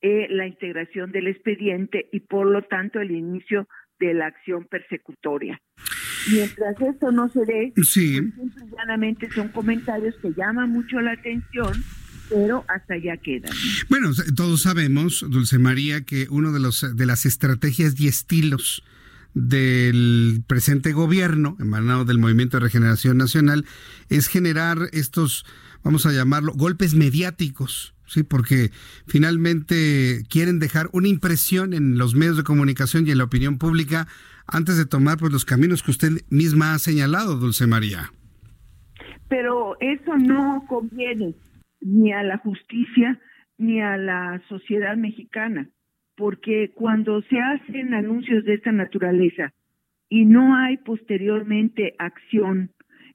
eh, 0.00 0.26
la 0.30 0.46
integración 0.46 1.12
del 1.12 1.28
expediente 1.28 2.08
y 2.12 2.20
por 2.20 2.46
lo 2.46 2.62
tanto 2.62 3.00
el 3.00 3.12
inicio 3.12 3.68
de 3.98 4.14
la 4.14 4.26
acción 4.26 4.66
persecutoria. 4.66 5.60
Mientras 6.32 6.80
esto 6.80 7.10
no 7.10 7.28
se 7.28 7.44
dé, 7.44 7.72
sí. 7.82 8.20
pues, 8.36 9.34
son 9.34 9.48
comentarios 9.48 10.16
que 10.20 10.32
llaman 10.32 10.70
mucho 10.70 11.00
la 11.00 11.12
atención 11.12 11.72
pero 12.28 12.64
hasta 12.68 12.94
allá 12.94 13.16
queda. 13.16 13.50
Bueno, 13.88 14.10
todos 14.36 14.62
sabemos, 14.62 15.24
Dulce 15.28 15.58
María, 15.58 16.02
que 16.02 16.26
uno 16.30 16.52
de 16.52 16.60
los 16.60 16.96
de 16.96 17.06
las 17.06 17.26
estrategias 17.26 17.98
y 18.00 18.08
estilos 18.08 18.82
del 19.34 20.42
presente 20.46 20.92
gobierno, 20.92 21.56
emanado 21.60 22.04
del 22.04 22.18
Movimiento 22.18 22.56
de 22.58 22.64
Regeneración 22.64 23.16
Nacional, 23.16 23.64
es 24.08 24.28
generar 24.28 24.88
estos, 24.92 25.44
vamos 25.82 26.04
a 26.06 26.12
llamarlo, 26.12 26.52
golpes 26.52 26.94
mediáticos, 26.94 27.94
sí, 28.06 28.22
porque 28.22 28.70
finalmente 29.06 30.24
quieren 30.28 30.58
dejar 30.58 30.90
una 30.92 31.08
impresión 31.08 31.72
en 31.72 31.96
los 31.96 32.14
medios 32.14 32.36
de 32.36 32.42
comunicación 32.42 33.06
y 33.06 33.10
en 33.10 33.18
la 33.18 33.24
opinión 33.24 33.58
pública 33.58 34.06
antes 34.46 34.76
de 34.76 34.86
tomar 34.86 35.18
pues 35.18 35.32
los 35.32 35.44
caminos 35.44 35.82
que 35.82 35.92
usted 35.92 36.22
misma 36.28 36.74
ha 36.74 36.78
señalado, 36.78 37.36
Dulce 37.36 37.66
María. 37.66 38.12
Pero 39.28 39.76
eso 39.80 40.16
no 40.18 40.64
conviene 40.68 41.34
ni 41.82 42.12
a 42.12 42.22
la 42.22 42.38
justicia 42.38 43.18
ni 43.58 43.80
a 43.80 43.96
la 43.96 44.40
sociedad 44.48 44.96
mexicana, 44.96 45.68
porque 46.16 46.70
cuando 46.74 47.22
se 47.22 47.38
hacen 47.38 47.94
anuncios 47.94 48.44
de 48.44 48.54
esta 48.54 48.72
naturaleza 48.72 49.52
y 50.08 50.24
no 50.24 50.56
hay 50.56 50.78
posteriormente 50.78 51.94
acción 51.98 52.70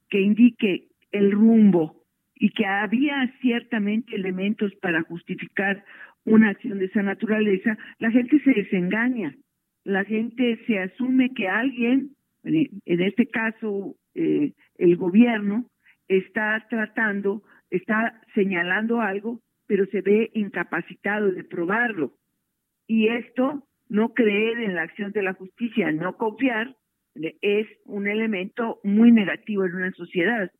que 0.08 0.20
indique 0.20 0.88
el 1.12 1.32
rumbo 1.32 2.02
y 2.34 2.50
que 2.50 2.66
había 2.66 3.32
ciertamente 3.40 4.14
elementos 4.14 4.74
para 4.76 5.02
justificar 5.02 5.84
una 6.24 6.50
acción 6.50 6.78
de 6.78 6.86
esa 6.86 7.02
naturaleza, 7.02 7.76
la 7.98 8.10
gente 8.10 8.38
se 8.40 8.52
desengaña, 8.52 9.34
la 9.84 10.04
gente 10.04 10.58
se 10.66 10.78
asume 10.78 11.32
que 11.34 11.48
alguien, 11.48 12.10
en 12.44 13.02
este 13.02 13.26
caso 13.26 13.96
eh, 14.14 14.52
el 14.76 14.96
gobierno, 14.96 15.66
está 16.08 16.66
tratando 16.68 17.42
está 17.70 18.20
señalando 18.34 19.00
algo, 19.00 19.40
pero 19.66 19.86
se 19.86 20.00
ve 20.00 20.30
incapacitado 20.34 21.30
de 21.30 21.44
probarlo. 21.44 22.14
Y 22.86 23.08
esto, 23.08 23.66
no 23.88 24.14
creer 24.14 24.58
en 24.58 24.74
la 24.74 24.82
acción 24.82 25.12
de 25.12 25.22
la 25.22 25.34
justicia, 25.34 25.92
no 25.92 26.16
confiar, 26.16 26.76
es 27.14 27.66
un 27.84 28.06
elemento 28.06 28.80
muy 28.84 29.12
negativo 29.12 29.64
en 29.64 29.74
una 29.74 29.92
sociedad. 29.92 30.50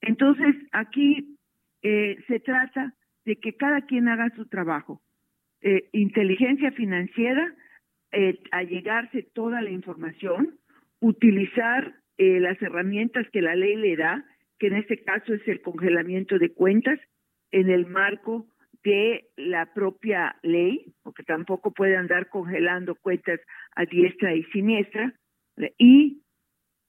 Entonces, 0.00 0.54
aquí 0.72 1.36
eh, 1.82 2.16
se 2.28 2.40
trata 2.40 2.94
de 3.24 3.36
que 3.36 3.54
cada 3.54 3.82
quien 3.82 4.08
haga 4.08 4.30
su 4.36 4.46
trabajo. 4.46 5.02
Eh, 5.62 5.88
inteligencia 5.92 6.72
financiera, 6.72 7.54
eh, 8.12 8.38
allegarse 8.50 9.22
toda 9.34 9.60
la 9.60 9.70
información, 9.70 10.58
utilizar 11.00 11.94
eh, 12.16 12.40
las 12.40 12.60
herramientas 12.62 13.26
que 13.32 13.42
la 13.42 13.54
ley 13.54 13.76
le 13.76 13.96
da 13.96 14.24
que 14.60 14.68
en 14.68 14.76
este 14.76 15.02
caso 15.02 15.34
es 15.34 15.48
el 15.48 15.62
congelamiento 15.62 16.38
de 16.38 16.52
cuentas 16.52 17.00
en 17.50 17.70
el 17.70 17.86
marco 17.86 18.46
de 18.84 19.24
la 19.36 19.72
propia 19.74 20.36
ley, 20.42 20.94
porque 21.02 21.22
tampoco 21.22 21.72
puede 21.72 21.96
andar 21.96 22.28
congelando 22.28 22.94
cuentas 22.94 23.40
a 23.74 23.84
diestra 23.86 24.34
y 24.34 24.44
siniestra, 24.44 25.14
y 25.78 26.22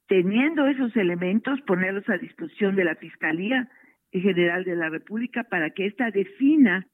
teniendo 0.08 0.68
esos 0.68 0.96
elementos, 0.98 1.60
ponerlos 1.62 2.08
a 2.10 2.18
disposición 2.18 2.76
de 2.76 2.84
la 2.84 2.96
Fiscalía 2.96 3.70
General 4.12 4.66
de 4.66 4.76
la 4.76 4.90
República 4.90 5.46
para 5.46 5.70
que 5.70 5.86
ésta 5.86 6.12
defina 6.12 6.86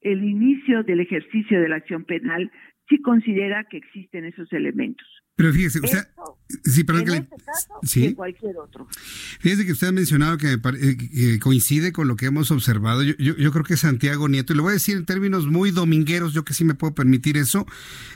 el 0.00 0.24
inicio 0.24 0.82
del 0.82 1.00
ejercicio 1.00 1.60
de 1.60 1.68
la 1.68 1.76
acción 1.76 2.04
penal 2.04 2.50
si 2.88 3.00
considera 3.00 3.64
que 3.64 3.76
existen 3.76 4.24
esos 4.24 4.52
elementos. 4.52 5.06
Pero 5.34 5.50
fíjese, 5.54 5.80
usted, 5.80 6.06
sí, 6.62 6.84
perdón 6.84 7.08
en 7.08 7.22
este 7.22 7.36
caso 7.36 7.68
¿sí? 7.82 8.12
cualquier 8.14 8.58
otro. 8.58 8.86
Fíjese 9.40 9.64
que 9.64 9.72
usted 9.72 9.86
ha 9.86 9.92
mencionado 9.92 10.36
que, 10.36 10.52
eh, 10.52 11.38
coincide 11.38 11.90
con 11.92 12.06
lo 12.06 12.16
que 12.16 12.26
hemos 12.26 12.50
observado. 12.50 13.02
Yo, 13.02 13.14
yo, 13.16 13.50
creo 13.50 13.64
que 13.64 13.78
Santiago 13.78 14.28
Nieto, 14.28 14.52
y 14.52 14.56
le 14.56 14.62
voy 14.62 14.70
a 14.70 14.74
decir 14.74 14.96
en 14.96 15.06
términos 15.06 15.46
muy 15.46 15.70
domingueros, 15.70 16.34
yo 16.34 16.44
que 16.44 16.52
sí 16.52 16.64
me 16.64 16.74
puedo 16.74 16.94
permitir 16.94 17.38
eso, 17.38 17.66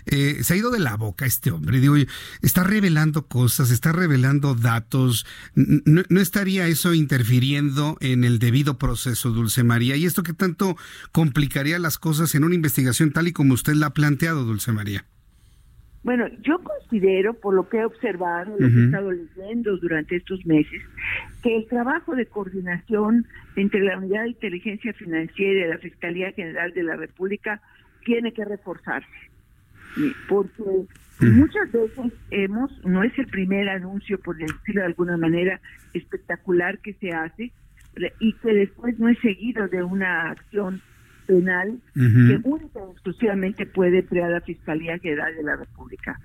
eh, 0.04 0.40
se 0.42 0.54
ha 0.54 0.56
ido 0.58 0.70
de 0.70 0.78
la 0.78 0.96
boca 0.96 1.24
este 1.24 1.50
hombre. 1.50 1.80
Digo, 1.80 1.96
está 2.42 2.64
revelando 2.64 3.26
cosas, 3.26 3.70
está 3.70 3.92
revelando 3.92 4.54
datos. 4.54 5.24
No, 5.54 6.02
no 6.06 6.20
estaría 6.20 6.68
eso 6.68 6.92
interfiriendo 6.92 7.96
en 8.00 8.24
el 8.24 8.38
debido 8.38 8.78
proceso, 8.78 9.30
Dulce 9.30 9.64
María. 9.64 9.96
¿Y 9.96 10.04
esto 10.04 10.22
qué 10.22 10.34
tanto 10.34 10.76
complicaría 11.12 11.78
las 11.78 11.96
cosas 11.98 12.34
en 12.34 12.44
una 12.44 12.54
investigación 12.54 13.10
tal 13.10 13.28
y 13.28 13.32
como 13.32 13.54
usted 13.54 13.72
la 13.72 13.86
ha 13.86 13.94
planteado, 13.94 14.44
Dulce 14.44 14.70
María? 14.72 15.06
Bueno, 16.06 16.28
yo 16.42 16.60
considero, 16.60 17.34
por 17.34 17.52
lo 17.52 17.68
que 17.68 17.78
he 17.78 17.84
observado, 17.84 18.52
lo 18.56 18.68
que 18.68 18.80
he 18.80 18.84
estado 18.84 19.10
leyendo 19.10 19.76
durante 19.78 20.14
estos 20.14 20.46
meses, 20.46 20.80
que 21.42 21.56
el 21.56 21.66
trabajo 21.66 22.14
de 22.14 22.26
coordinación 22.26 23.26
entre 23.56 23.80
la 23.80 23.98
Unidad 23.98 24.22
de 24.22 24.28
Inteligencia 24.28 24.92
Financiera 24.92 25.66
y 25.66 25.68
la 25.68 25.78
Fiscalía 25.78 26.30
General 26.30 26.72
de 26.72 26.84
la 26.84 26.94
República 26.94 27.60
tiene 28.04 28.32
que 28.32 28.44
reforzarse. 28.44 29.08
Porque 30.28 30.62
muchas 31.22 31.72
veces 31.72 32.12
hemos, 32.30 32.70
no 32.84 33.02
es 33.02 33.18
el 33.18 33.26
primer 33.26 33.68
anuncio, 33.68 34.20
por 34.20 34.36
decirlo 34.36 34.82
de 34.82 34.86
alguna 34.86 35.16
manera, 35.16 35.60
espectacular 35.92 36.78
que 36.78 36.92
se 36.92 37.10
hace, 37.10 37.50
y 38.20 38.32
que 38.34 38.54
después 38.54 38.96
no 39.00 39.08
es 39.08 39.18
seguido 39.18 39.66
de 39.66 39.82
una 39.82 40.30
acción 40.30 40.80
penal 41.26 41.78
que 41.94 42.40
única 42.44 42.80
y 42.80 42.92
exclusivamente 42.92 43.66
puede 43.66 44.04
crear 44.04 44.30
la 44.30 44.40
Fiscalía 44.40 44.98
General 44.98 45.34
de 45.34 45.42
la 45.42 45.56
República. 45.56 46.18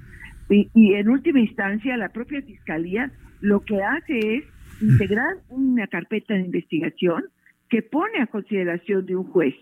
Y, 0.50 0.70
y, 0.74 0.94
en 0.96 1.10
última 1.10 1.40
instancia, 1.40 1.98
la 1.98 2.10
propia 2.10 2.42
Fiscalía 2.42 3.12
lo 3.40 3.62
que 3.62 3.82
hace 3.82 4.38
es 4.38 4.44
integrar 4.82 5.38
una 5.50 5.88
carpeta 5.88 6.34
de 6.34 6.42
investigación 6.42 7.24
que 7.70 7.82
pone 7.82 8.22
a 8.22 8.28
consideración 8.28 9.06
de 9.06 9.16
un 9.16 9.26
juez. 9.26 9.56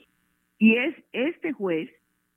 Y 0.57 0.75
es 0.75 0.95
este 1.13 1.51
juez 1.53 1.89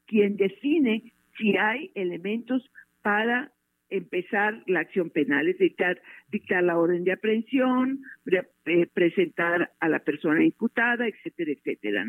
quien 0.06 0.36
define 0.36 1.12
si 1.38 1.56
hay 1.56 1.90
elementos 1.94 2.62
para 3.02 3.50
empezar 3.92 4.62
la 4.66 4.80
acción 4.80 5.10
penal, 5.10 5.48
es 5.48 5.58
dictar, 5.58 6.00
dictar 6.30 6.62
la 6.62 6.78
orden 6.78 7.04
de 7.04 7.12
aprehensión, 7.12 8.00
eh, 8.26 8.86
presentar 8.94 9.72
a 9.80 9.88
la 9.88 9.98
persona 9.98 10.44
imputada, 10.44 11.06
etcétera, 11.06 11.52
etcétera. 11.52 12.06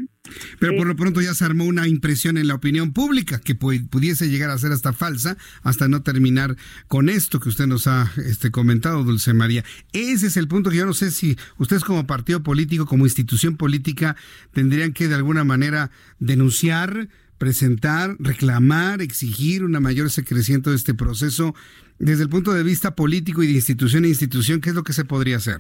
Pero 0.60 0.78
por 0.78 0.88
lo 0.88 0.96
pronto 0.96 1.22
ya 1.22 1.34
se 1.34 1.44
armó 1.44 1.66
una 1.66 1.88
impresión 1.88 2.38
en 2.38 2.48
la 2.48 2.56
opinión 2.56 2.94
pública 2.94 3.42
que 3.44 3.56
pudiese 3.56 4.30
llegar 4.30 4.50
a 4.50 4.58
ser 4.58 4.72
hasta 4.72 4.94
falsa, 4.94 5.36
hasta 5.64 5.88
no 5.88 6.04
terminar 6.04 6.56
con 6.88 7.10
esto 7.10 7.40
que 7.40 7.50
usted 7.50 7.68
nos 7.68 7.88
ha 7.88 8.12
este, 8.26 8.50
comentado, 8.50 9.04
Dulce 9.04 9.34
María. 9.34 9.64
Ese 9.92 10.28
es 10.28 10.38
el 10.38 10.48
punto 10.48 10.70
que 10.70 10.78
yo 10.78 10.86
no 10.86 10.94
sé 10.94 11.12
si 11.12 11.36
ustedes 11.58 11.84
como 11.84 12.08
partido 12.08 12.44
político, 12.44 12.86
como 12.86 13.06
institución 13.06 13.58
política, 13.58 14.16
tendrían 14.54 14.94
que 14.94 15.08
de 15.08 15.16
alguna 15.16 15.44
manera 15.44 15.92
denunciar 16.20 17.10
presentar, 17.44 18.16
reclamar, 18.20 19.02
exigir 19.02 19.66
una 19.66 19.82
mayor 19.82 20.10
secrecimiento 20.10 20.70
de 20.70 20.78
este 20.78 20.94
proceso 20.94 21.54
desde 22.00 22.24
el 22.24 22.30
punto 22.30 22.54
de 22.54 22.64
vista 22.64 22.96
político 22.96 23.44
y 23.44 23.48
de 23.48 23.54
institución 23.56 24.06
a 24.06 24.08
institución, 24.08 24.62
¿qué 24.62 24.70
es 24.70 24.76
lo 24.76 24.84
que 24.84 24.94
se 24.94 25.04
podría 25.04 25.36
hacer? 25.36 25.58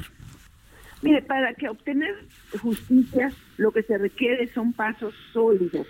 Mire, 1.02 1.22
para 1.24 1.54
que 1.56 1.68
obtener 1.68 2.16
justicia 2.62 3.34
lo 3.58 3.74
que 3.74 3.84
se 3.84 3.98
requiere 3.98 4.48
son 4.54 4.72
pasos 4.72 5.14
sólidos 5.34 5.86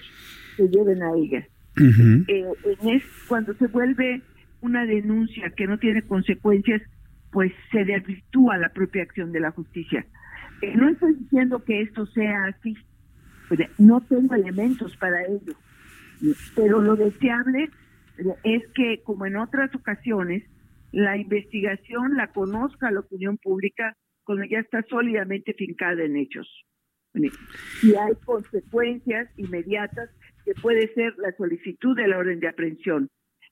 que 0.57 0.67
lleven 0.67 1.03
a 1.03 1.11
ella. 1.15 1.47
Eh, 2.27 2.45
es, 2.91 3.03
cuando 3.27 3.53
se 3.53 3.67
vuelve 3.67 4.23
una 4.61 4.87
denuncia 4.87 5.51
que 5.51 5.67
no 5.67 5.77
tiene 5.77 6.01
consecuencias, 6.01 6.81
pues 7.31 7.51
se 7.71 7.85
desvirtúa 7.85 8.57
la 8.57 8.69
propia 8.69 9.03
acción 9.03 9.31
de 9.31 9.41
la 9.41 9.51
justicia. 9.51 10.07
Eh, 10.63 10.73
no 10.75 10.89
estoy 10.89 11.13
diciendo 11.13 11.63
que 11.63 11.81
esto 11.81 12.07
sea 12.07 12.45
así, 12.45 12.75
no 13.77 14.01
tengo 14.01 14.33
elementos 14.33 14.97
para 14.97 15.21
ello. 15.25 15.53
Pero 16.55 16.81
lo 16.81 16.95
deseable 16.95 17.69
es 18.43 18.63
que, 18.75 19.01
como 19.03 19.25
en 19.25 19.37
otras 19.37 19.73
ocasiones, 19.75 20.43
la 20.91 21.17
investigación 21.17 22.15
la 22.15 22.31
conozca 22.31 22.91
la 22.91 23.01
opinión 23.01 23.37
pública 23.37 23.97
cuando 24.23 24.45
ya 24.45 24.59
está 24.59 24.83
sólidamente 24.83 25.53
fincada 25.53 26.03
en 26.03 26.15
hechos. 26.15 26.47
Y 27.13 27.95
hay 27.95 28.13
consecuencias 28.25 29.29
inmediatas 29.37 30.09
que 30.45 30.53
puede 30.55 30.91
ser 30.93 31.13
la 31.17 31.31
solicitud 31.33 31.95
de 31.95 32.07
la 32.07 32.17
orden 32.17 32.39
de 32.39 32.47
aprehensión. 32.47 33.09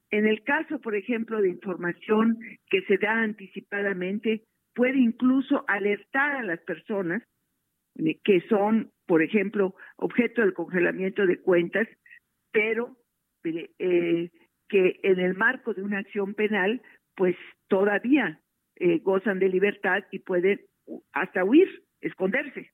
En 0.09 0.25
el 0.25 0.43
caso, 0.43 0.79
por 0.79 0.95
ejemplo, 0.95 1.41
de 1.41 1.49
información 1.49 2.37
que 2.69 2.81
se 2.83 2.97
da 2.97 3.21
anticipadamente, 3.21 4.43
puede 4.73 4.99
incluso 4.99 5.63
alertar 5.67 6.37
a 6.37 6.43
las 6.43 6.59
personas 6.61 7.23
que 8.23 8.41
son, 8.49 8.91
por 9.05 9.21
ejemplo, 9.21 9.75
objeto 9.97 10.41
del 10.41 10.53
congelamiento 10.53 11.25
de 11.25 11.39
cuentas 11.39 11.87
pero 12.51 12.95
eh, 13.43 14.29
que 14.69 14.99
en 15.03 15.19
el 15.19 15.35
marco 15.35 15.73
de 15.73 15.83
una 15.83 15.99
acción 15.99 16.33
penal, 16.33 16.81
pues 17.15 17.35
todavía 17.67 18.39
eh, 18.75 18.99
gozan 18.99 19.39
de 19.39 19.49
libertad 19.49 20.03
y 20.11 20.19
pueden 20.19 20.61
hasta 21.13 21.43
huir, 21.43 21.83
esconderse. 22.01 22.71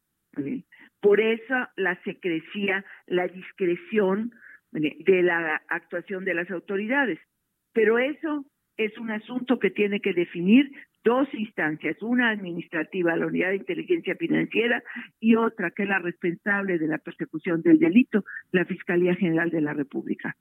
Por 1.01 1.19
eso 1.19 1.55
la 1.75 2.01
secrecía, 2.03 2.85
la 3.07 3.27
discreción 3.27 4.31
de 4.71 5.23
la 5.23 5.61
actuación 5.67 6.25
de 6.25 6.33
las 6.33 6.49
autoridades. 6.51 7.19
Pero 7.73 7.97
eso 7.97 8.45
es 8.77 8.97
un 8.97 9.11
asunto 9.11 9.59
que 9.59 9.71
tiene 9.71 9.99
que 9.99 10.13
definir 10.13 10.71
dos 11.03 11.27
instancias, 11.33 11.97
una 12.01 12.29
administrativa, 12.29 13.15
la 13.15 13.27
Unidad 13.27 13.49
de 13.49 13.57
Inteligencia 13.57 14.15
Financiera, 14.15 14.83
y 15.19 15.35
otra 15.35 15.71
que 15.71 15.83
es 15.83 15.89
la 15.89 15.99
responsable 15.99 16.77
de 16.77 16.87
la 16.87 16.97
persecución 16.97 17.61
del 17.61 17.79
delito, 17.79 18.23
la 18.51 18.65
Fiscalía 18.65 19.15
General 19.15 19.49
de 19.49 19.61
la 19.61 19.73
República. 19.73 20.35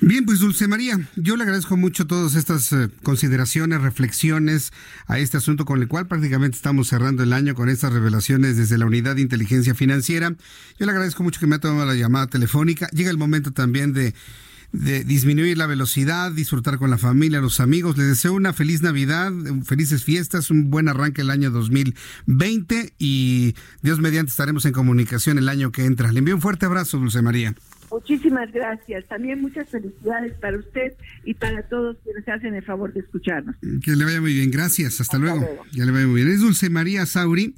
Bien, 0.00 0.26
pues 0.26 0.40
Dulce 0.40 0.68
María, 0.68 0.98
yo 1.16 1.36
le 1.36 1.44
agradezco 1.44 1.76
mucho 1.76 2.06
todas 2.06 2.34
estas 2.34 2.72
eh, 2.72 2.88
consideraciones, 3.02 3.80
reflexiones 3.80 4.72
a 5.06 5.18
este 5.18 5.36
asunto 5.36 5.64
con 5.64 5.80
el 5.80 5.88
cual 5.88 6.08
prácticamente 6.08 6.56
estamos 6.56 6.88
cerrando 6.88 7.22
el 7.22 7.32
año 7.32 7.54
con 7.54 7.68
estas 7.68 7.92
revelaciones 7.92 8.56
desde 8.56 8.78
la 8.78 8.86
Unidad 8.86 9.16
de 9.16 9.22
Inteligencia 9.22 9.74
Financiera. 9.74 10.34
Yo 10.78 10.86
le 10.86 10.92
agradezco 10.92 11.22
mucho 11.22 11.40
que 11.40 11.46
me 11.46 11.56
ha 11.56 11.60
tomado 11.60 11.86
la 11.86 11.94
llamada 11.94 12.26
telefónica. 12.26 12.88
Llega 12.92 13.10
el 13.10 13.16
momento 13.16 13.52
también 13.52 13.92
de 13.92 14.12
de 14.72 15.04
disminuir 15.04 15.58
la 15.58 15.66
velocidad, 15.66 16.32
disfrutar 16.32 16.78
con 16.78 16.90
la 16.90 16.98
familia, 16.98 17.40
los 17.40 17.60
amigos. 17.60 17.96
Les 17.98 18.08
deseo 18.08 18.32
una 18.32 18.52
feliz 18.52 18.82
Navidad, 18.82 19.32
felices 19.64 20.02
fiestas, 20.04 20.50
un 20.50 20.70
buen 20.70 20.88
arranque 20.88 21.20
el 21.20 21.30
año 21.30 21.50
2020 21.50 22.94
y 22.98 23.54
Dios 23.82 24.00
mediante 24.00 24.30
estaremos 24.30 24.64
en 24.64 24.72
comunicación 24.72 25.38
el 25.38 25.48
año 25.48 25.72
que 25.72 25.84
entra. 25.84 26.10
Le 26.12 26.20
envío 26.20 26.34
un 26.34 26.40
fuerte 26.40 26.66
abrazo, 26.66 26.98
Dulce 26.98 27.22
María. 27.22 27.54
Muchísimas 27.92 28.50
gracias. 28.52 29.06
También 29.06 29.40
muchas 29.40 29.68
felicidades 29.68 30.32
para 30.40 30.58
usted 30.58 30.94
y 31.24 31.34
para 31.34 31.62
todos 31.68 31.96
quienes 32.02 32.26
hacen 32.28 32.54
el 32.54 32.64
favor 32.64 32.92
de 32.92 33.00
escucharnos. 33.00 33.54
Que 33.84 33.94
le 33.94 34.04
vaya 34.04 34.20
muy 34.20 34.34
bien. 34.34 34.50
Gracias. 34.50 35.00
Hasta, 35.00 35.18
luego. 35.18 35.46
Ya 35.72 35.84
le 35.84 35.92
vaya 35.92 36.06
muy 36.06 36.22
bien. 36.22 36.34
Es 36.34 36.40
Dulce 36.40 36.70
María 36.70 37.04
Sauri 37.06 37.54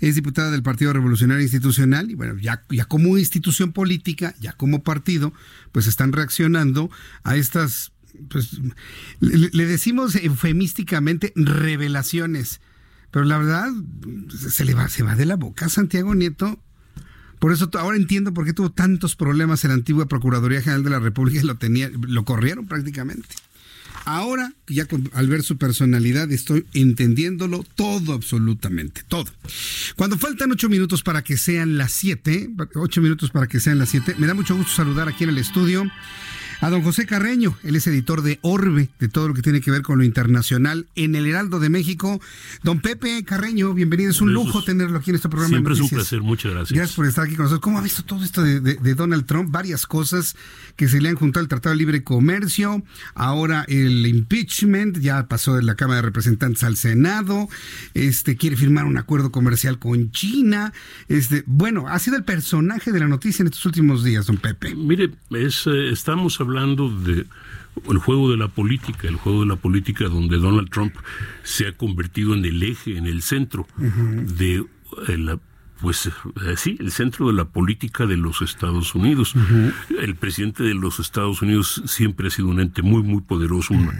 es 0.00 0.14
diputada 0.14 0.50
del 0.50 0.62
Partido 0.62 0.92
Revolucionario 0.92 1.42
Institucional 1.42 2.10
y 2.10 2.14
bueno, 2.14 2.38
ya, 2.38 2.62
ya 2.70 2.84
como 2.84 3.16
institución 3.16 3.72
política, 3.72 4.34
ya 4.40 4.52
como 4.52 4.82
partido, 4.82 5.32
pues 5.72 5.86
están 5.86 6.12
reaccionando 6.12 6.90
a 7.24 7.36
estas, 7.36 7.92
pues 8.28 8.60
le, 9.20 9.66
decimos 9.66 10.16
eufemísticamente 10.16 11.32
revelaciones, 11.34 12.60
pero 13.10 13.24
la 13.24 13.38
verdad 13.38 13.68
se 14.28 14.64
le 14.64 14.74
va, 14.74 14.88
se 14.88 15.02
va 15.02 15.14
de 15.14 15.26
la 15.26 15.36
boca 15.36 15.66
a 15.66 15.70
Santiago 15.70 16.14
Nieto. 16.14 16.60
Por 17.38 17.52
eso 17.52 17.70
ahora 17.74 17.96
entiendo 17.96 18.32
por 18.32 18.44
qué 18.44 18.52
tuvo 18.52 18.70
tantos 18.70 19.16
problemas 19.16 19.64
en 19.64 19.68
la 19.68 19.74
antigua 19.74 20.06
Procuraduría 20.06 20.62
General 20.62 20.82
de 20.82 20.90
la 20.90 20.98
República 20.98 21.40
y 21.40 21.46
lo 21.46 21.56
tenía, 21.56 21.90
lo 21.90 22.24
corrieron 22.24 22.66
prácticamente. 22.66 23.28
Ahora, 24.04 24.52
ya 24.68 24.86
al 25.14 25.26
ver 25.26 25.42
su 25.42 25.58
personalidad, 25.58 26.30
estoy 26.30 26.64
entendiéndolo 26.74 27.64
todo, 27.74 28.12
absolutamente, 28.12 29.02
todo. 29.08 29.26
Cuando 29.96 30.16
faltan 30.16 30.52
ocho 30.52 30.68
minutos 30.68 31.02
para 31.02 31.22
que 31.22 31.36
sean 31.36 31.76
las 31.76 31.90
siete, 31.90 32.48
ocho 32.76 33.00
minutos 33.02 33.30
para 33.30 33.48
que 33.48 33.58
sean 33.58 33.80
las 33.80 33.88
siete, 33.88 34.14
me 34.16 34.28
da 34.28 34.34
mucho 34.34 34.56
gusto 34.56 34.72
saludar 34.72 35.08
aquí 35.08 35.24
en 35.24 35.30
el 35.30 35.38
estudio 35.38 35.90
a 36.60 36.70
don 36.70 36.82
José 36.82 37.06
Carreño. 37.06 37.56
Él 37.62 37.76
es 37.76 37.86
editor 37.86 38.22
de 38.22 38.38
Orbe, 38.42 38.88
de 38.98 39.08
todo 39.08 39.28
lo 39.28 39.34
que 39.34 39.42
tiene 39.42 39.60
que 39.60 39.70
ver 39.70 39.82
con 39.82 39.98
lo 39.98 40.04
internacional 40.04 40.86
en 40.94 41.14
el 41.14 41.26
Heraldo 41.26 41.60
de 41.60 41.68
México. 41.68 42.20
Don 42.62 42.80
Pepe 42.80 43.24
Carreño, 43.24 43.74
bienvenido. 43.74 44.10
Es 44.10 44.20
un 44.20 44.32
lujo 44.32 44.62
tenerlo 44.62 44.98
aquí 44.98 45.10
en 45.10 45.16
este 45.16 45.28
programa. 45.28 45.50
Siempre 45.50 45.74
es 45.74 45.80
un 45.80 45.88
placer, 45.88 46.22
muchas 46.22 46.52
gracias. 46.52 46.76
Gracias 46.76 46.96
por 46.96 47.06
estar 47.06 47.24
aquí 47.24 47.34
con 47.34 47.44
nosotros. 47.44 47.62
¿Cómo 47.62 47.78
ha 47.78 47.82
visto 47.82 48.04
todo 48.04 48.24
esto 48.24 48.42
de, 48.42 48.94
Donald 48.94 49.26
Trump? 49.26 49.50
Varias 49.50 49.86
cosas 49.86 50.36
que 50.76 50.88
se 50.88 51.00
le 51.00 51.08
han 51.08 51.16
juntado 51.16 51.42
al 51.42 51.48
Tratado 51.48 51.74
de 51.74 51.78
Libre 51.78 52.04
Comercio, 52.04 52.82
ahora 53.14 53.64
el 53.68 54.06
impeachment, 54.06 54.98
ya 54.98 55.26
pasó 55.26 55.54
de 55.56 55.62
la 55.62 55.74
Cámara 55.74 55.96
de 55.96 56.02
Representantes 56.02 56.62
al 56.64 56.76
Senado, 56.76 57.48
este 57.94 58.36
quiere 58.36 58.56
firmar 58.56 58.84
un 58.84 58.96
acuerdo 58.96 59.30
comercial 59.30 59.78
con 59.78 60.10
China. 60.10 60.72
Este, 61.08 61.44
bueno, 61.46 61.88
ha 61.88 61.98
sido 61.98 62.16
el 62.16 62.24
personaje 62.24 62.92
de 62.92 63.00
la 63.00 63.08
noticia 63.08 63.42
en 63.42 63.48
estos 63.48 63.64
últimos 63.66 64.04
días, 64.04 64.26
don 64.26 64.36
Pepe. 64.36 64.74
Mire, 64.74 65.10
es, 65.30 65.66
eh, 65.66 65.90
estamos 65.90 66.40
hablando 66.46 66.88
de 66.88 67.26
el 67.90 67.98
juego 67.98 68.30
de 68.30 68.36
la 68.38 68.48
política, 68.48 69.08
el 69.08 69.16
juego 69.16 69.40
de 69.40 69.46
la 69.46 69.56
política 69.56 70.08
donde 70.08 70.38
Donald 70.38 70.70
Trump 70.70 70.94
se 71.42 71.66
ha 71.66 71.72
convertido 71.72 72.34
en 72.34 72.44
el 72.44 72.62
eje, 72.62 72.96
en 72.96 73.06
el 73.06 73.20
centro 73.20 73.66
de 73.76 74.64
eh, 75.08 75.18
la 75.18 75.38
pues 75.80 76.06
eh, 76.06 76.10
sí, 76.56 76.78
el 76.80 76.90
centro 76.90 77.26
de 77.26 77.34
la 77.34 77.44
política 77.44 78.06
de 78.06 78.16
los 78.16 78.40
Estados 78.40 78.94
Unidos. 78.94 79.34
El 79.98 80.16
presidente 80.16 80.62
de 80.62 80.72
los 80.72 81.00
Estados 81.00 81.42
Unidos 81.42 81.82
siempre 81.84 82.28
ha 82.28 82.30
sido 82.30 82.48
un 82.48 82.60
ente 82.60 82.80
muy, 82.80 83.02
muy 83.02 83.20
poderoso, 83.20 83.74
un, 83.74 83.92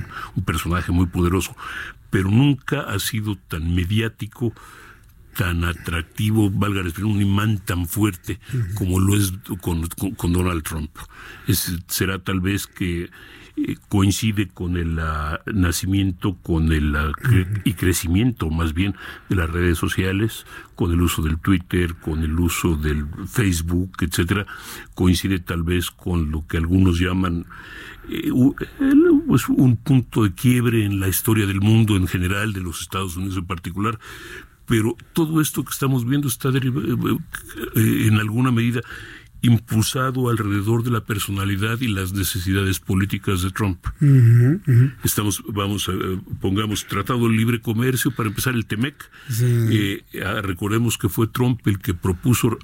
personaje 0.44 0.90
muy 0.90 1.06
poderoso, 1.06 1.54
pero 2.08 2.30
nunca 2.30 2.80
ha 2.80 2.98
sido 2.98 3.36
tan 3.36 3.74
mediático, 3.74 4.54
tan 5.36 5.64
atractivo, 5.64 6.50
valga 6.50 6.82
la 6.82 7.06
un 7.06 7.20
imán 7.20 7.58
tan 7.58 7.86
fuerte 7.86 8.40
como 8.74 8.98
lo 9.00 9.16
es 9.16 9.32
con, 9.60 9.86
con 10.16 10.32
Donald 10.32 10.62
Trump. 10.62 10.90
Será 11.88 12.18
tal 12.18 12.40
vez 12.40 12.66
que 12.66 13.10
eh, 13.58 13.76
coincide 13.88 14.48
con 14.48 14.76
el 14.76 14.98
ah, 14.98 15.40
nacimiento 15.46 16.36
con 16.42 16.72
el 16.72 16.94
ah, 16.94 17.10
y 17.64 17.72
crecimiento 17.72 18.50
más 18.50 18.74
bien 18.74 18.94
de 19.30 19.36
las 19.36 19.48
redes 19.48 19.78
sociales, 19.78 20.46
con 20.74 20.92
el 20.92 21.00
uso 21.00 21.22
del 21.22 21.38
Twitter, 21.38 21.94
con 21.94 22.22
el 22.22 22.38
uso 22.38 22.76
del 22.76 23.06
Facebook, 23.26 23.92
etcétera, 24.00 24.46
coincide 24.94 25.38
tal 25.38 25.62
vez 25.62 25.90
con 25.90 26.30
lo 26.30 26.46
que 26.46 26.58
algunos 26.58 26.98
llaman 26.98 27.46
eh, 28.10 28.30
pues, 29.26 29.48
un 29.48 29.76
punto 29.76 30.24
de 30.24 30.34
quiebre 30.34 30.84
en 30.84 31.00
la 31.00 31.08
historia 31.08 31.46
del 31.46 31.60
mundo 31.60 31.96
en 31.96 32.06
general, 32.06 32.52
de 32.52 32.60
los 32.60 32.82
Estados 32.82 33.16
Unidos 33.16 33.38
en 33.38 33.46
particular, 33.46 33.98
pero 34.66 34.96
todo 35.12 35.40
esto 35.40 35.64
que 35.64 35.70
estamos 35.70 36.04
viendo 36.04 36.28
está 36.28 36.50
eh, 36.50 38.06
en 38.06 38.18
alguna 38.18 38.50
medida 38.50 38.82
impulsado 39.42 40.28
alrededor 40.28 40.82
de 40.82 40.90
la 40.90 41.04
personalidad 41.04 41.80
y 41.80 41.88
las 41.88 42.12
necesidades 42.12 42.80
políticas 42.80 43.42
de 43.42 43.50
Trump. 43.50 43.78
Estamos, 45.04 45.42
vamos, 45.48 45.88
a, 45.88 45.92
pongamos 46.40 46.86
Tratado 46.86 47.28
de 47.28 47.34
Libre 47.34 47.60
Comercio 47.60 48.10
para 48.10 48.28
empezar 48.28 48.54
el 48.54 48.66
TEMEC. 48.66 49.10
Eh, 49.40 50.02
ah, 50.24 50.40
recordemos 50.42 50.98
que 50.98 51.08
fue 51.08 51.28
Trump 51.28 51.60
el 51.66 51.78
que 51.78 51.94
propuso 51.94 52.58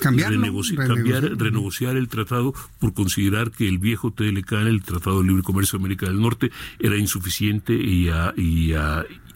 renegociar, 0.00 1.96
el 1.96 2.08
tratado 2.08 2.52
por 2.80 2.94
considerar 2.94 3.50
que 3.50 3.68
el 3.68 3.78
viejo 3.78 4.12
TLK, 4.12 4.52
el 4.52 4.82
Tratado 4.82 5.22
de 5.22 5.28
Libre 5.28 5.42
Comercio 5.42 5.78
de 5.78 5.82
América 5.82 6.06
del 6.06 6.20
Norte, 6.20 6.50
era 6.80 6.96
insuficiente 6.96 7.74
y, 7.74 8.08
y, 8.36 8.74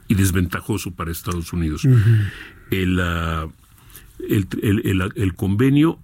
y 0.08 0.14
desventajoso 0.14 0.90
para 0.92 1.12
Estados 1.12 1.52
Unidos. 1.52 1.86
el, 2.70 3.00
ah, 3.00 3.46
el, 4.28 4.48
el, 4.62 5.12
el, 5.14 5.34
convenio 5.34 5.98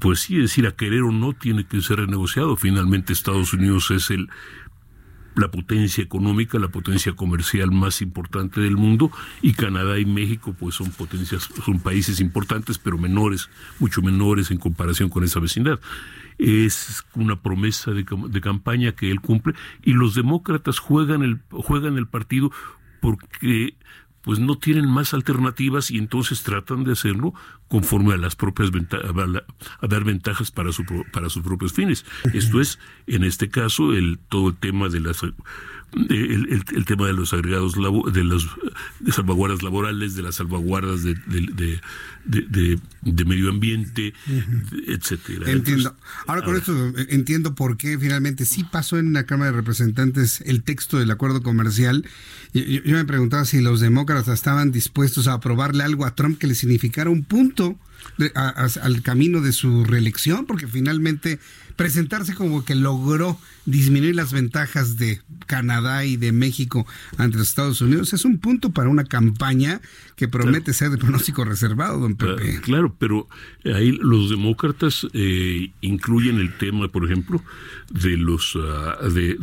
pues 0.00 0.20
sí, 0.20 0.36
decir 0.36 0.66
a 0.66 0.74
querer 0.74 1.02
o 1.02 1.12
no 1.12 1.32
tiene 1.34 1.64
que 1.64 1.80
ser 1.80 1.98
renegociado. 1.98 2.56
Finalmente 2.56 3.12
Estados 3.12 3.52
Unidos 3.52 3.90
es 3.90 4.10
el 4.10 4.28
la 5.36 5.50
potencia 5.50 6.02
económica, 6.02 6.58
la 6.58 6.68
potencia 6.68 7.14
comercial 7.14 7.72
más 7.72 8.02
importante 8.02 8.60
del 8.60 8.76
mundo 8.76 9.10
y 9.42 9.54
Canadá 9.54 9.98
y 9.98 10.04
México 10.04 10.54
pues 10.58 10.76
son 10.76 10.90
potencias, 10.90 11.48
son 11.64 11.80
países 11.80 12.20
importantes 12.20 12.78
pero 12.78 12.98
menores, 12.98 13.50
mucho 13.78 14.00
menores 14.00 14.50
en 14.50 14.58
comparación 14.58 15.08
con 15.08 15.24
esa 15.24 15.40
vecindad. 15.40 15.80
Es 16.38 17.04
una 17.14 17.40
promesa 17.40 17.92
de, 17.92 18.04
de 18.28 18.40
campaña 18.40 18.92
que 18.92 19.10
él 19.10 19.20
cumple 19.20 19.54
y 19.82 19.92
los 19.92 20.14
demócratas 20.14 20.78
juegan 20.78 21.22
el, 21.22 21.40
juegan 21.50 21.96
el 21.96 22.06
partido 22.06 22.50
porque 23.04 23.76
pues 24.22 24.38
no 24.38 24.56
tienen 24.56 24.88
más 24.88 25.12
alternativas 25.12 25.90
y 25.90 25.98
entonces 25.98 26.42
tratan 26.42 26.84
de 26.84 26.92
hacerlo 26.92 27.34
conforme 27.68 28.14
a 28.14 28.16
las 28.16 28.34
propias 28.34 28.70
a, 28.70 29.86
dar 29.86 30.04
ventajas 30.04 30.50
para 30.50 30.72
su 30.72 30.84
para 31.12 31.28
sus 31.28 31.42
propios 31.42 31.74
fines. 31.74 32.06
Esto 32.32 32.62
es, 32.62 32.78
en 33.06 33.24
este 33.24 33.50
caso, 33.50 33.92
el 33.92 34.18
todo 34.30 34.48
el 34.48 34.56
tema 34.56 34.88
de 34.88 35.00
las 35.00 35.22
el, 35.22 36.84
tema 36.86 37.06
de 37.06 37.12
los 37.12 37.34
agregados 37.34 37.74
de 37.74 38.24
las 38.24 38.46
salvaguardas 39.14 39.62
laborales, 39.62 40.16
de 40.16 40.22
las 40.22 40.36
salvaguardas 40.36 41.02
de, 41.02 41.14
de, 41.26 41.80
medio 42.24 43.50
ambiente, 43.50 44.14
etcétera. 44.86 45.50
Entiendo. 45.50 45.94
Ahora 46.26 46.42
con 46.42 46.56
esto 46.56 46.92
entiendo 47.08 47.54
por 47.54 47.76
qué 47.76 47.98
finalmente 47.98 48.44
sí 48.44 48.64
pasó 48.64 48.98
en 48.98 49.12
la 49.12 49.24
Cámara 49.24 49.50
de 49.50 49.56
Representantes 49.56 50.42
el 50.46 50.62
texto 50.62 50.98
del 50.98 51.10
acuerdo 51.10 51.42
comercial. 51.42 52.04
Yo, 52.52 52.62
yo 52.62 52.96
me 52.96 53.04
preguntaba 53.04 53.44
si 53.44 53.60
los 53.60 53.80
demócratas 53.80 54.34
estaban 54.34 54.72
dispuestos 54.72 55.28
a 55.28 55.34
aprobarle 55.34 55.84
algo 55.84 56.04
a 56.04 56.14
Trump 56.14 56.38
que 56.38 56.46
le 56.46 56.54
significara 56.54 57.10
un 57.10 57.24
punto 57.24 57.78
al 58.34 59.02
camino 59.02 59.40
de 59.40 59.52
su 59.52 59.84
reelección, 59.84 60.46
porque 60.46 60.66
finalmente 60.66 61.38
presentarse 61.76 62.34
como 62.34 62.64
que 62.64 62.74
logró 62.74 63.38
disminuir 63.66 64.14
las 64.14 64.32
ventajas 64.32 64.96
de 64.96 65.20
Canadá 65.46 66.04
y 66.04 66.16
de 66.16 66.32
México 66.32 66.86
ante 67.18 67.38
los 67.38 67.48
Estados 67.48 67.80
Unidos 67.80 68.12
es 68.12 68.24
un 68.24 68.38
punto 68.38 68.70
para 68.70 68.88
una 68.88 69.04
campaña 69.04 69.80
que 70.16 70.28
promete 70.28 70.72
ser 70.72 70.90
de 70.90 70.98
pronóstico 70.98 71.44
reservado, 71.44 71.98
don 71.98 72.14
Pepe. 72.14 72.60
Claro, 72.60 72.94
pero 72.98 73.28
ahí 73.64 73.92
los 73.92 74.30
demócratas 74.30 75.06
eh, 75.12 75.72
incluyen 75.80 76.38
el 76.38 76.56
tema, 76.56 76.88
por 76.88 77.04
ejemplo, 77.04 77.42
de 77.90 78.16
los 78.16 78.56
ah, 78.56 78.98
de, 79.08 79.36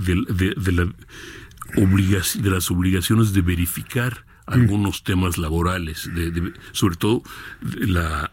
la 0.72 0.88
de 1.76 2.50
las 2.50 2.72
obligaciones 2.72 3.34
de 3.34 3.42
verificar 3.42 4.26
mm. 4.48 4.54
algunos 4.54 5.04
temas 5.04 5.38
laborales, 5.38 6.10
de, 6.14 6.54
sobre 6.72 6.96
todo 6.96 7.24
la 7.62 8.32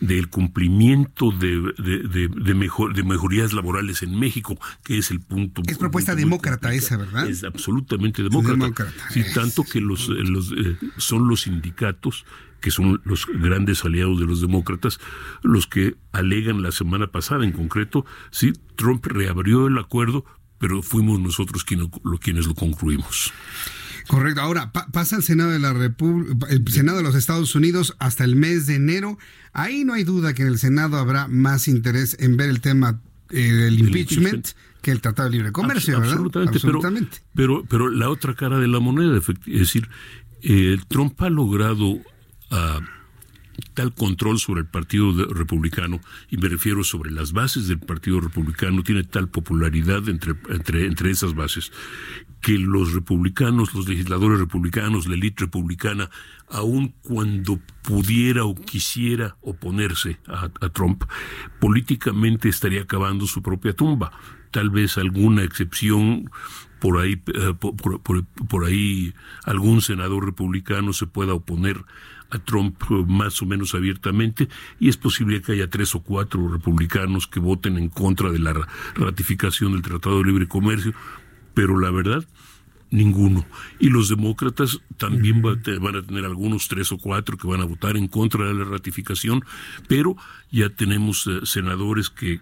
del 0.00 0.28
cumplimiento 0.28 1.30
de, 1.30 1.72
de, 1.78 2.28
de, 2.28 2.54
mejor, 2.54 2.94
de 2.94 3.02
mejorías 3.02 3.52
laborales 3.52 4.02
en 4.02 4.18
México, 4.18 4.58
que 4.84 4.98
es 4.98 5.10
el 5.10 5.20
punto. 5.20 5.62
Es 5.66 5.78
propuesta 5.78 6.14
demócrata 6.14 6.72
esa, 6.74 6.96
¿verdad? 6.96 7.28
Es 7.28 7.44
absolutamente 7.44 8.22
demócrata. 8.22 8.92
sí, 9.10 9.22
tanto 9.34 9.64
que 9.64 9.80
los, 9.80 10.08
eh, 10.08 10.22
los 10.24 10.52
eh, 10.52 10.76
son 10.96 11.28
los 11.28 11.42
sindicatos 11.42 12.24
que 12.60 12.70
son 12.70 13.00
los 13.04 13.26
grandes 13.26 13.84
aliados 13.84 14.18
de 14.18 14.26
los 14.26 14.40
demócratas, 14.40 14.98
los 15.42 15.66
que 15.66 15.94
alegan 16.12 16.62
la 16.62 16.72
semana 16.72 17.06
pasada 17.08 17.44
en 17.44 17.52
concreto, 17.52 18.04
sí, 18.30 18.54
Trump 18.76 19.06
reabrió 19.06 19.66
el 19.66 19.78
acuerdo, 19.78 20.24
pero 20.58 20.82
fuimos 20.82 21.20
nosotros 21.20 21.64
quienes 21.64 22.46
lo 22.46 22.54
concluimos. 22.54 23.32
Correcto. 24.06 24.40
Ahora 24.40 24.72
pasa 24.72 25.16
el 25.16 25.22
Senado 25.22 25.50
de 25.50 25.58
la 25.58 25.72
República, 25.72 26.46
el 26.48 26.66
Senado 26.68 26.98
de 26.98 27.02
los 27.02 27.14
Estados 27.14 27.54
Unidos 27.54 27.96
hasta 27.98 28.24
el 28.24 28.36
mes 28.36 28.66
de 28.66 28.76
enero. 28.76 29.18
Ahí 29.52 29.84
no 29.84 29.94
hay 29.94 30.04
duda 30.04 30.34
que 30.34 30.42
en 30.42 30.48
el 30.48 30.58
Senado 30.58 30.96
habrá 30.96 31.28
más 31.28 31.68
interés 31.68 32.16
en 32.20 32.36
ver 32.36 32.50
el 32.50 32.60
tema 32.60 33.00
eh, 33.30 33.40
del 33.40 33.78
impeachment, 33.80 34.48
que 34.82 34.92
el 34.92 35.00
Tratado 35.00 35.28
de 35.28 35.36
Libre 35.36 35.52
Comercio, 35.52 36.00
¿verdad? 36.00 36.20
Absolutamente. 36.48 37.18
Pero, 37.34 37.64
pero, 37.68 37.90
la 37.90 38.08
otra 38.08 38.34
cara 38.34 38.58
de 38.58 38.68
la 38.68 38.80
moneda, 38.80 39.18
es 39.18 39.58
decir, 39.58 39.88
eh, 40.42 40.78
Trump 40.88 41.20
ha 41.22 41.30
logrado 41.30 41.98
ah, 42.50 42.80
tal 43.74 43.94
control 43.94 44.38
sobre 44.38 44.60
el 44.60 44.66
Partido 44.66 45.12
Republicano, 45.26 46.00
y 46.30 46.36
me 46.36 46.48
refiero 46.48 46.84
sobre 46.84 47.10
las 47.10 47.32
bases 47.32 47.68
del 47.68 47.78
Partido 47.78 48.20
Republicano, 48.20 48.82
tiene 48.82 49.04
tal 49.04 49.28
popularidad 49.28 50.08
entre, 50.08 50.34
entre, 50.48 50.86
entre 50.86 51.10
esas 51.10 51.34
bases, 51.34 51.72
que 52.40 52.58
los 52.58 52.92
republicanos, 52.92 53.74
los 53.74 53.88
legisladores 53.88 54.38
republicanos, 54.38 55.06
la 55.06 55.14
élite 55.14 55.44
republicana, 55.44 56.10
aun 56.48 56.94
cuando 57.02 57.60
pudiera 57.82 58.44
o 58.44 58.54
quisiera 58.54 59.36
oponerse 59.40 60.18
a, 60.28 60.48
Trump, 60.70 61.04
políticamente 61.60 62.48
estaría 62.48 62.82
acabando 62.82 63.26
su 63.26 63.42
propia 63.42 63.72
tumba. 63.72 64.12
Tal 64.50 64.70
vez 64.70 64.96
alguna 64.96 65.42
excepción 65.42 66.30
por 66.78 66.98
ahí, 66.98 67.20
eh, 67.34 67.54
por, 67.54 68.64
ahí 68.64 69.12
algún 69.44 69.80
senador 69.80 70.24
republicano 70.24 70.92
se 70.92 71.06
pueda 71.06 71.34
oponer 71.34 71.84
a 72.30 72.38
Trump 72.38 72.82
eh, 72.90 73.04
más 73.06 73.40
o 73.42 73.46
menos 73.46 73.74
abiertamente 73.74 74.48
y 74.80 74.88
es 74.88 74.96
posible 74.96 75.42
que 75.42 75.52
haya 75.52 75.68
tres 75.70 75.94
o 75.94 76.02
cuatro 76.02 76.48
republicanos 76.48 77.26
que 77.26 77.40
voten 77.40 77.78
en 77.78 77.88
contra 77.88 78.30
de 78.30 78.38
la 78.38 78.54
ratificación 78.94 79.72
del 79.72 79.82
Tratado 79.82 80.18
de 80.18 80.24
Libre 80.24 80.48
Comercio, 80.48 80.92
pero 81.54 81.78
la 81.78 81.90
verdad 81.90 82.24
ninguno. 82.90 83.44
Y 83.78 83.88
los 83.88 84.08
demócratas 84.08 84.80
también 84.96 85.42
van 85.42 85.96
a 85.96 86.02
tener 86.02 86.24
algunos 86.24 86.68
tres 86.68 86.92
o 86.92 86.98
cuatro 86.98 87.36
que 87.36 87.48
van 87.48 87.60
a 87.60 87.64
votar 87.64 87.96
en 87.96 88.08
contra 88.08 88.46
de 88.46 88.54
la 88.54 88.64
ratificación, 88.64 89.44
pero 89.88 90.16
ya 90.50 90.70
tenemos 90.70 91.26
eh, 91.26 91.40
senadores 91.44 92.10
que 92.10 92.40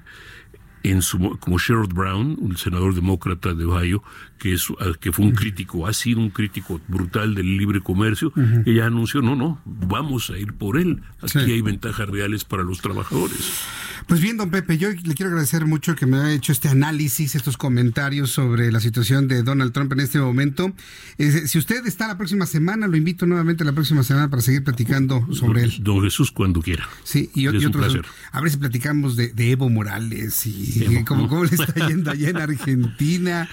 en 0.83 1.01
su, 1.01 1.39
como 1.41 1.59
Sherrod 1.59 1.95
Brown, 1.95 2.37
un 2.39 2.57
senador 2.59 2.95
demócrata 2.95 3.55
de 3.55 3.65
Ohio, 3.65 4.03
que, 4.45 4.53
es, 4.53 4.67
que 5.01 5.11
fue 5.11 5.25
un 5.25 5.33
crítico, 5.33 5.87
ha 5.87 5.95
sido 5.95 6.21
un 6.21 6.29
crítico 6.29 6.79
brutal 6.87 7.35
del 7.35 7.57
libre 7.57 7.81
comercio, 7.81 8.31
ya 8.67 8.85
anunció, 8.85 9.23
no, 9.23 9.35
no, 9.35 9.59
vamos 9.65 10.29
a 10.29 10.37
ir 10.37 10.53
por 10.53 10.77
él. 10.77 11.01
Aquí 11.23 11.39
hay 11.39 11.63
ventajas 11.63 12.07
reales 12.11 12.45
para 12.45 12.63
los 12.63 12.83
trabajadores. 12.83 13.63
Pues 14.07 14.21
bien, 14.21 14.37
don 14.37 14.51
Pepe, 14.51 14.77
yo 14.77 14.91
le 14.91 15.15
quiero 15.15 15.31
agradecer 15.31 15.65
mucho 15.65 15.95
que 15.95 16.05
me 16.05 16.19
haya 16.19 16.33
hecho 16.33 16.53
este 16.53 16.69
análisis, 16.69 17.35
estos 17.35 17.57
comentarios 17.57 18.33
sobre 18.33 18.71
la 18.71 18.81
situación 18.81 19.29
de 19.29 19.43
Donald 19.43 19.73
Trump 19.73 19.93
en 19.93 20.01
este 20.01 20.19
momento. 20.19 20.75
Eh, 21.17 21.47
si 21.47 21.57
usted 21.57 21.87
está 21.87 22.07
la 22.07 22.19
próxima 22.19 22.45
semana, 22.45 22.87
lo 22.87 22.99
invito 22.99 23.25
nuevamente 23.25 23.65
la 23.65 23.73
próxima 23.73 24.03
semana 24.03 24.29
para 24.29 24.43
seguir 24.43 24.63
platicando 24.63 25.27
sobre 25.33 25.63
él. 25.63 25.73
Don 25.81 26.03
Jesús, 26.03 26.31
cuando 26.33 26.61
quiera. 26.61 26.87
Sí, 27.03 27.31
y, 27.35 27.45
y 27.45 27.47
otros. 27.47 27.97
A 28.31 28.41
ver 28.43 28.51
si 28.51 28.59
platicamos 28.59 29.17
de, 29.17 29.33
Evo 29.39 29.71
Morales 29.71 30.45
y 30.45 31.03
cómo, 31.05 31.45
le 31.45 31.55
está 31.55 31.73
yendo 31.89 32.11
allá 32.11 32.29
en 32.29 32.37
Argentina. 32.37 33.49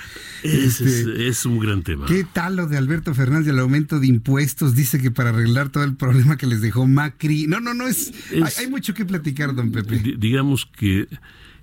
Este, 0.86 1.27
es, 1.27 1.45
un 1.45 1.59
gran 1.59 1.84
tema. 1.84 2.05
¿Qué 2.05 2.23
tal 2.23 2.55
lo 2.55 2.67
de 2.67 2.77
Alberto 2.77 3.13
Fernández, 3.13 3.47
el 3.49 3.59
aumento 3.59 3.99
de 3.99 4.07
impuestos? 4.07 4.75
Dice 4.75 4.99
que 4.99 5.11
para 5.11 5.29
arreglar 5.29 5.69
todo 5.69 5.84
el 5.84 5.95
problema 5.95 6.38
que 6.38 6.47
les 6.47 6.61
dejó 6.61 6.88
Macri. 6.88 7.47
No, 7.47 7.59
no, 7.59 7.73
no, 7.73 7.88
es, 7.88 8.11
hay, 8.57 8.67
mucho 8.67 8.93
que 8.93 9.05
platicar, 9.05 9.55
don 9.55 9.71
Pepe. 9.71 10.15
digamos 10.17 10.65
que 10.65 11.07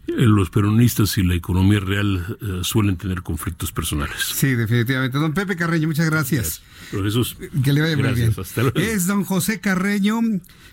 los 0.09 0.51
peronistas 0.51 1.17
y 1.19 1.23
la 1.23 1.35
economía 1.35 1.79
real 1.81 2.39
eh, 2.41 2.61
suelen 2.63 2.97
tener 2.97 3.23
conflictos 3.23 3.73
personales. 3.73 4.17
Sí, 4.35 4.55
definitivamente. 4.55 5.19
Don 5.19 5.35
Pepe 5.35 5.57
Carreño, 5.57 5.89
muchas 5.89 6.09
gracias. 6.11 6.63
Jesús. 6.91 7.37
Que 7.63 7.73
le 7.73 7.83
vaya 7.83 7.97
muy 7.97 8.13
bien. 8.15 8.35
Es 8.75 9.07
don 9.07 9.23
José 9.25 9.61
Carreño, 9.61 10.21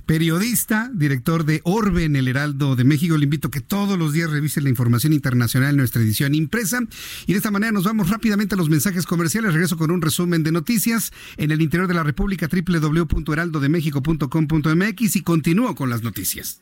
periodista, 0.05 0.89
director 0.93 1.45
de 1.45 1.61
Orbe 1.63 2.03
en 2.05 2.15
el 2.15 2.29
Heraldo 2.29 2.75
de 2.75 2.83
México. 2.85 3.17
Le 3.17 3.25
invito 3.25 3.49
a 3.49 3.51
que 3.51 3.61
todos 3.61 3.99
los 3.99 4.13
días 4.13 4.29
revise 4.29 4.61
la 4.61 4.69
información 4.69 5.11
internacional 5.13 5.71
en 5.71 5.77
nuestra 5.77 6.01
edición 6.01 6.33
impresa. 6.33 6.79
Y 7.27 7.33
de 7.33 7.37
esta 7.37 7.51
manera 7.51 7.73
nos 7.73 7.83
vamos 7.83 8.09
rápidamente 8.09 8.55
a 8.55 8.57
los 8.57 8.69
mensajes 8.69 9.05
comerciales. 9.05 9.51
Regreso 9.53 9.77
con 9.77 9.91
un 9.91 10.01
resumen 10.01 10.43
de 10.43 10.53
noticias 10.53 11.11
en 11.37 11.51
el 11.51 11.61
interior 11.61 11.87
de 11.87 11.93
la 11.95 12.03
República, 12.03 12.47
www.heraldodemexico.com.mx 12.47 15.15
y 15.15 15.21
continúo 15.21 15.75
con 15.75 15.89
las 15.89 16.03
noticias. 16.03 16.61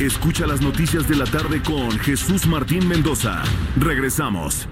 Escucha 0.00 0.46
las 0.46 0.60
noticias 0.60 1.08
de 1.08 1.16
la 1.16 1.24
tarde 1.24 1.60
con 1.60 1.90
Jesús 1.98 2.46
Martín 2.46 2.86
Mendoza. 2.86 3.42
Regresamos. 3.76 4.68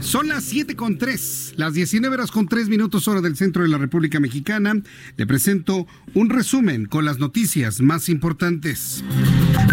Son 0.00 0.28
las 0.28 0.44
7 0.44 0.76
con 0.76 0.98
3, 0.98 1.54
las 1.56 1.72
19 1.72 2.14
horas 2.14 2.30
con 2.30 2.46
3 2.46 2.68
minutos 2.68 3.08
hora 3.08 3.22
del 3.22 3.36
centro 3.36 3.62
de 3.62 3.70
la 3.70 3.78
República 3.78 4.20
Mexicana. 4.20 4.74
Le 5.16 5.26
presento 5.26 5.86
un 6.12 6.28
resumen 6.28 6.84
con 6.84 7.06
las 7.06 7.18
noticias 7.18 7.80
más 7.80 8.10
importantes. 8.10 9.02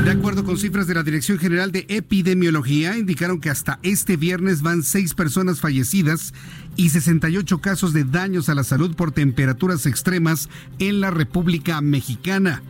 De 0.03 0.11
acuerdo 0.11 0.45
con 0.45 0.57
cifras 0.57 0.87
de 0.87 0.93
la 0.93 1.03
Dirección 1.03 1.37
General 1.37 1.71
de 1.71 1.85
Epidemiología, 1.89 2.97
indicaron 2.97 3.41
que 3.41 3.49
hasta 3.49 3.79
este 3.83 4.15
viernes 4.15 4.61
van 4.61 4.83
seis 4.83 5.13
personas 5.13 5.59
fallecidas 5.59 6.33
y 6.77 6.89
68 6.89 7.59
casos 7.59 7.91
de 7.91 8.05
daños 8.05 8.47
a 8.47 8.55
la 8.55 8.63
salud 8.63 8.95
por 8.95 9.11
temperaturas 9.11 9.85
extremas 9.85 10.47
en 10.79 11.01
la 11.01 11.11
República 11.11 11.81
Mexicana. 11.81 12.61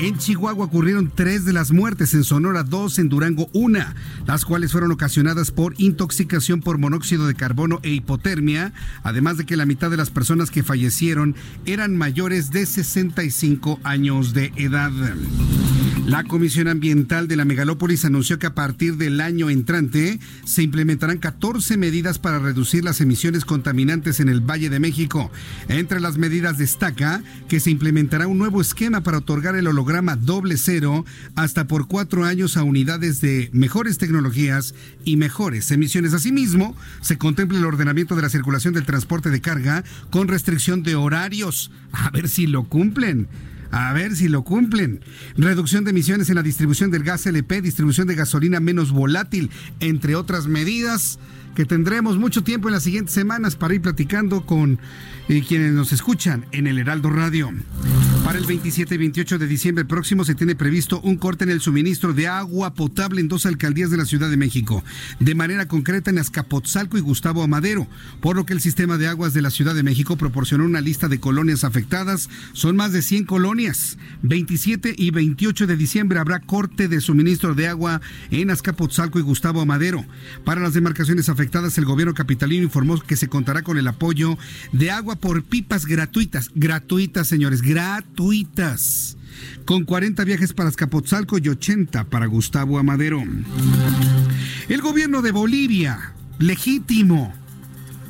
En 0.00 0.18
Chihuahua 0.18 0.64
ocurrieron 0.64 1.12
tres 1.14 1.44
de 1.44 1.52
las 1.52 1.70
muertes, 1.70 2.14
en 2.14 2.24
Sonora 2.24 2.64
dos, 2.64 2.98
en 2.98 3.08
Durango 3.08 3.48
una, 3.52 3.94
las 4.26 4.44
cuales 4.44 4.72
fueron 4.72 4.90
ocasionadas 4.90 5.52
por 5.52 5.74
intoxicación 5.78 6.60
por 6.60 6.78
monóxido 6.78 7.26
de 7.26 7.34
carbono 7.34 7.78
e 7.82 7.90
hipotermia, 7.90 8.72
además 9.04 9.36
de 9.36 9.46
que 9.46 9.56
la 9.56 9.66
mitad 9.66 9.90
de 9.90 9.96
las 9.96 10.10
personas 10.10 10.50
que 10.50 10.62
fallecieron 10.62 11.36
eran 11.66 11.96
mayores 11.96 12.50
de 12.50 12.66
65 12.66 13.78
años 13.84 14.32
de 14.32 14.52
edad. 14.56 14.90
La 16.06 16.24
Comisión 16.24 16.66
Ambiental 16.66 17.28
de 17.28 17.36
la 17.36 17.44
Megalópolis 17.44 18.04
anunció 18.04 18.38
que 18.38 18.46
a 18.46 18.54
partir 18.54 18.96
del 18.96 19.20
año 19.20 19.48
entrante 19.48 20.18
se 20.44 20.62
implementarán 20.62 21.18
14 21.18 21.76
medidas 21.76 22.18
para 22.18 22.38
reducir 22.38 22.82
las 22.82 23.00
emisiones 23.00 23.44
contaminantes 23.44 24.18
en 24.18 24.28
el 24.28 24.40
Valle 24.40 24.70
de 24.70 24.80
México. 24.80 25.30
Entre 25.68 26.00
las 26.00 26.18
medidas 26.18 26.58
destaca 26.58 27.22
que 27.48 27.60
se 27.60 27.70
implementará 27.70 28.26
un 28.26 28.38
nuevo 28.38 28.60
esquema 28.60 29.02
para 29.02 29.18
otorgar 29.18 29.54
el 29.54 29.68
holograma 29.68 30.16
doble 30.16 30.56
cero 30.56 31.04
hasta 31.36 31.66
por 31.66 31.86
cuatro 31.86 32.24
años 32.24 32.56
a 32.56 32.64
unidades 32.64 33.20
de 33.20 33.50
mejores 33.52 33.98
tecnologías 33.98 34.74
y 35.04 35.16
mejores 35.16 35.70
emisiones. 35.70 36.14
Asimismo, 36.14 36.76
se 37.00 37.18
contempla 37.18 37.58
el 37.58 37.64
ordenamiento 37.64 38.16
de 38.16 38.22
la 38.22 38.30
circulación 38.30 38.74
del 38.74 38.86
transporte 38.86 39.30
de 39.30 39.40
carga 39.40 39.84
con 40.10 40.28
restricción 40.28 40.82
de 40.82 40.96
horarios. 40.96 41.70
A 41.92 42.10
ver 42.10 42.28
si 42.28 42.46
lo 42.46 42.64
cumplen. 42.64 43.28
A 43.70 43.92
ver 43.92 44.16
si 44.16 44.28
lo 44.28 44.42
cumplen. 44.42 45.00
Reducción 45.36 45.84
de 45.84 45.90
emisiones 45.90 46.28
en 46.28 46.36
la 46.36 46.42
distribución 46.42 46.90
del 46.90 47.04
gas 47.04 47.26
LP, 47.26 47.62
distribución 47.62 48.08
de 48.08 48.14
gasolina 48.14 48.60
menos 48.60 48.90
volátil, 48.90 49.50
entre 49.80 50.16
otras 50.16 50.46
medidas 50.46 51.18
que 51.54 51.64
tendremos 51.64 52.18
mucho 52.18 52.42
tiempo 52.42 52.68
en 52.68 52.74
las 52.74 52.84
siguientes 52.84 53.14
semanas 53.14 53.56
para 53.56 53.74
ir 53.74 53.82
platicando 53.82 54.46
con 54.46 54.78
eh, 55.28 55.42
quienes 55.46 55.72
nos 55.72 55.92
escuchan 55.92 56.46
en 56.52 56.66
el 56.66 56.78
Heraldo 56.78 57.10
Radio. 57.10 57.52
Para 58.24 58.38
el 58.38 58.44
27 58.44 58.94
y 58.94 58.98
28 58.98 59.38
de 59.38 59.46
diciembre 59.46 59.84
próximo 59.84 60.24
se 60.24 60.34
tiene 60.34 60.54
previsto 60.54 61.00
un 61.00 61.16
corte 61.16 61.44
en 61.44 61.50
el 61.50 61.60
suministro 61.60 62.12
de 62.12 62.28
agua 62.28 62.74
potable 62.74 63.20
en 63.20 63.28
dos 63.28 63.46
alcaldías 63.46 63.90
de 63.90 63.96
la 63.96 64.04
Ciudad 64.04 64.30
de 64.30 64.36
México, 64.36 64.84
de 65.18 65.34
manera 65.34 65.66
concreta 65.66 66.10
en 66.10 66.18
Azcapotzalco 66.18 66.96
y 66.96 67.00
Gustavo 67.00 67.42
Amadero, 67.42 67.88
por 68.20 68.36
lo 68.36 68.46
que 68.46 68.52
el 68.52 68.60
sistema 68.60 68.98
de 68.98 69.08
aguas 69.08 69.32
de 69.32 69.42
la 69.42 69.50
Ciudad 69.50 69.74
de 69.74 69.82
México 69.82 70.16
proporcionó 70.16 70.64
una 70.64 70.80
lista 70.80 71.08
de 71.08 71.18
colonias 71.18 71.64
afectadas. 71.64 72.28
Son 72.52 72.76
más 72.76 72.92
de 72.92 73.02
100 73.02 73.24
colonias. 73.24 73.98
27 74.22 74.94
y 74.96 75.10
28 75.10 75.66
de 75.66 75.76
diciembre 75.76 76.18
habrá 76.18 76.40
corte 76.40 76.88
de 76.88 77.00
suministro 77.00 77.54
de 77.54 77.68
agua 77.68 78.00
en 78.30 78.50
Azcapotzalco 78.50 79.18
y 79.18 79.22
Gustavo 79.22 79.60
Amadero. 79.60 80.04
Para 80.44 80.60
las 80.60 80.74
demarcaciones 80.74 81.28
afectadas, 81.28 81.78
el 81.78 81.84
gobierno 81.84 82.14
capitalino 82.14 82.64
informó 82.64 83.00
que 83.00 83.16
se 83.16 83.28
contará 83.28 83.62
con 83.62 83.78
el 83.78 83.88
apoyo 83.88 84.36
de 84.72 84.90
agua 84.90 85.16
por 85.16 85.42
pipas 85.42 85.86
gratuitas. 85.86 86.50
Gratuitas, 86.54 87.26
señores, 87.26 87.62
gratuitas. 87.62 88.09
Con 89.64 89.84
40 89.84 90.24
viajes 90.24 90.52
para 90.52 90.68
Escapotzalco 90.68 91.38
y 91.38 91.48
80 91.48 92.04
para 92.04 92.26
Gustavo 92.26 92.78
Amadero. 92.78 93.22
El 94.68 94.80
gobierno 94.80 95.22
de 95.22 95.32
Bolivia, 95.32 96.14
legítimo, 96.38 97.32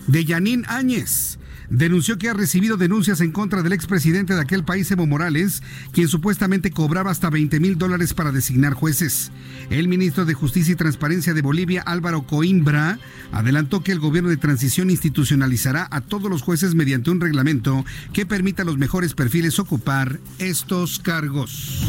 de 0.06 0.24
Yanín 0.24 0.64
Áñez 0.68 1.39
denunció 1.70 2.18
que 2.18 2.28
ha 2.28 2.34
recibido 2.34 2.76
denuncias 2.76 3.20
en 3.20 3.32
contra 3.32 3.62
del 3.62 3.72
expresidente 3.72 4.34
de 4.34 4.40
aquel 4.40 4.64
país, 4.64 4.90
Evo 4.90 5.06
Morales, 5.06 5.62
quien 5.92 6.08
supuestamente 6.08 6.70
cobraba 6.70 7.10
hasta 7.10 7.30
20 7.30 7.60
mil 7.60 7.78
dólares 7.78 8.12
para 8.12 8.32
designar 8.32 8.74
jueces. 8.74 9.30
El 9.70 9.88
ministro 9.88 10.24
de 10.24 10.34
Justicia 10.34 10.72
y 10.72 10.76
Transparencia 10.76 11.32
de 11.32 11.42
Bolivia, 11.42 11.82
Álvaro 11.82 12.22
Coimbra, 12.22 12.98
adelantó 13.32 13.82
que 13.82 13.92
el 13.92 14.00
gobierno 14.00 14.28
de 14.28 14.36
transición 14.36 14.90
institucionalizará 14.90 15.88
a 15.90 16.00
todos 16.00 16.28
los 16.28 16.42
jueces 16.42 16.74
mediante 16.74 17.10
un 17.10 17.20
reglamento 17.20 17.84
que 18.12 18.26
permita 18.26 18.62
a 18.62 18.66
los 18.66 18.76
mejores 18.76 19.14
perfiles 19.14 19.58
ocupar 19.58 20.18
estos 20.38 20.98
cargos. 20.98 21.86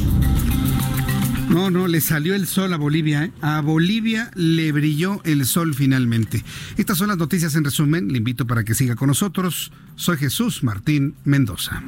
No, 1.52 1.70
no, 1.70 1.88
le 1.89 1.99
salió 1.99 2.34
el 2.34 2.47
sol 2.47 2.72
a 2.72 2.78
Bolivia. 2.78 3.26
¿eh? 3.26 3.32
A 3.41 3.60
Bolivia 3.60 4.32
le 4.36 4.72
brilló 4.72 5.20
el 5.26 5.45
sol 5.45 5.76
finalmente. 5.76 6.45
Estas 6.78 6.97
son 6.97 7.10
las 7.10 7.18
noticias 7.18 7.56
en 7.56 7.66
resumen. 7.66 8.08
Le 8.08 8.20
invito 8.20 8.47
para 8.47 8.64
que 8.64 8.74
siga 8.74 8.95
con 8.95 9.10
nosotros. 9.10 9.74
Soy 9.97 10.18
Jesús 10.18 10.64
Martín 10.64 11.16
Mendoza. 11.26 11.84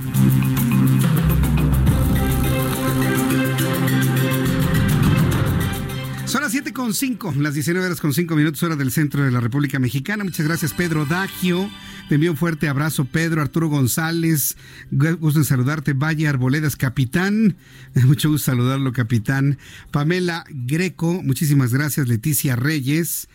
7 6.64 6.74
con 6.74 6.94
5, 6.94 7.34
las 7.40 7.56
19 7.56 7.88
horas 7.88 8.00
con 8.00 8.14
5 8.14 8.38
minutos, 8.38 8.64
hora 8.64 8.78
del 8.78 8.90
centro 8.90 9.26
de 9.26 9.32
la 9.32 9.42
República 9.42 9.80
Mexicana. 9.80 10.24
Muchas 10.24 10.48
gracias, 10.48 10.72
Pedro 10.72 11.06
Dagio. 11.06 11.70
Te 12.08 12.16
envío 12.16 12.32
un 12.32 12.38
fuerte 12.38 12.70
abrazo, 12.70 13.04
Pedro, 13.04 13.42
Arturo 13.42 13.68
González. 13.68 14.56
Gusto 14.90 15.42
en 15.42 15.44
saludarte, 15.44 15.92
Valle 15.92 16.26
Arboledas, 16.26 16.78
capitán. 16.78 17.58
Mucho 18.06 18.30
gusto 18.30 18.52
saludarlo, 18.52 18.94
capitán. 18.94 19.58
Pamela 19.92 20.46
Greco, 20.48 21.22
muchísimas 21.22 21.74
gracias, 21.74 22.08
Leticia 22.08 22.56
Reyes. 22.56 23.28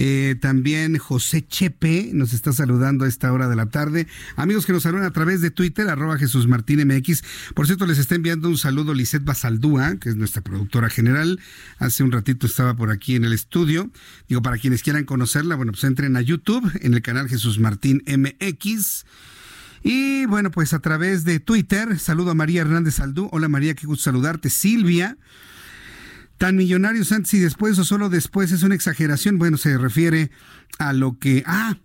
Eh, 0.00 0.36
también 0.40 0.96
José 0.96 1.44
Chepe 1.44 2.12
nos 2.14 2.32
está 2.32 2.52
saludando 2.52 3.04
a 3.04 3.08
esta 3.08 3.32
hora 3.32 3.48
de 3.48 3.56
la 3.56 3.66
tarde. 3.66 4.06
Amigos 4.36 4.64
que 4.64 4.72
nos 4.72 4.84
saludan 4.84 5.04
a 5.04 5.10
través 5.10 5.40
de 5.40 5.50
Twitter, 5.50 5.88
arroba 5.88 6.16
Jesús 6.16 6.46
Martín 6.46 6.86
MX. 6.86 7.24
Por 7.54 7.66
cierto, 7.66 7.84
les 7.84 7.98
está 7.98 8.14
enviando 8.14 8.48
un 8.48 8.56
saludo 8.58 8.94
Lisette 8.94 9.24
Basaldúa, 9.24 9.96
que 9.96 10.08
es 10.08 10.16
nuestra 10.16 10.40
productora 10.40 10.88
general. 10.88 11.40
Hace 11.78 12.04
un 12.04 12.12
ratito 12.12 12.46
estaba 12.46 12.76
por 12.76 12.92
aquí 12.92 13.16
en 13.16 13.24
el 13.24 13.32
estudio. 13.32 13.90
Digo, 14.28 14.40
para 14.40 14.56
quienes 14.56 14.84
quieran 14.84 15.04
conocerla, 15.04 15.56
bueno, 15.56 15.72
pues 15.72 15.82
entren 15.82 16.16
a 16.16 16.20
YouTube, 16.20 16.70
en 16.80 16.94
el 16.94 17.02
canal 17.02 17.28
Jesús 17.28 17.58
Martín 17.58 18.04
MX. 18.06 19.04
Y 19.82 20.26
bueno, 20.26 20.52
pues 20.52 20.74
a 20.74 20.78
través 20.78 21.24
de 21.24 21.40
Twitter, 21.40 21.98
saludo 21.98 22.30
a 22.30 22.34
María 22.34 22.60
Hernández 22.60 22.94
Saldú. 22.94 23.28
Hola 23.32 23.48
María, 23.48 23.74
qué 23.74 23.88
gusto 23.88 24.04
saludarte. 24.04 24.48
Silvia. 24.48 25.16
Tan 26.38 26.56
millonarios 26.56 27.12
antes 27.12 27.34
y 27.34 27.40
después 27.40 27.78
o 27.78 27.84
solo 27.84 28.08
después 28.08 28.52
es 28.52 28.62
una 28.62 28.74
exageración. 28.74 29.38
Bueno, 29.38 29.58
se 29.58 29.76
refiere 29.76 30.30
a 30.78 30.92
lo 30.92 31.18
que... 31.18 31.42
Ah, 31.46 31.76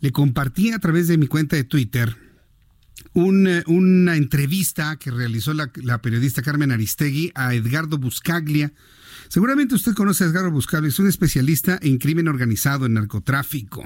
le 0.00 0.12
compartí 0.12 0.72
a 0.72 0.78
través 0.78 1.08
de 1.08 1.18
mi 1.18 1.26
cuenta 1.26 1.56
de 1.56 1.64
Twitter 1.64 2.16
una 3.12 4.16
entrevista 4.16 4.96
que 4.96 5.10
realizó 5.10 5.52
la, 5.54 5.68
periodista 6.00 6.42
Carmen 6.42 6.70
Aristegui 6.70 7.32
a 7.34 7.54
Edgardo 7.54 7.98
Buscaglia. 7.98 8.72
Seguramente 9.28 9.74
usted 9.74 9.94
conoce 9.94 10.24
a 10.24 10.28
Edgardo 10.28 10.50
Buscaglia, 10.50 10.88
es 10.88 10.98
un 10.98 11.08
especialista 11.08 11.78
en 11.82 11.98
crimen 11.98 12.28
organizado, 12.28 12.86
en 12.86 12.94
narcotráfico. 12.94 13.84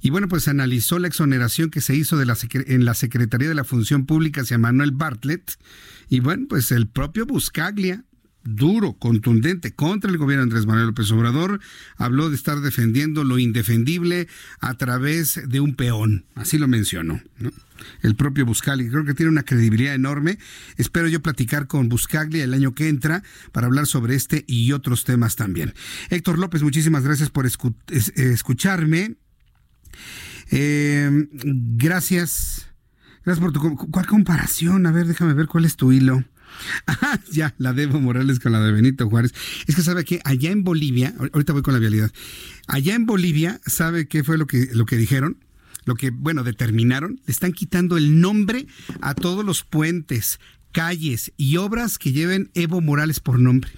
Y 0.00 0.10
bueno, 0.10 0.28
pues 0.28 0.48
analizó 0.48 0.98
la 0.98 1.08
exoneración 1.08 1.70
que 1.70 1.80
se 1.80 1.94
hizo 1.94 2.20
en 2.20 2.84
la 2.84 2.94
Secretaría 2.94 3.48
de 3.48 3.54
la 3.54 3.64
Función 3.64 4.06
Pública 4.06 4.42
hacia 4.42 4.58
Manuel 4.58 4.92
Bartlett. 4.92 5.58
Y 6.08 6.20
bueno, 6.20 6.46
pues 6.48 6.72
el 6.72 6.88
propio 6.88 7.26
Buscaglia 7.26 8.04
duro, 8.46 8.94
contundente 8.94 9.74
contra 9.74 10.10
el 10.10 10.18
gobierno 10.18 10.42
de 10.42 10.50
Andrés 10.50 10.66
Manuel 10.66 10.86
López 10.86 11.10
Obrador, 11.10 11.60
habló 11.96 12.30
de 12.30 12.36
estar 12.36 12.60
defendiendo 12.60 13.24
lo 13.24 13.38
indefendible 13.38 14.28
a 14.60 14.74
través 14.74 15.40
de 15.48 15.60
un 15.60 15.74
peón, 15.74 16.24
así 16.34 16.58
lo 16.58 16.68
mencionó. 16.68 17.20
El 18.02 18.16
propio 18.16 18.46
Buscaglia, 18.46 18.90
creo 18.90 19.04
que 19.04 19.14
tiene 19.14 19.30
una 19.30 19.42
credibilidad 19.42 19.94
enorme. 19.94 20.38
Espero 20.76 21.08
yo 21.08 21.20
platicar 21.20 21.66
con 21.66 21.88
Buscaglia 21.88 22.44
el 22.44 22.54
año 22.54 22.74
que 22.74 22.88
entra 22.88 23.22
para 23.52 23.66
hablar 23.66 23.86
sobre 23.86 24.14
este 24.14 24.44
y 24.46 24.72
otros 24.72 25.04
temas 25.04 25.36
también. 25.36 25.74
Héctor 26.10 26.38
López, 26.38 26.62
muchísimas 26.62 27.04
gracias 27.04 27.30
por 27.30 27.46
escucharme. 27.46 29.16
Eh, 30.50 31.28
gracias. 31.32 32.66
Gracias 33.24 33.42
por 33.42 33.52
tu... 33.52 33.76
¿Cuál 33.90 34.06
comparación? 34.06 34.86
A 34.86 34.92
ver, 34.92 35.06
déjame 35.06 35.34
ver 35.34 35.46
cuál 35.46 35.64
es 35.64 35.76
tu 35.76 35.92
hilo. 35.92 36.24
Ah, 36.86 37.20
ya, 37.30 37.54
la 37.58 37.72
de 37.72 37.84
Evo 37.84 38.00
Morales 38.00 38.40
con 38.40 38.52
la 38.52 38.60
de 38.60 38.72
Benito 38.72 39.08
Juárez. 39.08 39.34
Es 39.66 39.76
que 39.76 39.82
sabe 39.82 40.04
que 40.04 40.20
allá 40.24 40.50
en 40.50 40.64
Bolivia, 40.64 41.14
ahorita 41.32 41.52
voy 41.52 41.62
con 41.62 41.74
la 41.74 41.80
vialidad, 41.80 42.10
allá 42.66 42.94
en 42.94 43.06
Bolivia, 43.06 43.60
¿sabe 43.66 44.08
qué 44.08 44.24
fue 44.24 44.38
lo 44.38 44.46
que, 44.46 44.68
lo 44.72 44.86
que 44.86 44.96
dijeron? 44.96 45.38
Lo 45.84 45.94
que, 45.94 46.10
bueno, 46.10 46.42
determinaron, 46.42 47.20
le 47.26 47.32
están 47.32 47.52
quitando 47.52 47.96
el 47.96 48.20
nombre 48.20 48.66
a 49.00 49.14
todos 49.14 49.44
los 49.44 49.62
puentes, 49.62 50.40
calles 50.72 51.32
y 51.36 51.58
obras 51.58 51.98
que 51.98 52.12
lleven 52.12 52.50
Evo 52.54 52.80
Morales 52.80 53.20
por 53.20 53.38
nombre. 53.38 53.70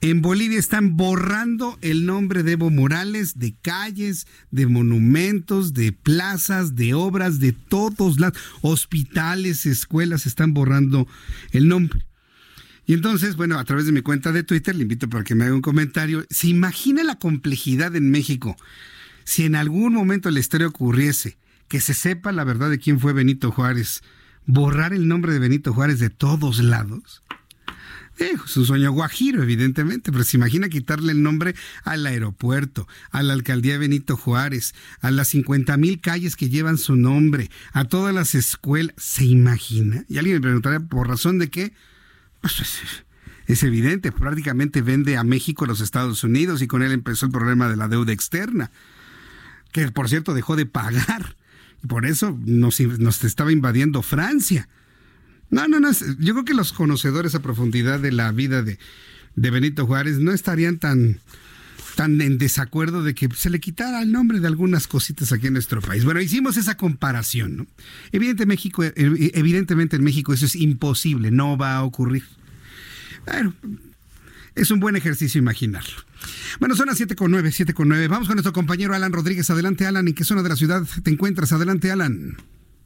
En 0.00 0.22
Bolivia 0.22 0.58
están 0.58 0.96
borrando 0.96 1.78
el 1.80 2.06
nombre 2.06 2.42
de 2.42 2.52
Evo 2.52 2.70
Morales 2.70 3.38
de 3.38 3.54
calles, 3.62 4.26
de 4.50 4.66
monumentos, 4.66 5.74
de 5.74 5.92
plazas, 5.92 6.74
de 6.74 6.94
obras, 6.94 7.38
de 7.38 7.52
todos 7.52 8.18
lados. 8.18 8.38
Hospitales, 8.60 9.66
escuelas, 9.66 10.26
están 10.26 10.54
borrando 10.54 11.06
el 11.52 11.68
nombre. 11.68 12.04
Y 12.86 12.94
entonces, 12.94 13.36
bueno, 13.36 13.58
a 13.58 13.64
través 13.64 13.86
de 13.86 13.92
mi 13.92 14.02
cuenta 14.02 14.32
de 14.32 14.42
Twitter 14.42 14.74
le 14.74 14.82
invito 14.82 15.08
para 15.08 15.24
que 15.24 15.34
me 15.34 15.44
haga 15.44 15.54
un 15.54 15.62
comentario. 15.62 16.26
¿Se 16.30 16.48
imagina 16.48 17.04
la 17.04 17.18
complejidad 17.18 17.94
en 17.94 18.10
México 18.10 18.56
si 19.24 19.44
en 19.44 19.54
algún 19.54 19.94
momento 19.94 20.30
la 20.30 20.40
historia 20.40 20.66
ocurriese 20.66 21.38
que 21.68 21.80
se 21.80 21.94
sepa 21.94 22.32
la 22.32 22.44
verdad 22.44 22.70
de 22.70 22.78
quién 22.78 22.98
fue 22.98 23.12
Benito 23.12 23.52
Juárez? 23.52 24.02
Borrar 24.46 24.92
el 24.92 25.06
nombre 25.06 25.32
de 25.32 25.38
Benito 25.38 25.72
Juárez 25.72 26.00
de 26.00 26.10
todos 26.10 26.58
lados. 26.58 27.22
Es 28.30 28.56
un 28.56 28.66
sueño 28.66 28.92
guajiro, 28.92 29.42
evidentemente, 29.42 30.12
pero 30.12 30.24
se 30.24 30.36
imagina 30.36 30.68
quitarle 30.68 31.12
el 31.12 31.22
nombre 31.22 31.54
al 31.84 32.06
aeropuerto, 32.06 32.88
a 33.10 33.22
la 33.22 33.32
alcaldía 33.32 33.78
Benito 33.78 34.16
Juárez, 34.16 34.74
a 35.00 35.10
las 35.10 35.28
50 35.28 35.76
mil 35.76 36.00
calles 36.00 36.36
que 36.36 36.48
llevan 36.48 36.78
su 36.78 36.96
nombre, 36.96 37.50
a 37.72 37.84
todas 37.84 38.14
las 38.14 38.34
escuelas. 38.34 38.94
¿Se 38.98 39.24
imagina? 39.24 40.04
Y 40.08 40.18
alguien 40.18 40.36
me 40.36 40.40
preguntaría, 40.40 40.80
¿por 40.80 41.08
razón 41.08 41.38
de 41.38 41.50
qué? 41.50 41.72
Pues, 42.40 42.60
es 43.46 43.62
evidente, 43.62 44.12
prácticamente 44.12 44.82
vende 44.82 45.16
a 45.16 45.24
México 45.24 45.66
los 45.66 45.80
Estados 45.80 46.24
Unidos 46.24 46.62
y 46.62 46.66
con 46.66 46.82
él 46.82 46.92
empezó 46.92 47.26
el 47.26 47.32
problema 47.32 47.68
de 47.68 47.76
la 47.76 47.88
deuda 47.88 48.12
externa, 48.12 48.70
que 49.72 49.90
por 49.90 50.08
cierto 50.08 50.34
dejó 50.34 50.56
de 50.56 50.66
pagar. 50.66 51.36
Y 51.82 51.86
por 51.86 52.06
eso 52.06 52.38
nos 52.44 52.80
estaba 52.80 53.52
invadiendo 53.52 54.02
Francia. 54.02 54.68
No, 55.52 55.68
no, 55.68 55.80
no. 55.80 55.90
Yo 56.18 56.32
creo 56.32 56.44
que 56.44 56.54
los 56.54 56.72
conocedores 56.72 57.34
a 57.34 57.42
profundidad 57.42 58.00
de 58.00 58.10
la 58.10 58.32
vida 58.32 58.62
de, 58.62 58.78
de 59.36 59.50
Benito 59.50 59.86
Juárez 59.86 60.18
no 60.18 60.32
estarían 60.32 60.78
tan, 60.78 61.20
tan 61.94 62.18
en 62.22 62.38
desacuerdo 62.38 63.04
de 63.04 63.14
que 63.14 63.28
se 63.36 63.50
le 63.50 63.60
quitara 63.60 64.00
el 64.00 64.10
nombre 64.10 64.40
de 64.40 64.46
algunas 64.46 64.88
cositas 64.88 65.30
aquí 65.30 65.48
en 65.48 65.52
nuestro 65.52 65.82
país. 65.82 66.04
Bueno, 66.04 66.22
hicimos 66.22 66.56
esa 66.56 66.78
comparación, 66.78 67.58
¿no? 67.58 67.66
Evidente 68.12 68.46
México, 68.46 68.82
eh, 68.82 68.92
evidentemente 68.96 69.96
en 69.96 70.04
México 70.04 70.32
eso 70.32 70.46
es 70.46 70.56
imposible, 70.56 71.30
no 71.30 71.58
va 71.58 71.76
a 71.76 71.84
ocurrir. 71.84 72.24
Bueno, 73.26 73.54
es 74.54 74.70
un 74.70 74.80
buen 74.80 74.96
ejercicio 74.96 75.38
imaginarlo. 75.38 76.02
Bueno, 76.60 76.76
son 76.76 76.86
las 76.86 76.96
7 76.96 77.14
con 77.14 77.30
9, 77.30 77.52
7 77.52 77.74
con 77.74 77.88
9. 77.88 78.08
Vamos 78.08 78.26
con 78.26 78.36
nuestro 78.36 78.54
compañero 78.54 78.94
Alan 78.94 79.12
Rodríguez. 79.12 79.50
Adelante, 79.50 79.86
Alan. 79.86 80.08
¿En 80.08 80.14
qué 80.14 80.24
zona 80.24 80.42
de 80.42 80.48
la 80.48 80.56
ciudad 80.56 80.82
te 81.02 81.10
encuentras? 81.10 81.52
Adelante, 81.52 81.90
Alan. 81.90 82.38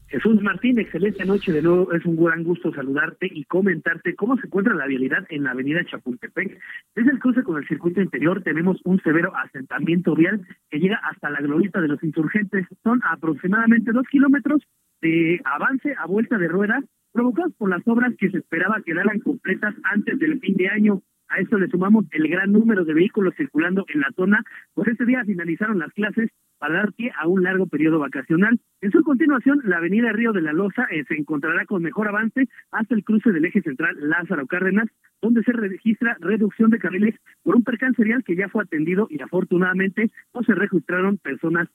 Jesús 0.08 0.40
Martín, 0.40 0.78
excelente 0.78 1.24
noche 1.24 1.52
de 1.52 1.62
nuevo. 1.62 1.92
Es 1.92 2.04
un 2.04 2.16
gran 2.16 2.44
gusto 2.44 2.72
saludarte 2.72 3.28
y 3.28 3.44
comentarte 3.44 4.14
cómo 4.14 4.36
se 4.36 4.46
encuentra 4.46 4.72
la 4.74 4.86
vialidad 4.86 5.26
en 5.30 5.42
la 5.42 5.50
avenida 5.50 5.84
Chapultepec. 5.84 6.60
Desde 6.94 7.10
el 7.10 7.18
cruce 7.18 7.42
con 7.42 7.56
el 7.56 7.66
circuito 7.66 8.00
interior 8.00 8.42
tenemos 8.42 8.80
un 8.84 9.00
severo 9.02 9.32
asentamiento 9.36 10.14
vial 10.14 10.46
que 10.70 10.78
llega 10.78 11.00
hasta 11.10 11.30
la 11.30 11.40
glorieta 11.40 11.80
de 11.80 11.88
los 11.88 12.02
insurgentes. 12.04 12.66
Son 12.84 13.00
aproximadamente 13.04 13.90
dos 13.90 14.06
kilómetros 14.08 14.62
de 15.02 15.40
avance 15.44 15.92
a 15.98 16.06
vuelta 16.06 16.38
de 16.38 16.48
ruedas 16.48 16.84
provocados 17.12 17.52
por 17.54 17.70
las 17.70 17.82
obras 17.86 18.14
que 18.16 18.30
se 18.30 18.38
esperaba 18.38 18.82
quedaran 18.84 19.18
completas 19.18 19.74
antes 19.82 20.18
del 20.20 20.38
fin 20.38 20.54
de 20.54 20.68
año. 20.68 21.02
A 21.28 21.40
esto 21.40 21.58
le 21.58 21.66
sumamos 21.66 22.04
el 22.12 22.28
gran 22.28 22.52
número 22.52 22.84
de 22.84 22.94
vehículos 22.94 23.34
circulando 23.36 23.84
en 23.92 24.00
la 24.00 24.12
zona, 24.14 24.44
pues 24.74 24.86
este 24.86 25.04
día 25.04 25.24
finalizaron 25.24 25.80
las 25.80 25.92
clases 25.92 26.30
para 26.66 26.80
dar 26.80 26.92
pie 26.94 27.12
a 27.16 27.28
un 27.28 27.44
largo 27.44 27.66
periodo 27.68 28.00
vacacional. 28.00 28.58
En 28.80 28.90
su 28.90 29.00
continuación, 29.02 29.60
la 29.64 29.76
avenida 29.76 30.10
Río 30.10 30.32
de 30.32 30.42
la 30.42 30.52
Loza 30.52 30.88
eh, 30.90 31.04
se 31.06 31.14
encontrará 31.14 31.64
con 31.64 31.80
mejor 31.80 32.08
avance 32.08 32.48
hasta 32.72 32.92
el 32.96 33.04
cruce 33.04 33.30
del 33.30 33.44
eje 33.44 33.62
central 33.62 33.94
Lázaro 34.00 34.48
Cárdenas, 34.48 34.88
donde 35.22 35.44
se 35.44 35.52
registra 35.52 36.16
reducción 36.18 36.70
de 36.70 36.80
carriles 36.80 37.14
por 37.44 37.54
un 37.54 37.62
percance 37.62 38.02
vial 38.02 38.24
que 38.24 38.34
ya 38.34 38.48
fue 38.48 38.64
atendido 38.64 39.06
y 39.10 39.22
afortunadamente 39.22 40.10
no 40.34 40.42
se 40.42 40.56
registraron 40.56 41.18
personas 41.18 41.68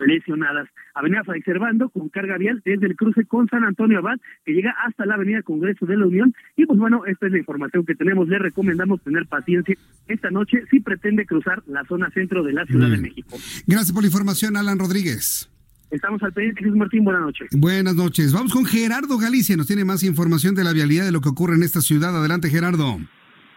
lesionadas. 0.00 0.68
Avenida 0.94 1.24
Fray 1.24 1.42
Servando 1.42 1.88
con 1.90 2.08
carga 2.08 2.38
vial 2.38 2.62
desde 2.64 2.86
el 2.86 2.96
cruce 2.96 3.24
con 3.24 3.48
San 3.48 3.64
Antonio 3.64 3.98
Abad 3.98 4.18
que 4.44 4.52
llega 4.52 4.74
hasta 4.86 5.06
la 5.06 5.14
Avenida 5.14 5.42
Congreso 5.42 5.86
de 5.86 5.96
la 5.96 6.06
Unión. 6.06 6.34
Y 6.56 6.66
pues 6.66 6.78
bueno, 6.78 7.04
esta 7.06 7.26
es 7.26 7.32
la 7.32 7.38
información 7.38 7.84
que 7.84 7.94
tenemos. 7.94 8.28
Le 8.28 8.38
recomendamos 8.38 9.02
tener 9.02 9.26
paciencia 9.26 9.74
esta 10.06 10.30
noche 10.30 10.62
si 10.70 10.80
pretende 10.80 11.26
cruzar 11.26 11.62
la 11.66 11.84
zona 11.84 12.10
centro 12.10 12.42
de 12.42 12.52
la 12.52 12.64
Ciudad 12.66 12.88
de 12.88 12.98
México. 12.98 13.36
Gracias 13.66 13.92
por 13.92 14.02
la 14.02 14.08
información, 14.08 14.56
Alan 14.56 14.78
Rodríguez. 14.78 15.50
Estamos 15.90 16.22
al 16.22 16.32
pendiente, 16.34 16.62
Jesús 16.62 16.76
Martín, 16.76 17.02
buenas 17.02 17.22
noches. 17.22 17.48
Buenas 17.52 17.94
noches. 17.94 18.32
Vamos 18.32 18.52
con 18.52 18.66
Gerardo 18.66 19.16
Galicia, 19.16 19.56
nos 19.56 19.66
tiene 19.66 19.86
más 19.86 20.02
información 20.02 20.54
de 20.54 20.62
la 20.62 20.74
vialidad 20.74 21.04
de 21.04 21.12
lo 21.12 21.22
que 21.22 21.30
ocurre 21.30 21.54
en 21.54 21.62
esta 21.62 21.80
ciudad. 21.80 22.14
Adelante, 22.14 22.50
Gerardo. 22.50 22.98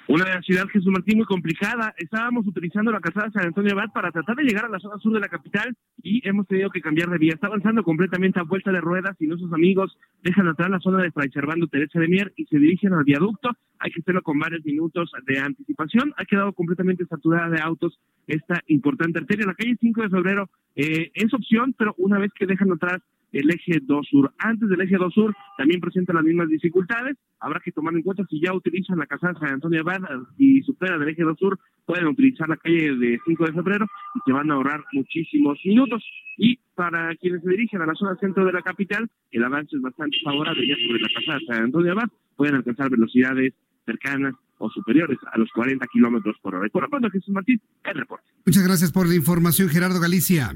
Una 0.08 0.42
ciudad, 0.42 0.68
Jesús 0.68 0.92
Martín, 0.92 1.18
muy 1.18 1.26
complicada. 1.26 1.94
Estábamos 1.98 2.46
utilizando 2.48 2.92
la 2.92 3.00
calzada 3.00 3.32
San 3.32 3.46
Antonio 3.46 3.74
Abad 3.74 3.94
para 3.94 4.12
tratar 4.12 4.36
de 4.36 4.44
llegar 4.44 4.66
a 4.66 4.70
la 4.70 4.80
zona 4.80 4.98
sur 4.98 5.14
de 5.14 5.20
la 5.20 5.30
capital 5.30 5.76
y 6.02 6.28
hemos 6.28 6.48
tenido 6.48 6.70
que 6.70 6.82
cambiar 6.82 7.10
de 7.10 7.20
vía. 7.20 7.34
Está 7.34 7.48
avanzando 7.48 7.84
completamente 7.84 8.40
a 8.40 8.44
vuelta 8.44 8.72
de 8.72 8.82
ruedas 8.82 9.16
y 9.20 9.28
nuestros 9.28 9.54
amigos 9.54 9.98
dejan 10.24 10.48
atrás 10.48 10.70
la 10.70 10.80
zona 10.80 11.04
de 11.04 11.12
Fray 11.12 11.30
Servando 11.30 11.68
Teresa 11.68 12.00
de 12.00 12.08
Mier 12.08 12.34
y 12.36 12.46
se 12.46 12.58
dirigen 12.58 12.94
al 12.94 13.04
viaducto. 13.04 13.52
Hay 13.80 13.92
que 13.92 14.02
hacerlo 14.02 14.22
con 14.24 14.40
varios 14.40 14.66
minutos 14.66 15.12
de 15.28 15.40
anticipación. 15.40 16.14
Ha 16.18 16.26
quedado 16.26 16.52
completamente 16.54 17.06
saturada 17.06 17.50
de 17.50 17.62
autos 17.62 18.00
esta 18.28 18.62
importante 18.68 19.20
arteria. 19.20 19.46
La 19.46 19.54
calle 19.54 19.78
5 19.80 20.02
de 20.02 20.10
febrero 20.10 20.50
eh, 20.76 21.12
es 21.14 21.34
opción, 21.34 21.76
pero 21.78 21.94
una 21.98 22.18
vez 22.18 22.32
que 22.34 22.48
dejan 22.48 22.72
atrás 22.72 23.02
el 23.32 23.50
eje 23.50 23.80
2 23.82 24.08
sur. 24.08 24.34
Antes 24.38 24.70
del 24.70 24.82
eje 24.82 24.98
2 24.98 25.14
sur 25.14 25.34
también 25.58 25.80
presenta 25.80 26.14
las 26.14 26.24
mismas 26.24 26.50
dificultades. 26.50 27.18
Habrá 27.40 27.60
que 27.60 27.72
tomar 27.72 27.94
en 27.94 28.02
cuenta 28.02 28.26
si 28.30 28.42
ya 28.42 28.54
utilizan 28.54 29.00
la 29.00 29.06
casa 29.06 29.30
de 29.30 29.40
San 29.40 29.54
Antonio 29.54 29.82
Abad 29.82 30.02
y 30.38 30.62
supera 30.62 30.98
del 30.98 31.10
eje 31.10 31.24
2 31.24 31.38
sur, 31.38 31.60
pueden 31.86 32.08
utilizar 32.08 32.48
la 32.50 32.58
calle 32.58 32.96
de 32.96 33.20
5 33.26 33.46
de 33.46 33.54
febrero 33.54 33.86
y 34.16 34.20
se 34.26 34.32
van 34.32 34.52
a 34.52 34.56
ahorrar 34.56 34.84
muchísimos 34.94 35.60
minutos. 35.66 36.04
Y 36.38 36.60
para 36.76 37.16
quienes 37.16 37.42
se 37.44 37.50
dirigen 37.50 37.82
a 37.82 37.86
la 37.86 37.94
zona 37.96 38.16
centro 38.16 38.46
de 38.46 38.54
la 38.54 38.62
capital, 38.62 39.10
el 39.32 39.44
avance 39.44 39.76
es 39.76 39.82
bastante 39.82 40.18
favorable 40.24 40.68
ya 40.68 40.76
sobre 40.76 41.02
la 41.02 41.10
casa 41.14 41.40
de 41.40 41.46
San 41.46 41.64
Antonio 41.66 41.92
Abad. 41.92 42.10
Pueden 42.36 42.56
alcanzar 42.56 42.90
velocidades 42.90 43.54
cercanas 43.86 44.34
o 44.58 44.70
superiores 44.70 45.18
a 45.32 45.38
los 45.38 45.50
40 45.52 45.86
kilómetros 45.88 46.38
por 46.42 46.56
hora. 46.56 46.70
Por 46.70 46.84
lo 46.84 46.90
pronto, 46.90 47.10
Jesús 47.10 47.34
Martín, 47.34 47.60
el 47.84 47.96
reporte. 47.96 48.26
Muchas 48.46 48.64
gracias 48.64 48.92
por 48.92 49.08
la 49.08 49.16
información, 49.16 49.70
Gerardo 49.70 50.00
Galicia. 50.00 50.52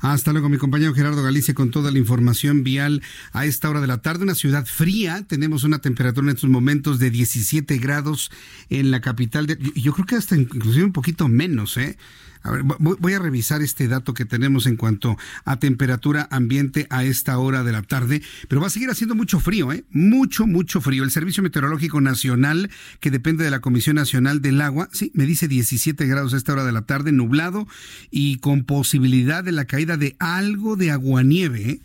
Hasta 0.00 0.32
luego. 0.32 0.48
mi 0.48 0.58
compañero 0.58 0.94
Gerardo 0.94 1.22
Galicia 1.22 1.54
con 1.54 1.70
toda 1.70 1.90
la 1.90 1.98
información 1.98 2.64
vial 2.64 3.02
a 3.32 3.46
esta 3.46 3.70
hora 3.70 3.80
de 3.80 3.86
la 3.86 4.02
tarde. 4.02 4.24
Una 4.24 4.34
ciudad 4.34 4.66
fría, 4.66 5.24
tenemos 5.26 5.64
una 5.64 5.80
temperatura 5.80 6.28
en 6.28 6.34
estos 6.34 6.50
momentos 6.50 6.98
de 6.98 7.10
17 7.10 7.78
grados 7.78 8.30
en 8.70 8.90
la 8.90 9.00
capital. 9.00 9.46
De, 9.46 9.58
yo 9.74 9.92
creo 9.92 10.06
que 10.06 10.16
hasta 10.16 10.36
inclusive 10.36 10.84
un 10.84 10.92
poquito 10.92 11.28
menos, 11.28 11.76
¿eh? 11.76 11.96
A 12.42 12.50
ver, 12.50 12.62
voy 12.62 13.12
a 13.12 13.18
revisar 13.18 13.62
este 13.62 13.88
dato 13.88 14.14
que 14.14 14.24
tenemos 14.24 14.66
en 14.66 14.76
cuanto 14.76 15.16
a 15.44 15.58
temperatura 15.58 16.28
ambiente 16.30 16.86
a 16.90 17.04
esta 17.04 17.38
hora 17.38 17.62
de 17.62 17.72
la 17.72 17.82
tarde, 17.82 18.22
pero 18.48 18.60
va 18.60 18.66
a 18.66 18.70
seguir 18.70 18.90
haciendo 18.90 19.14
mucho 19.14 19.40
frío, 19.40 19.72
¿eh? 19.72 19.84
Mucho, 19.90 20.46
mucho 20.46 20.80
frío. 20.80 21.04
El 21.04 21.10
Servicio 21.10 21.42
Meteorológico 21.42 22.00
Nacional, 22.00 22.70
que 23.00 23.10
depende 23.10 23.44
de 23.44 23.50
la 23.50 23.60
Comisión 23.60 23.96
Nacional 23.96 24.42
del 24.42 24.60
Agua, 24.60 24.88
sí, 24.92 25.12
me 25.14 25.26
dice 25.26 25.48
17 25.48 26.06
grados 26.06 26.34
a 26.34 26.36
esta 26.36 26.52
hora 26.52 26.64
de 26.64 26.72
la 26.72 26.82
tarde, 26.82 27.12
nublado 27.12 27.66
y 28.10 28.36
con 28.38 28.64
posibilidad 28.64 29.44
de 29.44 29.52
la 29.52 29.64
caída 29.64 29.96
de 29.96 30.16
algo 30.18 30.76
de 30.76 30.90
aguanieve, 30.90 31.70
¿eh? 31.70 31.80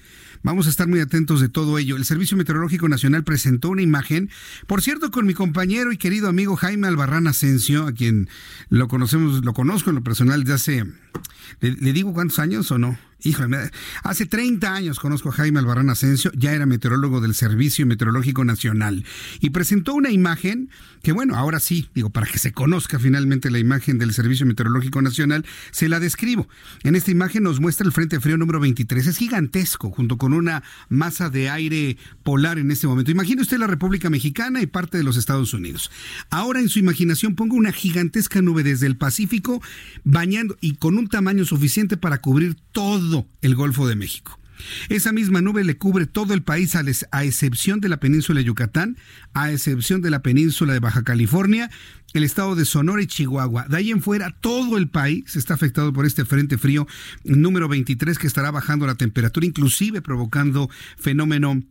Vamos 0.48 0.66
a 0.66 0.70
estar 0.70 0.88
muy 0.88 1.02
atentos 1.02 1.41
de 1.41 1.50
todo 1.50 1.78
ello. 1.78 1.98
El 1.98 2.06
Servicio 2.06 2.38
Meteorológico 2.38 2.88
Nacional 2.88 3.26
presentó 3.26 3.68
una 3.68 3.82
imagen, 3.82 4.30
por 4.66 4.82
cierto, 4.82 5.12
con 5.12 5.26
mi 5.26 5.34
compañero 5.34 5.91
y 5.91 5.98
querido 5.98 6.30
amigo 6.30 6.56
Jaime 6.56 6.88
Albarrán 6.88 7.28
Asensio, 7.28 7.86
a 7.86 7.91
quien 7.91 8.30
lo 8.70 8.88
conocemos, 8.88 9.43
lo 9.43 9.54
conozco 9.54 9.89
en 9.89 9.98
lo 9.98 10.04
personal 10.04 10.45
desde 10.45 10.54
hace, 10.54 10.86
¿le, 11.60 11.91
digo 11.91 12.14
cuántos 12.14 12.39
años 12.39 12.72
o 12.72 12.78
no? 12.78 12.98
Híjole, 13.24 13.72
hace 14.03 14.28
30 14.28 14.74
años 14.74 14.99
conozco 14.99 15.30
a 15.30 15.32
Jaime 15.32 15.59
Albarrán 15.59 15.89
Asensio, 15.89 16.32
ya 16.36 16.53
era 16.53 16.68
meteorólogo 16.68 17.20
del 17.20 17.34
Servicio 17.34 17.86
Meteorológico 17.88 18.45
Nacional 18.45 19.05
y 19.41 19.49
presentó 19.49 19.95
una 19.95 20.11
imagen 20.11 20.70
que 21.01 21.13
bueno, 21.13 21.36
ahora 21.36 21.59
sí, 21.59 21.89
digo, 21.95 22.09
para 22.09 22.28
que 22.28 22.38
se 22.38 22.51
conozca 22.51 22.99
finalmente 22.99 23.49
la 23.49 23.59
imagen 23.59 23.97
del 23.97 24.13
Servicio 24.13 24.45
Meteorológico 24.45 25.01
Nacional, 25.01 25.45
se 25.72 25.89
la 25.89 25.99
describo. 25.99 26.47
En 26.84 26.95
esta 26.95 27.11
imagen 27.11 27.43
nos 27.43 27.59
muestra 27.59 27.86
el 27.86 27.93
Frente 27.93 28.20
Frío 28.20 28.38
número 28.38 28.59
23, 28.59 29.07
es 29.07 29.18
gigantesco, 29.18 29.89
junto 29.89 30.18
con 30.18 30.34
una 30.34 30.63
masa 30.89 31.30
de 31.30 31.49
aire 31.49 31.97
polar 32.24 32.59
en 32.59 32.72
este 32.72 32.88
momento. 32.88 33.09
Imagine 33.09 33.41
usted 33.41 33.57
la 33.57 33.68
República 33.68 34.09
Mexicana 34.09 34.61
y 34.61 34.68
parte 34.68 34.97
de 34.97 35.03
los 35.03 35.18
Estados 35.18 35.53
Unidos. 35.53 35.91
Ahora 36.30 36.59
en 36.59 36.70
su 36.70 36.80
imaginación 36.80 37.36
ponga 37.36 37.55
una 37.55 37.72
gigantesca 37.72 38.41
nube 38.41 38.63
desde 38.63 38.86
el 38.86 38.97
Pacífico 38.97 39.61
bañando 40.03 40.57
y 40.61 40.76
con 40.76 40.97
un 40.97 41.07
tamaño 41.07 41.45
suficiente 41.45 41.97
para 41.97 42.20
cubrir 42.20 42.57
todo 42.72 43.07
el 43.41 43.55
Golfo 43.55 43.88
de 43.88 43.95
México. 43.95 44.39
Esa 44.89 45.12
misma 45.12 45.41
nube 45.41 45.64
le 45.64 45.78
cubre 45.78 46.05
todo 46.05 46.34
el 46.34 46.41
país 46.43 46.76
a, 46.76 47.24
excepción 47.24 47.80
de 47.80 47.89
la 47.89 47.99
península 47.99 48.39
de 48.39 48.45
Yucatán, 48.45 48.97
a 49.34 49.51
excepción 49.51 50.01
de 50.01 50.10
la 50.10 50.22
península 50.22 50.74
de 50.74 50.80
Baja 50.80 51.03
California, 51.03 51.70
el 52.14 52.24
estado 52.24 52.55
de 52.55 52.66
Sonora 52.66 53.01
y 53.01 53.08
Chihuahua. 53.08 53.68
De 53.70 53.78
ahí 53.78 53.91
en 53.91 54.01
fuera, 54.01 54.32
todo 54.41 54.78
el 54.78 54.89
país 54.89 55.36
está 55.36 55.53
afectado 55.53 55.93
por 55.93 56.05
este 56.05 56.26
frente 56.26 56.58
frío 56.58 56.88
número 57.24 57.68
23 57.68 58.18
que 58.18 58.28
estará 58.28 58.51
bajando 58.51 58.88
la 58.88 58.95
temperatura, 58.95 59.45
inclusive 59.45 60.01
provocando 60.01 60.70
fenómeno 60.97 61.62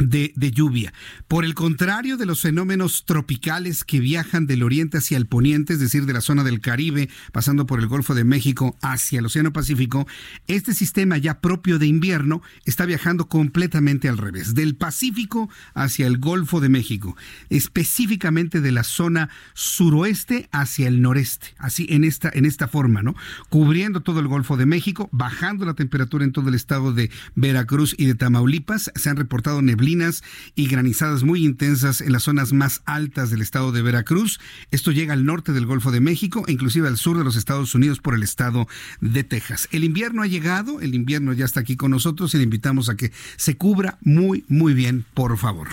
de, 0.00 0.50
lluvia. 0.52 0.92
Por 1.28 1.44
el 1.44 1.54
contrario 1.54 2.16
de 2.16 2.26
los 2.26 2.40
fenómenos 2.40 3.04
tropicales 3.04 3.84
que 3.84 4.00
viajan 4.00 4.46
del 4.46 4.62
oriente 4.62 4.98
hacia 4.98 5.16
el 5.16 5.26
poniente, 5.26 5.74
es 5.74 5.80
decir, 5.80 6.06
de 6.06 6.12
la 6.12 6.20
zona 6.20 6.42
del 6.42 6.60
Caribe, 6.60 7.08
pasando 7.32 7.66
por 7.66 7.80
el 7.80 7.86
Golfo 7.86 8.14
de 8.14 8.24
México 8.24 8.76
hacia 8.82 9.18
el 9.18 9.26
Océano 9.26 9.52
Pacífico, 9.52 10.06
este 10.46 10.74
sistema 10.74 11.18
ya 11.18 11.40
propio 11.40 11.78
de 11.78 11.86
invierno 11.86 12.42
está 12.64 12.86
viajando 12.86 13.28
completamente 13.28 14.08
al 14.08 14.18
revés, 14.18 14.54
del 14.54 14.74
Pacífico 14.74 15.50
hacia 15.74 16.06
el 16.06 16.18
Golfo 16.18 16.60
de 16.60 16.68
México, 16.68 17.16
específicamente 17.50 18.60
de 18.60 18.72
la 18.72 18.84
zona 18.84 19.30
suroeste 19.54 20.48
hacia 20.52 20.88
el 20.88 21.02
noreste, 21.02 21.54
así 21.58 21.86
en 21.90 22.04
esta, 22.04 22.30
en 22.32 22.44
esta 22.44 22.68
forma, 22.68 23.02
¿no? 23.02 23.14
Cubriendo 23.48 24.00
todo 24.00 24.20
el 24.20 24.28
Golfo 24.28 24.56
de 24.56 24.66
México, 24.66 25.08
bajando 25.12 25.64
la 25.64 25.74
temperatura 25.74 26.24
en 26.24 26.32
todo 26.32 26.48
el 26.48 26.54
estado 26.54 26.92
de 26.92 27.10
Veracruz 27.34 27.94
y 27.96 28.06
de 28.06 28.14
Tamaulipas, 28.14 28.90
se 28.94 29.10
han 29.10 29.16
reportado 29.16 29.62
neblinas 29.70 30.24
y 30.56 30.66
granizadas 30.66 31.22
muy 31.22 31.44
intensas 31.44 32.00
en 32.00 32.12
las 32.12 32.24
zonas 32.24 32.52
más 32.52 32.82
altas 32.86 33.30
del 33.30 33.40
estado 33.40 33.70
de 33.70 33.82
Veracruz. 33.82 34.40
Esto 34.72 34.90
llega 34.90 35.12
al 35.12 35.24
norte 35.24 35.52
del 35.52 35.66
Golfo 35.66 35.92
de 35.92 36.00
México 36.00 36.44
e 36.48 36.52
inclusive 36.52 36.88
al 36.88 36.96
sur 36.96 37.16
de 37.16 37.22
los 37.22 37.36
Estados 37.36 37.74
Unidos 37.76 38.00
por 38.00 38.14
el 38.14 38.24
estado 38.24 38.66
de 39.00 39.22
Texas. 39.22 39.68
El 39.70 39.84
invierno 39.84 40.22
ha 40.22 40.26
llegado, 40.26 40.80
el 40.80 40.94
invierno 40.96 41.32
ya 41.32 41.44
está 41.44 41.60
aquí 41.60 41.76
con 41.76 41.92
nosotros 41.92 42.34
y 42.34 42.38
le 42.38 42.44
invitamos 42.44 42.88
a 42.88 42.96
que 42.96 43.12
se 43.36 43.56
cubra 43.56 43.98
muy, 44.00 44.44
muy 44.48 44.74
bien, 44.74 45.04
por 45.14 45.38
favor. 45.38 45.68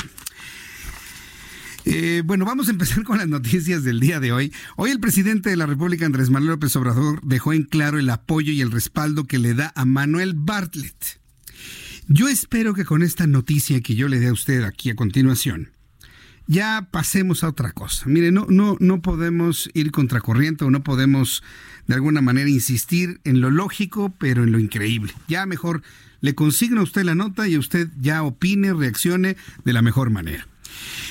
Eh, 1.86 2.22
bueno, 2.24 2.46
vamos 2.46 2.68
a 2.68 2.72
empezar 2.72 3.04
con 3.06 3.18
las 3.18 3.28
noticias 3.28 3.84
del 3.84 4.00
día 4.00 4.20
de 4.20 4.32
hoy. 4.32 4.54
Hoy 4.76 4.92
el 4.92 5.00
presidente 5.00 5.50
de 5.50 5.58
la 5.58 5.66
República, 5.66 6.06
Andrés 6.06 6.30
Manuel 6.30 6.52
López 6.52 6.76
Obrador, 6.76 7.22
dejó 7.24 7.54
en 7.54 7.64
claro 7.64 7.98
el 7.98 8.10
apoyo 8.10 8.52
y 8.52 8.62
el 8.62 8.72
respaldo 8.72 9.26
que 9.26 9.40
le 9.40 9.56
da 9.56 9.72
a 9.76 9.86
Manuel 9.86 10.34
Bartlett 10.36 11.20
yo 12.08 12.28
espero 12.28 12.74
que 12.74 12.86
con 12.86 13.04
esta 13.04 13.28
noticia 13.28 13.82
que 13.82 13.96
yo 13.96 14.08
le 14.08 14.20
dé 14.20 14.28
a 14.28 14.34
usted 14.34 14.64
aquí 14.64 14.90
a 14.90 14.96
continuación, 14.96 15.72
ya 16.48 16.88
pasemos 16.92 17.44
a 17.44 17.50
otra 17.50 17.74
cosa. 17.74 18.06
Mire, 18.08 18.32
no, 18.32 18.46
no, 18.50 18.78
no 18.80 19.02
podemos 19.02 19.70
ir 19.74 19.92
contracorriente 19.92 20.64
o 20.64 20.72
no 20.72 20.84
podemos 20.84 21.44
de 21.88 21.96
alguna 21.96 22.22
manera 22.22 22.50
insistir 22.50 23.20
en 23.26 23.42
lo 23.42 23.52
lógico, 23.52 24.14
pero 24.18 24.44
en 24.44 24.52
lo 24.52 24.60
increíble. 24.60 25.14
Ya 25.28 25.46
mejor 25.46 25.82
le 26.22 26.36
consigna 26.36 26.80
a 26.80 26.84
usted 26.84 27.04
la 27.04 27.16
nota 27.16 27.48
y 27.48 27.58
usted 27.58 27.90
ya 28.00 28.24
opine, 28.24 28.74
reaccione 28.74 29.36
de 29.66 29.74
la 29.74 29.82
mejor 29.82 30.10
manera. 30.10 30.48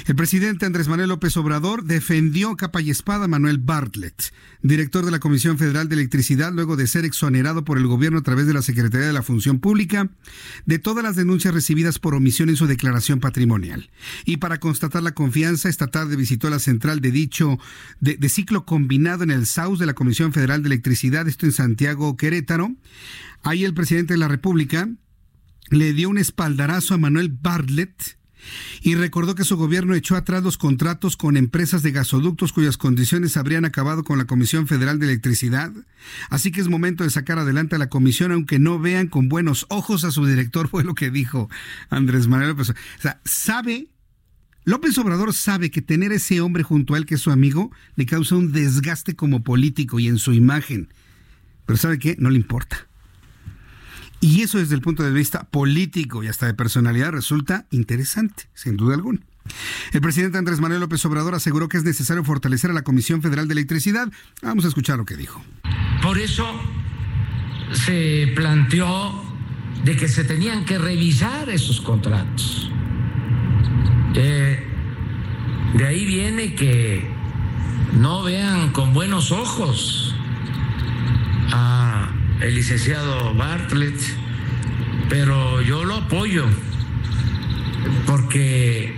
El 0.07 0.17
presidente 0.17 0.67
Andrés 0.67 0.89
Manuel 0.89 1.09
López 1.09 1.37
Obrador 1.37 1.85
defendió 1.85 2.57
capa 2.57 2.81
y 2.81 2.91
espada 2.91 3.25
a 3.25 3.29
Manuel 3.29 3.59
Bartlett, 3.59 4.33
director 4.63 5.05
de 5.05 5.11
la 5.11 5.19
Comisión 5.19 5.59
Federal 5.59 5.89
de 5.89 5.97
Electricidad, 5.97 6.53
luego 6.53 6.77
de 6.77 6.87
ser 6.87 7.05
exonerado 7.05 7.65
por 7.65 7.79
el 7.79 7.87
gobierno 7.87 8.19
a 8.19 8.23
través 8.23 8.47
de 8.47 8.55
la 8.55 8.63
Secretaría 8.63 9.07
de 9.07 9.13
la 9.13 9.23
Función 9.23 9.59
Pública 9.59 10.11
de 10.65 10.79
todas 10.79 11.03
las 11.03 11.17
denuncias 11.17 11.55
recibidas 11.55 11.99
por 11.99 12.15
omisión 12.15 12.49
en 12.49 12.57
su 12.57 12.67
declaración 12.67 13.21
patrimonial. 13.21 13.91
Y 14.25 14.39
para 14.39 14.61
constatar 14.61 15.03
la 15.03 15.13
confianza, 15.13 15.69
esta 15.69 15.89
tarde 15.89 16.17
visitó 16.17 16.51
la 16.51 16.59
central 16.59 17.01
de 17.01 17.11
dicho 17.11 17.59
de, 18.01 18.29
ciclo 18.29 18.67
combinado 18.67 19.25
en 19.25 19.31
el 19.31 19.47
SAUS 19.47 19.79
de 19.79 19.87
la 19.87 19.95
Comisión 19.95 20.33
Federal 20.33 20.63
de 20.63 20.69
Electricidad, 20.69 21.29
esto 21.29 21.47
en 21.47 21.53
Santiago, 21.53 22.17
Querétaro. 22.17 22.75
Ahí 23.43 23.65
el 23.65 23.75
presidente 23.75 24.15
de 24.15 24.19
la 24.19 24.29
República 24.29 24.89
le 25.71 25.93
dio 25.93 26.09
un 26.09 26.19
espaldarazo 26.19 26.95
a 26.95 26.99
Manuel 26.99 27.31
Bartlett, 27.31 28.19
y 28.83 28.95
recordó 28.95 29.35
que 29.35 29.45
su 29.45 29.57
gobierno 29.57 29.95
echó 29.95 30.17
atrás 30.17 30.43
los 30.43 30.59
contratos 30.59 31.17
con 31.17 31.37
empresas 31.37 31.83
de 31.83 31.93
gasoductos 31.93 32.53
cuyas 32.53 32.77
condiciones 32.77 33.37
habrían 33.37 33.65
acabado 33.65 34.05
con 34.05 34.19
la 34.19 34.27
Comisión 34.27 34.67
Federal 34.67 34.99
de 34.99 35.07
Electricidad. 35.07 35.73
Así 36.31 36.53
que 36.53 36.61
es 36.61 36.69
momento 36.69 37.05
de 37.05 37.11
sacar 37.11 37.39
adelante 37.39 37.77
a 37.77 37.79
la 37.79 37.89
comisión, 37.89 38.33
aunque 38.33 38.59
no 38.59 38.79
vean 38.79 39.09
con 39.09 39.29
buenos 39.29 39.67
ojos 39.69 40.05
a 40.05 40.11
su 40.11 40.27
director, 40.27 40.69
fue 40.71 40.85
lo 40.85 40.95
que 40.95 41.11
dijo 41.11 41.49
Andrés 41.91 42.29
Manuel. 42.29 42.57
O 42.59 42.65
sea, 42.65 43.21
sabe 43.25 43.89
López 44.67 44.99
Obrador 44.99 45.33
sabe 45.33 45.71
que 45.71 45.81
tener 45.81 46.11
ese 46.11 46.41
hombre 46.41 46.65
junto 46.65 46.95
a 46.95 46.99
él, 46.99 47.07
que 47.07 47.15
es 47.15 47.21
su 47.21 47.31
amigo, 47.31 47.71
le 47.95 48.05
causa 48.05 48.35
un 48.35 48.51
desgaste 48.51 49.15
como 49.15 49.45
político 49.45 50.01
y 50.01 50.09
en 50.09 50.19
su 50.19 50.33
imagen. 50.33 50.93
Pero 51.67 51.77
¿sabe 51.77 52.01
qué? 52.01 52.17
No 52.19 52.31
le 52.31 52.37
importa. 52.37 52.89
Y 54.21 54.43
eso 54.43 54.59
desde 54.59 54.75
el 54.75 54.81
punto 54.81 55.03
de 55.03 55.11
vista 55.11 55.45
político 55.45 56.23
y 56.23 56.29
hasta 56.29 56.47
de 56.47 56.55
personalidad 56.55 57.13
resulta 57.13 57.67
interesante, 57.71 58.49
sin 58.55 58.77
duda 58.77 58.95
alguna. 58.95 59.21
El 59.93 60.01
presidente 60.01 60.39
Andrés 60.39 60.61
Manuel 60.61 60.81
López 60.81 61.05
Obrador 61.05 61.35
aseguró 61.35 61.69
que 61.69 61.77
es 61.77 61.85
necesario 61.85 62.25
fortalecer 62.25 62.71
a 62.71 62.75
la 62.75 62.83
Comisión 62.83 63.23
Federal 63.23 63.47
de 63.47 63.53
Electricidad. 63.53 64.09
Vamos 64.43 64.65
a 64.65 64.69
escuchar 64.69 64.99
lo 64.99 65.05
que 65.05 65.17
dijo. 65.17 65.43
Por 66.03 66.19
eso 66.19 66.47
se 67.73 68.33
planteó 68.35 69.23
de 69.85 69.97
que 69.97 70.09
se 70.09 70.25
tenían 70.25 70.65
que 70.65 70.79
revisar 70.79 71.49
esos 71.49 71.81
contratos. 71.81 72.71
Eh, 74.15 74.67
de 75.75 75.87
ahí 75.87 76.07
viene 76.07 76.55
que 76.55 77.09
no 78.01 78.23
vean 78.23 78.73
con 78.73 78.95
buenos 78.95 79.31
ojos 79.31 80.15
a 81.53 82.11
el 82.41 82.55
licenciado 82.55 83.35
Bartlett, 83.35 83.99
pero 85.09 85.63
yo 85.63 85.85
lo 85.85 85.97
apoyo 85.97 86.45
porque 88.07 88.95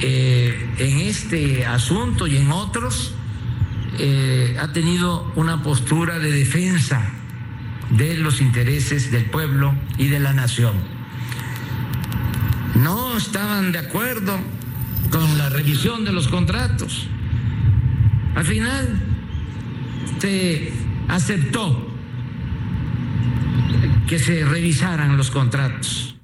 eh, 0.00 0.70
en 0.78 0.98
este 1.00 1.66
asunto 1.66 2.26
y 2.26 2.36
en 2.36 2.50
otros 2.50 3.14
eh, 3.98 4.56
ha 4.60 4.72
tenido 4.72 5.32
una 5.36 5.62
postura 5.62 6.18
de 6.18 6.32
defensa 6.32 7.12
de 7.90 8.16
los 8.16 8.40
intereses 8.40 9.10
del 9.10 9.26
pueblo 9.26 9.74
y 9.98 10.08
de 10.08 10.18
la 10.18 10.32
nación. 10.32 10.74
No 12.74 13.16
estaban 13.16 13.72
de 13.72 13.78
acuerdo 13.78 14.36
con 15.10 15.38
la 15.38 15.48
revisión 15.48 16.04
de 16.04 16.12
los 16.12 16.26
contratos. 16.28 17.06
Al 18.34 18.44
final 18.44 19.00
se 20.18 20.72
aceptó 21.08 21.93
que 24.08 24.18
se 24.18 24.44
revisaran 24.44 25.16
los 25.16 25.30
contratos. 25.30 26.16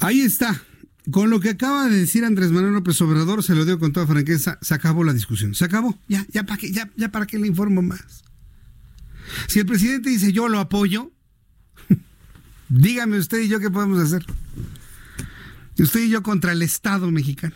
Ahí 0.00 0.20
está. 0.20 0.62
Con 1.10 1.30
lo 1.30 1.40
que 1.40 1.50
acaba 1.50 1.88
de 1.88 1.96
decir 1.96 2.24
Andrés 2.24 2.52
Manuel 2.52 2.74
López 2.74 3.00
Obrador, 3.02 3.42
se 3.42 3.54
lo 3.54 3.64
digo 3.64 3.78
con 3.78 3.92
toda 3.92 4.06
franqueza, 4.06 4.58
se 4.62 4.74
acabó 4.74 5.04
la 5.04 5.12
discusión. 5.12 5.54
Se 5.54 5.64
acabó. 5.64 5.98
Ya, 6.08 6.26
ya 6.30 6.44
para 6.44 6.58
qué, 6.58 6.72
ya, 6.72 6.88
para 7.10 7.26
qué 7.26 7.38
le 7.38 7.46
informo 7.46 7.82
más. 7.82 8.22
Si 9.46 9.58
el 9.58 9.66
presidente 9.66 10.10
dice 10.10 10.32
yo 10.32 10.48
lo 10.48 10.58
apoyo, 10.58 11.10
dígame 12.68 13.18
usted 13.18 13.40
y 13.40 13.48
yo 13.48 13.60
qué 13.60 13.70
podemos 13.70 14.00
hacer. 14.00 14.24
Usted 15.78 16.00
y 16.04 16.10
yo 16.10 16.22
contra 16.22 16.52
el 16.52 16.62
Estado 16.62 17.10
mexicano. 17.10 17.54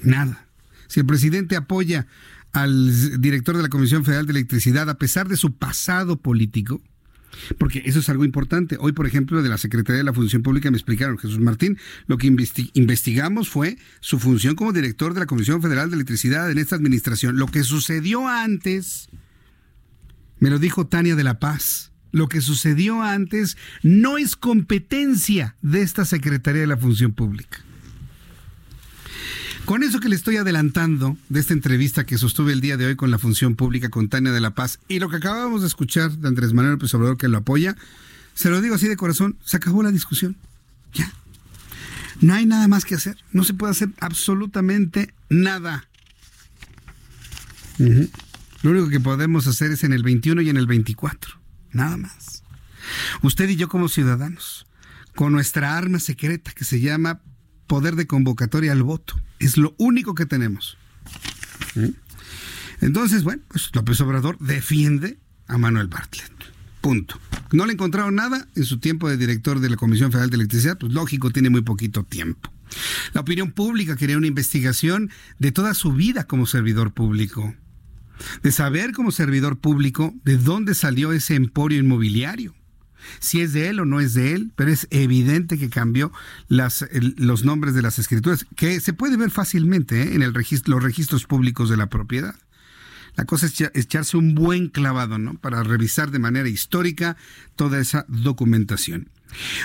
Nada. 0.00 0.46
Si 0.86 1.00
el 1.00 1.06
presidente 1.06 1.56
apoya 1.56 2.06
al 2.52 3.20
director 3.20 3.56
de 3.56 3.62
la 3.62 3.68
Comisión 3.68 4.04
Federal 4.04 4.26
de 4.26 4.32
Electricidad 4.32 4.88
a 4.88 4.98
pesar 4.98 5.28
de 5.28 5.36
su 5.36 5.56
pasado 5.56 6.16
político, 6.20 6.80
porque 7.58 7.82
eso 7.84 8.00
es 8.00 8.08
algo 8.08 8.24
importante. 8.24 8.76
Hoy, 8.80 8.92
por 8.92 9.06
ejemplo, 9.06 9.42
de 9.42 9.48
la 9.48 9.58
Secretaría 9.58 9.98
de 9.98 10.04
la 10.04 10.12
Función 10.12 10.42
Pública 10.42 10.70
me 10.70 10.76
explicaron, 10.76 11.18
Jesús 11.18 11.40
Martín, 11.40 11.78
lo 12.06 12.18
que 12.18 12.26
investigamos 12.74 13.48
fue 13.48 13.78
su 14.00 14.18
función 14.18 14.54
como 14.54 14.72
director 14.72 15.14
de 15.14 15.20
la 15.20 15.26
Comisión 15.26 15.62
Federal 15.62 15.90
de 15.90 15.96
Electricidad 15.96 16.50
en 16.50 16.58
esta 16.58 16.76
administración. 16.76 17.36
Lo 17.36 17.46
que 17.46 17.64
sucedió 17.64 18.28
antes, 18.28 19.08
me 20.38 20.50
lo 20.50 20.58
dijo 20.58 20.86
Tania 20.86 21.16
de 21.16 21.24
la 21.24 21.38
Paz, 21.38 21.92
lo 22.12 22.28
que 22.28 22.40
sucedió 22.40 23.02
antes 23.02 23.56
no 23.82 24.18
es 24.18 24.36
competencia 24.36 25.56
de 25.62 25.82
esta 25.82 26.04
Secretaría 26.04 26.60
de 26.60 26.68
la 26.68 26.76
Función 26.76 27.12
Pública. 27.12 27.64
Con 29.64 29.82
eso 29.82 29.98
que 29.98 30.10
le 30.10 30.16
estoy 30.16 30.36
adelantando 30.36 31.16
de 31.30 31.40
esta 31.40 31.54
entrevista 31.54 32.04
que 32.04 32.18
sostuve 32.18 32.52
el 32.52 32.60
día 32.60 32.76
de 32.76 32.84
hoy 32.84 32.96
con 32.96 33.10
la 33.10 33.18
Función 33.18 33.56
Pública 33.56 33.88
con 33.88 34.10
Tania 34.10 34.30
de 34.30 34.40
la 34.40 34.54
Paz 34.54 34.78
y 34.88 34.98
lo 34.98 35.08
que 35.08 35.16
acabamos 35.16 35.62
de 35.62 35.68
escuchar 35.68 36.10
de 36.10 36.28
Andrés 36.28 36.52
Manuel 36.52 36.74
López 36.74 36.92
Obrador 36.92 37.16
que 37.16 37.28
lo 37.28 37.38
apoya, 37.38 37.74
se 38.34 38.50
lo 38.50 38.60
digo 38.60 38.74
así 38.74 38.88
de 38.88 38.96
corazón, 38.96 39.38
se 39.42 39.56
acabó 39.56 39.82
la 39.82 39.90
discusión. 39.90 40.36
Ya. 40.92 41.10
No 42.20 42.34
hay 42.34 42.44
nada 42.44 42.68
más 42.68 42.84
que 42.84 42.94
hacer. 42.94 43.16
No 43.32 43.42
se 43.42 43.54
puede 43.54 43.70
hacer 43.70 43.88
absolutamente 44.00 45.14
nada. 45.30 45.88
Lo 47.78 48.70
único 48.70 48.90
que 48.90 49.00
podemos 49.00 49.46
hacer 49.46 49.72
es 49.72 49.82
en 49.82 49.94
el 49.94 50.02
21 50.02 50.42
y 50.42 50.50
en 50.50 50.58
el 50.58 50.66
24. 50.66 51.40
Nada 51.72 51.96
más. 51.96 52.42
Usted 53.22 53.48
y 53.48 53.56
yo 53.56 53.70
como 53.70 53.88
ciudadanos, 53.88 54.66
con 55.14 55.32
nuestra 55.32 55.76
arma 55.78 56.00
secreta 56.00 56.52
que 56.52 56.64
se 56.64 56.80
llama 56.80 57.22
poder 57.66 57.96
de 57.96 58.06
convocatoria 58.06 58.72
al 58.72 58.82
voto. 58.82 59.14
Es 59.38 59.56
lo 59.56 59.74
único 59.78 60.14
que 60.14 60.26
tenemos. 60.26 60.76
Entonces, 62.80 63.22
bueno, 63.22 63.42
pues 63.48 63.70
López 63.72 64.00
Obrador 64.00 64.38
defiende 64.38 65.18
a 65.46 65.58
Manuel 65.58 65.88
Bartlett. 65.88 66.32
Punto. 66.80 67.18
No 67.52 67.66
le 67.66 67.72
encontraron 67.72 68.14
nada 68.14 68.46
en 68.54 68.64
su 68.64 68.78
tiempo 68.78 69.08
de 69.08 69.16
director 69.16 69.60
de 69.60 69.70
la 69.70 69.76
Comisión 69.76 70.12
Federal 70.12 70.30
de 70.30 70.36
Electricidad, 70.36 70.78
pues 70.78 70.92
lógico, 70.92 71.30
tiene 71.30 71.50
muy 71.50 71.62
poquito 71.62 72.04
tiempo. 72.04 72.52
La 73.12 73.20
opinión 73.20 73.52
pública 73.52 73.96
quería 73.96 74.18
una 74.18 74.26
investigación 74.26 75.10
de 75.38 75.52
toda 75.52 75.74
su 75.74 75.92
vida 75.92 76.24
como 76.24 76.46
servidor 76.46 76.92
público, 76.92 77.54
de 78.42 78.52
saber 78.52 78.92
como 78.92 79.12
servidor 79.12 79.58
público 79.58 80.14
de 80.24 80.36
dónde 80.36 80.74
salió 80.74 81.12
ese 81.12 81.34
emporio 81.34 81.78
inmobiliario 81.78 82.54
si 83.20 83.40
es 83.40 83.52
de 83.52 83.68
él 83.68 83.80
o 83.80 83.84
no 83.84 84.00
es 84.00 84.14
de 84.14 84.32
él, 84.32 84.52
pero 84.56 84.70
es 84.70 84.86
evidente 84.90 85.58
que 85.58 85.70
cambió 85.70 86.12
las, 86.48 86.86
los 87.16 87.44
nombres 87.44 87.74
de 87.74 87.82
las 87.82 87.98
escrituras, 87.98 88.46
que 88.56 88.80
se 88.80 88.92
puede 88.92 89.16
ver 89.16 89.30
fácilmente 89.30 90.02
¿eh? 90.02 90.14
en 90.14 90.20
los 90.20 90.82
registros 90.82 91.24
públicos 91.24 91.68
de 91.68 91.76
la 91.76 91.88
propiedad. 91.88 92.34
La 93.16 93.24
cosa 93.24 93.46
es 93.46 93.60
echarse 93.74 94.16
un 94.16 94.34
buen 94.34 94.68
clavado, 94.68 95.18
¿no? 95.18 95.34
Para 95.34 95.62
revisar 95.62 96.10
de 96.10 96.18
manera 96.18 96.48
histórica 96.48 97.16
toda 97.54 97.78
esa 97.78 98.04
documentación. 98.08 99.08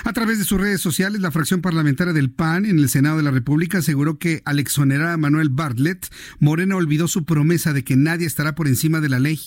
A 0.04 0.12
través 0.12 0.38
de 0.38 0.44
sus 0.44 0.60
redes 0.60 0.80
sociales, 0.80 1.20
la 1.20 1.30
fracción 1.30 1.60
parlamentaria 1.60 2.12
del 2.12 2.30
PAN 2.30 2.66
en 2.66 2.78
el 2.78 2.88
Senado 2.88 3.16
de 3.16 3.22
la 3.22 3.30
República 3.30 3.78
aseguró 3.78 4.18
que 4.18 4.42
al 4.44 4.58
exonerar 4.58 5.08
a 5.08 5.16
Manuel 5.16 5.48
Bartlett, 5.48 6.12
Morena 6.38 6.76
olvidó 6.76 7.08
su 7.08 7.24
promesa 7.24 7.72
de 7.72 7.84
que 7.84 7.96
nadie 7.96 8.26
estará 8.26 8.54
por 8.54 8.68
encima 8.68 9.00
de 9.00 9.08
la 9.08 9.18
ley 9.18 9.40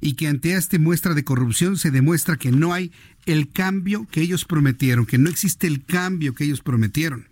y 0.00 0.14
que 0.14 0.28
ante 0.28 0.54
esta 0.54 0.78
muestra 0.78 1.14
de 1.14 1.24
corrupción 1.24 1.76
se 1.76 1.90
demuestra 1.90 2.36
que 2.36 2.50
no 2.50 2.72
hay 2.72 2.92
el 3.26 3.50
cambio 3.50 4.06
que 4.10 4.22
ellos 4.22 4.44
prometieron, 4.44 5.06
que 5.06 5.18
no 5.18 5.28
existe 5.28 5.66
el 5.66 5.84
cambio 5.84 6.34
que 6.34 6.44
ellos 6.44 6.62
prometieron. 6.62 7.28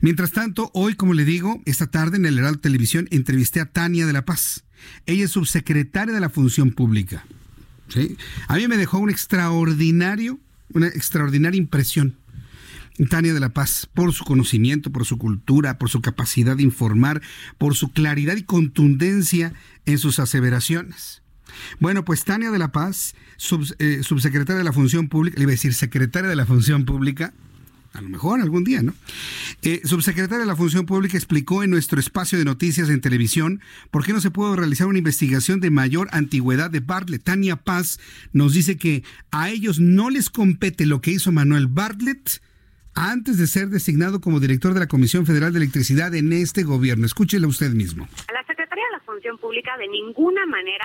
Mientras 0.00 0.32
tanto, 0.32 0.70
hoy, 0.74 0.94
como 0.94 1.14
le 1.14 1.24
digo, 1.24 1.62
esta 1.64 1.86
tarde 1.86 2.16
en 2.16 2.26
el 2.26 2.38
Heraldo 2.38 2.60
Televisión 2.60 3.08
entrevisté 3.10 3.60
a 3.60 3.66
Tania 3.66 4.06
de 4.06 4.12
la 4.12 4.24
Paz. 4.24 4.64
Ella 5.06 5.24
es 5.24 5.30
subsecretaria 5.30 6.14
de 6.14 6.20
la 6.20 6.30
Función 6.30 6.72
Pública. 6.72 7.24
A 8.48 8.56
mí 8.56 8.68
me 8.68 8.76
dejó 8.76 8.98
un 8.98 9.10
extraordinario, 9.10 10.40
una 10.74 10.88
extraordinaria 10.88 11.58
impresión. 11.58 12.18
Tania 13.08 13.32
de 13.32 13.40
la 13.40 13.48
Paz, 13.48 13.88
por 13.92 14.12
su 14.12 14.24
conocimiento, 14.24 14.92
por 14.92 15.06
su 15.06 15.18
cultura, 15.18 15.78
por 15.78 15.88
su 15.88 16.00
capacidad 16.00 16.56
de 16.56 16.62
informar, 16.62 17.22
por 17.58 17.74
su 17.74 17.90
claridad 17.90 18.36
y 18.36 18.42
contundencia 18.42 19.54
en 19.86 19.98
sus 19.98 20.18
aseveraciones. 20.18 21.22
Bueno, 21.80 22.04
pues 22.04 22.24
Tania 22.24 22.50
de 22.50 22.58
la 22.58 22.72
Paz, 22.72 23.14
eh, 23.78 24.00
subsecretaria 24.02 24.58
de 24.58 24.64
la 24.64 24.72
Función 24.72 25.08
Pública, 25.08 25.36
le 25.36 25.44
iba 25.44 25.50
a 25.50 25.52
decir 25.52 25.74
secretaria 25.74 26.28
de 26.28 26.36
la 26.36 26.46
Función 26.46 26.84
Pública, 26.84 27.32
a 27.92 28.00
lo 28.00 28.08
mejor 28.08 28.40
algún 28.40 28.64
día, 28.64 28.82
¿no? 28.82 28.94
Eh, 29.62 29.82
subsecretaria 29.84 30.40
de 30.40 30.46
la 30.46 30.56
Función 30.56 30.86
Pública 30.86 31.16
explicó 31.16 31.62
en 31.62 31.70
nuestro 31.70 32.00
espacio 32.00 32.38
de 32.38 32.44
noticias 32.44 32.88
en 32.88 33.00
televisión 33.00 33.60
por 33.90 34.04
qué 34.04 34.12
no 34.12 34.20
se 34.20 34.30
pudo 34.30 34.56
realizar 34.56 34.86
una 34.86 34.98
investigación 34.98 35.60
de 35.60 35.70
mayor 35.70 36.08
antigüedad 36.12 36.70
de 36.70 36.80
Bartlett. 36.80 37.22
Tania 37.22 37.56
Paz 37.56 38.00
nos 38.32 38.54
dice 38.54 38.76
que 38.76 39.04
a 39.30 39.50
ellos 39.50 39.78
no 39.78 40.10
les 40.10 40.30
compete 40.30 40.86
lo 40.86 41.00
que 41.00 41.12
hizo 41.12 41.32
Manuel 41.32 41.66
Bartlett 41.66 42.40
antes 42.94 43.38
de 43.38 43.46
ser 43.46 43.68
designado 43.68 44.20
como 44.20 44.40
director 44.40 44.74
de 44.74 44.80
la 44.80 44.86
Comisión 44.86 45.24
Federal 45.26 45.52
de 45.52 45.58
Electricidad 45.58 46.14
en 46.14 46.32
este 46.32 46.62
gobierno. 46.62 47.06
Escúchela 47.06 47.46
usted 47.46 47.70
mismo. 47.70 48.08
La 48.32 48.44
Secretaría 48.46 48.84
de 48.84 48.92
la 48.92 49.00
Función 49.00 49.38
Pública 49.38 49.76
de 49.78 49.88
ninguna 49.88 50.44
manera 50.46 50.84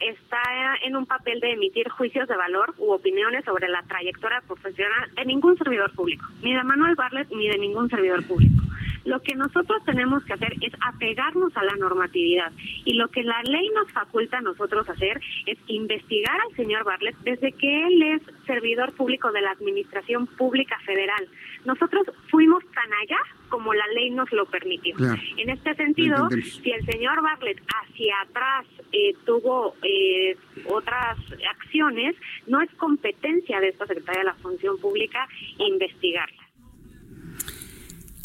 está 0.00 0.42
en 0.82 0.96
un 0.96 1.06
papel 1.06 1.40
de 1.40 1.52
emitir 1.52 1.88
juicios 1.90 2.28
de 2.28 2.36
valor 2.36 2.74
u 2.78 2.92
opiniones 2.92 3.44
sobre 3.44 3.68
la 3.68 3.82
trayectoria 3.82 4.42
profesional 4.46 5.10
de 5.14 5.24
ningún 5.24 5.56
servidor 5.56 5.92
público, 5.94 6.26
ni 6.42 6.54
de 6.54 6.62
Manuel 6.62 6.94
Barlet 6.94 7.28
ni 7.30 7.48
de 7.48 7.58
ningún 7.58 7.88
servidor 7.88 8.26
público. 8.26 8.62
Lo 9.06 9.22
que 9.22 9.34
nosotros 9.36 9.82
tenemos 9.84 10.24
que 10.24 10.34
hacer 10.34 10.52
es 10.60 10.72
apegarnos 10.80 11.56
a 11.56 11.64
la 11.64 11.76
normatividad 11.76 12.52
y 12.84 12.94
lo 12.94 13.08
que 13.08 13.22
la 13.22 13.40
ley 13.44 13.70
nos 13.74 13.90
faculta 13.92 14.38
a 14.38 14.40
nosotros 14.40 14.88
hacer 14.88 15.20
es 15.46 15.58
investigar 15.68 16.38
al 16.40 16.56
señor 16.56 16.84
Barlet 16.84 17.16
desde 17.18 17.52
que 17.52 17.86
él 17.86 18.02
es 18.02 18.22
servidor 18.46 18.92
público 18.94 19.30
de 19.30 19.42
la 19.42 19.52
Administración 19.52 20.26
Pública 20.26 20.76
Federal. 20.84 21.28
Nosotros 21.64 22.06
fuimos 22.30 22.64
tan 22.74 22.92
allá 22.92 23.18
como 23.48 23.72
la 23.74 23.86
ley 23.94 24.10
nos 24.10 24.30
lo 24.32 24.46
permitió. 24.46 24.96
En 25.36 25.50
este 25.50 25.74
sentido, 25.74 26.28
si 26.30 26.72
el 26.72 26.84
señor 26.84 27.22
Bartlett 27.22 27.62
hacia 27.80 28.20
atrás 28.22 28.66
eh, 28.92 29.14
tuvo 29.24 29.74
eh, 29.82 30.36
otras 30.68 31.16
acciones, 31.50 32.16
no 32.46 32.60
es 32.60 32.70
competencia 32.74 33.60
de 33.60 33.68
esta 33.68 33.86
Secretaría 33.86 34.22
de 34.22 34.26
la 34.26 34.34
Función 34.34 34.78
Pública 34.78 35.28
investigarla. 35.58 36.45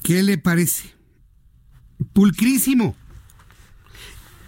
¿Qué 0.04 0.24
le 0.24 0.38
parece? 0.38 0.90
Pulcrísimo. 2.14 2.96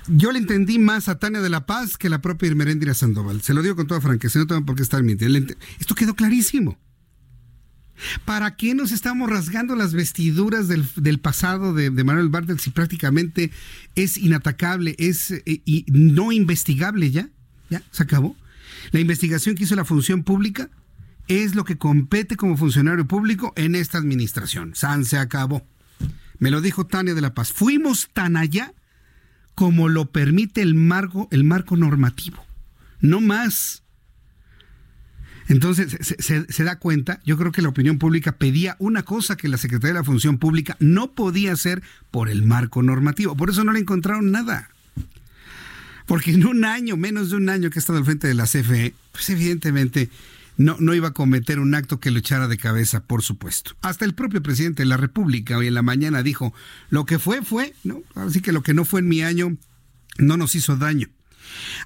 Yo 0.08 0.32
le 0.32 0.40
entendí 0.40 0.80
más 0.80 1.08
a 1.08 1.20
Tania 1.20 1.42
de 1.42 1.50
la 1.50 1.66
Paz 1.66 1.98
que 1.98 2.10
la 2.10 2.22
propia 2.22 2.48
Irmeréndira 2.48 2.94
Sandoval. 2.94 3.42
Se 3.42 3.54
lo 3.54 3.62
digo 3.62 3.76
con 3.76 3.88
toda 3.88 4.02
franqueza, 4.02 4.40
no 4.40 4.48
tengo 4.48 4.66
por 4.66 4.76
qué 4.76 4.84
estar 4.84 5.02
mintiendo. 5.04 5.54
Esto 5.80 5.96
quedó 5.96 6.16
clarísimo. 6.16 6.78
¿Para 8.26 8.56
qué 8.56 8.74
nos 8.74 8.92
estamos 8.92 9.30
rasgando 9.30 9.76
las 9.76 9.94
vestiduras 9.94 10.68
del, 10.68 11.20
pasado 11.20 11.74
de, 11.74 11.92
Manuel 11.92 12.30
Bartlett 12.30 12.60
si 12.60 12.72
prácticamente 12.72 13.52
es 13.96 14.18
inatacable, 14.18 14.96
es 14.98 15.32
eh, 15.32 15.86
no 15.88 16.32
investigable 16.32 17.12
ya? 17.12 17.30
¿Ya? 17.70 17.84
¿Se 17.92 18.04
acabó? 18.04 18.36
La 18.92 19.00
investigación 19.00 19.56
que 19.56 19.64
hizo 19.64 19.76
la 19.76 19.86
función 19.86 20.24
pública 20.24 20.70
es 21.28 21.56
lo 21.56 21.64
que 21.64 21.78
compete 21.78 22.36
como 22.36 22.58
funcionario 22.58 23.08
público 23.08 23.54
en 23.56 23.76
esta 23.76 23.98
administración. 23.98 24.76
San 24.76 25.06
se 25.06 25.18
acabó. 25.18 25.66
Me 26.40 26.52
lo 26.52 26.62
dijo 26.62 26.86
Tania 26.86 27.14
de 27.14 27.22
la 27.22 27.34
Paz. 27.34 27.54
Fuimos 27.54 28.10
tan 28.14 28.36
allá 28.36 28.74
como 29.56 29.88
lo 29.88 30.12
permite 30.12 30.62
el 30.62 30.76
marco, 30.76 31.28
el 31.32 31.44
marco 31.44 31.78
normativo. 31.78 32.46
No 33.00 33.22
más. 33.22 33.84
Entonces, 35.48 35.98
se, 36.20 36.64
da 36.64 36.80
cuenta, 36.80 37.20
yo 37.26 37.38
creo 37.38 37.52
que 37.52 37.62
la 37.62 37.70
opinión 37.70 38.00
pública 38.00 38.34
pedía 38.34 38.78
una 38.80 39.04
cosa 39.04 39.36
que 39.36 39.50
la 39.50 39.58
Secretaría 39.58 39.94
de 39.94 40.00
la 40.00 40.06
Función 40.06 40.38
Pública 40.38 40.78
no 40.80 41.12
podía 41.12 41.52
hacer 41.52 41.84
por 42.12 42.30
el 42.30 42.44
marco 42.44 42.82
normativo. 42.82 43.36
Por 43.36 43.50
eso 43.50 43.64
no 43.64 43.74
le 43.74 43.80
encontraron 43.80 44.32
nada. 44.32 44.70
Porque 46.06 46.32
en 46.32 46.46
un 46.46 46.66
año, 46.66 46.98
menos 46.98 47.30
de 47.30 47.38
un 47.38 47.50
año 47.50 47.70
que 47.70 47.80
ha 47.80 47.82
estado 47.82 48.00
al 48.00 48.06
frente 48.06 48.28
de 48.28 48.34
la 48.34 48.46
CFE, 48.46 48.94
pues 49.12 49.30
evidentemente 49.30 50.10
no, 50.58 50.78
no 50.80 50.94
iba 50.94 51.10
a 51.10 51.14
cometer 51.14 51.60
un 51.60 51.76
acto 51.76 52.00
que 52.00 52.12
lo 52.12 52.20
echara 52.20 52.48
de 52.48 52.58
cabeza, 52.58 53.06
por 53.06 53.22
supuesto. 53.22 53.72
Hasta 53.82 54.06
el 54.06 54.14
propio 54.14 54.42
presidente 54.42 54.84
de 54.84 54.90
la 54.90 54.98
República 54.98 55.58
hoy 55.58 55.68
en 55.68 55.74
la 55.74 55.82
mañana 55.82 56.24
dijo, 56.24 56.54
lo 56.90 57.06
que 57.06 57.20
fue, 57.20 57.42
fue, 57.42 57.74
¿no? 57.84 58.02
Así 58.16 58.42
que 58.42 58.52
lo 58.52 58.64
que 58.64 58.74
no 58.74 58.86
fue 58.86 59.00
en 59.00 59.08
mi 59.08 59.22
año 59.22 59.58
no 60.18 60.38
nos 60.38 60.56
hizo 60.56 60.78
daño. 60.78 61.08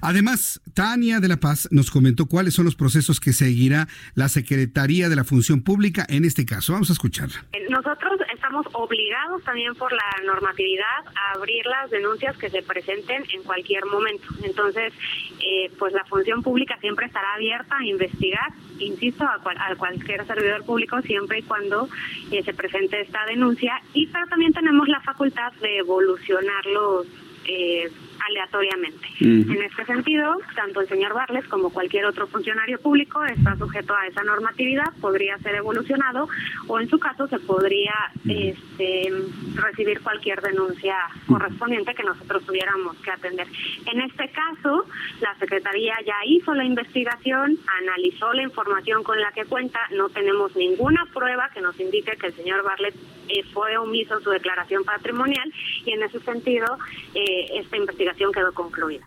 Además, 0.00 0.60
Tania 0.74 1.20
de 1.20 1.28
la 1.28 1.38
Paz 1.38 1.68
nos 1.70 1.90
comentó 1.90 2.26
cuáles 2.26 2.54
son 2.54 2.64
los 2.64 2.76
procesos 2.76 3.20
que 3.20 3.32
seguirá 3.32 3.88
la 4.14 4.28
Secretaría 4.28 5.08
de 5.08 5.16
la 5.16 5.24
Función 5.24 5.62
Pública 5.62 6.06
en 6.08 6.24
este 6.24 6.44
caso. 6.44 6.72
Vamos 6.72 6.90
a 6.90 6.92
escucharla. 6.92 7.44
Nosotros 7.70 8.18
estamos 8.48 8.66
obligados 8.72 9.44
también 9.44 9.74
por 9.74 9.92
la 9.92 10.24
normatividad 10.24 11.04
a 11.14 11.32
abrir 11.36 11.66
las 11.66 11.90
denuncias 11.90 12.34
que 12.38 12.48
se 12.48 12.62
presenten 12.62 13.22
en 13.34 13.42
cualquier 13.42 13.84
momento. 13.84 14.26
Entonces, 14.42 14.94
eh, 15.40 15.70
pues 15.78 15.92
la 15.92 16.02
función 16.04 16.42
pública 16.42 16.78
siempre 16.80 17.06
estará 17.06 17.34
abierta 17.34 17.76
a 17.76 17.84
investigar, 17.84 18.50
insisto, 18.78 19.24
a, 19.24 19.74
cualquier 19.76 20.26
servidor 20.26 20.64
público 20.64 21.02
siempre 21.02 21.40
y 21.40 21.42
cuando 21.42 21.90
eh, 22.32 22.42
se 22.42 22.54
presente 22.54 23.02
esta 23.02 23.26
denuncia. 23.26 23.82
Y 23.92 24.06
pero 24.06 24.26
también 24.28 24.54
tenemos 24.54 24.88
la 24.88 25.00
facultad 25.00 25.52
de 25.60 25.78
evolucionar 25.78 26.64
los 26.64 27.06
eh, 27.44 27.90
aleatoriamente. 28.28 29.06
En 29.20 29.62
este 29.62 29.84
sentido, 29.84 30.36
tanto 30.54 30.80
el 30.80 30.88
señor 30.88 31.14
Barles 31.14 31.46
como 31.48 31.70
cualquier 31.70 32.06
otro 32.06 32.26
funcionario 32.26 32.78
público 32.80 33.24
está 33.24 33.56
sujeto 33.56 33.94
a 33.94 34.06
esa 34.06 34.22
normatividad, 34.22 34.92
podría 35.00 35.38
ser 35.38 35.56
evolucionado 35.56 36.28
o 36.66 36.78
en 36.78 36.88
su 36.88 36.98
caso 36.98 37.26
se 37.28 37.38
podría 37.40 37.94
este, 38.28 39.12
recibir 39.54 40.00
cualquier 40.00 40.40
denuncia 40.40 40.96
correspondiente 41.26 41.94
que 41.94 42.04
nosotros 42.04 42.44
tuviéramos 42.44 42.96
que 42.98 43.10
atender. 43.10 43.46
En 43.86 44.00
este 44.02 44.30
caso, 44.30 44.84
la 45.20 45.34
Secretaría 45.36 45.94
ya 46.06 46.16
hizo 46.26 46.54
la 46.54 46.64
investigación, 46.64 47.56
analizó 47.80 48.32
la 48.32 48.42
información 48.42 49.02
con 49.02 49.20
la 49.20 49.32
que 49.32 49.44
cuenta, 49.44 49.80
no 49.96 50.08
tenemos 50.10 50.54
ninguna 50.56 51.06
prueba 51.12 51.50
que 51.52 51.60
nos 51.60 51.78
indique 51.80 52.16
que 52.16 52.26
el 52.26 52.34
señor 52.34 52.62
Barlet 52.62 52.94
eh, 53.28 53.44
fue 53.52 53.76
omiso 53.76 54.20
su 54.20 54.30
declaración 54.30 54.84
patrimonial 54.84 55.52
y 55.84 55.92
en 55.92 56.02
ese 56.02 56.20
sentido 56.20 56.66
eh, 57.14 57.60
esta 57.60 57.76
investigación 57.76 58.32
quedó 58.32 58.52
concluida. 58.52 59.04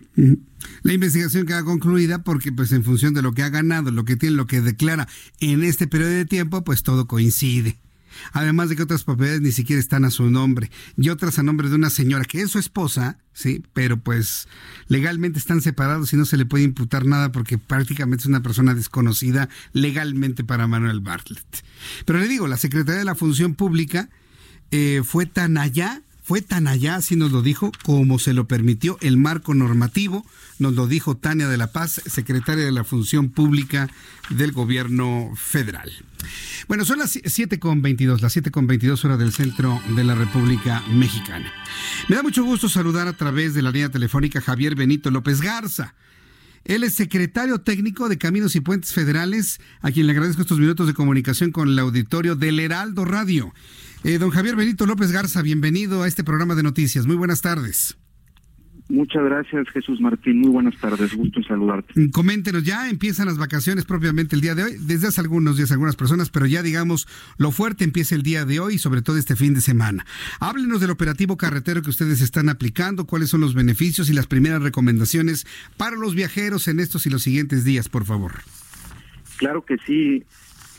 La 0.84 0.94
investigación 0.94 1.46
queda 1.46 1.64
concluida 1.64 2.24
porque 2.24 2.52
pues 2.52 2.72
en 2.72 2.84
función 2.84 3.14
de 3.14 3.22
lo 3.22 3.34
que 3.34 3.44
ha 3.44 3.50
ganado, 3.50 3.92
lo 3.92 4.06
que 4.06 4.16
tiene, 4.16 4.36
lo 4.36 4.48
que 4.48 4.62
declara 4.62 5.08
en 5.40 5.64
este 5.64 5.88
periodo 5.88 6.12
de 6.12 6.26
tiempo, 6.26 6.64
pues 6.64 6.84
todo 6.84 7.08
coincide. 7.08 7.78
Además 8.34 8.70
de 8.70 8.76
que 8.76 8.84
otras 8.84 9.04
propiedades 9.04 9.42
ni 9.42 9.52
siquiera 9.52 9.80
están 9.80 10.06
a 10.06 10.12
su 10.12 10.30
nombre 10.30 10.72
y 10.98 11.10
otras 11.10 11.40
a 11.40 11.44
nombre 11.44 11.70
de 11.70 11.76
una 11.76 11.90
señora 11.90 12.26
que 12.26 12.42
es 12.42 12.52
su 12.52 12.60
esposa, 12.60 13.18
sí, 13.34 13.64
pero 13.74 13.98
pues 13.98 14.48
legalmente 14.88 15.40
están 15.40 15.62
separados 15.62 16.14
y 16.14 16.18
no 16.18 16.26
se 16.26 16.38
le 16.38 16.46
puede 16.46 16.64
imputar 16.64 17.06
nada 17.06 17.32
porque 17.32 17.58
prácticamente 17.58 18.24
es 18.24 18.28
una 18.28 18.44
persona 18.44 18.74
desconocida 18.74 19.50
legalmente 19.74 20.44
para 20.44 20.68
Manuel 20.68 21.00
Bartlett. 21.00 21.64
Pero 22.06 22.20
le 22.20 22.28
digo, 22.28 22.48
la 22.48 22.58
Secretaría 22.58 23.00
de 23.00 23.06
la 23.06 23.16
Función 23.16 23.56
Pública 23.56 24.10
eh, 24.72 25.02
fue 25.04 25.26
tan 25.26 25.58
allá 25.58 26.02
fue 26.32 26.42
tan 26.42 26.70
allá, 26.70 26.96
así 26.96 27.18
nos 27.18 27.34
lo 27.34 27.42
dijo, 27.42 27.74
como 27.84 28.18
se 28.18 28.32
lo 28.32 28.48
permitió 28.48 28.98
el 29.02 29.18
marco 29.18 29.54
normativo, 29.54 30.26
nos 30.60 30.76
lo 30.76 30.88
dijo 30.88 31.18
Tania 31.18 31.50
de 31.50 31.58
la 31.58 31.74
Paz, 31.74 32.02
secretaria 32.06 32.64
de 32.64 32.72
la 32.72 32.86
Función 32.86 33.32
Pública 33.32 33.90
del 34.30 34.54
Gobierno 34.54 35.34
Federal. 35.36 35.92
Bueno, 36.70 36.86
son 36.86 37.00
las 37.00 37.18
7.22, 37.18 38.22
las 38.22 38.38
7.22 38.38 39.04
horas 39.04 39.20
del 39.20 39.34
centro 39.34 39.82
de 39.94 40.06
la 40.06 40.16
República 40.16 40.82
Mexicana. 40.94 41.52
Me 42.08 42.16
da 42.16 42.24
mucho 42.24 42.46
gusto 42.46 42.70
saludar 42.70 43.10
a 43.10 43.18
través 43.18 43.54
de 43.54 43.62
la 43.62 43.72
línea 43.72 43.90
telefónica 43.90 44.40
Javier 44.40 44.76
Benito 44.76 45.12
López 45.12 45.42
Garza. 45.42 45.96
Él 46.64 46.86
es 46.86 46.94
secretario 46.94 47.60
técnico 47.60 48.08
de 48.08 48.18
Caminos 48.18 48.56
y 48.56 48.62
Puentes 48.62 48.94
Federales, 48.94 49.60
a 49.82 49.92
quien 49.92 50.08
le 50.08 50.14
agradezco 50.14 50.44
estos 50.44 50.60
minutos 50.60 50.88
de 50.88 50.94
comunicación 50.94 51.52
con 51.52 51.68
el 51.68 51.78
auditorio 51.78 52.38
del 52.38 52.62
Heraldo 52.62 53.04
Radio. 53.04 53.54
Eh, 54.04 54.18
don 54.18 54.32
Javier 54.32 54.56
Benito 54.56 54.88
López 54.88 55.12
Garza, 55.12 55.44
bienvenido 55.44 56.02
a 56.02 56.08
este 56.08 56.24
programa 56.24 56.56
de 56.56 56.64
noticias. 56.64 57.06
Muy 57.06 57.16
buenas 57.16 57.42
tardes. 57.42 57.98
Muchas 58.90 59.24
gracias, 59.24 59.70
Jesús 59.70 60.02
Martín. 60.02 60.42
Muy 60.42 60.50
buenas 60.50 60.76
tardes. 60.78 61.16
Gusto 61.16 61.40
en 61.40 61.46
saludarte. 61.46 61.94
Mm, 61.96 62.10
coméntenos, 62.10 62.64
ya 62.64 62.90
empiezan 62.90 63.28
las 63.28 63.38
vacaciones 63.38 63.86
propiamente 63.86 64.36
el 64.36 64.42
día 64.42 64.56
de 64.56 64.64
hoy, 64.64 64.78
desde 64.80 65.08
hace 65.08 65.22
algunos 65.22 65.56
días 65.56 65.72
algunas 65.72 65.96
personas, 65.96 66.30
pero 66.30 66.48
ya 66.48 66.64
digamos, 66.64 67.08
lo 67.38 67.52
fuerte 67.52 67.84
empieza 67.84 68.16
el 68.16 68.24
día 68.24 68.44
de 68.44 68.60
hoy 68.60 68.76
y 68.76 68.78
sobre 68.80 69.02
todo 69.02 69.18
este 69.18 69.36
fin 69.36 69.54
de 69.54 69.62
semana. 69.62 70.06
Háblenos 70.40 70.82
del 70.82 70.90
operativo 70.90 71.38
carretero 71.38 71.84
que 71.84 71.92
ustedes 71.92 72.22
están 72.22 72.50
aplicando, 72.50 73.06
cuáles 73.06 73.30
son 73.30 73.40
los 73.40 73.54
beneficios 73.54 74.10
y 74.10 74.14
las 74.14 74.28
primeras 74.28 74.64
recomendaciones 74.64 75.46
para 75.78 75.96
los 75.96 76.16
viajeros 76.16 76.68
en 76.68 76.80
estos 76.80 77.06
y 77.06 77.12
los 77.12 77.22
siguientes 77.22 77.64
días, 77.64 77.88
por 77.88 78.04
favor. 78.04 78.34
Claro 79.38 79.64
que 79.64 79.78
sí. 79.86 80.24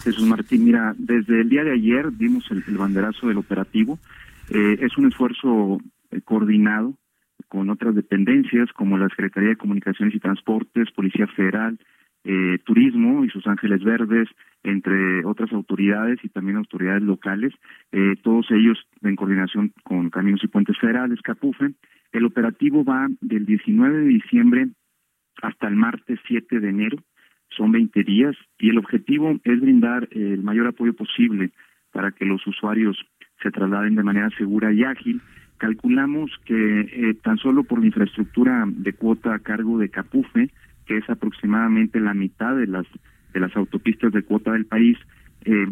Jesús 0.02 0.26
Martín, 0.26 0.64
mira, 0.64 0.94
desde 0.98 1.42
el 1.42 1.48
día 1.48 1.62
de 1.62 1.72
ayer 1.72 2.12
dimos 2.16 2.50
el, 2.50 2.62
banderazo 2.76 3.28
del 3.28 3.38
operativo. 3.38 3.98
Eh, 4.50 4.78
es 4.80 4.98
un 4.98 5.06
esfuerzo 5.06 5.78
eh, 6.10 6.20
coordinado 6.24 6.94
con 7.48 7.70
otras 7.70 7.94
dependencias 7.94 8.72
como 8.72 8.98
la 8.98 9.08
Secretaría 9.10 9.50
de 9.50 9.56
Comunicaciones 9.56 10.14
y 10.14 10.18
Transportes, 10.18 10.90
Policía 10.90 11.28
Federal, 11.28 11.78
eh, 12.24 12.58
Turismo 12.64 13.24
y 13.24 13.28
sus 13.28 13.46
Ángeles 13.46 13.84
Verdes, 13.84 14.28
entre 14.64 15.24
otras 15.24 15.52
autoridades 15.52 16.18
y 16.24 16.28
también 16.28 16.56
autoridades 16.56 17.02
locales, 17.02 17.52
todos 18.22 18.46
ellos 18.52 18.78
en 19.02 19.16
coordinación 19.16 19.72
con 19.82 20.08
Caminos 20.08 20.44
y 20.44 20.46
Puentes 20.46 20.78
Federales, 20.78 21.20
CAPUFE. 21.20 21.74
El 22.12 22.24
operativo 22.24 22.84
va 22.84 23.08
del 23.20 23.44
19 23.44 23.98
de 23.98 24.06
diciembre 24.06 24.68
hasta 25.42 25.66
el 25.66 25.74
martes 25.74 26.20
7 26.28 26.60
de 26.60 26.68
enero 26.68 26.98
son 27.56 27.72
20 27.72 28.02
días 28.04 28.36
y 28.58 28.70
el 28.70 28.78
objetivo 28.78 29.38
es 29.44 29.60
brindar 29.60 30.08
el 30.10 30.42
mayor 30.42 30.68
apoyo 30.68 30.94
posible 30.94 31.50
para 31.92 32.12
que 32.12 32.24
los 32.24 32.46
usuarios 32.46 32.96
se 33.42 33.50
trasladen 33.50 33.94
de 33.94 34.02
manera 34.02 34.30
segura 34.36 34.72
y 34.72 34.84
ágil. 34.84 35.20
Calculamos 35.58 36.30
que 36.44 36.80
eh, 36.80 37.14
tan 37.22 37.38
solo 37.38 37.64
por 37.64 37.80
la 37.80 37.86
infraestructura 37.86 38.64
de 38.66 38.92
cuota 38.94 39.34
a 39.34 39.38
cargo 39.38 39.78
de 39.78 39.90
Capufe, 39.90 40.50
que 40.86 40.98
es 40.98 41.08
aproximadamente 41.08 42.00
la 42.00 42.14
mitad 42.14 42.56
de 42.56 42.66
las 42.66 42.86
de 43.32 43.40
las 43.40 43.56
autopistas 43.56 44.12
de 44.12 44.22
cuota 44.22 44.52
del 44.52 44.66
país, 44.66 44.98
eh, 45.46 45.66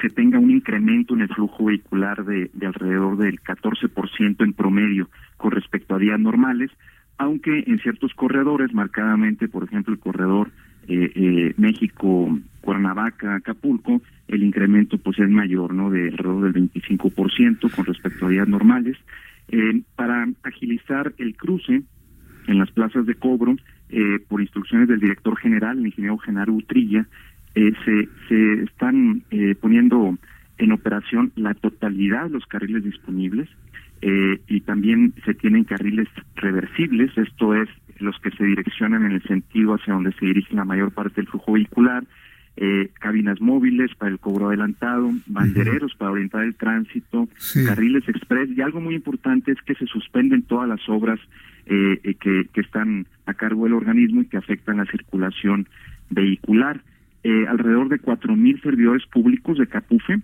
se 0.00 0.08
tenga 0.08 0.38
un 0.38 0.50
incremento 0.50 1.14
en 1.14 1.20
el 1.20 1.28
flujo 1.28 1.66
vehicular 1.66 2.24
de, 2.24 2.50
de 2.52 2.66
alrededor 2.66 3.16
del 3.16 3.40
14% 3.40 4.42
en 4.42 4.52
promedio 4.54 5.08
con 5.36 5.52
respecto 5.52 5.94
a 5.94 5.98
días 5.98 6.18
normales, 6.18 6.70
aunque 7.16 7.64
en 7.66 7.78
ciertos 7.78 8.12
corredores, 8.14 8.72
marcadamente, 8.72 9.46
por 9.46 9.64
ejemplo, 9.64 9.92
el 9.92 10.00
corredor 10.00 10.50
eh, 10.88 11.12
eh, 11.14 11.54
México, 11.56 12.38
Cuernavaca, 12.60 13.36
Acapulco, 13.36 14.02
el 14.28 14.42
incremento 14.42 14.98
pues 14.98 15.18
es 15.18 15.28
mayor, 15.28 15.74
¿no? 15.74 15.90
De 15.90 16.08
alrededor 16.08 16.52
del 16.52 16.70
25% 16.70 17.70
con 17.74 17.84
respecto 17.84 18.26
a 18.26 18.30
días 18.30 18.48
normales. 18.48 18.96
Eh, 19.48 19.82
para 19.96 20.28
agilizar 20.44 21.12
el 21.18 21.36
cruce 21.36 21.82
en 22.46 22.58
las 22.58 22.70
plazas 22.70 23.06
de 23.06 23.14
cobro, 23.16 23.56
eh, 23.88 24.20
por 24.28 24.40
instrucciones 24.40 24.88
del 24.88 25.00
director 25.00 25.36
general, 25.36 25.78
el 25.78 25.86
ingeniero 25.86 26.18
Genaro 26.18 26.52
Utrilla, 26.52 27.06
eh, 27.56 27.72
se, 27.84 28.08
se 28.28 28.62
están 28.62 29.24
poniendo 29.60 30.16
en 30.58 30.72
operación 30.72 31.32
la 31.34 31.54
totalidad 31.54 32.24
de 32.24 32.30
los 32.30 32.46
carriles 32.46 32.84
disponibles 32.84 33.48
eh, 34.02 34.40
y 34.48 34.60
también 34.60 35.14
se 35.24 35.34
tienen 35.34 35.64
carriles 35.64 36.08
reversibles, 36.36 37.16
esto 37.16 37.54
es 37.54 37.68
los 37.98 38.18
que 38.20 38.30
se 38.30 38.44
direccionan 38.44 39.04
en 39.04 39.12
el 39.12 39.22
sentido 39.24 39.74
hacia 39.74 39.92
donde 39.92 40.12
se 40.12 40.26
dirige 40.26 40.54
la 40.54 40.64
mayor 40.64 40.90
parte 40.92 41.16
del 41.16 41.28
flujo 41.28 41.52
vehicular, 41.52 42.04
eh, 42.56 42.90
cabinas 42.98 43.40
móviles 43.40 43.94
para 43.94 44.10
el 44.10 44.18
cobro 44.18 44.48
adelantado, 44.48 45.10
bandereros 45.26 45.94
para 45.96 46.10
orientar 46.12 46.44
el 46.44 46.54
tránsito, 46.54 47.28
carriles 47.66 48.08
express 48.08 48.50
y 48.50 48.60
algo 48.60 48.80
muy 48.80 48.94
importante 48.94 49.52
es 49.52 49.60
que 49.62 49.74
se 49.74 49.86
suspenden 49.86 50.42
todas 50.42 50.68
las 50.68 50.86
obras 50.88 51.20
eh, 51.66 52.00
eh, 52.02 52.14
que, 52.14 52.48
que 52.52 52.60
están 52.62 53.06
a 53.26 53.34
cargo 53.34 53.64
del 53.64 53.74
organismo 53.74 54.22
y 54.22 54.26
que 54.26 54.36
afectan 54.36 54.78
la 54.78 54.86
circulación 54.86 55.68
vehicular. 56.10 56.82
Eh, 57.22 57.46
alrededor 57.46 57.90
de 57.90 57.98
cuatro 57.98 58.34
mil 58.34 58.60
servidores 58.62 59.06
públicos 59.06 59.58
de 59.58 59.66
Capufe 59.66 60.20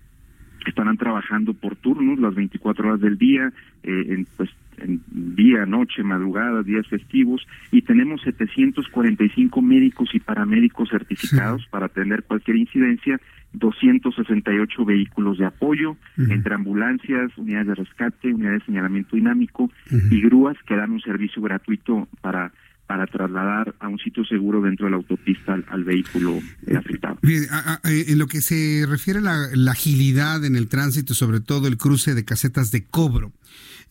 estarán 0.70 0.96
trabajando 0.96 1.54
por 1.54 1.76
turnos 1.76 2.18
las 2.18 2.34
24 2.34 2.88
horas 2.88 3.00
del 3.00 3.18
día, 3.18 3.52
eh, 3.82 4.06
en, 4.08 4.26
pues 4.36 4.50
en 4.78 5.00
día, 5.10 5.64
noche, 5.66 6.02
madrugada, 6.02 6.62
días 6.62 6.86
festivos, 6.86 7.46
y 7.70 7.82
tenemos 7.82 8.20
745 8.22 9.62
médicos 9.62 10.10
y 10.14 10.20
paramédicos 10.20 10.90
certificados 10.90 11.66
para 11.70 11.86
atender 11.86 12.24
cualquier 12.24 12.56
incidencia, 12.56 13.20
268 13.54 14.84
vehículos 14.84 15.38
de 15.38 15.46
apoyo, 15.46 15.96
entre 16.18 16.54
ambulancias, 16.54 17.36
unidades 17.38 17.68
de 17.68 17.74
rescate, 17.74 18.34
unidades 18.34 18.60
de 18.60 18.66
señalamiento 18.66 19.16
dinámico 19.16 19.70
y 20.10 20.20
grúas 20.20 20.56
que 20.66 20.76
dan 20.76 20.90
un 20.90 21.00
servicio 21.00 21.40
gratuito 21.40 22.06
para 22.20 22.52
para 22.86 23.06
trasladar 23.06 23.74
a 23.80 23.88
un 23.88 23.98
sitio 23.98 24.24
seguro 24.24 24.60
dentro 24.60 24.86
de 24.86 24.90
la 24.92 24.96
autopista 24.96 25.58
al, 25.68 25.84
vehículo 25.84 26.40
afectado. 26.76 27.18
en 27.22 28.18
lo 28.18 28.26
que 28.26 28.40
se 28.40 28.84
refiere 28.88 29.18
a 29.20 29.22
la, 29.52 29.72
agilidad 29.72 30.44
en 30.44 30.56
el 30.56 30.68
tránsito, 30.68 31.14
sobre 31.14 31.40
todo 31.40 31.68
el 31.68 31.76
cruce 31.76 32.14
de 32.14 32.24
casetas 32.24 32.70
de 32.70 32.84
cobro, 32.84 33.32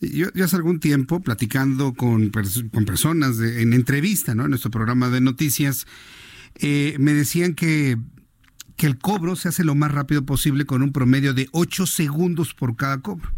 yo, 0.00 0.28
hace 0.42 0.56
algún 0.56 0.80
tiempo 0.80 1.20
platicando 1.20 1.94
con, 1.94 2.30
con 2.30 2.84
personas 2.84 3.40
en 3.40 3.72
entrevista, 3.72 4.34
¿no? 4.34 4.44
En 4.44 4.50
nuestro 4.50 4.70
programa 4.70 5.08
de 5.08 5.20
noticias, 5.20 5.86
eh, 6.56 6.96
me 6.98 7.14
decían 7.14 7.54
que 7.54 7.96
que 8.76 8.86
el 8.86 8.98
cobro 8.98 9.36
se 9.36 9.48
hace 9.48 9.64
lo 9.64 9.74
más 9.74 9.90
rápido 9.90 10.24
posible 10.24 10.64
con 10.64 10.82
un 10.82 10.92
promedio 10.92 11.34
de 11.34 11.48
8 11.52 11.86
segundos 11.86 12.54
por 12.54 12.76
cada 12.76 12.98
cobro. 13.00 13.30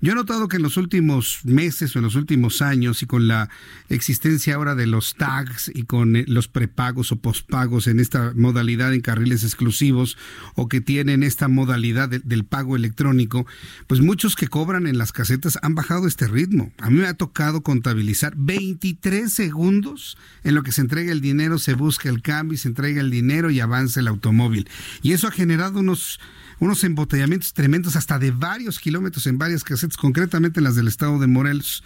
Yo 0.00 0.12
he 0.12 0.14
notado 0.14 0.48
que 0.48 0.56
en 0.56 0.62
los 0.62 0.76
últimos 0.76 1.40
meses 1.44 1.94
o 1.94 1.98
en 1.98 2.04
los 2.04 2.16
últimos 2.16 2.60
años 2.60 3.02
y 3.02 3.06
con 3.06 3.28
la 3.28 3.48
existencia 3.88 4.56
ahora 4.56 4.74
de 4.74 4.86
los 4.86 5.14
tags 5.14 5.70
y 5.72 5.84
con 5.84 6.16
eh, 6.16 6.24
los 6.26 6.48
prepagos 6.48 7.12
o 7.12 7.16
pospagos 7.16 7.86
en 7.86 8.00
esta 8.00 8.32
modalidad 8.34 8.92
en 8.92 9.00
carriles 9.00 9.44
exclusivos 9.44 10.18
o 10.54 10.68
que 10.68 10.80
tienen 10.80 11.22
esta 11.22 11.48
modalidad 11.48 12.08
del 12.08 12.44
pago 12.44 12.76
electrónico, 12.76 13.46
pues 13.86 14.00
muchos 14.00 14.36
que 14.36 14.48
cobran 14.48 14.86
en 14.86 14.98
las 14.98 15.12
casetas 15.12 15.58
han 15.62 15.74
bajado 15.74 16.06
este 16.06 16.26
ritmo. 16.26 16.72
A 16.78 16.90
mí 16.90 16.98
me 16.98 17.06
ha 17.06 17.14
tocado 17.14 17.62
contabilizar 17.62 18.34
23 18.36 19.32
segundos 19.32 20.18
en 20.42 20.54
lo 20.54 20.62
que 20.62 20.72
se 20.72 20.80
entrega 20.80 21.12
el 21.12 21.20
dinero, 21.20 21.58
se 21.58 21.74
busca 21.74 22.08
el 22.08 22.20
cambio 22.20 22.54
se 22.56 22.68
entrega 22.68 23.00
el 23.00 23.10
dinero 23.10 23.50
y 23.50 23.60
avanza 23.60 24.00
el 24.00 24.08
automóvil. 24.08 24.68
Y 25.02 25.12
eso 25.12 25.28
ha 25.28 25.30
generado 25.30 25.80
unos, 25.80 26.20
unos 26.60 26.84
embotellamientos 26.84 27.52
tremendos 27.52 27.96
hasta 27.96 28.18
de 28.18 28.30
varios 28.30 28.78
kilómetros 28.78 29.26
en 29.26 29.38
varias 29.38 29.64
casetas, 29.64 29.96
concretamente 29.96 30.60
en 30.60 30.64
las 30.64 30.76
del 30.76 30.88
estado 30.88 31.18
de 31.18 31.26
Morelos. 31.26 31.84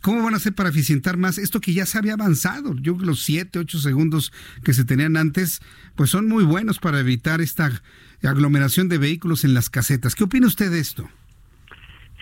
¿Cómo 0.00 0.22
van 0.22 0.34
a 0.34 0.36
hacer 0.36 0.54
para 0.54 0.68
eficientar 0.68 1.16
más 1.16 1.38
esto 1.38 1.60
que 1.60 1.72
ya 1.72 1.86
se 1.86 1.98
había 1.98 2.14
avanzado? 2.14 2.74
Yo 2.76 2.94
creo 2.94 2.98
que 2.98 3.06
los 3.06 3.22
7, 3.22 3.58
8 3.58 3.78
segundos 3.78 4.32
que 4.62 4.72
se 4.72 4.84
tenían 4.84 5.16
antes, 5.16 5.60
pues 5.94 6.10
son 6.10 6.28
muy 6.28 6.44
buenos 6.44 6.78
para 6.78 7.00
evitar 7.00 7.40
esta 7.40 7.82
aglomeración 8.22 8.88
de 8.88 8.98
vehículos 8.98 9.44
en 9.44 9.54
las 9.54 9.70
casetas. 9.70 10.14
¿Qué 10.14 10.24
opina 10.24 10.46
usted 10.46 10.70
de 10.70 10.80
esto? 10.80 11.08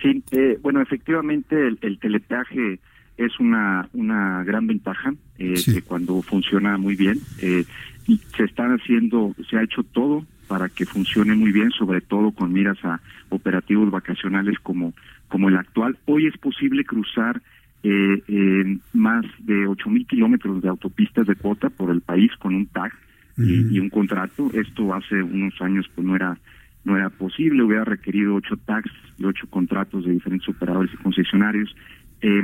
Sí, 0.01 0.23
eh, 0.31 0.59
bueno, 0.61 0.81
efectivamente 0.81 1.55
el, 1.55 1.79
el 1.81 1.99
telepeaje 1.99 2.79
es 3.17 3.39
una, 3.39 3.87
una 3.93 4.43
gran 4.43 4.67
ventaja 4.67 5.13
eh, 5.37 5.55
que 5.63 5.81
cuando 5.81 6.21
funciona 6.21 6.77
muy 6.77 6.95
bien. 6.95 7.19
Eh, 7.39 7.65
se 8.05 8.43
están 8.43 8.71
haciendo, 8.71 9.35
se 9.49 9.57
ha 9.57 9.63
hecho 9.63 9.83
todo 9.83 10.25
para 10.47 10.69
que 10.69 10.85
funcione 10.85 11.35
muy 11.35 11.51
bien, 11.51 11.71
sobre 11.71 12.01
todo 12.01 12.31
con 12.31 12.53
miras 12.53 12.77
a 12.83 13.01
operativos 13.29 13.89
vacacionales 13.89 14.59
como, 14.59 14.93
como 15.27 15.49
el 15.49 15.57
actual. 15.57 15.97
Hoy 16.05 16.27
es 16.27 16.37
posible 16.37 16.85
cruzar 16.85 17.41
eh, 17.87 18.77
más 18.93 19.25
de 19.39 19.67
ocho 19.67 19.89
mil 19.89 20.07
kilómetros 20.07 20.61
de 20.61 20.69
autopistas 20.69 21.27
de 21.27 21.35
cuota 21.35 21.69
por 21.69 21.91
el 21.91 22.01
país 22.01 22.31
con 22.39 22.55
un 22.55 22.65
tag 22.67 22.91
y, 23.37 23.79
un 23.79 23.89
contrato. 23.89 24.49
Esto 24.53 24.93
hace 24.93 25.21
unos 25.21 25.53
años 25.61 25.85
pues 25.93 26.07
no 26.07 26.15
era 26.15 26.37
no 26.83 26.95
era 26.95 27.09
posible, 27.09 27.63
hubiera 27.63 27.83
requerido 27.83 28.35
ocho 28.35 28.57
tags 28.57 28.91
y 29.17 29.25
ocho 29.25 29.47
contratos 29.49 30.05
de 30.05 30.13
diferentes 30.13 30.47
operadores 30.47 30.91
y 30.93 30.97
concesionarios. 30.97 31.75
Eh, 32.21 32.43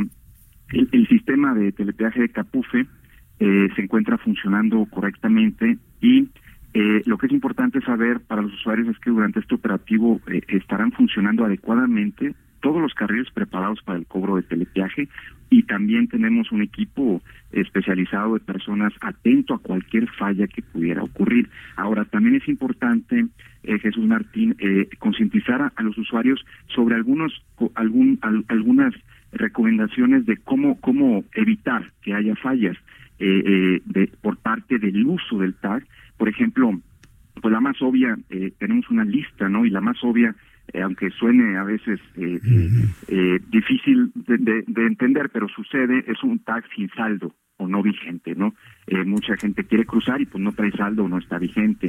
el, 0.73 1.07
sistema 1.07 1.53
de 1.53 1.71
telepeaje 1.71 2.21
de 2.21 2.29
Capufe 2.29 2.87
eh, 3.43 3.69
se 3.75 3.81
encuentra 3.81 4.19
funcionando 4.19 4.85
correctamente 4.85 5.79
y 5.99 6.29
eh, 6.75 7.01
lo 7.07 7.17
que 7.17 7.25
es 7.25 7.31
importante 7.31 7.81
saber 7.81 8.19
para 8.19 8.43
los 8.43 8.53
usuarios 8.53 8.89
es 8.89 8.99
que 8.99 9.09
durante 9.09 9.39
este 9.39 9.55
operativo 9.55 10.21
eh, 10.27 10.43
estarán 10.49 10.91
funcionando 10.91 11.43
adecuadamente 11.43 12.35
todos 12.59 12.79
los 12.79 12.93
carriles 12.93 13.31
preparados 13.33 13.81
para 13.81 13.97
el 13.97 14.05
cobro 14.05 14.35
de 14.35 14.43
telepeaje 14.43 15.09
y 15.49 15.63
también 15.63 16.07
tenemos 16.07 16.51
un 16.51 16.61
equipo 16.61 17.23
especializado 17.51 18.35
de 18.35 18.41
personas 18.41 18.93
atento 19.01 19.55
a 19.55 19.59
cualquier 19.59 20.07
falla 20.11 20.45
que 20.45 20.61
pudiera 20.61 21.01
ocurrir. 21.01 21.49
Ahora, 21.77 22.05
también 22.05 22.35
es 22.35 22.47
importante, 22.47 23.25
Jesús 23.63 24.05
Martín, 24.05 24.55
concientizar 24.99 25.73
a, 25.75 25.81
los 25.81 25.97
usuarios 25.97 26.45
sobre 26.67 26.93
algunos 26.93 27.33
algún, 27.73 28.19
algunas 28.47 28.93
recomendaciones 29.31 30.27
de 30.27 30.37
cómo 30.37 30.79
cómo 30.79 31.23
evitar 31.33 31.91
que 32.03 32.13
haya 32.13 32.35
fallas 32.35 32.77
eh, 33.21 33.43
eh, 33.45 33.81
de, 33.85 34.11
por 34.21 34.37
parte 34.37 34.79
del 34.79 35.05
uso 35.05 35.37
del 35.37 35.53
tag. 35.55 35.85
Por 36.17 36.27
ejemplo, 36.27 36.71
pues 37.41 37.51
la 37.51 37.59
más 37.59 37.81
obvia, 37.81 38.17
eh, 38.29 38.51
tenemos 38.57 38.89
una 38.89 39.05
lista, 39.05 39.47
¿no? 39.47 39.65
Y 39.65 39.69
la 39.69 39.81
más 39.81 40.03
obvia, 40.03 40.35
aunque 40.81 41.09
suene 41.11 41.57
a 41.57 41.63
veces 41.63 41.99
difícil 43.49 44.11
de, 44.15 44.63
de, 44.65 44.85
entender, 44.85 45.29
pero 45.29 45.47
sucede, 45.49 46.03
es 46.07 46.23
un 46.23 46.39
tag 46.39 46.63
sin 46.75 46.89
saldo 46.89 47.35
o 47.57 47.67
no 47.67 47.83
vigente, 47.83 48.35
¿no? 48.35 48.53
mucha 49.05 49.35
gente 49.37 49.65
quiere 49.65 49.85
cruzar 49.85 50.21
y 50.21 50.25
pues 50.25 50.41
no 50.41 50.53
trae 50.53 50.71
saldo 50.71 51.03
o 51.03 51.09
no 51.09 51.17
está 51.17 51.37
vigente. 51.39 51.87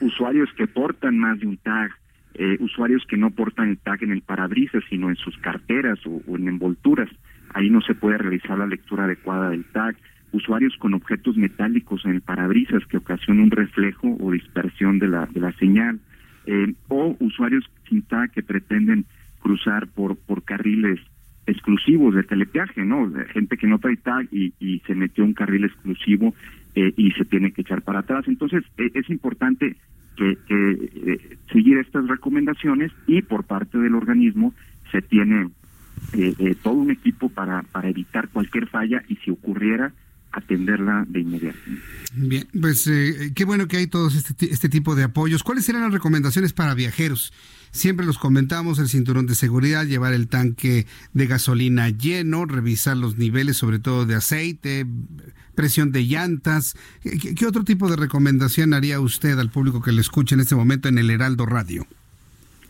usuarios 0.00 0.52
que 0.56 0.66
portan 0.66 1.18
más 1.18 1.38
de 1.38 1.46
un 1.46 1.56
tag, 1.58 1.92
eh, 2.38 2.58
usuarios 2.60 3.02
que 3.08 3.16
no 3.16 3.30
portan 3.30 3.70
el 3.70 3.78
tag 3.78 4.02
en 4.02 4.12
el 4.12 4.20
parabrisas, 4.20 4.84
sino 4.90 5.08
en 5.08 5.16
sus 5.16 5.38
carteras 5.38 5.98
o, 6.04 6.36
en 6.36 6.48
envolturas. 6.48 7.08
Ahí 7.54 7.70
no 7.70 7.80
se 7.80 7.94
puede 7.94 8.18
realizar 8.18 8.58
la 8.58 8.66
lectura 8.66 9.04
adecuada 9.04 9.48
del 9.48 9.64
tag. 9.64 9.96
Usuarios 10.36 10.76
con 10.78 10.92
objetos 10.94 11.36
metálicos 11.36 12.04
en 12.04 12.20
parabrisas 12.20 12.84
que 12.86 12.98
ocasionan 12.98 13.44
un 13.44 13.50
reflejo 13.50 14.16
o 14.20 14.32
dispersión 14.32 14.98
de 14.98 15.08
la, 15.08 15.26
de 15.26 15.40
la 15.40 15.52
señal. 15.52 15.98
Eh, 16.46 16.74
o 16.88 17.16
usuarios 17.18 17.64
sin 17.88 18.02
tag 18.02 18.30
que 18.30 18.42
pretenden 18.42 19.06
cruzar 19.40 19.88
por, 19.88 20.16
por 20.16 20.42
carriles 20.44 21.00
exclusivos 21.46 22.14
de 22.14 22.22
telepeaje, 22.22 22.84
¿no? 22.84 23.10
Gente 23.32 23.56
que 23.56 23.66
no 23.66 23.78
trae 23.78 23.96
tag 23.96 24.28
y, 24.30 24.52
y 24.60 24.80
se 24.80 24.94
metió 24.94 25.24
un 25.24 25.32
carril 25.32 25.64
exclusivo 25.64 26.34
eh, 26.74 26.92
y 26.96 27.10
se 27.12 27.24
tiene 27.24 27.52
que 27.52 27.62
echar 27.62 27.82
para 27.82 28.00
atrás. 28.00 28.28
Entonces, 28.28 28.62
es 28.76 29.08
importante 29.08 29.76
que, 30.16 30.38
eh, 30.48 31.38
seguir 31.52 31.78
estas 31.78 32.06
recomendaciones 32.06 32.92
y 33.06 33.22
por 33.22 33.44
parte 33.44 33.78
del 33.78 33.94
organismo 33.94 34.52
se 34.92 35.02
tiene 35.02 35.48
eh, 36.12 36.54
todo 36.62 36.74
un 36.74 36.90
equipo 36.90 37.28
para, 37.28 37.62
para 37.62 37.88
evitar 37.88 38.28
cualquier 38.28 38.66
falla 38.66 39.02
y 39.08 39.16
si 39.16 39.30
ocurriera 39.30 39.92
atenderla 40.36 41.04
de 41.08 41.20
inmediato. 41.20 41.58
Bien, 42.14 42.46
pues 42.60 42.90
qué 43.34 43.44
bueno 43.44 43.66
que 43.68 43.78
hay 43.78 43.86
todos 43.86 44.14
este, 44.14 44.52
este 44.52 44.68
tipo 44.68 44.94
de 44.94 45.04
apoyos. 45.04 45.42
¿Cuáles 45.42 45.64
serán 45.64 45.82
las 45.82 45.92
recomendaciones 45.92 46.52
para 46.52 46.74
viajeros? 46.74 47.32
Siempre 47.70 48.06
los 48.06 48.18
comentamos, 48.18 48.78
el 48.78 48.88
cinturón 48.88 49.26
de 49.26 49.34
seguridad, 49.34 49.84
llevar 49.84 50.12
el 50.14 50.28
tanque 50.28 50.86
de 51.12 51.26
gasolina 51.26 51.90
lleno, 51.90 52.46
revisar 52.46 52.96
los 52.96 53.18
niveles, 53.18 53.56
sobre 53.56 53.78
todo 53.78 54.06
de 54.06 54.14
aceite, 54.14 54.86
presión 55.54 55.92
de 55.92 56.04
llantas. 56.04 56.76
¿Qué, 57.02 57.46
otro 57.46 57.64
tipo 57.64 57.88
de 57.90 57.96
recomendación 57.96 58.72
haría 58.72 59.00
usted 59.00 59.38
al 59.38 59.50
público 59.50 59.82
que 59.82 59.92
le 59.92 60.00
escuche 60.00 60.34
en 60.34 60.40
este 60.40 60.54
momento 60.54 60.88
en 60.88 60.98
el 60.98 61.10
Heraldo 61.10 61.44
Radio? 61.44 61.86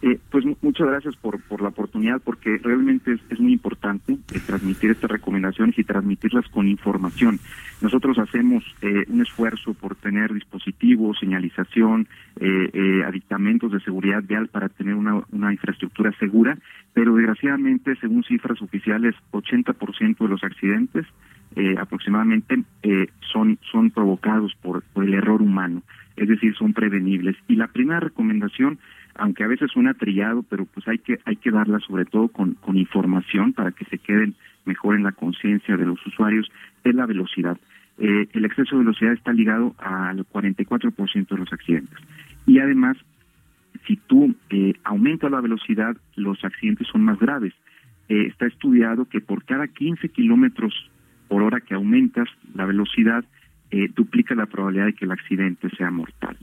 Eh, 0.02 0.18
pues 0.30 0.44
muchas 0.60 0.86
gracias 0.86 1.16
por, 1.16 1.40
por 1.44 1.62
la 1.62 1.68
oportunidad, 1.68 2.20
porque 2.22 2.58
realmente 2.62 3.18
es, 3.30 3.40
muy 3.40 3.54
importante 3.54 4.12
eh, 4.12 4.40
transmitir 4.46 4.90
estas 4.90 5.10
recomendaciones 5.10 5.78
y 5.78 5.84
transmitirlas 5.84 6.46
con 6.48 6.68
información. 6.68 7.40
Nosotros 7.80 8.18
hacemos 8.18 8.62
eh, 8.82 9.04
un 9.08 9.22
esfuerzo 9.22 9.72
por 9.72 9.96
tener 9.96 10.32
dispositivos, 10.34 11.18
señalización, 11.18 12.08
aditamentos 13.06 13.72
de 13.72 13.80
seguridad 13.80 14.22
vial 14.22 14.48
para 14.48 14.68
tener 14.68 14.94
una, 14.94 15.22
una 15.32 15.52
infraestructura 15.52 16.12
segura, 16.18 16.58
pero 16.92 17.14
desgraciadamente, 17.14 17.96
según 17.96 18.24
cifras 18.24 18.60
oficiales, 18.60 19.14
80% 19.32 20.18
de 20.18 20.28
los 20.28 20.44
accidentes 20.44 21.06
aproximadamente 21.78 22.62
son, 23.32 23.58
son 23.72 23.90
provocados 23.90 24.54
por, 24.60 24.82
por 24.92 25.04
el 25.04 25.14
error 25.14 25.40
humano, 25.40 25.82
es 26.16 26.28
decir, 26.28 26.54
son 26.56 26.74
prevenibles. 26.74 27.36
Y 27.48 27.56
la 27.56 27.68
primera 27.68 28.00
recomendación 28.00 28.78
aunque 29.18 29.44
a 29.44 29.48
veces 29.48 29.70
suena 29.72 29.94
trillado, 29.94 30.42
pero 30.42 30.64
pues 30.66 30.86
hay 30.88 30.98
que 30.98 31.18
hay 31.24 31.36
que 31.36 31.50
darla 31.50 31.78
sobre 31.80 32.04
todo 32.04 32.28
con, 32.28 32.56
información 32.74 33.52
para 33.52 33.72
que 33.72 33.84
se 33.86 33.98
queden 33.98 34.34
mejor 34.64 34.96
en 34.96 35.02
la 35.02 35.12
conciencia 35.12 35.76
de 35.76 35.86
los 35.86 36.04
usuarios, 36.06 36.50
es 36.84 36.94
la 36.94 37.06
velocidad. 37.06 37.58
Eh, 37.98 38.28
el 38.32 38.44
exceso 38.44 38.76
de 38.76 38.84
velocidad 38.84 39.12
está 39.12 39.32
ligado 39.32 39.74
al 39.78 40.26
44% 40.26 41.28
de 41.28 41.36
los 41.36 41.52
accidentes. 41.52 41.98
Y 42.46 42.58
además, 42.58 42.96
si 43.86 43.96
tú 43.96 44.34
eh, 44.50 44.74
aumentas 44.84 45.30
la 45.30 45.40
velocidad, 45.40 45.96
los 46.16 46.44
accidentes 46.44 46.86
son 46.88 47.02
más 47.02 47.18
graves. 47.18 47.54
Eh, 48.08 48.26
está 48.26 48.46
estudiado 48.46 49.06
que 49.06 49.20
por 49.20 49.44
cada 49.44 49.66
15 49.68 50.08
kilómetros 50.10 50.90
por 51.28 51.42
hora 51.42 51.60
que 51.60 51.74
aumentas 51.74 52.28
la 52.54 52.66
velocidad, 52.66 53.24
duplica 53.96 54.34
la 54.36 54.46
probabilidad 54.46 54.86
de 54.86 54.92
que 54.94 55.04
el 55.04 55.10
accidente 55.10 55.68
sea 55.70 55.90
mortal. 55.90 56.36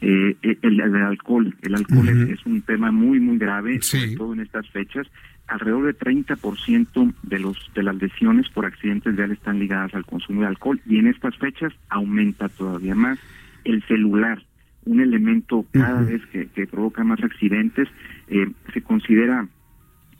Eh, 0.00 0.36
el, 0.42 0.80
alcohol. 0.80 1.54
El 1.62 1.74
alcohol 1.74 2.08
es, 2.08 2.44
un 2.46 2.62
tema 2.62 2.92
muy, 2.92 3.18
muy 3.20 3.38
grave, 3.38 3.80
sobre 3.82 4.16
todo 4.16 4.32
en 4.32 4.40
estas 4.40 4.68
fechas. 4.70 5.06
Alrededor 5.48 5.86
de 5.86 5.98
30% 5.98 7.14
de, 7.22 7.38
los, 7.38 7.70
de 7.74 7.82
las 7.82 7.96
lesiones 7.96 8.48
por 8.50 8.66
accidentes 8.66 9.16
viales 9.16 9.38
están 9.38 9.58
ligadas 9.58 9.94
al 9.94 10.04
consumo 10.04 10.42
de 10.42 10.48
alcohol 10.48 10.80
y 10.86 10.98
en 10.98 11.08
estas 11.08 11.36
fechas 11.38 11.72
aumenta 11.88 12.48
todavía 12.48 12.94
más. 12.94 13.18
El 13.64 13.82
celular, 13.84 14.42
un 14.84 15.00
elemento 15.00 15.66
cada 15.72 16.02
vez 16.02 16.24
que, 16.26 16.46
que, 16.48 16.66
provoca 16.66 17.02
más 17.02 17.22
accidentes, 17.22 17.88
eh, 18.28 18.46
se 18.72 18.82
considera 18.82 19.48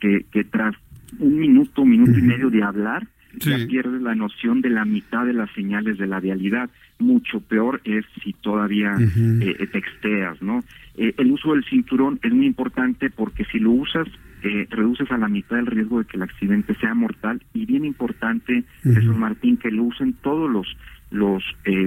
que, 0.01 0.25
que 0.33 0.45
tras 0.45 0.75
un 1.19 1.39
minuto, 1.39 1.85
minuto 1.85 2.19
y 2.19 2.23
medio 2.23 2.51
de 2.51 2.63
hablar, 2.63 3.07
ya 3.39 3.67
pierdes 3.67 4.03
la 4.03 4.15
noción 4.15 4.61
de 4.61 4.71
la 4.71 4.85
mitad 4.85 5.27
de 5.27 5.33
las 5.33 5.51
señales 5.53 5.99
de 5.99 6.07
la 6.07 6.21
vialidad. 6.21 6.71
Mucho 6.99 7.41
peor 7.41 7.81
es 7.85 8.05
si 8.23 8.33
todavía 8.33 8.95
eh, 8.99 9.67
texteas, 9.71 10.41
¿no? 10.43 10.65
Eh, 10.97 11.15
el 11.19 11.31
uso 11.31 11.53
del 11.53 11.65
cinturón 11.65 12.19
es 12.23 12.33
muy 12.33 12.47
importante 12.47 13.11
porque 13.11 13.45
si 13.45 13.59
lo 13.59 13.71
usas, 13.71 14.09
eh, 14.43 14.67
reduces 14.71 15.11
a 15.11 15.19
la 15.19 15.29
mitad 15.29 15.59
el 15.59 15.67
riesgo 15.67 15.99
de 15.99 16.07
que 16.07 16.17
el 16.17 16.23
accidente 16.23 16.75
sea 16.77 16.95
mortal. 16.95 17.43
Y 17.55 17.67
bien 17.67 17.85
importante, 17.85 18.65
Jesús 18.83 19.17
Martín, 19.17 19.57
que 19.57 19.71
lo 19.71 19.85
usen 19.85 20.15
todos 20.15 20.51
los 20.51 20.67
los 21.11 21.43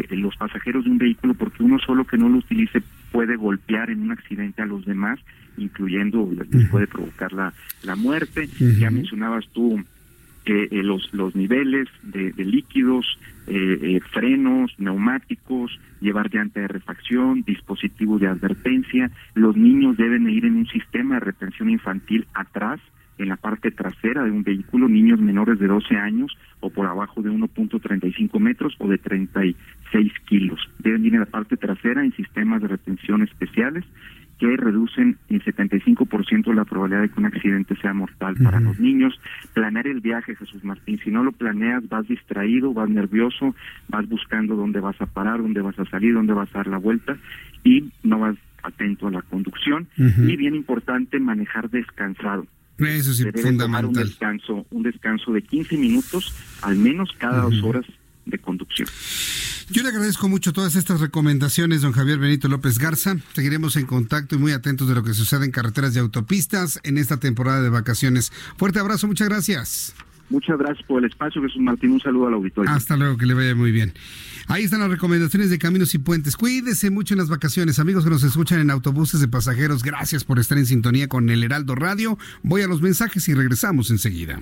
los 0.09 0.35
pasajeros 0.35 0.83
de 0.83 0.89
un 0.89 0.97
vehículo 0.97 1.35
porque 1.35 1.61
uno 1.61 1.77
solo 1.77 2.05
que 2.05 2.17
no 2.17 2.27
lo 2.27 2.39
utilice 2.39 2.81
puede 3.11 3.35
golpear 3.35 3.91
en 3.91 4.01
un 4.01 4.11
accidente 4.11 4.63
a 4.63 4.65
los 4.65 4.83
demás 4.83 5.19
incluyendo 5.57 6.27
puede 6.71 6.87
provocar 6.87 7.31
la, 7.31 7.53
la 7.83 7.95
muerte 7.95 8.49
ya 8.79 8.89
mencionabas 8.89 9.47
tú 9.53 9.79
eh, 10.45 10.67
los, 10.83 11.13
los 11.13 11.35
niveles 11.35 11.87
de, 12.01 12.33
líquidos, 12.37 13.19
eh, 13.47 13.77
eh, 13.81 13.99
frenos, 14.11 14.73
neumáticos, 14.79 15.79
llevar 15.99 16.33
llanta 16.33 16.61
de 16.61 16.67
refacción, 16.67 17.43
dispositivos 17.43 18.21
de 18.21 18.27
advertencia. 18.27 19.11
Los 19.35 19.55
niños 19.55 19.97
deben 19.97 20.27
ir 20.29 20.45
en 20.45 20.57
un 20.57 20.67
sistema 20.67 21.15
de 21.15 21.21
retención 21.21 21.69
infantil 21.69 22.25
atrás, 22.33 22.79
en 23.17 23.29
la 23.29 23.35
parte 23.35 23.69
trasera 23.69 24.23
de 24.23 24.31
un 24.31 24.41
vehículo, 24.41 24.89
niños 24.89 25.19
menores 25.19 25.59
de 25.59 25.67
12 25.67 25.95
años 25.95 26.35
o 26.59 26.71
por 26.71 26.87
abajo 26.87 27.21
de 27.21 27.29
1.35 27.29 28.39
metros 28.39 28.75
o 28.79 28.87
de 28.87 28.97
36 28.97 30.11
kilos. 30.25 30.59
Deben 30.79 31.05
ir 31.05 31.13
en 31.13 31.19
la 31.19 31.25
parte 31.27 31.55
trasera 31.55 32.03
en 32.03 32.13
sistemas 32.13 32.63
de 32.63 32.69
retención 32.69 33.21
especiales 33.21 33.85
que 34.41 34.57
reducen 34.57 35.19
en 35.29 35.39
75% 35.39 36.51
la 36.55 36.65
probabilidad 36.65 37.03
de 37.03 37.09
que 37.09 37.19
un 37.19 37.27
accidente 37.27 37.75
sea 37.75 37.93
mortal 37.93 38.35
para 38.43 38.59
los 38.59 38.79
niños. 38.79 39.13
Planear 39.53 39.85
el 39.85 40.01
viaje, 40.01 40.35
Jesús 40.35 40.63
Martín, 40.63 40.99
si 41.03 41.11
no 41.11 41.23
lo 41.23 41.31
planeas, 41.31 41.87
vas 41.87 42.07
distraído, 42.07 42.73
vas 42.73 42.89
nervioso, 42.89 43.53
vas 43.87 44.09
buscando 44.09 44.55
dónde 44.55 44.79
vas 44.79 44.99
a 44.99 45.05
parar, 45.05 45.43
dónde 45.43 45.61
vas 45.61 45.77
a 45.77 45.85
salir, 45.85 46.15
dónde 46.15 46.33
vas 46.33 46.49
a 46.55 46.57
dar 46.57 46.67
la 46.67 46.79
vuelta 46.79 47.17
y 47.63 47.91
no 48.01 48.17
vas 48.17 48.35
atento 48.63 49.09
a 49.09 49.11
la 49.11 49.21
conducción. 49.21 49.87
Y 49.95 50.35
bien 50.37 50.55
importante, 50.55 51.19
manejar 51.19 51.69
descansado. 51.69 52.47
Eso 52.79 53.13
sí, 53.13 53.23
fundamental. 53.31 53.85
un 53.85 53.93
descanso, 53.93 54.65
un 54.71 54.81
descanso 54.81 55.33
de 55.33 55.43
15 55.43 55.77
minutos, 55.77 56.35
al 56.63 56.77
menos 56.77 57.11
cada 57.19 57.43
dos 57.43 57.61
horas 57.61 57.85
de 58.31 58.39
conducción. 58.39 58.87
Yo 59.69 59.83
le 59.83 59.89
agradezco 59.89 60.27
mucho 60.27 60.51
todas 60.51 60.75
estas 60.75 60.99
recomendaciones, 60.99 61.81
don 61.81 61.91
Javier 61.93 62.19
Benito 62.19 62.47
López 62.47 62.79
Garza. 62.79 63.17
Seguiremos 63.33 63.75
en 63.75 63.85
contacto 63.85 64.35
y 64.35 64.37
muy 64.37 64.51
atentos 64.51 64.87
de 64.89 64.95
lo 64.95 65.03
que 65.03 65.13
sucede 65.13 65.45
en 65.45 65.51
carreteras 65.51 65.95
y 65.95 65.99
autopistas 65.99 66.79
en 66.83 66.97
esta 66.97 67.17
temporada 67.17 67.61
de 67.61 67.69
vacaciones. 67.69 68.31
Fuerte 68.57 68.79
abrazo, 68.79 69.07
muchas 69.07 69.29
gracias. 69.29 69.93
Muchas 70.31 70.57
gracias 70.57 70.85
por 70.87 71.03
el 71.03 71.09
espacio, 71.09 71.41
Jesús 71.41 71.61
Martín. 71.61 71.91
Un 71.91 71.99
saludo 71.99 72.27
al 72.27 72.35
auditorio. 72.35 72.71
Hasta 72.71 72.95
luego, 72.95 73.17
que 73.17 73.25
le 73.25 73.33
vaya 73.33 73.53
muy 73.53 73.71
bien. 73.71 73.93
Ahí 74.47 74.63
están 74.63 74.79
las 74.79 74.89
recomendaciones 74.89 75.49
de 75.49 75.59
caminos 75.59 75.93
y 75.93 75.97
puentes. 75.99 76.37
Cuídese 76.37 76.89
mucho 76.89 77.13
en 77.13 77.19
las 77.19 77.29
vacaciones. 77.29 77.79
Amigos 77.79 78.05
que 78.05 78.09
nos 78.09 78.23
escuchan 78.23 78.59
en 78.59 78.71
autobuses 78.71 79.19
de 79.19 79.27
pasajeros, 79.27 79.83
gracias 79.83 80.23
por 80.23 80.39
estar 80.39 80.57
en 80.57 80.65
sintonía 80.65 81.07
con 81.07 81.29
el 81.29 81.43
Heraldo 81.43 81.75
Radio. 81.75 82.17
Voy 82.43 82.61
a 82.61 82.67
los 82.67 82.81
mensajes 82.81 83.27
y 83.27 83.33
regresamos 83.33 83.91
enseguida. 83.91 84.41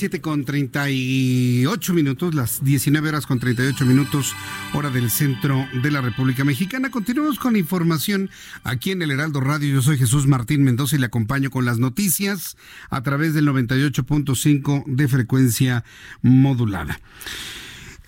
7 0.00 0.22
con 0.22 0.46
38 0.46 1.92
minutos, 1.92 2.34
las 2.34 2.64
19 2.64 3.10
horas 3.10 3.26
con 3.26 3.38
38 3.38 3.84
minutos, 3.84 4.34
hora 4.72 4.88
del 4.88 5.10
centro 5.10 5.68
de 5.82 5.90
la 5.90 6.00
República 6.00 6.42
Mexicana. 6.42 6.90
Continuamos 6.90 7.38
con 7.38 7.54
información 7.54 8.30
aquí 8.64 8.92
en 8.92 9.02
el 9.02 9.10
Heraldo 9.10 9.42
Radio. 9.42 9.74
Yo 9.74 9.82
soy 9.82 9.98
Jesús 9.98 10.26
Martín 10.26 10.64
Mendoza 10.64 10.96
y 10.96 11.00
le 11.00 11.04
acompaño 11.04 11.50
con 11.50 11.66
las 11.66 11.78
noticias 11.78 12.56
a 12.88 13.02
través 13.02 13.34
del 13.34 13.46
98.5 13.48 14.84
de 14.86 15.06
frecuencia 15.06 15.84
modulada. 16.22 16.98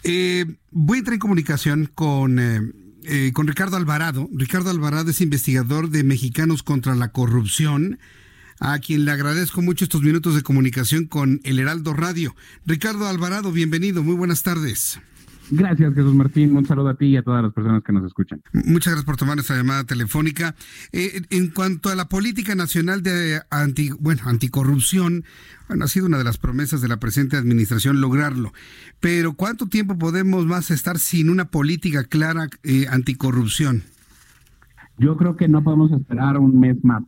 Eh, 0.02 0.47
voy 0.70 0.97
a 0.97 0.98
entrar 1.01 1.12
en 1.12 1.20
comunicación 1.20 1.90
con... 1.94 2.39
Eh, 2.39 2.73
eh, 3.05 3.32
con 3.35 3.48
Ricardo 3.48 3.77
Alvarado. 3.77 4.31
Ricardo 4.32 4.70
Alvarado 4.70 5.10
es 5.10 5.20
investigador 5.20 5.90
de 5.90 6.05
Mexicanos 6.05 6.62
contra 6.62 6.94
la 6.94 7.10
Corrupción 7.10 7.98
a 8.62 8.78
quien 8.78 9.05
le 9.05 9.10
agradezco 9.10 9.60
mucho 9.60 9.84
estos 9.84 10.02
minutos 10.02 10.36
de 10.36 10.43
comunicación 10.43 11.06
con 11.06 11.40
el 11.43 11.59
Heraldo 11.59 11.94
Radio. 11.94 12.36
Ricardo 12.64 13.09
Alvarado, 13.09 13.51
bienvenido, 13.51 14.05
muy 14.05 14.14
buenas 14.14 14.44
tardes. 14.44 15.01
Gracias, 15.51 15.93
Jesús 15.94 16.14
Martín. 16.14 16.56
Un 16.56 16.64
saludo 16.64 16.90
a 16.90 16.94
ti 16.94 17.06
y 17.06 17.16
a 17.16 17.22
todas 17.22 17.43
las 17.43 17.52
personas 17.52 17.82
que 17.82 17.93
nos 17.93 18.06
escuchan. 18.06 18.40
Muchas 18.52 18.93
gracias 18.93 19.05
por 19.05 19.16
tomar 19.16 19.36
esta 19.40 19.56
llamada 19.56 19.82
telefónica. 19.82 20.55
Eh, 20.93 21.22
en 21.30 21.48
cuanto 21.48 21.90
a 21.90 21.97
la 21.97 22.09
política 22.09 22.55
nacional 22.55 23.02
de 23.02 23.40
anti, 23.51 23.90
bueno, 23.98 24.22
anticorrupción, 24.26 25.24
bueno, 25.66 25.84
ha 25.84 25.89
sido 25.89 26.06
una 26.06 26.18
de 26.18 26.24
las 26.24 26.39
promesas 26.39 26.80
de 26.80 26.89
la 26.89 26.98
presente 26.98 27.36
administración 27.36 28.01
lograrlo. 28.01 28.52
Pero 29.01 29.32
¿cuánto 29.32 29.66
tiempo 29.66 29.98
podemos 29.98 30.47
más 30.47 30.70
estar 30.70 31.01
sin 31.01 31.30
una 31.30 31.47
política 31.47 32.05
clara 32.05 32.47
eh, 32.62 32.86
anticorrupción? 32.89 33.82
Yo 34.98 35.16
creo 35.16 35.36
que 35.36 35.48
no 35.48 35.64
podemos 35.64 35.90
esperar 35.90 36.39
un 36.39 36.60
mes 36.60 36.76
más. 36.84 37.02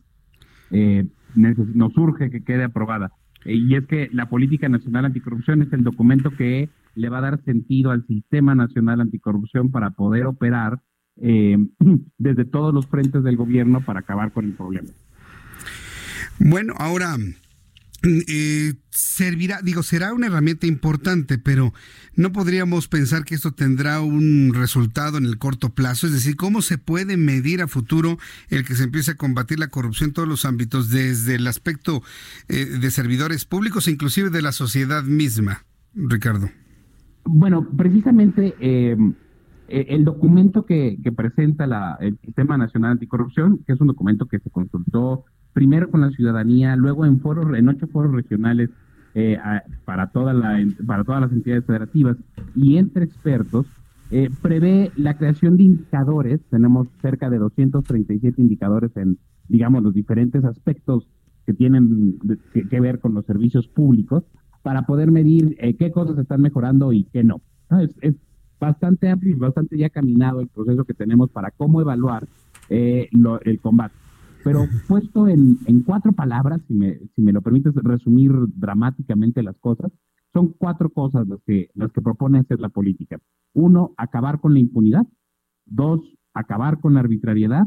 Eh, 0.72 1.06
nos 1.36 1.96
urge 1.96 2.30
que 2.30 2.42
quede 2.42 2.64
aprobada. 2.64 3.12
y 3.46 3.74
es 3.74 3.86
que 3.86 4.08
la 4.12 4.28
política 4.28 4.68
nacional 4.68 5.04
anticorrupción 5.04 5.62
es 5.62 5.72
el 5.72 5.84
documento 5.84 6.30
que 6.30 6.70
le 6.94 7.08
va 7.08 7.18
a 7.18 7.22
dar 7.22 7.44
sentido 7.44 7.90
al 7.90 8.06
sistema 8.06 8.54
nacional 8.54 9.00
anticorrupción 9.00 9.70
para 9.70 9.90
poder 9.90 10.26
operar 10.26 10.80
eh, 11.20 11.56
desde 12.18 12.44
todos 12.44 12.72
los 12.72 12.86
frentes 12.86 13.22
del 13.22 13.36
gobierno 13.36 13.80
para 13.80 14.00
acabar 14.00 14.32
con 14.32 14.46
el 14.46 14.52
problema. 14.52 14.88
Bueno, 16.38 16.74
ahora 16.78 17.16
eh, 18.04 18.74
servirá, 18.90 19.60
digo, 19.62 19.82
será 19.82 20.12
una 20.12 20.26
herramienta 20.26 20.66
importante, 20.66 21.38
pero 21.38 21.72
no 22.14 22.32
podríamos 22.32 22.88
pensar 22.88 23.24
que 23.24 23.34
esto 23.34 23.52
tendrá 23.52 24.00
un 24.00 24.52
resultado 24.54 25.18
en 25.18 25.24
el 25.24 25.38
corto 25.38 25.70
plazo. 25.70 26.06
Es 26.06 26.12
decir, 26.12 26.36
¿cómo 26.36 26.62
se 26.62 26.78
puede 26.78 27.16
medir 27.16 27.62
a 27.62 27.68
futuro 27.68 28.18
el 28.50 28.64
que 28.64 28.74
se 28.74 28.84
empiece 28.84 29.12
a 29.12 29.16
combatir 29.16 29.58
la 29.58 29.68
corrupción 29.68 30.10
en 30.10 30.14
todos 30.14 30.28
los 30.28 30.44
ámbitos, 30.44 30.90
desde 30.90 31.36
el 31.36 31.46
aspecto 31.46 32.02
eh, 32.48 32.66
de 32.66 32.90
servidores 32.90 33.44
públicos 33.44 33.88
e 33.88 33.92
inclusive 33.92 34.30
de 34.30 34.42
la 34.42 34.52
sociedad 34.52 35.02
misma, 35.04 35.64
Ricardo? 35.94 36.50
Bueno, 37.24 37.66
precisamente 37.76 38.54
eh, 38.60 38.96
eh, 39.68 39.86
el 39.88 40.04
documento 40.04 40.66
que, 40.66 40.98
presenta 41.16 41.96
el 42.00 42.18
Sistema 42.18 42.58
Nacional 42.58 42.92
Anticorrupción, 42.92 43.60
que 43.66 43.72
es 43.72 43.80
un 43.80 43.86
documento 43.86 44.26
que 44.26 44.38
se 44.38 44.50
consultó 44.50 45.24
primero 45.54 45.90
con 45.90 46.02
la 46.02 46.10
ciudadanía, 46.10 46.76
luego 46.76 47.06
en 47.06 47.20
foros, 47.20 47.56
en 47.56 47.68
ocho 47.68 47.86
foros 47.86 48.12
regionales 48.12 48.68
eh, 49.14 49.38
para 49.86 50.08
toda 50.08 50.34
la, 50.34 50.62
para 50.86 51.04
todas 51.04 51.22
las 51.22 51.32
entidades 51.32 51.64
federativas 51.64 52.18
y 52.54 52.76
entre 52.76 53.04
expertos, 53.04 53.66
prevé 54.42 54.92
la 54.96 55.16
creación 55.16 55.56
de 55.56 55.64
indicadores. 55.64 56.40
Tenemos 56.50 56.86
cerca 57.00 57.30
de 57.30 57.38
237 57.38 58.40
indicadores 58.40 58.96
en, 58.96 59.18
digamos, 59.48 59.82
los 59.82 59.94
diferentes 59.94 60.44
aspectos 60.44 61.08
que 61.46 61.54
tienen 61.54 62.18
que 62.70 62.80
ver 62.80 63.00
con 63.00 63.14
los 63.14 63.24
servicios 63.26 63.66
públicos 63.68 64.24
para 64.64 64.82
poder 64.86 65.10
medir 65.10 65.56
eh, 65.60 65.76
qué 65.76 65.92
cosas 65.92 66.18
están 66.18 66.40
mejorando 66.40 66.92
y 66.92 67.04
qué 67.04 67.22
no. 67.22 67.40
Es, 68.02 68.14
bastante 68.58 69.10
amplio 69.10 69.36
y 69.36 69.38
bastante 69.38 69.76
ya 69.76 69.90
caminado 69.90 70.40
el 70.40 70.48
proceso 70.48 70.84
que 70.84 70.94
tenemos 70.94 71.28
para 71.28 71.50
cómo 71.50 71.82
evaluar 71.82 72.26
eh, 72.70 73.10
el 73.44 73.60
combate. 73.60 73.94
Pero 74.44 74.66
puesto 74.86 75.26
en, 75.26 75.56
cuatro 75.86 76.12
palabras, 76.12 76.60
si 76.68 76.74
me, 76.74 76.98
si 77.14 77.22
me 77.22 77.32
lo 77.32 77.40
permites 77.40 77.74
resumir 77.76 78.32
dramáticamente 78.54 79.42
las 79.42 79.56
cosas, 79.58 79.90
son 80.34 80.52
cuatro 80.58 80.90
cosas 80.90 81.26
las 81.26 81.40
que, 81.46 81.70
las 81.74 81.90
que 81.92 82.02
propone 82.02 82.40
hacer 82.40 82.60
la 82.60 82.68
política. 82.68 83.18
Uno, 83.54 83.94
acabar 83.96 84.40
con 84.40 84.52
la 84.52 84.60
impunidad. 84.60 85.06
Dos, 85.64 86.00
acabar 86.34 86.80
con 86.80 86.94
la 86.94 87.00
arbitrariedad. 87.00 87.64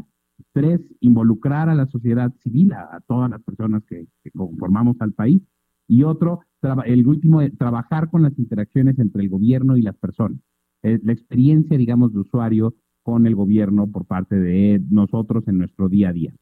Tres, 0.52 0.80
involucrar 1.00 1.68
a 1.68 1.74
la 1.74 1.86
sociedad 1.86 2.32
civil, 2.42 2.72
a, 2.72 3.00
todas 3.08 3.30
las 3.30 3.42
personas 3.42 3.82
que, 3.86 4.06
conformamos 4.36 4.96
al 5.00 5.14
país. 5.14 5.42
Y 5.88 6.02
otro, 6.04 6.40
el 6.84 7.06
último, 7.08 7.40
trabajar 7.58 8.10
con 8.10 8.22
las 8.22 8.38
interacciones 8.38 8.98
entre 8.98 9.22
el 9.22 9.30
gobierno 9.30 9.76
y 9.76 9.82
las 9.82 9.96
personas. 9.96 10.38
Eh, 10.82 11.00
la 11.02 11.12
experiencia, 11.12 11.76
digamos, 11.76 12.12
de 12.12 12.20
usuario 12.20 12.74
con 13.02 13.26
el 13.26 13.34
gobierno 13.34 13.90
por 13.90 14.04
parte 14.04 14.36
de 14.36 14.80
nosotros 14.90 15.42
en 15.48 15.58
nuestro 15.58 15.88
día 15.88 16.10
a 16.10 16.12
día. 16.12 16.34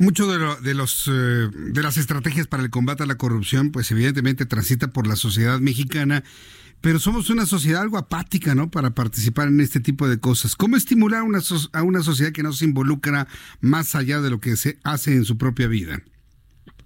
Mucho 0.00 0.26
de, 0.30 0.38
de, 0.62 0.74
los, 0.74 1.08
eh, 1.08 1.48
de 1.72 1.82
las 1.82 1.96
estrategias 1.96 2.46
para 2.46 2.62
el 2.62 2.70
combate 2.70 3.02
a 3.02 3.06
la 3.06 3.16
corrupción, 3.16 3.70
pues 3.70 3.90
evidentemente 3.90 4.46
transita 4.46 4.88
por 4.88 5.06
la 5.06 5.16
sociedad 5.16 5.58
mexicana, 5.60 6.22
pero 6.80 6.98
somos 6.98 7.30
una 7.30 7.46
sociedad 7.46 7.82
algo 7.82 7.98
apática, 7.98 8.54
¿no? 8.54 8.70
Para 8.70 8.90
participar 8.90 9.48
en 9.48 9.60
este 9.60 9.80
tipo 9.80 10.08
de 10.08 10.20
cosas. 10.20 10.54
¿Cómo 10.54 10.76
estimular 10.76 11.22
una 11.22 11.40
a 11.72 11.82
una 11.82 12.00
sociedad 12.00 12.32
que 12.32 12.42
no 12.42 12.52
se 12.52 12.66
involucra 12.66 13.26
más 13.60 13.94
allá 13.94 14.20
de 14.20 14.30
lo 14.30 14.40
que 14.40 14.56
se 14.56 14.78
hace 14.84 15.14
en 15.14 15.24
su 15.24 15.38
propia 15.38 15.68
vida? 15.68 16.00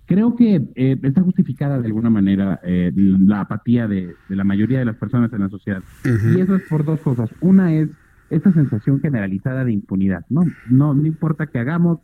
Creo 0.06 0.34
que 0.34 0.60
eh, 0.74 0.98
está 1.02 1.22
justificada 1.22 1.78
de 1.78 1.86
alguna 1.86 2.10
manera 2.10 2.60
eh, 2.64 2.90
la 2.94 3.42
apatía 3.42 3.86
de, 3.86 4.16
la 4.28 4.42
mayoría 4.42 4.80
de 4.80 4.84
las 4.84 4.96
personas 4.96 5.32
en 5.32 5.40
la 5.40 5.48
sociedad. 5.48 5.82
Y 6.04 6.40
eso 6.40 6.56
es 6.56 6.62
por 6.62 6.84
dos 6.84 7.00
cosas. 7.00 7.30
Una 7.40 7.72
es 7.74 7.88
esta 8.30 8.52
sensación 8.52 9.00
generalizada 9.00 9.64
de 9.64 9.72
impunidad. 9.72 10.24
No, 10.28 10.42
no, 10.68 10.94
no 10.94 11.06
importa 11.06 11.46
que 11.46 11.58
hagamos, 11.58 11.98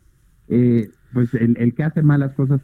eh, 0.49 0.89
pues 1.13 1.33
el, 1.33 1.73
que 1.73 1.83
hace 1.83 2.01
malas 2.03 2.33
cosas 2.33 2.61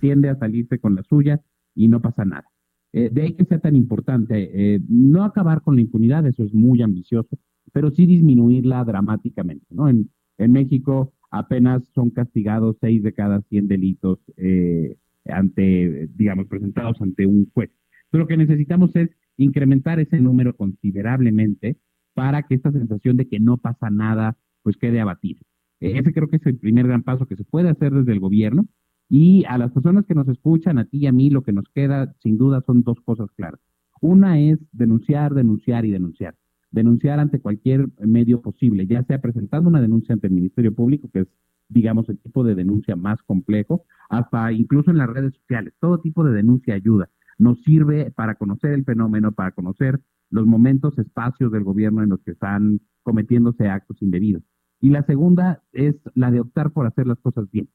tiende 0.00 0.28
a 0.28 0.36
salirse 0.36 0.78
con 0.78 0.94
la 0.94 1.02
suya 1.02 1.40
y 1.74 1.88
no 1.88 2.00
pasa 2.00 2.24
nada. 2.24 2.46
de 2.92 3.22
ahí 3.22 3.34
que 3.34 3.44
sea 3.44 3.60
tan 3.60 3.76
importante 3.76 4.80
no 4.88 5.24
acabar 5.24 5.62
con 5.62 5.76
la 5.76 5.82
impunidad, 5.82 6.26
eso 6.26 6.42
es 6.42 6.52
muy 6.52 6.82
ambicioso, 6.82 7.38
pero 7.72 7.90
sí 7.90 8.06
disminuirla 8.06 8.84
dramáticamente. 8.84 9.66
¿no? 9.70 9.88
En, 9.88 10.10
México 10.38 11.12
apenas 11.30 11.82
son 11.94 12.10
castigados 12.10 12.76
seis 12.80 13.02
de 13.02 13.12
cada 13.12 13.42
100 13.42 13.66
delitos 13.66 14.20
eh, 14.36 14.96
ante, 15.26 16.08
digamos, 16.14 16.46
presentados 16.46 17.00
ante 17.00 17.26
un 17.26 17.50
juez. 17.52 17.70
Pero 18.10 18.22
lo 18.22 18.28
que 18.28 18.36
necesitamos 18.36 18.94
es 18.94 19.10
incrementar 19.36 19.98
ese 19.98 20.20
número 20.20 20.56
considerablemente 20.56 21.76
para 22.14 22.44
que 22.44 22.54
esta 22.54 22.70
sensación 22.70 23.16
de 23.16 23.28
que 23.28 23.40
no 23.40 23.58
pasa 23.58 23.90
nada, 23.90 24.36
pues 24.62 24.76
quede 24.76 25.00
abatida. 25.00 25.40
Ese 25.80 26.12
creo 26.12 26.28
que 26.28 26.36
es 26.36 26.46
el 26.46 26.58
primer 26.58 26.86
gran 26.86 27.02
paso 27.02 27.26
que 27.26 27.36
se 27.36 27.44
puede 27.44 27.68
hacer 27.68 27.92
desde 27.92 28.12
el 28.12 28.20
gobierno. 28.20 28.66
Y 29.08 29.44
a 29.46 29.58
las 29.58 29.72
personas 29.72 30.04
que 30.06 30.14
nos 30.14 30.28
escuchan, 30.28 30.78
a 30.78 30.84
ti 30.84 30.98
y 30.98 31.06
a 31.06 31.12
mí, 31.12 31.30
lo 31.30 31.42
que 31.42 31.52
nos 31.52 31.64
queda 31.74 32.14
sin 32.22 32.36
duda 32.36 32.62
son 32.66 32.82
dos 32.82 33.00
cosas 33.04 33.30
claras. 33.36 33.60
Una 34.00 34.38
es 34.38 34.58
denunciar, 34.72 35.34
denunciar 35.34 35.84
y 35.84 35.90
denunciar 35.90 36.34
denunciar 36.70 37.18
ante 37.18 37.40
cualquier 37.40 37.88
medio 37.98 38.40
posible, 38.40 38.86
ya 38.86 39.02
sea 39.04 39.20
presentando 39.20 39.68
una 39.68 39.80
denuncia 39.80 40.12
ante 40.12 40.26
el 40.26 40.34
Ministerio 40.34 40.74
Público, 40.74 41.08
que 41.12 41.20
es, 41.20 41.28
digamos, 41.68 42.08
el 42.08 42.18
tipo 42.18 42.44
de 42.44 42.54
denuncia 42.54 42.96
más 42.96 43.22
complejo, 43.22 43.84
hasta 44.08 44.52
incluso 44.52 44.90
en 44.90 44.98
las 44.98 45.08
redes 45.08 45.34
sociales. 45.34 45.74
Todo 45.80 46.00
tipo 46.00 46.24
de 46.24 46.32
denuncia 46.32 46.74
ayuda. 46.74 47.08
Nos 47.38 47.62
sirve 47.62 48.10
para 48.10 48.34
conocer 48.34 48.72
el 48.72 48.84
fenómeno, 48.84 49.32
para 49.32 49.52
conocer 49.52 50.00
los 50.30 50.46
momentos, 50.46 50.98
espacios 50.98 51.52
del 51.52 51.64
gobierno 51.64 52.02
en 52.02 52.10
los 52.10 52.20
que 52.22 52.32
están 52.32 52.80
cometiéndose 53.02 53.68
actos 53.68 54.02
indebidos. 54.02 54.42
Y 54.80 54.90
la 54.90 55.02
segunda 55.04 55.62
es 55.72 55.96
la 56.14 56.30
de 56.30 56.40
optar 56.40 56.72
por 56.72 56.86
hacer 56.86 57.06
las 57.06 57.18
cosas 57.18 57.50
bien. 57.50 57.68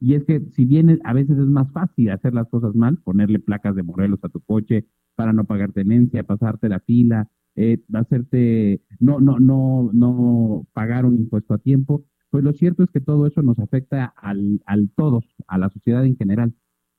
Y 0.00 0.14
es 0.14 0.24
que 0.24 0.40
si 0.52 0.64
bien 0.64 1.00
a 1.04 1.12
veces 1.12 1.38
es 1.38 1.46
más 1.46 1.70
fácil 1.72 2.10
hacer 2.10 2.34
las 2.34 2.48
cosas 2.48 2.74
mal, 2.74 2.98
ponerle 2.98 3.38
placas 3.38 3.74
de 3.74 3.82
Morelos 3.82 4.20
a 4.22 4.28
tu 4.28 4.40
coche 4.40 4.86
para 5.14 5.32
no 5.32 5.44
pagar 5.44 5.72
tenencia, 5.72 6.24
pasarte 6.24 6.68
la 6.68 6.80
fila, 6.80 7.30
eh, 7.56 7.80
hacerte, 7.92 8.82
no, 8.98 9.20
no, 9.20 9.38
no, 9.38 9.90
no 9.92 10.66
pagar 10.72 11.06
un 11.06 11.16
impuesto 11.16 11.54
a 11.54 11.58
tiempo, 11.58 12.04
pues 12.30 12.42
lo 12.42 12.52
cierto 12.52 12.82
es 12.82 12.90
que 12.90 13.00
todo 13.00 13.26
eso 13.26 13.42
nos 13.42 13.58
afecta 13.60 14.06
al, 14.16 14.60
al 14.66 14.90
todos, 14.90 15.24
a 15.46 15.56
la 15.58 15.70
sociedad 15.70 16.04
en 16.04 16.16
general. 16.16 16.52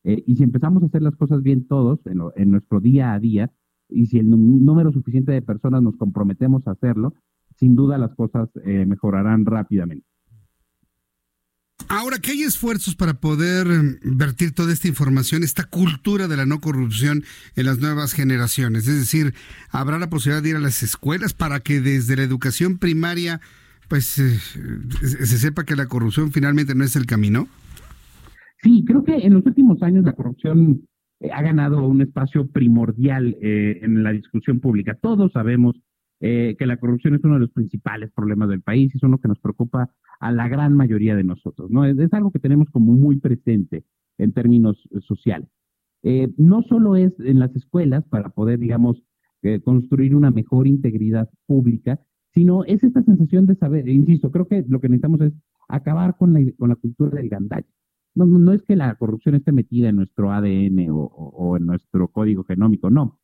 Eh, 0.04 0.24
y 0.26 0.36
si 0.38 0.44
empezamos 0.44 0.82
a 0.82 0.86
hacer 0.86 1.02
las 1.02 1.16
cosas 1.16 1.44
bien 1.44 1.68
todos 1.68 2.00
en, 2.06 2.22
en 2.36 2.52
nuestro 2.52 2.80
día 2.80 3.14
a 3.14 3.20
día, 3.20 3.52
y 3.90 4.08
si 4.08 4.18
el 4.18 4.30
número 4.30 4.92
suficiente 4.92 5.32
de 5.32 5.42
personas 5.42 5.82
nos 5.82 5.96
comprometemos 5.98 6.66
a 6.68 6.72
hacerlo, 6.72 7.14
sin 7.56 7.76
duda 7.76 7.98
las 7.98 8.14
cosas 8.16 8.50
eh, 8.66 8.86
mejorarán 8.86 9.46
rápidamente. 9.46 10.06
Ahora 11.90 12.18
que 12.20 12.32
hay 12.32 12.42
esfuerzos 12.42 12.96
para 12.96 13.16
poder 13.16 13.68
em, 13.68 14.00
vertir 14.18 14.54
toda 14.54 14.74
esta 14.74 14.88
información, 14.88 15.44
esta 15.44 15.66
cultura 15.66 16.28
de 16.28 16.38
la 16.38 16.46
no 16.46 16.60
corrupción 16.60 17.24
en 17.56 17.66
las 17.66 17.80
nuevas 17.80 18.14
generaciones, 18.14 18.88
es 18.88 18.98
decir, 18.98 19.34
habrá 19.70 20.00
la 20.00 20.10
posibilidad 20.10 20.42
de 20.42 20.50
ir 20.50 20.56
a 20.56 20.60
las 20.60 20.82
escuelas 20.84 21.34
para 21.34 21.60
que 21.60 21.82
desde 21.82 22.16
la 22.16 22.24
educación 22.24 22.78
primaria 22.78 23.42
pues 23.88 24.18
eh, 24.18 24.40
se 24.40 25.38
sepa 25.38 25.64
que 25.64 25.76
la 25.76 25.88
corrupción 25.88 26.32
finalmente 26.32 26.74
no 26.74 26.84
es 26.84 26.96
el 26.96 27.06
camino. 27.06 27.48
Sí, 28.64 28.84
creo 28.86 29.04
que 29.04 29.16
en 29.16 29.34
los 29.34 29.46
últimos 29.46 29.82
años 29.84 30.06
la 30.06 30.14
corrupción 30.14 30.82
eh, 31.20 31.30
ha 31.32 31.42
ganado 31.42 31.88
un 31.88 32.02
espacio 32.02 32.48
primordial 32.48 33.38
eh, 33.42 33.80
en 33.84 34.04
la 34.04 34.12
discusión 34.12 34.60
pública. 34.60 34.98
Todos 35.00 35.32
sabemos 35.34 35.76
que 36.20 36.66
la 36.66 36.78
corrupción 36.78 37.14
es 37.14 37.24
uno 37.24 37.36
de 37.36 37.42
los 37.42 37.52
principales 37.52 38.12
problemas 38.12 38.50
del 38.50 38.62
país, 38.62 38.94
es 38.96 39.04
uno 39.04 39.20
que 39.20 39.28
nos 39.28 39.40
preocupa 39.40 39.92
a 40.20 40.32
la 40.32 40.48
gran 40.48 40.74
mayoría 40.74 41.16
de 41.16 41.24
nosotros, 41.24 41.70
¿no? 41.70 41.86
Es, 41.86 42.14
algo 42.14 42.32
que 42.32 42.40
tenemos 42.40 42.70
como 42.72 42.94
muy 42.94 43.18
presente 43.18 43.84
en 44.18 44.34
términos 44.34 44.78
eh, 44.92 45.02
sociales. 45.02 45.50
Eh, 46.04 46.32
no 46.38 46.62
solo 46.64 46.96
es 46.96 47.14
en 47.20 47.40
las 47.40 47.56
escuelas 47.56 48.04
para 48.06 48.30
poder, 48.30 48.60
digamos, 48.60 49.02
eh, 49.42 49.60
construir 49.62 50.16
una 50.16 50.32
mejor 50.32 50.68
integridad 50.68 51.30
pública, 51.48 52.00
sino 52.34 52.64
es 52.66 52.84
esta 52.84 53.04
sensación 53.04 53.46
de 53.46 53.56
saber, 53.56 53.88
insisto, 53.88 54.32
creo 54.32 54.48
que 54.48 54.64
lo 54.68 54.80
que 54.80 54.90
necesitamos 54.90 55.22
es 55.22 55.34
acabar 55.68 56.16
con 56.18 56.34
la, 56.34 56.40
con 56.58 56.70
la 56.70 56.76
cultura 56.76 57.18
del 57.18 57.30
gandalla. 57.30 57.68
No, 58.14 58.26
no, 58.26 58.54
es 58.54 58.62
que 58.64 58.76
la 58.76 58.96
corrupción 58.96 59.36
esté 59.36 59.52
metida 59.52 59.90
en 59.90 59.98
nuestro 59.98 60.32
ADN 60.32 60.88
o, 60.90 61.58
en 61.58 61.66
nuestro 61.66 62.08
código 62.08 62.46
genómico, 62.46 62.90
no. 62.90 63.20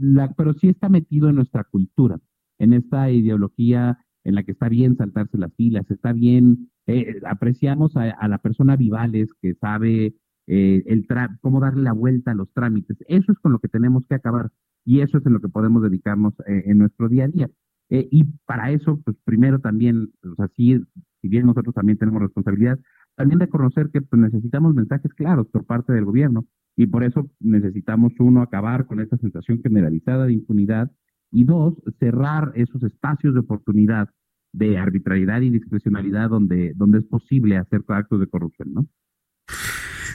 La, 0.00 0.32
pero 0.34 0.54
sí 0.54 0.68
está 0.68 0.88
metido 0.88 1.28
en 1.28 1.36
nuestra 1.36 1.64
cultura, 1.64 2.18
en 2.58 2.72
esta 2.72 3.10
ideología 3.10 3.98
en 4.24 4.34
la 4.34 4.42
que 4.42 4.52
está 4.52 4.68
bien 4.68 4.96
saltarse 4.96 5.38
las 5.38 5.54
filas, 5.54 5.90
está 5.90 6.12
bien, 6.12 6.70
eh, 6.86 7.20
apreciamos 7.26 7.96
a, 7.96 8.28
la 8.28 8.38
persona 8.38 8.76
Vivales 8.76 9.30
que 9.40 9.54
sabe 9.54 10.14
eh, 10.46 10.82
el 10.86 11.06
cómo 11.40 11.60
darle 11.60 11.82
la 11.82 11.92
vuelta 11.92 12.32
a 12.32 12.34
los 12.34 12.52
trámites. 12.52 12.98
Eso 13.08 13.32
es 13.32 13.38
con 13.38 13.52
lo 13.52 13.58
que 13.60 13.68
tenemos 13.68 14.06
que 14.06 14.16
acabar 14.16 14.50
y 14.84 15.00
eso 15.00 15.18
es 15.18 15.26
en 15.26 15.32
lo 15.32 15.40
que 15.40 15.48
podemos 15.48 15.82
dedicarnos 15.82 16.34
eh, 16.46 16.64
en 16.66 16.78
nuestro 16.78 17.08
día 17.08 17.24
a 17.24 17.28
día. 17.28 17.50
y 17.90 18.24
para 18.46 18.70
eso, 18.70 19.00
pues 19.04 19.16
primero 19.24 19.58
también, 19.58 20.10
o 20.22 20.34
sea, 20.36 20.48
si 20.56 20.78
bien 21.22 21.46
nosotros 21.46 21.74
también 21.74 21.98
tenemos 21.98 22.22
responsabilidad, 22.22 22.78
también 23.16 23.40
reconocer 23.40 23.90
que 23.90 24.00
pues, 24.00 24.20
necesitamos 24.20 24.74
mensajes 24.74 25.12
claros 25.14 25.48
por 25.48 25.64
parte 25.66 25.92
del 25.92 26.04
gobierno 26.04 26.46
y 26.80 26.86
por 26.86 27.04
eso 27.04 27.30
necesitamos, 27.40 28.14
uno, 28.20 28.40
acabar 28.40 28.86
con 28.86 29.00
esta 29.00 29.18
sensación 29.18 29.60
generalizada 29.62 30.24
de 30.24 30.32
impunidad 30.32 30.90
y 31.30 31.44
dos, 31.44 31.74
cerrar 31.98 32.52
esos 32.54 32.82
espacios 32.82 33.34
de 33.34 33.40
oportunidad 33.40 34.08
de 34.54 34.78
arbitrariedad 34.78 35.42
y 35.42 35.50
discrecionalidad 35.50 36.30
donde, 36.30 36.72
donde 36.74 37.00
es 37.00 37.04
posible 37.04 37.58
hacer 37.58 37.84
actos 37.86 38.18
de 38.20 38.28
corrupción, 38.28 38.72
¿no? 38.72 38.86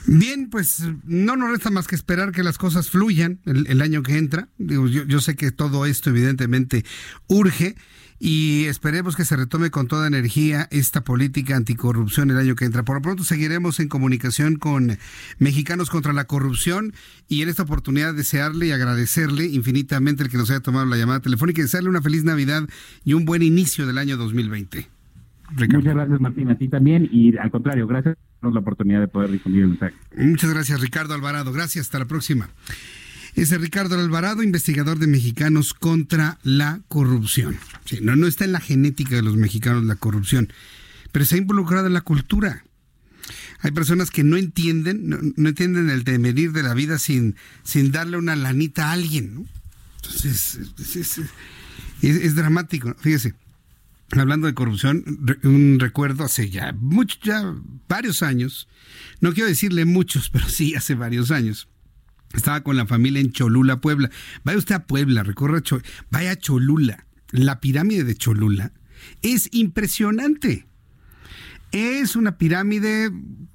Bien, 0.08 0.50
pues 0.50 0.82
no 1.04 1.36
nos 1.36 1.50
resta 1.50 1.70
más 1.70 1.86
que 1.86 1.94
esperar 1.94 2.32
que 2.32 2.42
las 2.42 2.58
cosas 2.58 2.90
fluyan 2.90 3.38
el, 3.44 3.80
año 3.80 4.02
que 4.02 4.18
entra. 4.18 4.48
Yo 4.58 5.20
sé 5.20 5.36
que 5.36 5.52
todo 5.52 5.86
esto 5.86 6.10
evidentemente 6.10 6.84
urge 7.28 7.76
y 8.18 8.64
esperemos 8.64 9.16
que 9.16 9.24
se 9.24 9.36
retome 9.36 9.70
con 9.70 9.88
toda 9.88 10.06
energía 10.06 10.68
esta 10.70 11.02
política 11.02 11.56
anticorrupción 11.56 12.30
el 12.30 12.38
año 12.38 12.54
que 12.54 12.64
entra. 12.64 12.84
Por 12.84 12.96
lo 12.96 13.02
pronto 13.02 13.24
seguiremos 13.24 13.80
en 13.80 13.88
comunicación 13.88 14.56
con 14.56 14.98
Mexicanos 15.38 15.90
contra 15.90 16.12
la 16.12 16.24
Corrupción 16.24 16.92
y 17.28 17.42
en 17.42 17.48
esta 17.48 17.64
oportunidad 17.64 18.14
desearle 18.14 18.66
y 18.66 18.72
agradecerle 18.72 19.46
infinitamente 19.46 20.22
el 20.22 20.30
que 20.30 20.38
nos 20.38 20.50
haya 20.50 20.60
tomado 20.60 20.86
la 20.86 20.96
llamada 20.96 21.20
telefónica 21.20 21.60
y 21.60 21.64
desearle 21.64 21.90
una 21.90 22.02
feliz 22.02 22.24
Navidad 22.24 22.68
y 23.04 23.12
un 23.12 23.24
buen 23.24 23.42
inicio 23.42 23.86
del 23.86 23.98
año 23.98 24.16
2020. 24.16 24.88
Muchas 25.50 25.94
gracias 25.94 26.20
Martín, 26.20 26.50
a 26.50 26.58
ti 26.58 26.68
también 26.68 27.08
y 27.12 27.36
al 27.36 27.50
contrario, 27.50 27.86
gracias 27.86 28.16
por 28.40 28.52
la 28.52 28.60
oportunidad 28.60 29.00
de 29.00 29.08
poder 29.08 29.30
difundir 29.30 29.62
el 29.62 29.68
mensaje. 29.70 29.94
Muchas 30.16 30.52
gracias 30.52 30.80
Ricardo 30.80 31.14
Alvarado, 31.14 31.52
gracias, 31.52 31.86
hasta 31.86 31.98
la 31.98 32.06
próxima. 32.06 32.48
Es 33.36 33.50
Ricardo 33.50 34.00
Alvarado, 34.00 34.42
investigador 34.42 34.98
de 34.98 35.06
Mexicanos 35.06 35.74
contra 35.74 36.38
la 36.42 36.80
corrupción. 36.88 37.58
no, 38.00 38.16
no 38.16 38.26
está 38.26 38.46
en 38.46 38.52
la 38.52 38.60
genética 38.60 39.14
de 39.14 39.20
los 39.20 39.36
mexicanos 39.36 39.84
la 39.84 39.96
corrupción, 39.96 40.50
pero 41.12 41.26
se 41.26 41.34
ha 41.34 41.38
involucrado 41.38 41.86
en 41.86 41.92
la 41.92 42.00
cultura. 42.00 42.64
Hay 43.60 43.72
personas 43.72 44.10
que 44.10 44.24
no 44.24 44.38
entienden, 44.38 45.34
no, 45.36 45.48
entienden 45.50 45.90
el 45.90 46.02
devenir 46.02 46.52
de 46.52 46.62
la 46.62 46.72
vida 46.72 46.98
sin, 46.98 47.36
sin 47.62 47.92
darle 47.92 48.16
una 48.16 48.36
lanita 48.36 48.88
a 48.88 48.92
alguien. 48.92 49.46
Entonces, 49.96 50.58
es, 52.00 52.34
dramático. 52.34 52.96
Fíjese, 53.00 53.34
hablando 54.12 54.46
de 54.46 54.54
corrupción, 54.54 55.04
un 55.42 55.78
recuerdo 55.78 56.24
hace 56.24 56.48
ya, 56.48 56.72
mucho, 56.72 57.18
ya 57.22 57.54
varios 57.86 58.22
años, 58.22 58.66
no 59.20 59.34
quiero 59.34 59.48
decirle 59.50 59.84
muchos, 59.84 60.30
pero 60.32 60.48
sí 60.48 60.74
hace 60.74 60.94
varios 60.94 61.30
años 61.30 61.68
estaba 62.32 62.62
con 62.62 62.76
la 62.76 62.86
familia 62.86 63.20
en 63.20 63.32
Cholula, 63.32 63.80
Puebla. 63.80 64.10
Vaya 64.44 64.58
usted 64.58 64.74
a 64.74 64.86
Puebla, 64.86 65.22
recorra 65.22 65.62
vaya 66.10 66.32
a 66.32 66.36
Cholula. 66.36 67.06
La 67.30 67.60
pirámide 67.60 68.04
de 68.04 68.14
Cholula 68.14 68.72
es 69.22 69.48
impresionante. 69.52 70.66
Es 71.72 72.16
una 72.16 72.38
pirámide, 72.38 73.10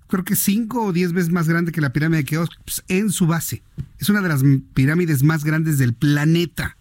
creo 0.08 0.24
que 0.24 0.36
cinco 0.36 0.84
o 0.84 0.94
diez 0.94 1.14
veces 1.14 1.32
más 1.32 1.48
grande 1.48 1.72
que 1.72 1.82
la 1.82 1.94
pirámide 1.94 2.20
de 2.20 2.26
Keops 2.26 2.58
pues, 2.66 2.84
en 2.88 3.12
su 3.12 3.26
base. 3.28 3.64
Es 4.00 4.10
una 4.10 4.22
de 4.22 4.30
las 4.30 4.44
pirámides 4.74 5.24
más 5.24 5.44
grandes 5.44 5.78
del 5.78 5.94
planeta. 5.94 6.78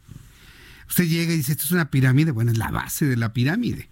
Usted 0.89 1.05
llega 1.05 1.33
y 1.33 1.37
dice, 1.37 1.53
esto 1.53 1.65
es 1.65 1.71
una 1.71 1.91
pirámide. 1.91 2.33
Bueno, 2.33 2.51
es 2.51 2.59
la 2.59 2.71
base 2.71 3.07
de 3.07 3.17
la 3.17 3.33
pirámide. 3.33 3.89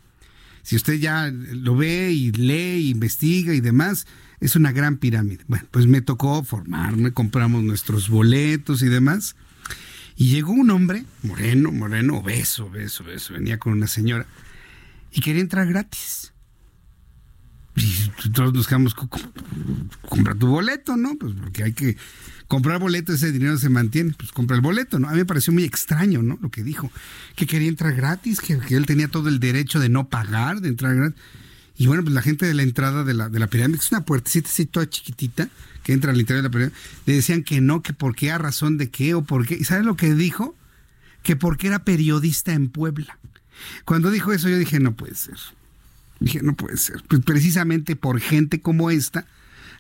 Si 0.63 0.77
usted 0.77 0.95
ya 0.95 1.31
lo 1.31 1.77
ve 1.77 2.11
y 2.13 2.33
lee, 2.33 2.91
investiga 2.91 3.55
y 3.55 3.61
demás, 3.61 4.07
es 4.41 4.57
una 4.57 4.73
gran 4.73 4.99
pirámide. 4.99 5.45
Bueno, 5.49 5.67
pues 5.71 5.87
me 5.87 6.01
tocó 6.01 6.43
formarme, 6.45 7.13
compramos 7.13 7.63
nuestros 7.65 8.09
boletos 8.09 8.83
y 8.83 8.89
demás. 8.89 9.37
Y 10.17 10.31
llegó 10.31 10.53
un 10.53 10.71
hombre, 10.71 11.05
moreno, 11.23 11.71
moreno, 11.71 12.19
obeso, 12.19 12.67
obeso, 12.67 13.05
obeso, 13.05 13.35
venía 13.35 13.59
con 13.59 13.73
una 13.73 13.87
señora 13.87 14.27
y 15.13 15.21
quería 15.21 15.41
entrar 15.41 15.67
gratis. 15.69 16.33
Y 17.77 18.31
todos 18.31 18.53
nos 18.53 18.67
quedamos, 18.67 18.95
compra 20.09 20.35
tu 20.35 20.49
boleto, 20.49 20.97
¿no? 20.97 21.17
Pues 21.17 21.35
porque 21.41 21.63
hay 21.63 21.73
que 21.73 21.97
comprar 22.49 22.81
boleto, 22.81 23.13
ese 23.13 23.31
dinero 23.31 23.57
se 23.59 23.69
mantiene, 23.69 24.13
pues 24.19 24.33
compra 24.33 24.57
el 24.57 24.63
boleto, 24.63 24.99
¿no? 24.99 25.09
A 25.09 25.13
mí 25.13 25.19
me 25.19 25.27
pareció 25.27 25.53
muy 25.53 25.63
extraño, 25.63 26.23
¿no? 26.23 26.37
Lo 26.43 26.51
que 26.51 26.65
dijo, 26.65 26.91
que 27.37 27.47
quería 27.47 27.69
entrar 27.69 27.95
gratis, 27.95 28.41
que, 28.41 28.59
que 28.59 28.75
él 28.75 28.87
tenía 28.87 29.07
todo 29.07 29.29
el 29.29 29.39
derecho 29.39 29.79
de 29.79 29.89
no 29.89 30.09
pagar, 30.09 30.61
de 30.61 30.69
entrar 30.69 30.97
gratis. 30.97 31.23
Y 31.79 31.87
bueno, 31.87 32.03
pues 32.03 32.13
la 32.13 32.23
gente 32.23 32.45
de 32.45 32.55
la 32.55 32.65
entrada 32.65 33.05
de 33.05 33.15
la, 33.15 33.29
de 33.29 33.39
la 33.39 33.47
pirámide, 33.47 33.79
que 33.79 33.85
es 33.85 33.93
una 33.93 34.05
puertecita 34.05 34.49
así 34.49 34.67
toda 34.67 34.91
chiquitita, 34.91 35.49
que 35.85 35.93
entra 35.93 36.11
al 36.11 36.19
interior 36.19 36.43
de 36.43 36.49
la 36.49 36.53
pirámide, 36.53 36.77
le 37.07 37.15
decían 37.15 37.45
que 37.45 37.61
no, 37.61 37.83
que 37.83 37.93
por 37.93 38.17
qué, 38.17 38.33
a 38.33 38.39
razón 38.39 38.79
de 38.79 38.91
qué 38.91 39.15
o 39.15 39.23
por 39.23 39.47
qué. 39.47 39.55
¿Y 39.55 39.63
sabes 39.63 39.87
lo 39.87 39.97
que 39.97 40.13
dijo? 40.13 40.57
Que 41.23 41.37
porque 41.37 41.69
era 41.69 41.85
periodista 41.85 42.53
en 42.53 42.69
Puebla. 42.69 43.21
Cuando 43.85 44.11
dijo 44.11 44.33
eso, 44.33 44.49
yo 44.49 44.59
dije, 44.59 44.81
no 44.81 44.97
puede 44.97 45.15
ser. 45.15 45.39
Dije, 46.19 46.41
no 46.43 46.57
puede 46.57 46.77
ser. 46.79 47.01
Pues 47.07 47.23
precisamente 47.25 47.95
por 47.95 48.19
gente 48.19 48.61
como 48.61 48.91
esta, 48.91 49.27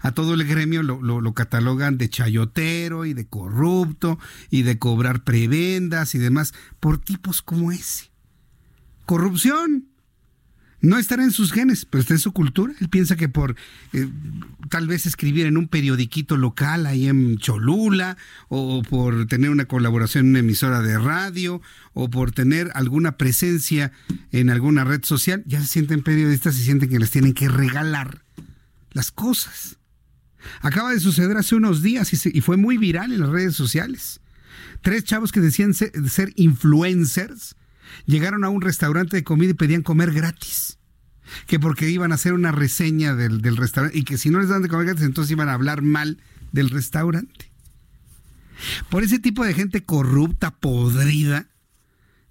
a 0.00 0.12
todo 0.12 0.34
el 0.34 0.44
gremio 0.44 0.84
lo, 0.84 1.02
lo, 1.02 1.20
lo, 1.20 1.34
catalogan 1.34 1.98
de 1.98 2.08
chayotero 2.08 3.06
y 3.06 3.12
de 3.12 3.26
corrupto 3.26 4.20
y 4.50 4.62
de 4.62 4.78
cobrar 4.78 5.24
prebendas 5.24 6.14
y 6.14 6.18
demás, 6.18 6.54
por 6.78 6.98
tipos 6.98 7.42
como 7.42 7.72
ese. 7.72 8.12
Corrupción 9.04 9.88
no 10.80 10.96
estará 10.96 11.24
en 11.24 11.32
sus 11.32 11.52
genes, 11.52 11.84
pero 11.84 12.00
está 12.00 12.14
en 12.14 12.20
su 12.20 12.32
cultura. 12.32 12.72
Él 12.80 12.88
piensa 12.88 13.16
que 13.16 13.28
por 13.28 13.56
eh, 13.92 14.08
tal 14.68 14.86
vez 14.86 15.06
escribir 15.06 15.46
en 15.46 15.56
un 15.56 15.66
periodiquito 15.66 16.36
local 16.36 16.86
ahí 16.86 17.08
en 17.08 17.38
Cholula, 17.38 18.16
o 18.48 18.82
por 18.82 19.26
tener 19.26 19.50
una 19.50 19.64
colaboración 19.64 20.26
en 20.26 20.30
una 20.30 20.38
emisora 20.40 20.80
de 20.80 20.98
radio, 20.98 21.60
o 21.94 22.10
por 22.10 22.30
tener 22.30 22.70
alguna 22.74 23.16
presencia 23.16 23.92
en 24.30 24.50
alguna 24.50 24.84
red 24.84 25.04
social, 25.04 25.42
ya 25.46 25.60
se 25.60 25.66
sienten 25.66 26.02
periodistas 26.02 26.56
y 26.58 26.62
sienten 26.62 26.88
que 26.88 26.98
les 26.98 27.10
tienen 27.10 27.34
que 27.34 27.48
regalar 27.48 28.22
las 28.92 29.10
cosas. 29.10 29.78
Acaba 30.60 30.92
de 30.92 31.00
suceder 31.00 31.36
hace 31.36 31.56
unos 31.56 31.82
días 31.82 32.12
y, 32.26 32.40
fue 32.40 32.56
muy 32.56 32.78
viral 32.78 33.12
en 33.12 33.20
las 33.20 33.30
redes 33.30 33.56
sociales. 33.56 34.20
Tres 34.82 35.02
chavos 35.02 35.32
que 35.32 35.40
decían 35.40 35.74
ser 35.74 36.32
influencers 36.36 37.56
llegaron 38.06 38.44
a 38.44 38.48
un 38.48 38.60
restaurante 38.60 39.16
de 39.16 39.24
comida 39.24 39.50
y 39.50 39.54
pedían 39.54 39.82
comer 39.82 40.12
gratis. 40.12 40.78
Que 41.46 41.60
porque 41.60 41.90
iban 41.90 42.12
a 42.12 42.14
hacer 42.14 42.32
una 42.32 42.52
reseña 42.52 43.14
del, 43.14 43.56
restaurante 43.56 43.98
y 43.98 44.04
que 44.04 44.16
si 44.16 44.30
no 44.30 44.40
les 44.40 44.48
dan 44.48 44.62
de 44.62 44.68
comer 44.68 44.86
gratis, 44.86 45.04
entonces 45.04 45.30
iban 45.32 45.48
a 45.48 45.54
hablar 45.54 45.82
mal 45.82 46.18
del 46.52 46.70
restaurante. 46.70 47.50
Por 48.88 49.02
ese 49.02 49.18
tipo 49.18 49.44
de 49.44 49.54
gente 49.54 49.84
corrupta, 49.84 50.50
podrida, 50.52 51.48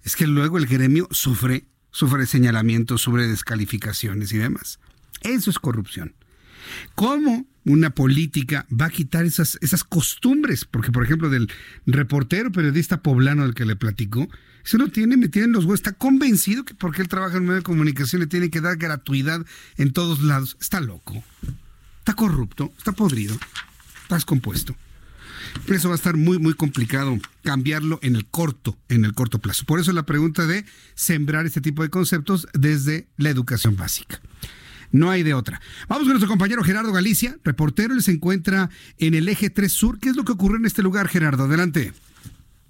es 0.02 0.16
que 0.16 0.26
luego 0.26 0.58
el 0.58 0.66
gremio 0.66 1.08
sufre, 1.10 1.68
sufre 1.90 2.26
señalamientos, 2.26 3.02
sufre 3.02 3.26
descalificaciones 3.26 4.32
y 4.32 4.38
demás. 4.38 4.80
Eso 5.22 5.50
es 5.50 5.58
corrupción. 5.58 6.14
¿Cómo 6.94 7.46
una 7.72 7.90
política 7.90 8.66
va 8.68 8.86
a 8.86 8.90
quitar 8.90 9.24
esas, 9.24 9.58
esas 9.60 9.84
costumbres? 9.84 10.64
Porque, 10.64 10.92
por 10.92 11.04
ejemplo, 11.04 11.30
del 11.30 11.50
reportero 11.86 12.52
periodista 12.52 13.02
poblano 13.02 13.42
del 13.44 13.54
que 13.54 13.64
le 13.64 13.76
platicó, 13.76 14.28
eso 14.64 14.78
no 14.78 14.88
tiene, 14.88 15.16
me 15.16 15.28
tienen 15.28 15.52
los 15.52 15.64
huevos, 15.64 15.80
está 15.80 15.92
convencido 15.92 16.64
que 16.64 16.74
porque 16.74 17.02
él 17.02 17.08
trabaja 17.08 17.38
en 17.38 17.44
medio 17.44 17.56
de 17.56 17.62
comunicación 17.62 18.20
le 18.20 18.26
tiene 18.26 18.50
que 18.50 18.60
dar 18.60 18.76
gratuidad 18.76 19.44
en 19.76 19.92
todos 19.92 20.22
lados. 20.22 20.56
Está 20.60 20.80
loco, 20.80 21.24
está 22.00 22.14
corrupto, 22.14 22.72
está 22.76 22.92
podrido, 22.92 23.38
está 24.02 24.16
descompuesto. 24.16 24.76
Por 25.66 25.76
eso 25.76 25.88
va 25.88 25.94
a 25.94 25.96
estar 25.96 26.16
muy, 26.16 26.38
muy 26.38 26.54
complicado 26.54 27.18
cambiarlo 27.42 27.98
en 28.02 28.16
el 28.16 28.26
corto, 28.26 28.76
en 28.88 29.04
el 29.04 29.14
corto 29.14 29.38
plazo. 29.38 29.64
Por 29.64 29.80
eso 29.80 29.92
la 29.92 30.04
pregunta 30.04 30.46
de 30.46 30.64
sembrar 30.94 31.46
este 31.46 31.60
tipo 31.60 31.82
de 31.82 31.90
conceptos 31.90 32.46
desde 32.52 33.08
la 33.16 33.30
educación 33.30 33.76
básica. 33.76 34.20
No 34.92 35.10
hay 35.10 35.22
de 35.22 35.34
otra. 35.34 35.60
Vamos 35.88 36.04
con 36.04 36.12
nuestro 36.12 36.28
compañero 36.28 36.62
Gerardo 36.62 36.92
Galicia, 36.92 37.36
reportero, 37.44 37.94
él 37.94 38.02
se 38.02 38.12
encuentra 38.12 38.68
en 38.98 39.14
el 39.14 39.28
eje 39.28 39.50
3 39.50 39.70
Sur. 39.70 39.98
¿Qué 39.98 40.08
es 40.08 40.16
lo 40.16 40.24
que 40.24 40.32
ocurre 40.32 40.56
en 40.56 40.66
este 40.66 40.82
lugar, 40.82 41.08
Gerardo? 41.08 41.44
Adelante. 41.44 41.92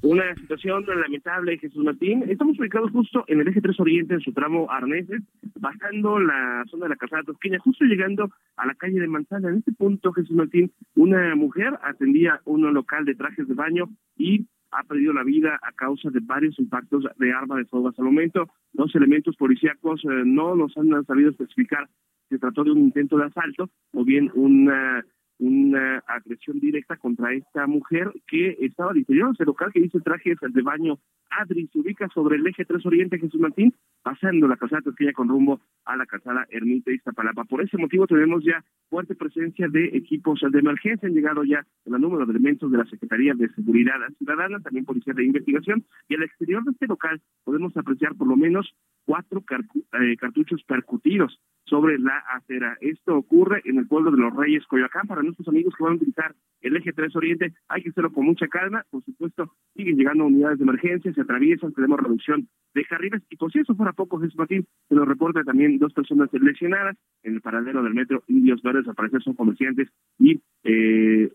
Una 0.00 0.32
situación 0.36 0.84
lamentable, 0.86 1.58
Jesús 1.58 1.82
Martín. 1.82 2.24
Estamos 2.28 2.56
ubicados 2.58 2.92
justo 2.92 3.24
en 3.26 3.40
el 3.40 3.48
eje 3.48 3.60
3 3.60 3.80
Oriente, 3.80 4.14
en 4.14 4.20
su 4.20 4.32
tramo 4.32 4.70
Arneses, 4.70 5.22
bajando 5.56 6.20
la 6.20 6.64
zona 6.70 6.84
de 6.84 6.90
la 6.90 6.96
Calzada 6.96 7.24
Tosqueña, 7.24 7.58
justo 7.58 7.84
llegando 7.84 8.30
a 8.56 8.66
la 8.66 8.74
calle 8.74 9.00
de 9.00 9.08
Manzana. 9.08 9.48
En 9.48 9.56
este 9.56 9.72
punto, 9.72 10.12
Jesús 10.12 10.36
Martín, 10.36 10.70
una 10.94 11.34
mujer 11.34 11.76
atendía 11.82 12.40
un 12.44 12.72
local 12.72 13.04
de 13.06 13.16
trajes 13.16 13.48
de 13.48 13.54
baño 13.54 13.90
y 14.16 14.46
ha 14.70 14.84
perdido 14.84 15.12
la 15.12 15.24
vida 15.24 15.58
a 15.62 15.72
causa 15.72 16.10
de 16.10 16.20
varios 16.22 16.58
impactos 16.58 17.04
de 17.16 17.32
arma 17.32 17.56
de 17.56 17.64
fuego. 17.64 17.88
Hasta 17.88 18.02
el 18.02 18.06
momento, 18.06 18.48
los 18.72 18.94
elementos 18.94 19.36
policíacos 19.36 20.02
eh, 20.04 20.22
no 20.24 20.54
nos 20.54 20.76
han 20.76 21.04
sabido 21.04 21.30
especificar 21.30 21.88
si 22.28 22.34
se 22.34 22.38
trató 22.38 22.64
de 22.64 22.72
un 22.72 22.78
intento 22.78 23.16
de 23.16 23.24
asalto 23.24 23.70
o 23.92 24.04
bien 24.04 24.30
una 24.34 25.04
una 25.38 25.98
agresión 26.08 26.58
directa 26.58 26.96
contra 26.96 27.32
esta 27.32 27.66
mujer 27.66 28.10
que 28.26 28.56
estaba 28.60 28.90
al 28.90 28.98
interior 28.98 29.36
de 29.36 29.44
local 29.44 29.70
que 29.72 29.80
dice 29.80 30.00
trajes 30.00 30.36
de 30.40 30.62
baño 30.62 30.98
Adri, 31.30 31.68
se 31.68 31.78
ubica 31.78 32.08
sobre 32.08 32.36
el 32.36 32.46
eje 32.46 32.64
3 32.64 32.84
Oriente 32.86 33.18
Jesús 33.18 33.40
Martín, 33.40 33.74
pasando 34.02 34.48
la 34.48 34.56
calzada 34.56 34.82
Turquía 34.82 35.12
con 35.12 35.28
rumbo 35.28 35.60
a 35.84 35.96
la 35.96 36.06
calzada 36.06 36.46
Ermita 36.50 36.92
Iztapalapa. 36.92 37.44
Por 37.44 37.62
ese 37.62 37.78
motivo 37.78 38.06
tenemos 38.06 38.44
ya 38.44 38.64
fuerte 38.88 39.14
presencia 39.14 39.68
de 39.68 39.86
equipos 39.94 40.40
de 40.40 40.58
emergencia, 40.58 41.08
han 41.08 41.14
llegado 41.14 41.44
ya 41.44 41.66
el 41.84 41.92
número 41.92 42.24
de 42.26 42.32
elementos 42.32 42.70
de 42.70 42.78
la 42.78 42.84
Secretaría 42.86 43.34
de 43.34 43.48
Seguridad 43.50 43.94
Ciudadana, 44.18 44.60
también 44.60 44.84
Policía 44.84 45.14
de 45.14 45.24
Investigación, 45.24 45.84
y 46.08 46.14
al 46.14 46.22
exterior 46.22 46.64
de 46.64 46.72
este 46.72 46.86
local 46.86 47.20
podemos 47.44 47.76
apreciar 47.76 48.14
por 48.14 48.28
lo 48.28 48.36
menos 48.36 48.74
cuatro 49.04 49.42
eh, 49.50 50.16
cartuchos 50.16 50.62
percutidos 50.64 51.40
sobre 51.64 51.98
la 51.98 52.18
acera. 52.34 52.76
Esto 52.80 53.16
ocurre 53.16 53.62
en 53.64 53.78
el 53.78 53.86
pueblo 53.86 54.10
de 54.10 54.18
los 54.18 54.34
Reyes 54.34 54.66
Coyoacán. 54.66 55.06
Para 55.06 55.22
nuestros 55.22 55.48
amigos 55.48 55.74
que 55.76 55.84
van 55.84 55.94
a 55.94 55.96
utilizar 55.96 56.34
el 56.60 56.76
eje 56.76 56.92
3 56.92 57.14
Oriente, 57.16 57.54
hay 57.68 57.82
que 57.82 57.90
hacerlo 57.90 58.12
con 58.12 58.24
mucha 58.24 58.48
calma. 58.48 58.84
Por 58.90 59.04
supuesto, 59.04 59.52
siguen 59.74 59.96
llegando 59.96 60.26
unidades 60.26 60.58
de 60.58 60.64
emergencia, 60.64 61.12
se 61.12 61.20
atraviesan, 61.20 61.72
tenemos 61.72 62.00
reducción 62.00 62.48
de 62.74 62.84
carriles. 62.84 63.22
Y 63.30 63.36
por 63.36 63.52
si 63.52 63.60
eso 63.60 63.74
fuera 63.74 63.87
poco, 63.92 64.18
Jesús 64.20 64.36
Martín, 64.36 64.66
se 64.88 64.94
nos 64.94 65.06
reporta 65.06 65.42
también 65.44 65.78
dos 65.78 65.92
personas 65.92 66.28
lesionadas 66.32 66.96
en 67.22 67.34
el 67.34 67.40
paradero 67.40 67.82
del 67.82 67.94
metro 67.94 68.22
Indios 68.28 68.62
Verdes. 68.62 68.86
Al 68.88 68.94
parecer 68.94 69.22
son 69.22 69.34
comerciantes 69.34 69.88
y 70.18 70.40
eh, 70.64 71.30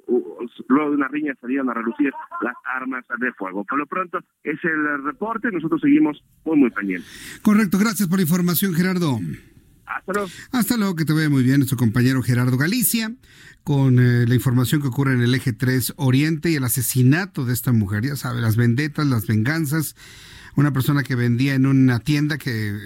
luego 0.68 0.90
de 0.90 0.96
una 0.96 1.08
riña 1.08 1.34
salieron 1.40 1.70
a 1.70 1.74
relucir 1.74 2.12
las 2.42 2.56
armas 2.66 3.06
de 3.20 3.32
fuego. 3.34 3.64
Por 3.64 3.80
lo 3.80 3.86
pronto, 3.86 4.20
es 4.44 4.60
el 4.64 5.04
reporte. 5.04 5.50
Nosotros 5.52 5.82
seguimos 5.82 6.24
muy, 6.46 6.58
muy 6.58 6.70
pendientes. 6.70 7.40
Correcto. 7.42 7.78
Gracias 7.78 8.08
por 8.08 8.18
la 8.18 8.24
información, 8.24 8.74
Gerardo. 8.74 9.20
Hasta 9.86 10.14
luego. 10.14 10.30
Hasta 10.52 10.78
luego, 10.78 10.96
que 10.96 11.06
te 11.06 11.14
vea 11.14 11.30
muy 11.30 11.44
bien 11.44 11.58
nuestro 11.58 11.78
compañero 11.78 12.22
Gerardo 12.22 12.58
Galicia 12.58 13.14
con 13.64 14.00
eh, 14.00 14.26
la 14.28 14.36
información 14.36 14.82
que 14.82 14.88
ocurre 14.88 15.14
en 15.14 15.22
el 15.22 15.34
eje 15.34 15.54
3 15.54 15.94
Oriente 15.98 16.52
y 16.52 16.56
el 16.56 16.64
asesinato 16.64 17.46
de 17.46 17.54
esta 17.54 17.72
mujer. 17.72 18.04
Ya 18.04 18.16
sabe, 18.16 18.42
las 18.42 18.56
vendetas, 18.56 19.08
las 19.08 19.28
venganzas. 19.28 19.96
Una 20.56 20.72
persona 20.72 21.04
que 21.04 21.16
vendía 21.16 21.56
en 21.56 21.66
una 21.66 22.00
tienda 22.00 22.38
que 22.38 22.78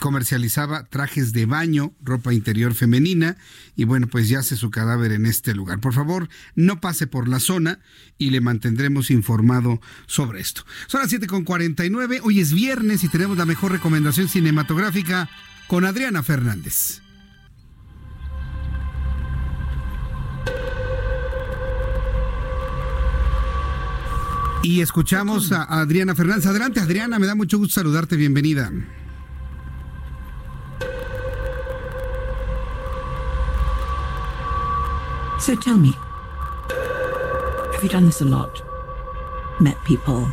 comercializaba 0.00 0.84
trajes 0.84 1.32
de 1.32 1.46
baño, 1.46 1.92
ropa 2.02 2.32
interior 2.32 2.74
femenina 2.74 3.36
y 3.76 3.84
bueno, 3.84 4.08
pues 4.08 4.28
yace 4.28 4.56
su 4.56 4.70
cadáver 4.70 5.12
en 5.12 5.26
este 5.26 5.54
lugar. 5.54 5.78
Por 5.78 5.92
favor, 5.92 6.28
no 6.56 6.80
pase 6.80 7.06
por 7.06 7.28
la 7.28 7.38
zona 7.38 7.78
y 8.18 8.30
le 8.30 8.40
mantendremos 8.40 9.10
informado 9.10 9.80
sobre 10.06 10.40
esto. 10.40 10.64
Son 10.88 11.02
las 11.02 11.12
7.49, 11.12 12.20
hoy 12.24 12.40
es 12.40 12.52
viernes 12.52 13.04
y 13.04 13.08
tenemos 13.08 13.36
la 13.36 13.46
mejor 13.46 13.72
recomendación 13.72 14.28
cinematográfica 14.28 15.28
con 15.68 15.84
Adriana 15.84 16.22
Fernández. 16.22 17.02
Y 24.62 24.82
escuchamos 24.82 25.52
a 25.52 25.80
Adriana 25.80 26.14
Fernández. 26.14 26.46
Adelante, 26.46 26.80
Adriana, 26.80 27.18
me 27.18 27.26
da 27.26 27.34
mucho 27.34 27.58
gusto 27.58 27.80
saludarte. 27.80 28.16
Bienvenida. 28.16 28.70
So 35.38 35.56
tell 35.56 35.78
me, 35.78 35.96
have 37.72 37.82
you 37.82 37.88
done 37.88 38.04
this 38.04 38.20
a 38.20 38.26
lot? 38.26 38.62
Met 39.58 39.82
people 39.84 40.26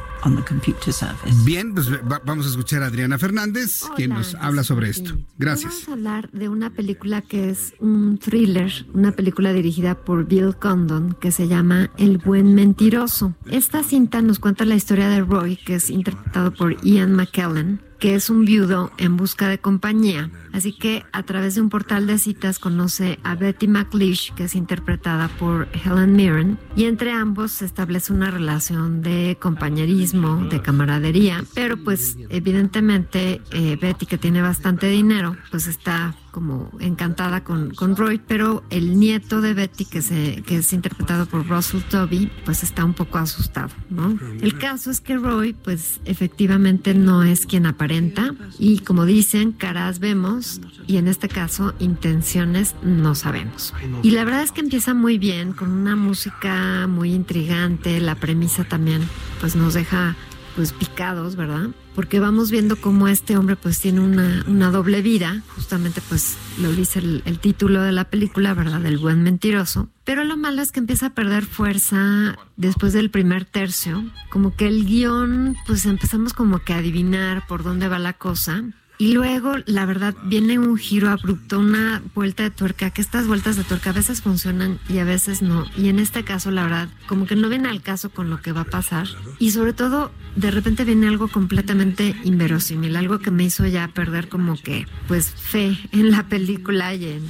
Bien, 1.45 1.73
pues 1.73 1.89
vamos 2.25 2.45
a 2.45 2.49
escuchar 2.49 2.83
a 2.83 2.87
Adriana 2.87 3.17
Fernández, 3.17 3.83
quien 3.95 4.11
nos 4.11 4.35
habla 4.35 4.63
sobre 4.63 4.89
esto. 4.89 5.17
Gracias. 5.37 5.73
Vamos 5.73 5.89
a 5.89 5.93
hablar 5.93 6.31
de 6.31 6.49
una 6.49 6.69
película 6.69 7.21
que 7.21 7.49
es 7.49 7.73
un 7.79 8.17
thriller, 8.17 8.71
una 8.93 9.11
película 9.11 9.53
dirigida 9.53 9.95
por 9.95 10.25
Bill 10.25 10.55
Condon 10.55 11.15
que 11.19 11.31
se 11.31 11.47
llama 11.47 11.91
El 11.97 12.17
buen 12.17 12.53
mentiroso. 12.55 13.35
Esta 13.49 13.83
cinta 13.83 14.21
nos 14.21 14.39
cuenta 14.39 14.65
la 14.65 14.75
historia 14.75 15.09
de 15.09 15.21
Roy, 15.21 15.57
que 15.57 15.75
es 15.75 15.89
interpretado 15.89 16.53
por 16.53 16.79
Ian 16.83 17.13
McKellen, 17.13 17.81
que 17.99 18.15
es 18.15 18.29
un 18.29 18.45
viudo 18.45 18.91
en 18.97 19.17
busca 19.17 19.47
de 19.47 19.59
compañía. 19.59 20.29
Así 20.53 20.73
que 20.73 21.05
a 21.11 21.23
través 21.23 21.55
de 21.55 21.61
un 21.61 21.69
portal 21.69 22.07
de 22.07 22.17
citas 22.17 22.59
conoce 22.59 23.19
a 23.23 23.35
Betty 23.35 23.67
McLeish, 23.67 24.33
que 24.33 24.45
es 24.45 24.55
interpretada 24.55 25.27
por 25.27 25.67
Helen 25.85 26.15
Mirren, 26.15 26.57
y 26.75 26.85
entre 26.85 27.11
ambos 27.11 27.51
se 27.51 27.65
establece 27.65 28.13
una 28.13 28.31
relación 28.31 29.01
de 29.01 29.37
compañerismo, 29.39 30.45
de 30.45 30.61
camaradería, 30.61 31.43
pero 31.53 31.77
pues 31.77 32.17
evidentemente 32.29 33.41
eh, 33.51 33.77
Betty, 33.79 34.05
que 34.05 34.17
tiene 34.17 34.41
bastante 34.41 34.87
dinero, 34.87 35.35
pues 35.51 35.67
está 35.67 36.15
como 36.31 36.71
encantada 36.79 37.43
con, 37.43 37.73
con 37.73 37.95
Roy, 37.95 38.19
pero 38.25 38.63
el 38.69 38.99
nieto 38.99 39.41
de 39.41 39.53
Betty, 39.53 39.85
que, 39.85 40.01
se, 40.01 40.43
que 40.45 40.57
es 40.57 40.73
interpretado 40.73 41.25
por 41.25 41.47
Russell 41.47 41.81
Toby, 41.81 42.31
pues 42.45 42.63
está 42.63 42.85
un 42.85 42.93
poco 42.93 43.17
asustado, 43.17 43.69
¿no? 43.89 44.17
El 44.41 44.57
caso 44.57 44.91
es 44.91 45.01
que 45.01 45.17
Roy, 45.17 45.53
pues 45.53 45.99
efectivamente 46.05 46.93
no 46.93 47.23
es 47.23 47.45
quien 47.45 47.65
aparenta 47.65 48.33
y 48.59 48.79
como 48.79 49.05
dicen, 49.05 49.51
caras 49.51 49.99
vemos 49.99 50.61
y 50.85 50.97
en 50.97 51.07
este 51.07 51.29
caso 51.29 51.73
intenciones 51.79 52.75
no 52.83 53.15
sabemos. 53.15 53.73
Y 54.03 54.11
la 54.11 54.23
verdad 54.23 54.43
es 54.43 54.51
que 54.51 54.61
empieza 54.61 54.93
muy 54.93 55.17
bien, 55.17 55.53
con 55.53 55.71
una 55.71 55.95
música 55.95 56.87
muy 56.87 57.13
intrigante, 57.13 57.99
la 57.99 58.15
premisa 58.15 58.63
también 58.63 59.01
pues 59.39 59.55
nos 59.55 59.73
deja 59.73 60.15
pues 60.55 60.73
picados, 60.73 61.35
¿verdad? 61.35 61.69
Porque 61.97 62.19
vamos 62.19 62.51
viendo 62.51 62.79
cómo 62.79 63.07
este 63.07 63.37
hombre 63.37 63.55
pues 63.55 63.79
tiene 63.79 64.01
una, 64.01 64.45
una 64.47 64.69
doble 64.69 65.01
vida, 65.01 65.41
justamente 65.55 65.99
pues 66.07 66.37
lo 66.61 66.71
dice 66.71 66.99
el, 66.99 67.23
el, 67.25 67.39
título 67.39 67.81
de 67.81 67.91
la 67.91 68.03
película, 68.03 68.53
¿verdad? 68.53 68.81
Del 68.81 68.99
buen 68.99 69.23
mentiroso. 69.23 69.89
Pero 70.03 70.23
lo 70.23 70.37
malo 70.37 70.61
es 70.61 70.71
que 70.71 70.79
empieza 70.79 71.07
a 71.07 71.15
perder 71.15 71.47
fuerza 71.47 72.37
después 72.55 72.93
del 72.93 73.09
primer 73.09 73.45
tercio, 73.45 74.05
como 74.29 74.55
que 74.55 74.67
el 74.67 74.85
guion 74.85 75.57
pues 75.65 75.87
empezamos 75.87 76.33
como 76.33 76.59
que 76.59 76.73
a 76.73 76.77
adivinar 76.77 77.47
por 77.47 77.63
dónde 77.63 77.87
va 77.87 77.97
la 77.97 78.13
cosa 78.13 78.63
y 78.99 79.13
luego, 79.13 79.53
la 79.65 79.85
verdad, 79.85 80.15
viene 80.23 80.57
un 80.57 80.75
giro 80.75 81.09
abrupto, 81.09 81.59
una 81.59 82.01
vuelta 82.15 82.43
de 82.43 82.49
tuerca, 82.49 82.89
que 82.89 83.01
estas 83.01 83.27
vueltas 83.27 83.55
de 83.55 83.63
tuerca 83.63 83.91
a 83.91 83.93
veces 83.93 84.21
funcionan 84.21 84.79
y 84.89 84.97
a 84.97 85.03
veces 85.03 85.43
no. 85.43 85.65
Y 85.77 85.89
en 85.89 85.99
este 85.99 86.23
caso, 86.23 86.49
la 86.49 86.63
verdad, 86.63 86.89
como 87.07 87.27
que 87.27 87.35
no 87.35 87.47
viene 87.47 87.69
al 87.69 87.83
caso 87.83 88.09
con 88.09 88.31
lo 88.31 88.41
que 88.41 88.53
va 88.53 88.61
a 88.61 88.65
pasar. 88.65 89.07
Y 89.37 89.51
sobre 89.51 89.73
todo, 89.73 90.11
de 90.35 90.49
repente 90.49 90.83
viene 90.83 91.07
algo 91.07 91.27
completamente 91.27 92.15
inverosímil, 92.23 92.95
algo 92.95 93.19
que 93.19 93.29
me 93.29 93.43
hizo 93.43 93.67
ya 93.67 93.87
perder 93.87 94.29
como 94.29 94.59
que, 94.59 94.87
pues, 95.07 95.27
fe 95.29 95.77
en 95.91 96.09
la 96.09 96.27
película 96.27 96.95
y 96.95 97.05
en 97.05 97.29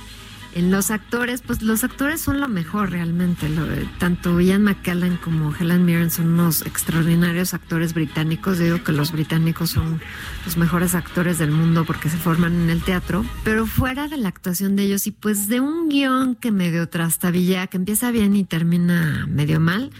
en 0.57 0.71
los 0.71 0.89
actores, 0.89 1.43
pues 1.43 1.61
los 1.61 1.83
actores 1.83 2.19
son 2.19 2.39
lo 2.39 2.47
mejor 2.47 2.89
realmente. 2.89 3.47
tanto 3.99 4.41
Ian 4.41 4.63
McKellen 4.63 5.17
como 5.17 5.53
Helen 5.55 5.85
Mirren 5.85 6.09
son 6.09 6.29
unos 6.29 6.65
extraordinarios 6.65 7.53
actores 7.53 7.93
británicos. 7.93 8.57
digo 8.57 8.83
que 8.83 8.91
los 8.91 9.11
británicos 9.11 9.69
son 9.69 10.01
los 10.45 10.57
mejores 10.57 10.95
actores 10.95 11.37
del 11.37 11.51
mundo 11.51 11.85
porque 11.85 12.09
se 12.09 12.17
forman 12.17 12.55
en 12.55 12.69
el 12.71 12.81
teatro. 12.81 13.23
Pero 13.43 13.67
fuera 13.67 14.07
de 14.07 14.17
la 14.17 14.29
actuación 14.29 14.75
de 14.75 14.85
ellos 14.85 15.05
y 15.05 15.11
pues 15.11 15.47
de 15.47 15.59
un 15.59 15.89
guion 15.89 16.33
que 16.33 16.51
medio 16.51 16.89
trastabilla, 16.89 17.67
que 17.67 17.77
empieza 17.77 18.09
bien 18.09 18.35
y 18.35 18.43
termina 18.43 19.27
medio 19.29 19.59
mal, 19.59 19.91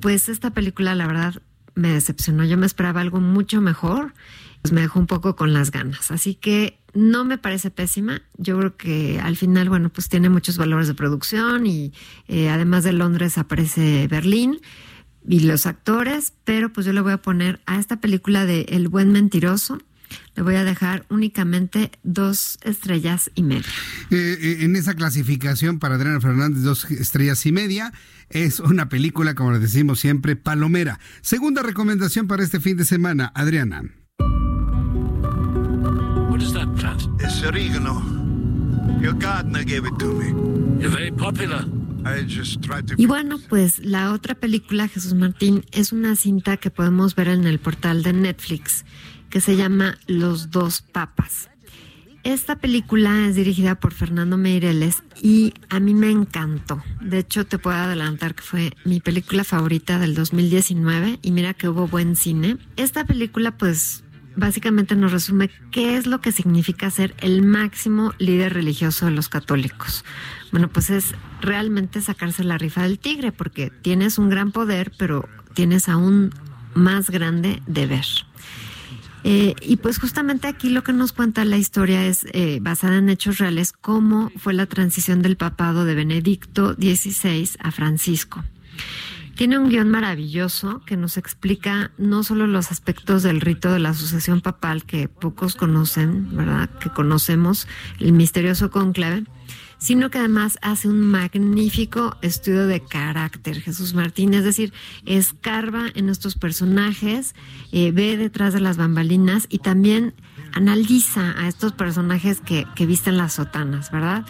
pues 0.00 0.30
esta 0.30 0.50
película 0.50 0.94
la 0.94 1.06
verdad 1.06 1.42
me 1.74 1.90
decepcionó. 1.90 2.44
Yo 2.44 2.56
me 2.56 2.64
esperaba 2.64 3.02
algo 3.02 3.20
mucho 3.20 3.60
mejor. 3.60 4.14
Pues 4.62 4.72
me 4.72 4.80
dejó 4.80 4.98
un 4.98 5.06
poco 5.06 5.36
con 5.36 5.52
las 5.52 5.70
ganas. 5.70 6.10
Así 6.10 6.36
que 6.36 6.78
no 6.94 7.24
me 7.24 7.38
parece 7.38 7.70
pésima. 7.70 8.22
Yo 8.38 8.58
creo 8.58 8.76
que 8.76 9.20
al 9.20 9.36
final, 9.36 9.68
bueno, 9.68 9.90
pues 9.90 10.08
tiene 10.08 10.28
muchos 10.28 10.56
valores 10.56 10.88
de 10.88 10.94
producción 10.94 11.66
y 11.66 11.92
eh, 12.28 12.48
además 12.48 12.84
de 12.84 12.92
Londres 12.92 13.36
aparece 13.38 14.06
Berlín 14.08 14.60
y 15.26 15.40
los 15.40 15.66
actores, 15.66 16.32
pero 16.44 16.72
pues 16.72 16.86
yo 16.86 16.92
le 16.92 17.00
voy 17.00 17.12
a 17.12 17.22
poner 17.22 17.60
a 17.66 17.78
esta 17.78 18.00
película 18.00 18.46
de 18.46 18.62
El 18.68 18.88
buen 18.88 19.12
mentiroso. 19.12 19.80
Le 20.36 20.42
voy 20.42 20.54
a 20.54 20.64
dejar 20.64 21.06
únicamente 21.08 21.90
dos 22.04 22.58
estrellas 22.62 23.30
y 23.34 23.42
media. 23.42 23.66
Eh, 24.10 24.38
eh, 24.40 24.56
en 24.60 24.76
esa 24.76 24.94
clasificación 24.94 25.78
para 25.78 25.96
Adriana 25.96 26.20
Fernández, 26.20 26.62
dos 26.62 26.84
estrellas 26.90 27.44
y 27.46 27.52
media, 27.52 27.92
es 28.30 28.60
una 28.60 28.88
película, 28.88 29.34
como 29.34 29.52
le 29.52 29.58
decimos 29.58 29.98
siempre, 29.98 30.36
palomera. 30.36 31.00
Segunda 31.20 31.62
recomendación 31.62 32.28
para 32.28 32.44
este 32.44 32.60
fin 32.60 32.76
de 32.76 32.84
semana, 32.84 33.32
Adriana. 33.34 33.82
Oregano. 37.46 38.02
Your 39.00 39.14
gardener 39.14 39.64
gave 39.64 39.86
it 39.86 39.98
to 39.98 40.06
me. 40.06 40.28
You're 40.80 40.90
very 40.90 41.10
popular. 41.10 41.64
I 42.04 42.22
just 42.26 42.62
tried 42.62 42.86
to... 42.88 42.94
Y 42.96 43.06
bueno, 43.06 43.38
pues 43.48 43.78
la 43.78 44.12
otra 44.12 44.34
película, 44.34 44.88
Jesús 44.88 45.14
Martín, 45.14 45.64
es 45.72 45.92
una 45.92 46.16
cinta 46.16 46.56
que 46.56 46.70
podemos 46.70 47.14
ver 47.14 47.28
en 47.28 47.46
el 47.46 47.58
portal 47.58 48.02
de 48.02 48.12
Netflix 48.12 48.84
que 49.30 49.40
se 49.40 49.56
llama 49.56 49.98
Los 50.06 50.50
dos 50.50 50.80
papas. 50.80 51.50
Esta 52.22 52.56
película 52.56 53.26
es 53.26 53.34
dirigida 53.34 53.74
por 53.74 53.92
Fernando 53.92 54.38
Meireles 54.38 55.02
y 55.20 55.52
a 55.68 55.80
mí 55.80 55.92
me 55.92 56.10
encantó. 56.10 56.82
De 57.00 57.18
hecho, 57.18 57.44
te 57.44 57.58
puedo 57.58 57.76
adelantar 57.76 58.34
que 58.34 58.42
fue 58.42 58.72
mi 58.84 59.00
película 59.00 59.44
favorita 59.44 59.98
del 59.98 60.14
2019 60.14 61.18
y 61.20 61.30
mira 61.32 61.52
que 61.52 61.68
hubo 61.68 61.86
buen 61.86 62.16
cine. 62.16 62.58
Esta 62.76 63.04
película 63.04 63.58
pues 63.58 64.03
básicamente 64.36 64.96
nos 64.96 65.12
resume 65.12 65.50
qué 65.70 65.96
es 65.96 66.06
lo 66.06 66.20
que 66.20 66.32
significa 66.32 66.90
ser 66.90 67.14
el 67.18 67.42
máximo 67.42 68.12
líder 68.18 68.54
religioso 68.54 69.06
de 69.06 69.12
los 69.12 69.28
católicos. 69.28 70.04
Bueno, 70.52 70.68
pues 70.68 70.90
es 70.90 71.14
realmente 71.40 72.00
sacarse 72.00 72.44
la 72.44 72.58
rifa 72.58 72.82
del 72.82 72.98
tigre, 72.98 73.32
porque 73.32 73.70
tienes 73.70 74.18
un 74.18 74.28
gran 74.28 74.52
poder, 74.52 74.92
pero 74.98 75.28
tienes 75.54 75.88
aún 75.88 76.30
más 76.74 77.10
grande 77.10 77.62
deber. 77.66 78.04
Eh, 79.26 79.54
y 79.62 79.76
pues 79.76 79.98
justamente 79.98 80.48
aquí 80.48 80.68
lo 80.68 80.84
que 80.84 80.92
nos 80.92 81.12
cuenta 81.12 81.46
la 81.46 81.56
historia 81.56 82.04
es 82.04 82.26
eh, 82.32 82.58
basada 82.60 82.98
en 82.98 83.08
hechos 83.08 83.38
reales, 83.38 83.72
cómo 83.72 84.30
fue 84.36 84.52
la 84.52 84.66
transición 84.66 85.22
del 85.22 85.36
papado 85.36 85.86
de 85.86 85.94
Benedicto 85.94 86.74
XVI 86.74 87.48
a 87.58 87.70
Francisco. 87.70 88.44
Tiene 89.36 89.58
un 89.58 89.68
guion 89.68 89.90
maravilloso 89.90 90.80
que 90.86 90.96
nos 90.96 91.16
explica 91.16 91.90
no 91.98 92.22
solo 92.22 92.46
los 92.46 92.70
aspectos 92.70 93.24
del 93.24 93.40
rito 93.40 93.72
de 93.72 93.80
la 93.80 93.92
sucesión 93.92 94.40
papal 94.40 94.84
que 94.84 95.08
pocos 95.08 95.56
conocen, 95.56 96.36
¿verdad? 96.36 96.70
Que 96.78 96.90
conocemos, 96.90 97.66
el 97.98 98.12
misterioso 98.12 98.70
conclave, 98.70 99.24
sino 99.78 100.08
que 100.08 100.18
además 100.18 100.56
hace 100.62 100.88
un 100.88 101.00
magnífico 101.00 102.16
estudio 102.22 102.66
de 102.66 102.80
carácter, 102.80 103.60
Jesús 103.60 103.92
Martín, 103.92 104.34
es 104.34 104.44
decir, 104.44 104.72
escarba 105.04 105.86
en 105.94 106.08
estos 106.08 106.36
personajes, 106.36 107.34
eh, 107.72 107.90
ve 107.92 108.16
detrás 108.16 108.54
de 108.54 108.60
las 108.60 108.76
bambalinas 108.76 109.46
y 109.50 109.58
también 109.58 110.14
analiza 110.54 111.34
a 111.36 111.48
estos 111.48 111.72
personajes 111.72 112.40
que, 112.40 112.66
que 112.76 112.86
visten 112.86 113.16
las 113.16 113.34
sotanas, 113.34 113.90
¿verdad? 113.90 114.24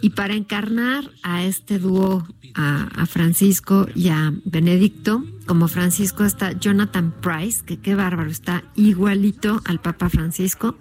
Y 0.00 0.10
para 0.10 0.34
encarnar 0.34 1.10
a 1.22 1.44
este 1.44 1.78
dúo, 1.78 2.26
a, 2.56 3.06
Francisco 3.06 3.86
y 3.94 4.08
a 4.08 4.32
Benedicto, 4.44 5.22
como 5.46 5.68
Francisco 5.68 6.24
está 6.24 6.52
Jonathan 6.52 7.14
Price, 7.20 7.64
que 7.64 7.78
qué 7.78 7.94
bárbaro, 7.94 8.30
está 8.30 8.64
igualito 8.74 9.60
al 9.64 9.80
Papa 9.80 10.08
Francisco. 10.08 10.78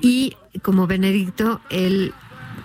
Y 0.00 0.36
como 0.62 0.86
Benedicto, 0.86 1.60
el 1.70 2.12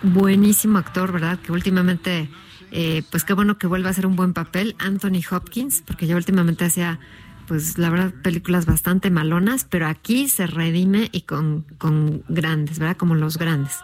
buenísimo 0.02 0.78
actor, 0.78 1.12
¿verdad? 1.12 1.38
Que 1.38 1.52
últimamente, 1.52 2.28
eh, 2.70 3.02
pues 3.10 3.24
qué 3.24 3.34
bueno 3.34 3.58
que 3.58 3.66
vuelva 3.66 3.88
a 3.88 3.90
hacer 3.90 4.06
un 4.06 4.16
buen 4.16 4.32
papel, 4.34 4.76
Anthony 4.78 5.20
Hopkins, 5.30 5.82
porque 5.86 6.06
ya 6.06 6.16
últimamente 6.16 6.64
hacía, 6.64 7.00
pues 7.46 7.78
la 7.78 7.90
verdad, 7.90 8.14
películas 8.22 8.66
bastante 8.66 9.10
malonas, 9.10 9.64
pero 9.68 9.86
aquí 9.86 10.28
se 10.28 10.46
redime 10.46 11.08
y 11.12 11.22
con, 11.22 11.64
con 11.78 12.22
grandes, 12.28 12.78
¿verdad? 12.78 12.96
Como 12.96 13.14
los 13.14 13.36
grandes. 13.36 13.78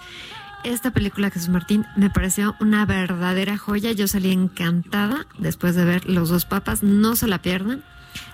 Esta 0.65 0.93
película, 0.93 1.31
Jesús 1.31 1.51
Martín, 1.51 1.85
me 1.95 2.09
pareció 2.09 2.57
una 2.59 2.87
verdadera 2.87 3.59
joya. 3.59 3.93
Yo 3.93 4.09
salí 4.09 4.33
encantada 4.33 5.27
después 5.39 5.75
de 5.75 5.85
ver 5.85 6.09
Los 6.09 6.31
dos 6.31 6.47
papas. 6.47 6.83
No 6.83 7.17
se 7.17 7.29
la 7.29 7.43
pierdan. 7.43 7.85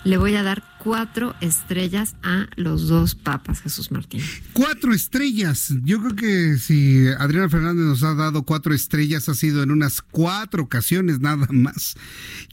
Le 0.04 0.16
voy 0.16 0.36
a 0.36 0.44
dar 0.44 0.62
cuatro 0.78 1.34
estrellas 1.40 2.14
a 2.22 2.46
los 2.54 2.86
dos 2.86 3.16
papas, 3.16 3.60
Jesús 3.60 3.90
Martín. 3.90 4.22
Cuatro 4.52 4.94
estrellas. 4.94 5.74
Yo 5.82 6.00
creo 6.00 6.14
que 6.14 6.58
si 6.58 7.08
Adriana 7.18 7.48
Fernández 7.48 7.84
nos 7.84 8.02
ha 8.04 8.14
dado 8.14 8.44
cuatro 8.44 8.74
estrellas, 8.74 9.28
ha 9.28 9.34
sido 9.34 9.62
en 9.62 9.72
unas 9.72 10.00
cuatro 10.00 10.62
ocasiones 10.62 11.18
nada 11.18 11.48
más. 11.50 11.96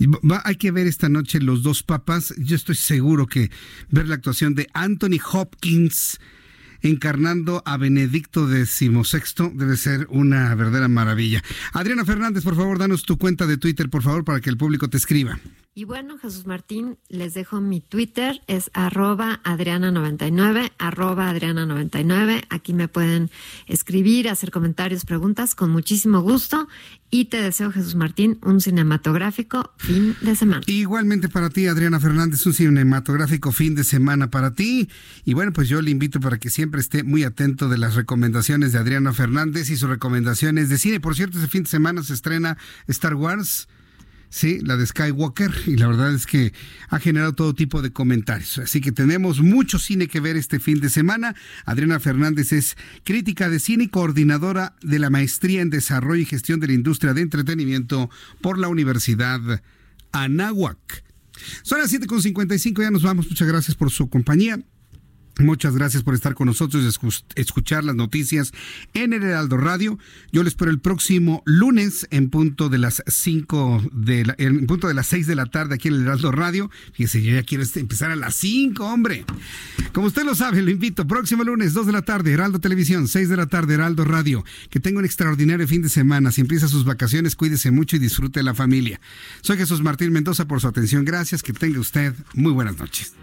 Va, 0.02 0.42
hay 0.44 0.56
que 0.56 0.72
ver 0.72 0.88
esta 0.88 1.08
noche 1.08 1.40
los 1.40 1.62
dos 1.62 1.84
papas. 1.84 2.34
Yo 2.38 2.56
estoy 2.56 2.76
seguro 2.76 3.28
que 3.28 3.52
ver 3.92 4.08
la 4.08 4.16
actuación 4.16 4.56
de 4.56 4.70
Anthony 4.74 5.20
Hopkins 5.32 6.20
encarnando 6.82 7.62
a 7.66 7.78
Benedicto 7.78 8.48
XVI 8.48 9.52
debe 9.54 9.78
ser 9.78 10.08
una 10.10 10.54
verdadera 10.56 10.88
maravilla. 10.88 11.44
Adriana 11.74 12.06
Fernández, 12.06 12.44
por 12.44 12.56
favor, 12.56 12.80
danos 12.80 13.04
tu 13.04 13.18
cuenta 13.18 13.48
de 13.48 13.58
Twitter, 13.58 13.90
por 13.90 14.04
favor, 14.04 14.24
para 14.24 14.42
que 14.42 14.50
el 14.50 14.58
público 14.58 14.90
te 14.90 14.98
escriba. 14.98 15.40
Y 15.78 15.84
bueno, 15.84 16.18
Jesús 16.18 16.48
Martín, 16.48 16.98
les 17.08 17.36
dejo 17.36 17.62
mi 17.62 17.82
Twitter, 17.82 18.42
es 18.48 18.72
arroba 18.74 19.42
Adriana99, 19.44 20.72
arroba 20.80 21.32
Adriana99. 21.32 22.46
Aquí 22.50 22.74
me 22.74 22.88
pueden 22.88 23.30
escribir, 23.68 24.28
hacer 24.28 24.50
comentarios, 24.50 25.06
preguntas, 25.06 25.54
con 25.54 25.70
muchísimo 25.70 26.22
gusto. 26.22 26.68
Y 27.12 27.26
te 27.26 27.40
deseo, 27.40 27.72
Jesús 27.72 27.94
Martín, 27.94 28.40
un 28.42 28.60
cinematográfico 28.60 29.72
fin 29.78 30.16
de 30.22 30.36
semana. 30.36 30.64
Igualmente 30.66 31.30
para 31.30 31.52
ti, 31.52 31.68
Adriana 31.68 32.00
Fernández, 32.00 32.44
un 32.48 32.56
cinematográfico 32.56 33.52
fin 33.52 33.76
de 33.76 33.84
semana 33.84 34.32
para 34.32 34.56
ti. 34.56 34.90
Y 35.26 35.36
bueno, 35.36 35.54
pues 35.54 35.70
yo 35.70 35.84
le 35.84 35.92
invito 35.92 36.20
para 36.20 36.40
que 36.40 36.50
siempre 36.50 36.82
esté 36.82 37.04
muy 37.04 37.24
atento 37.24 37.70
de 37.70 37.78
las 37.78 37.94
recomendaciones 37.94 38.72
de 38.72 38.80
Adriana 38.80 39.14
Fernández 39.14 39.70
y 39.70 39.78
sus 39.78 39.90
recomendaciones 39.90 40.70
de 40.70 40.80
cine. 40.80 41.00
Por 41.00 41.16
cierto, 41.16 41.38
este 41.38 41.52
fin 41.52 41.62
de 41.66 41.70
semana 41.70 42.02
se 42.02 42.16
estrena 42.16 42.58
Star 42.88 43.14
Wars. 43.14 43.68
Sí, 44.30 44.60
la 44.62 44.76
de 44.76 44.86
Skywalker, 44.86 45.52
y 45.68 45.78
la 45.78 45.88
verdad 45.88 46.14
es 46.14 46.26
que 46.26 46.54
ha 46.90 47.00
generado 47.00 47.34
todo 47.34 47.56
tipo 47.56 47.82
de 47.82 47.92
comentarios. 47.92 48.58
Así 48.58 48.82
que 48.82 48.92
tenemos 48.92 49.42
mucho 49.42 49.80
cine 49.80 50.08
que 50.08 50.20
ver 50.20 50.36
este 50.36 50.60
fin 50.60 50.82
de 50.82 50.90
semana. 50.90 51.34
Adriana 51.66 52.00
Fernández 52.00 52.52
es 52.52 52.76
crítica 53.06 53.50
de 53.50 53.60
cine 53.60 53.86
y 53.86 53.88
coordinadora 53.88 54.76
de 54.82 55.00
la 55.00 55.10
maestría 55.10 55.62
en 55.62 55.70
desarrollo 55.70 56.22
y 56.22 56.26
gestión 56.26 56.60
de 56.60 56.68
la 56.68 56.74
industria 56.74 57.14
de 57.14 57.22
entretenimiento 57.22 58.10
por 58.42 58.58
la 58.58 58.68
Universidad 58.68 59.64
Anáhuac. 60.12 61.04
Son 61.64 61.80
las 61.80 61.94
7.55, 61.94 62.82
ya 62.82 62.92
nos 62.92 63.04
vamos. 63.04 63.28
Muchas 63.30 63.48
gracias 63.48 63.78
por 63.78 63.92
su 63.92 64.10
compañía. 64.10 64.60
Muchas 65.40 65.76
gracias 65.76 66.04
por 66.04 66.16
estar 66.16 66.34
con 66.34 66.48
nosotros 66.48 66.84
y 66.84 67.40
escuchar 67.40 67.84
las 67.84 67.96
noticias 67.96 68.54
en 68.94 69.14
el 69.14 69.24
Heraldo 69.24 69.58
Radio. 69.58 70.00
Yo 70.32 70.44
les 70.44 70.54
espero 70.54 70.72
el 70.72 70.80
próximo 70.80 71.44
lunes 71.46 72.08
en 72.10 72.30
punto 72.30 72.70
de 72.70 72.80
las 72.80 73.04
5 73.06 73.90
de 73.92 74.26
la, 74.26 74.36
en 74.40 74.66
punto 74.66 74.88
de 74.88 74.96
las 74.96 75.08
6 75.08 75.28
de 75.28 75.36
la 75.36 75.46
tarde 75.46 75.76
aquí 75.76 75.90
en 75.90 75.96
el 75.96 76.02
Heraldo 76.02 76.32
Radio. 76.32 76.72
Fíjese, 76.94 77.22
yo 77.22 77.36
ya 77.36 77.44
quiero 77.44 77.64
este, 77.64 77.80
empezar 77.80 78.10
a 78.10 78.16
las 78.16 78.36
5, 78.36 78.84
hombre. 78.84 79.26
Como 79.94 80.08
usted 80.08 80.24
lo 80.24 80.34
sabe, 80.34 80.62
lo 80.62 80.72
invito. 80.72 81.06
Próximo 81.06 81.44
lunes, 81.44 81.74
2 81.74 81.86
de 81.86 81.92
la 81.92 82.02
tarde, 82.02 82.32
Heraldo 82.32 82.60
Televisión, 82.60 83.08
6 83.08 83.30
de 83.30 83.38
la 83.38 83.46
tarde, 83.46 83.76
Heraldo 83.76 84.06
Radio. 84.06 84.44
Que 84.70 84.80
tenga 84.80 85.00
un 85.00 85.06
extraordinario 85.06 85.68
fin 85.68 85.82
de 85.82 85.90
semana. 85.90 86.32
Si 86.32 86.42
empieza 86.42 86.68
sus 86.68 86.84
vacaciones, 86.84 87.36
cuídese 87.36 87.72
mucho 87.72 87.96
y 87.96 88.00
disfrute 88.00 88.40
de 88.40 88.44
la 88.44 88.56
familia. 88.56 89.00
Soy 89.42 89.58
Jesús 89.58 89.82
Martín 89.82 90.12
Mendoza 90.12 90.48
por 90.48 90.62
su 90.62 90.68
atención. 90.68 91.06
Gracias. 91.06 91.44
Que 91.44 91.54
tenga 91.54 91.80
usted 91.80 92.14
muy 92.34 92.52
buenas 92.52 92.78
noches. 92.78 93.14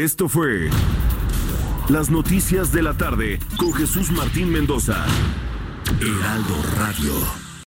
Esto 0.00 0.30
fue 0.30 0.70
Las 1.90 2.08
Noticias 2.08 2.72
de 2.72 2.80
la 2.80 2.94
Tarde 2.94 3.38
con 3.58 3.74
Jesús 3.74 4.10
Martín 4.10 4.50
Mendoza. 4.50 5.04
Heraldo 6.00 6.56
Radio. 6.78 7.49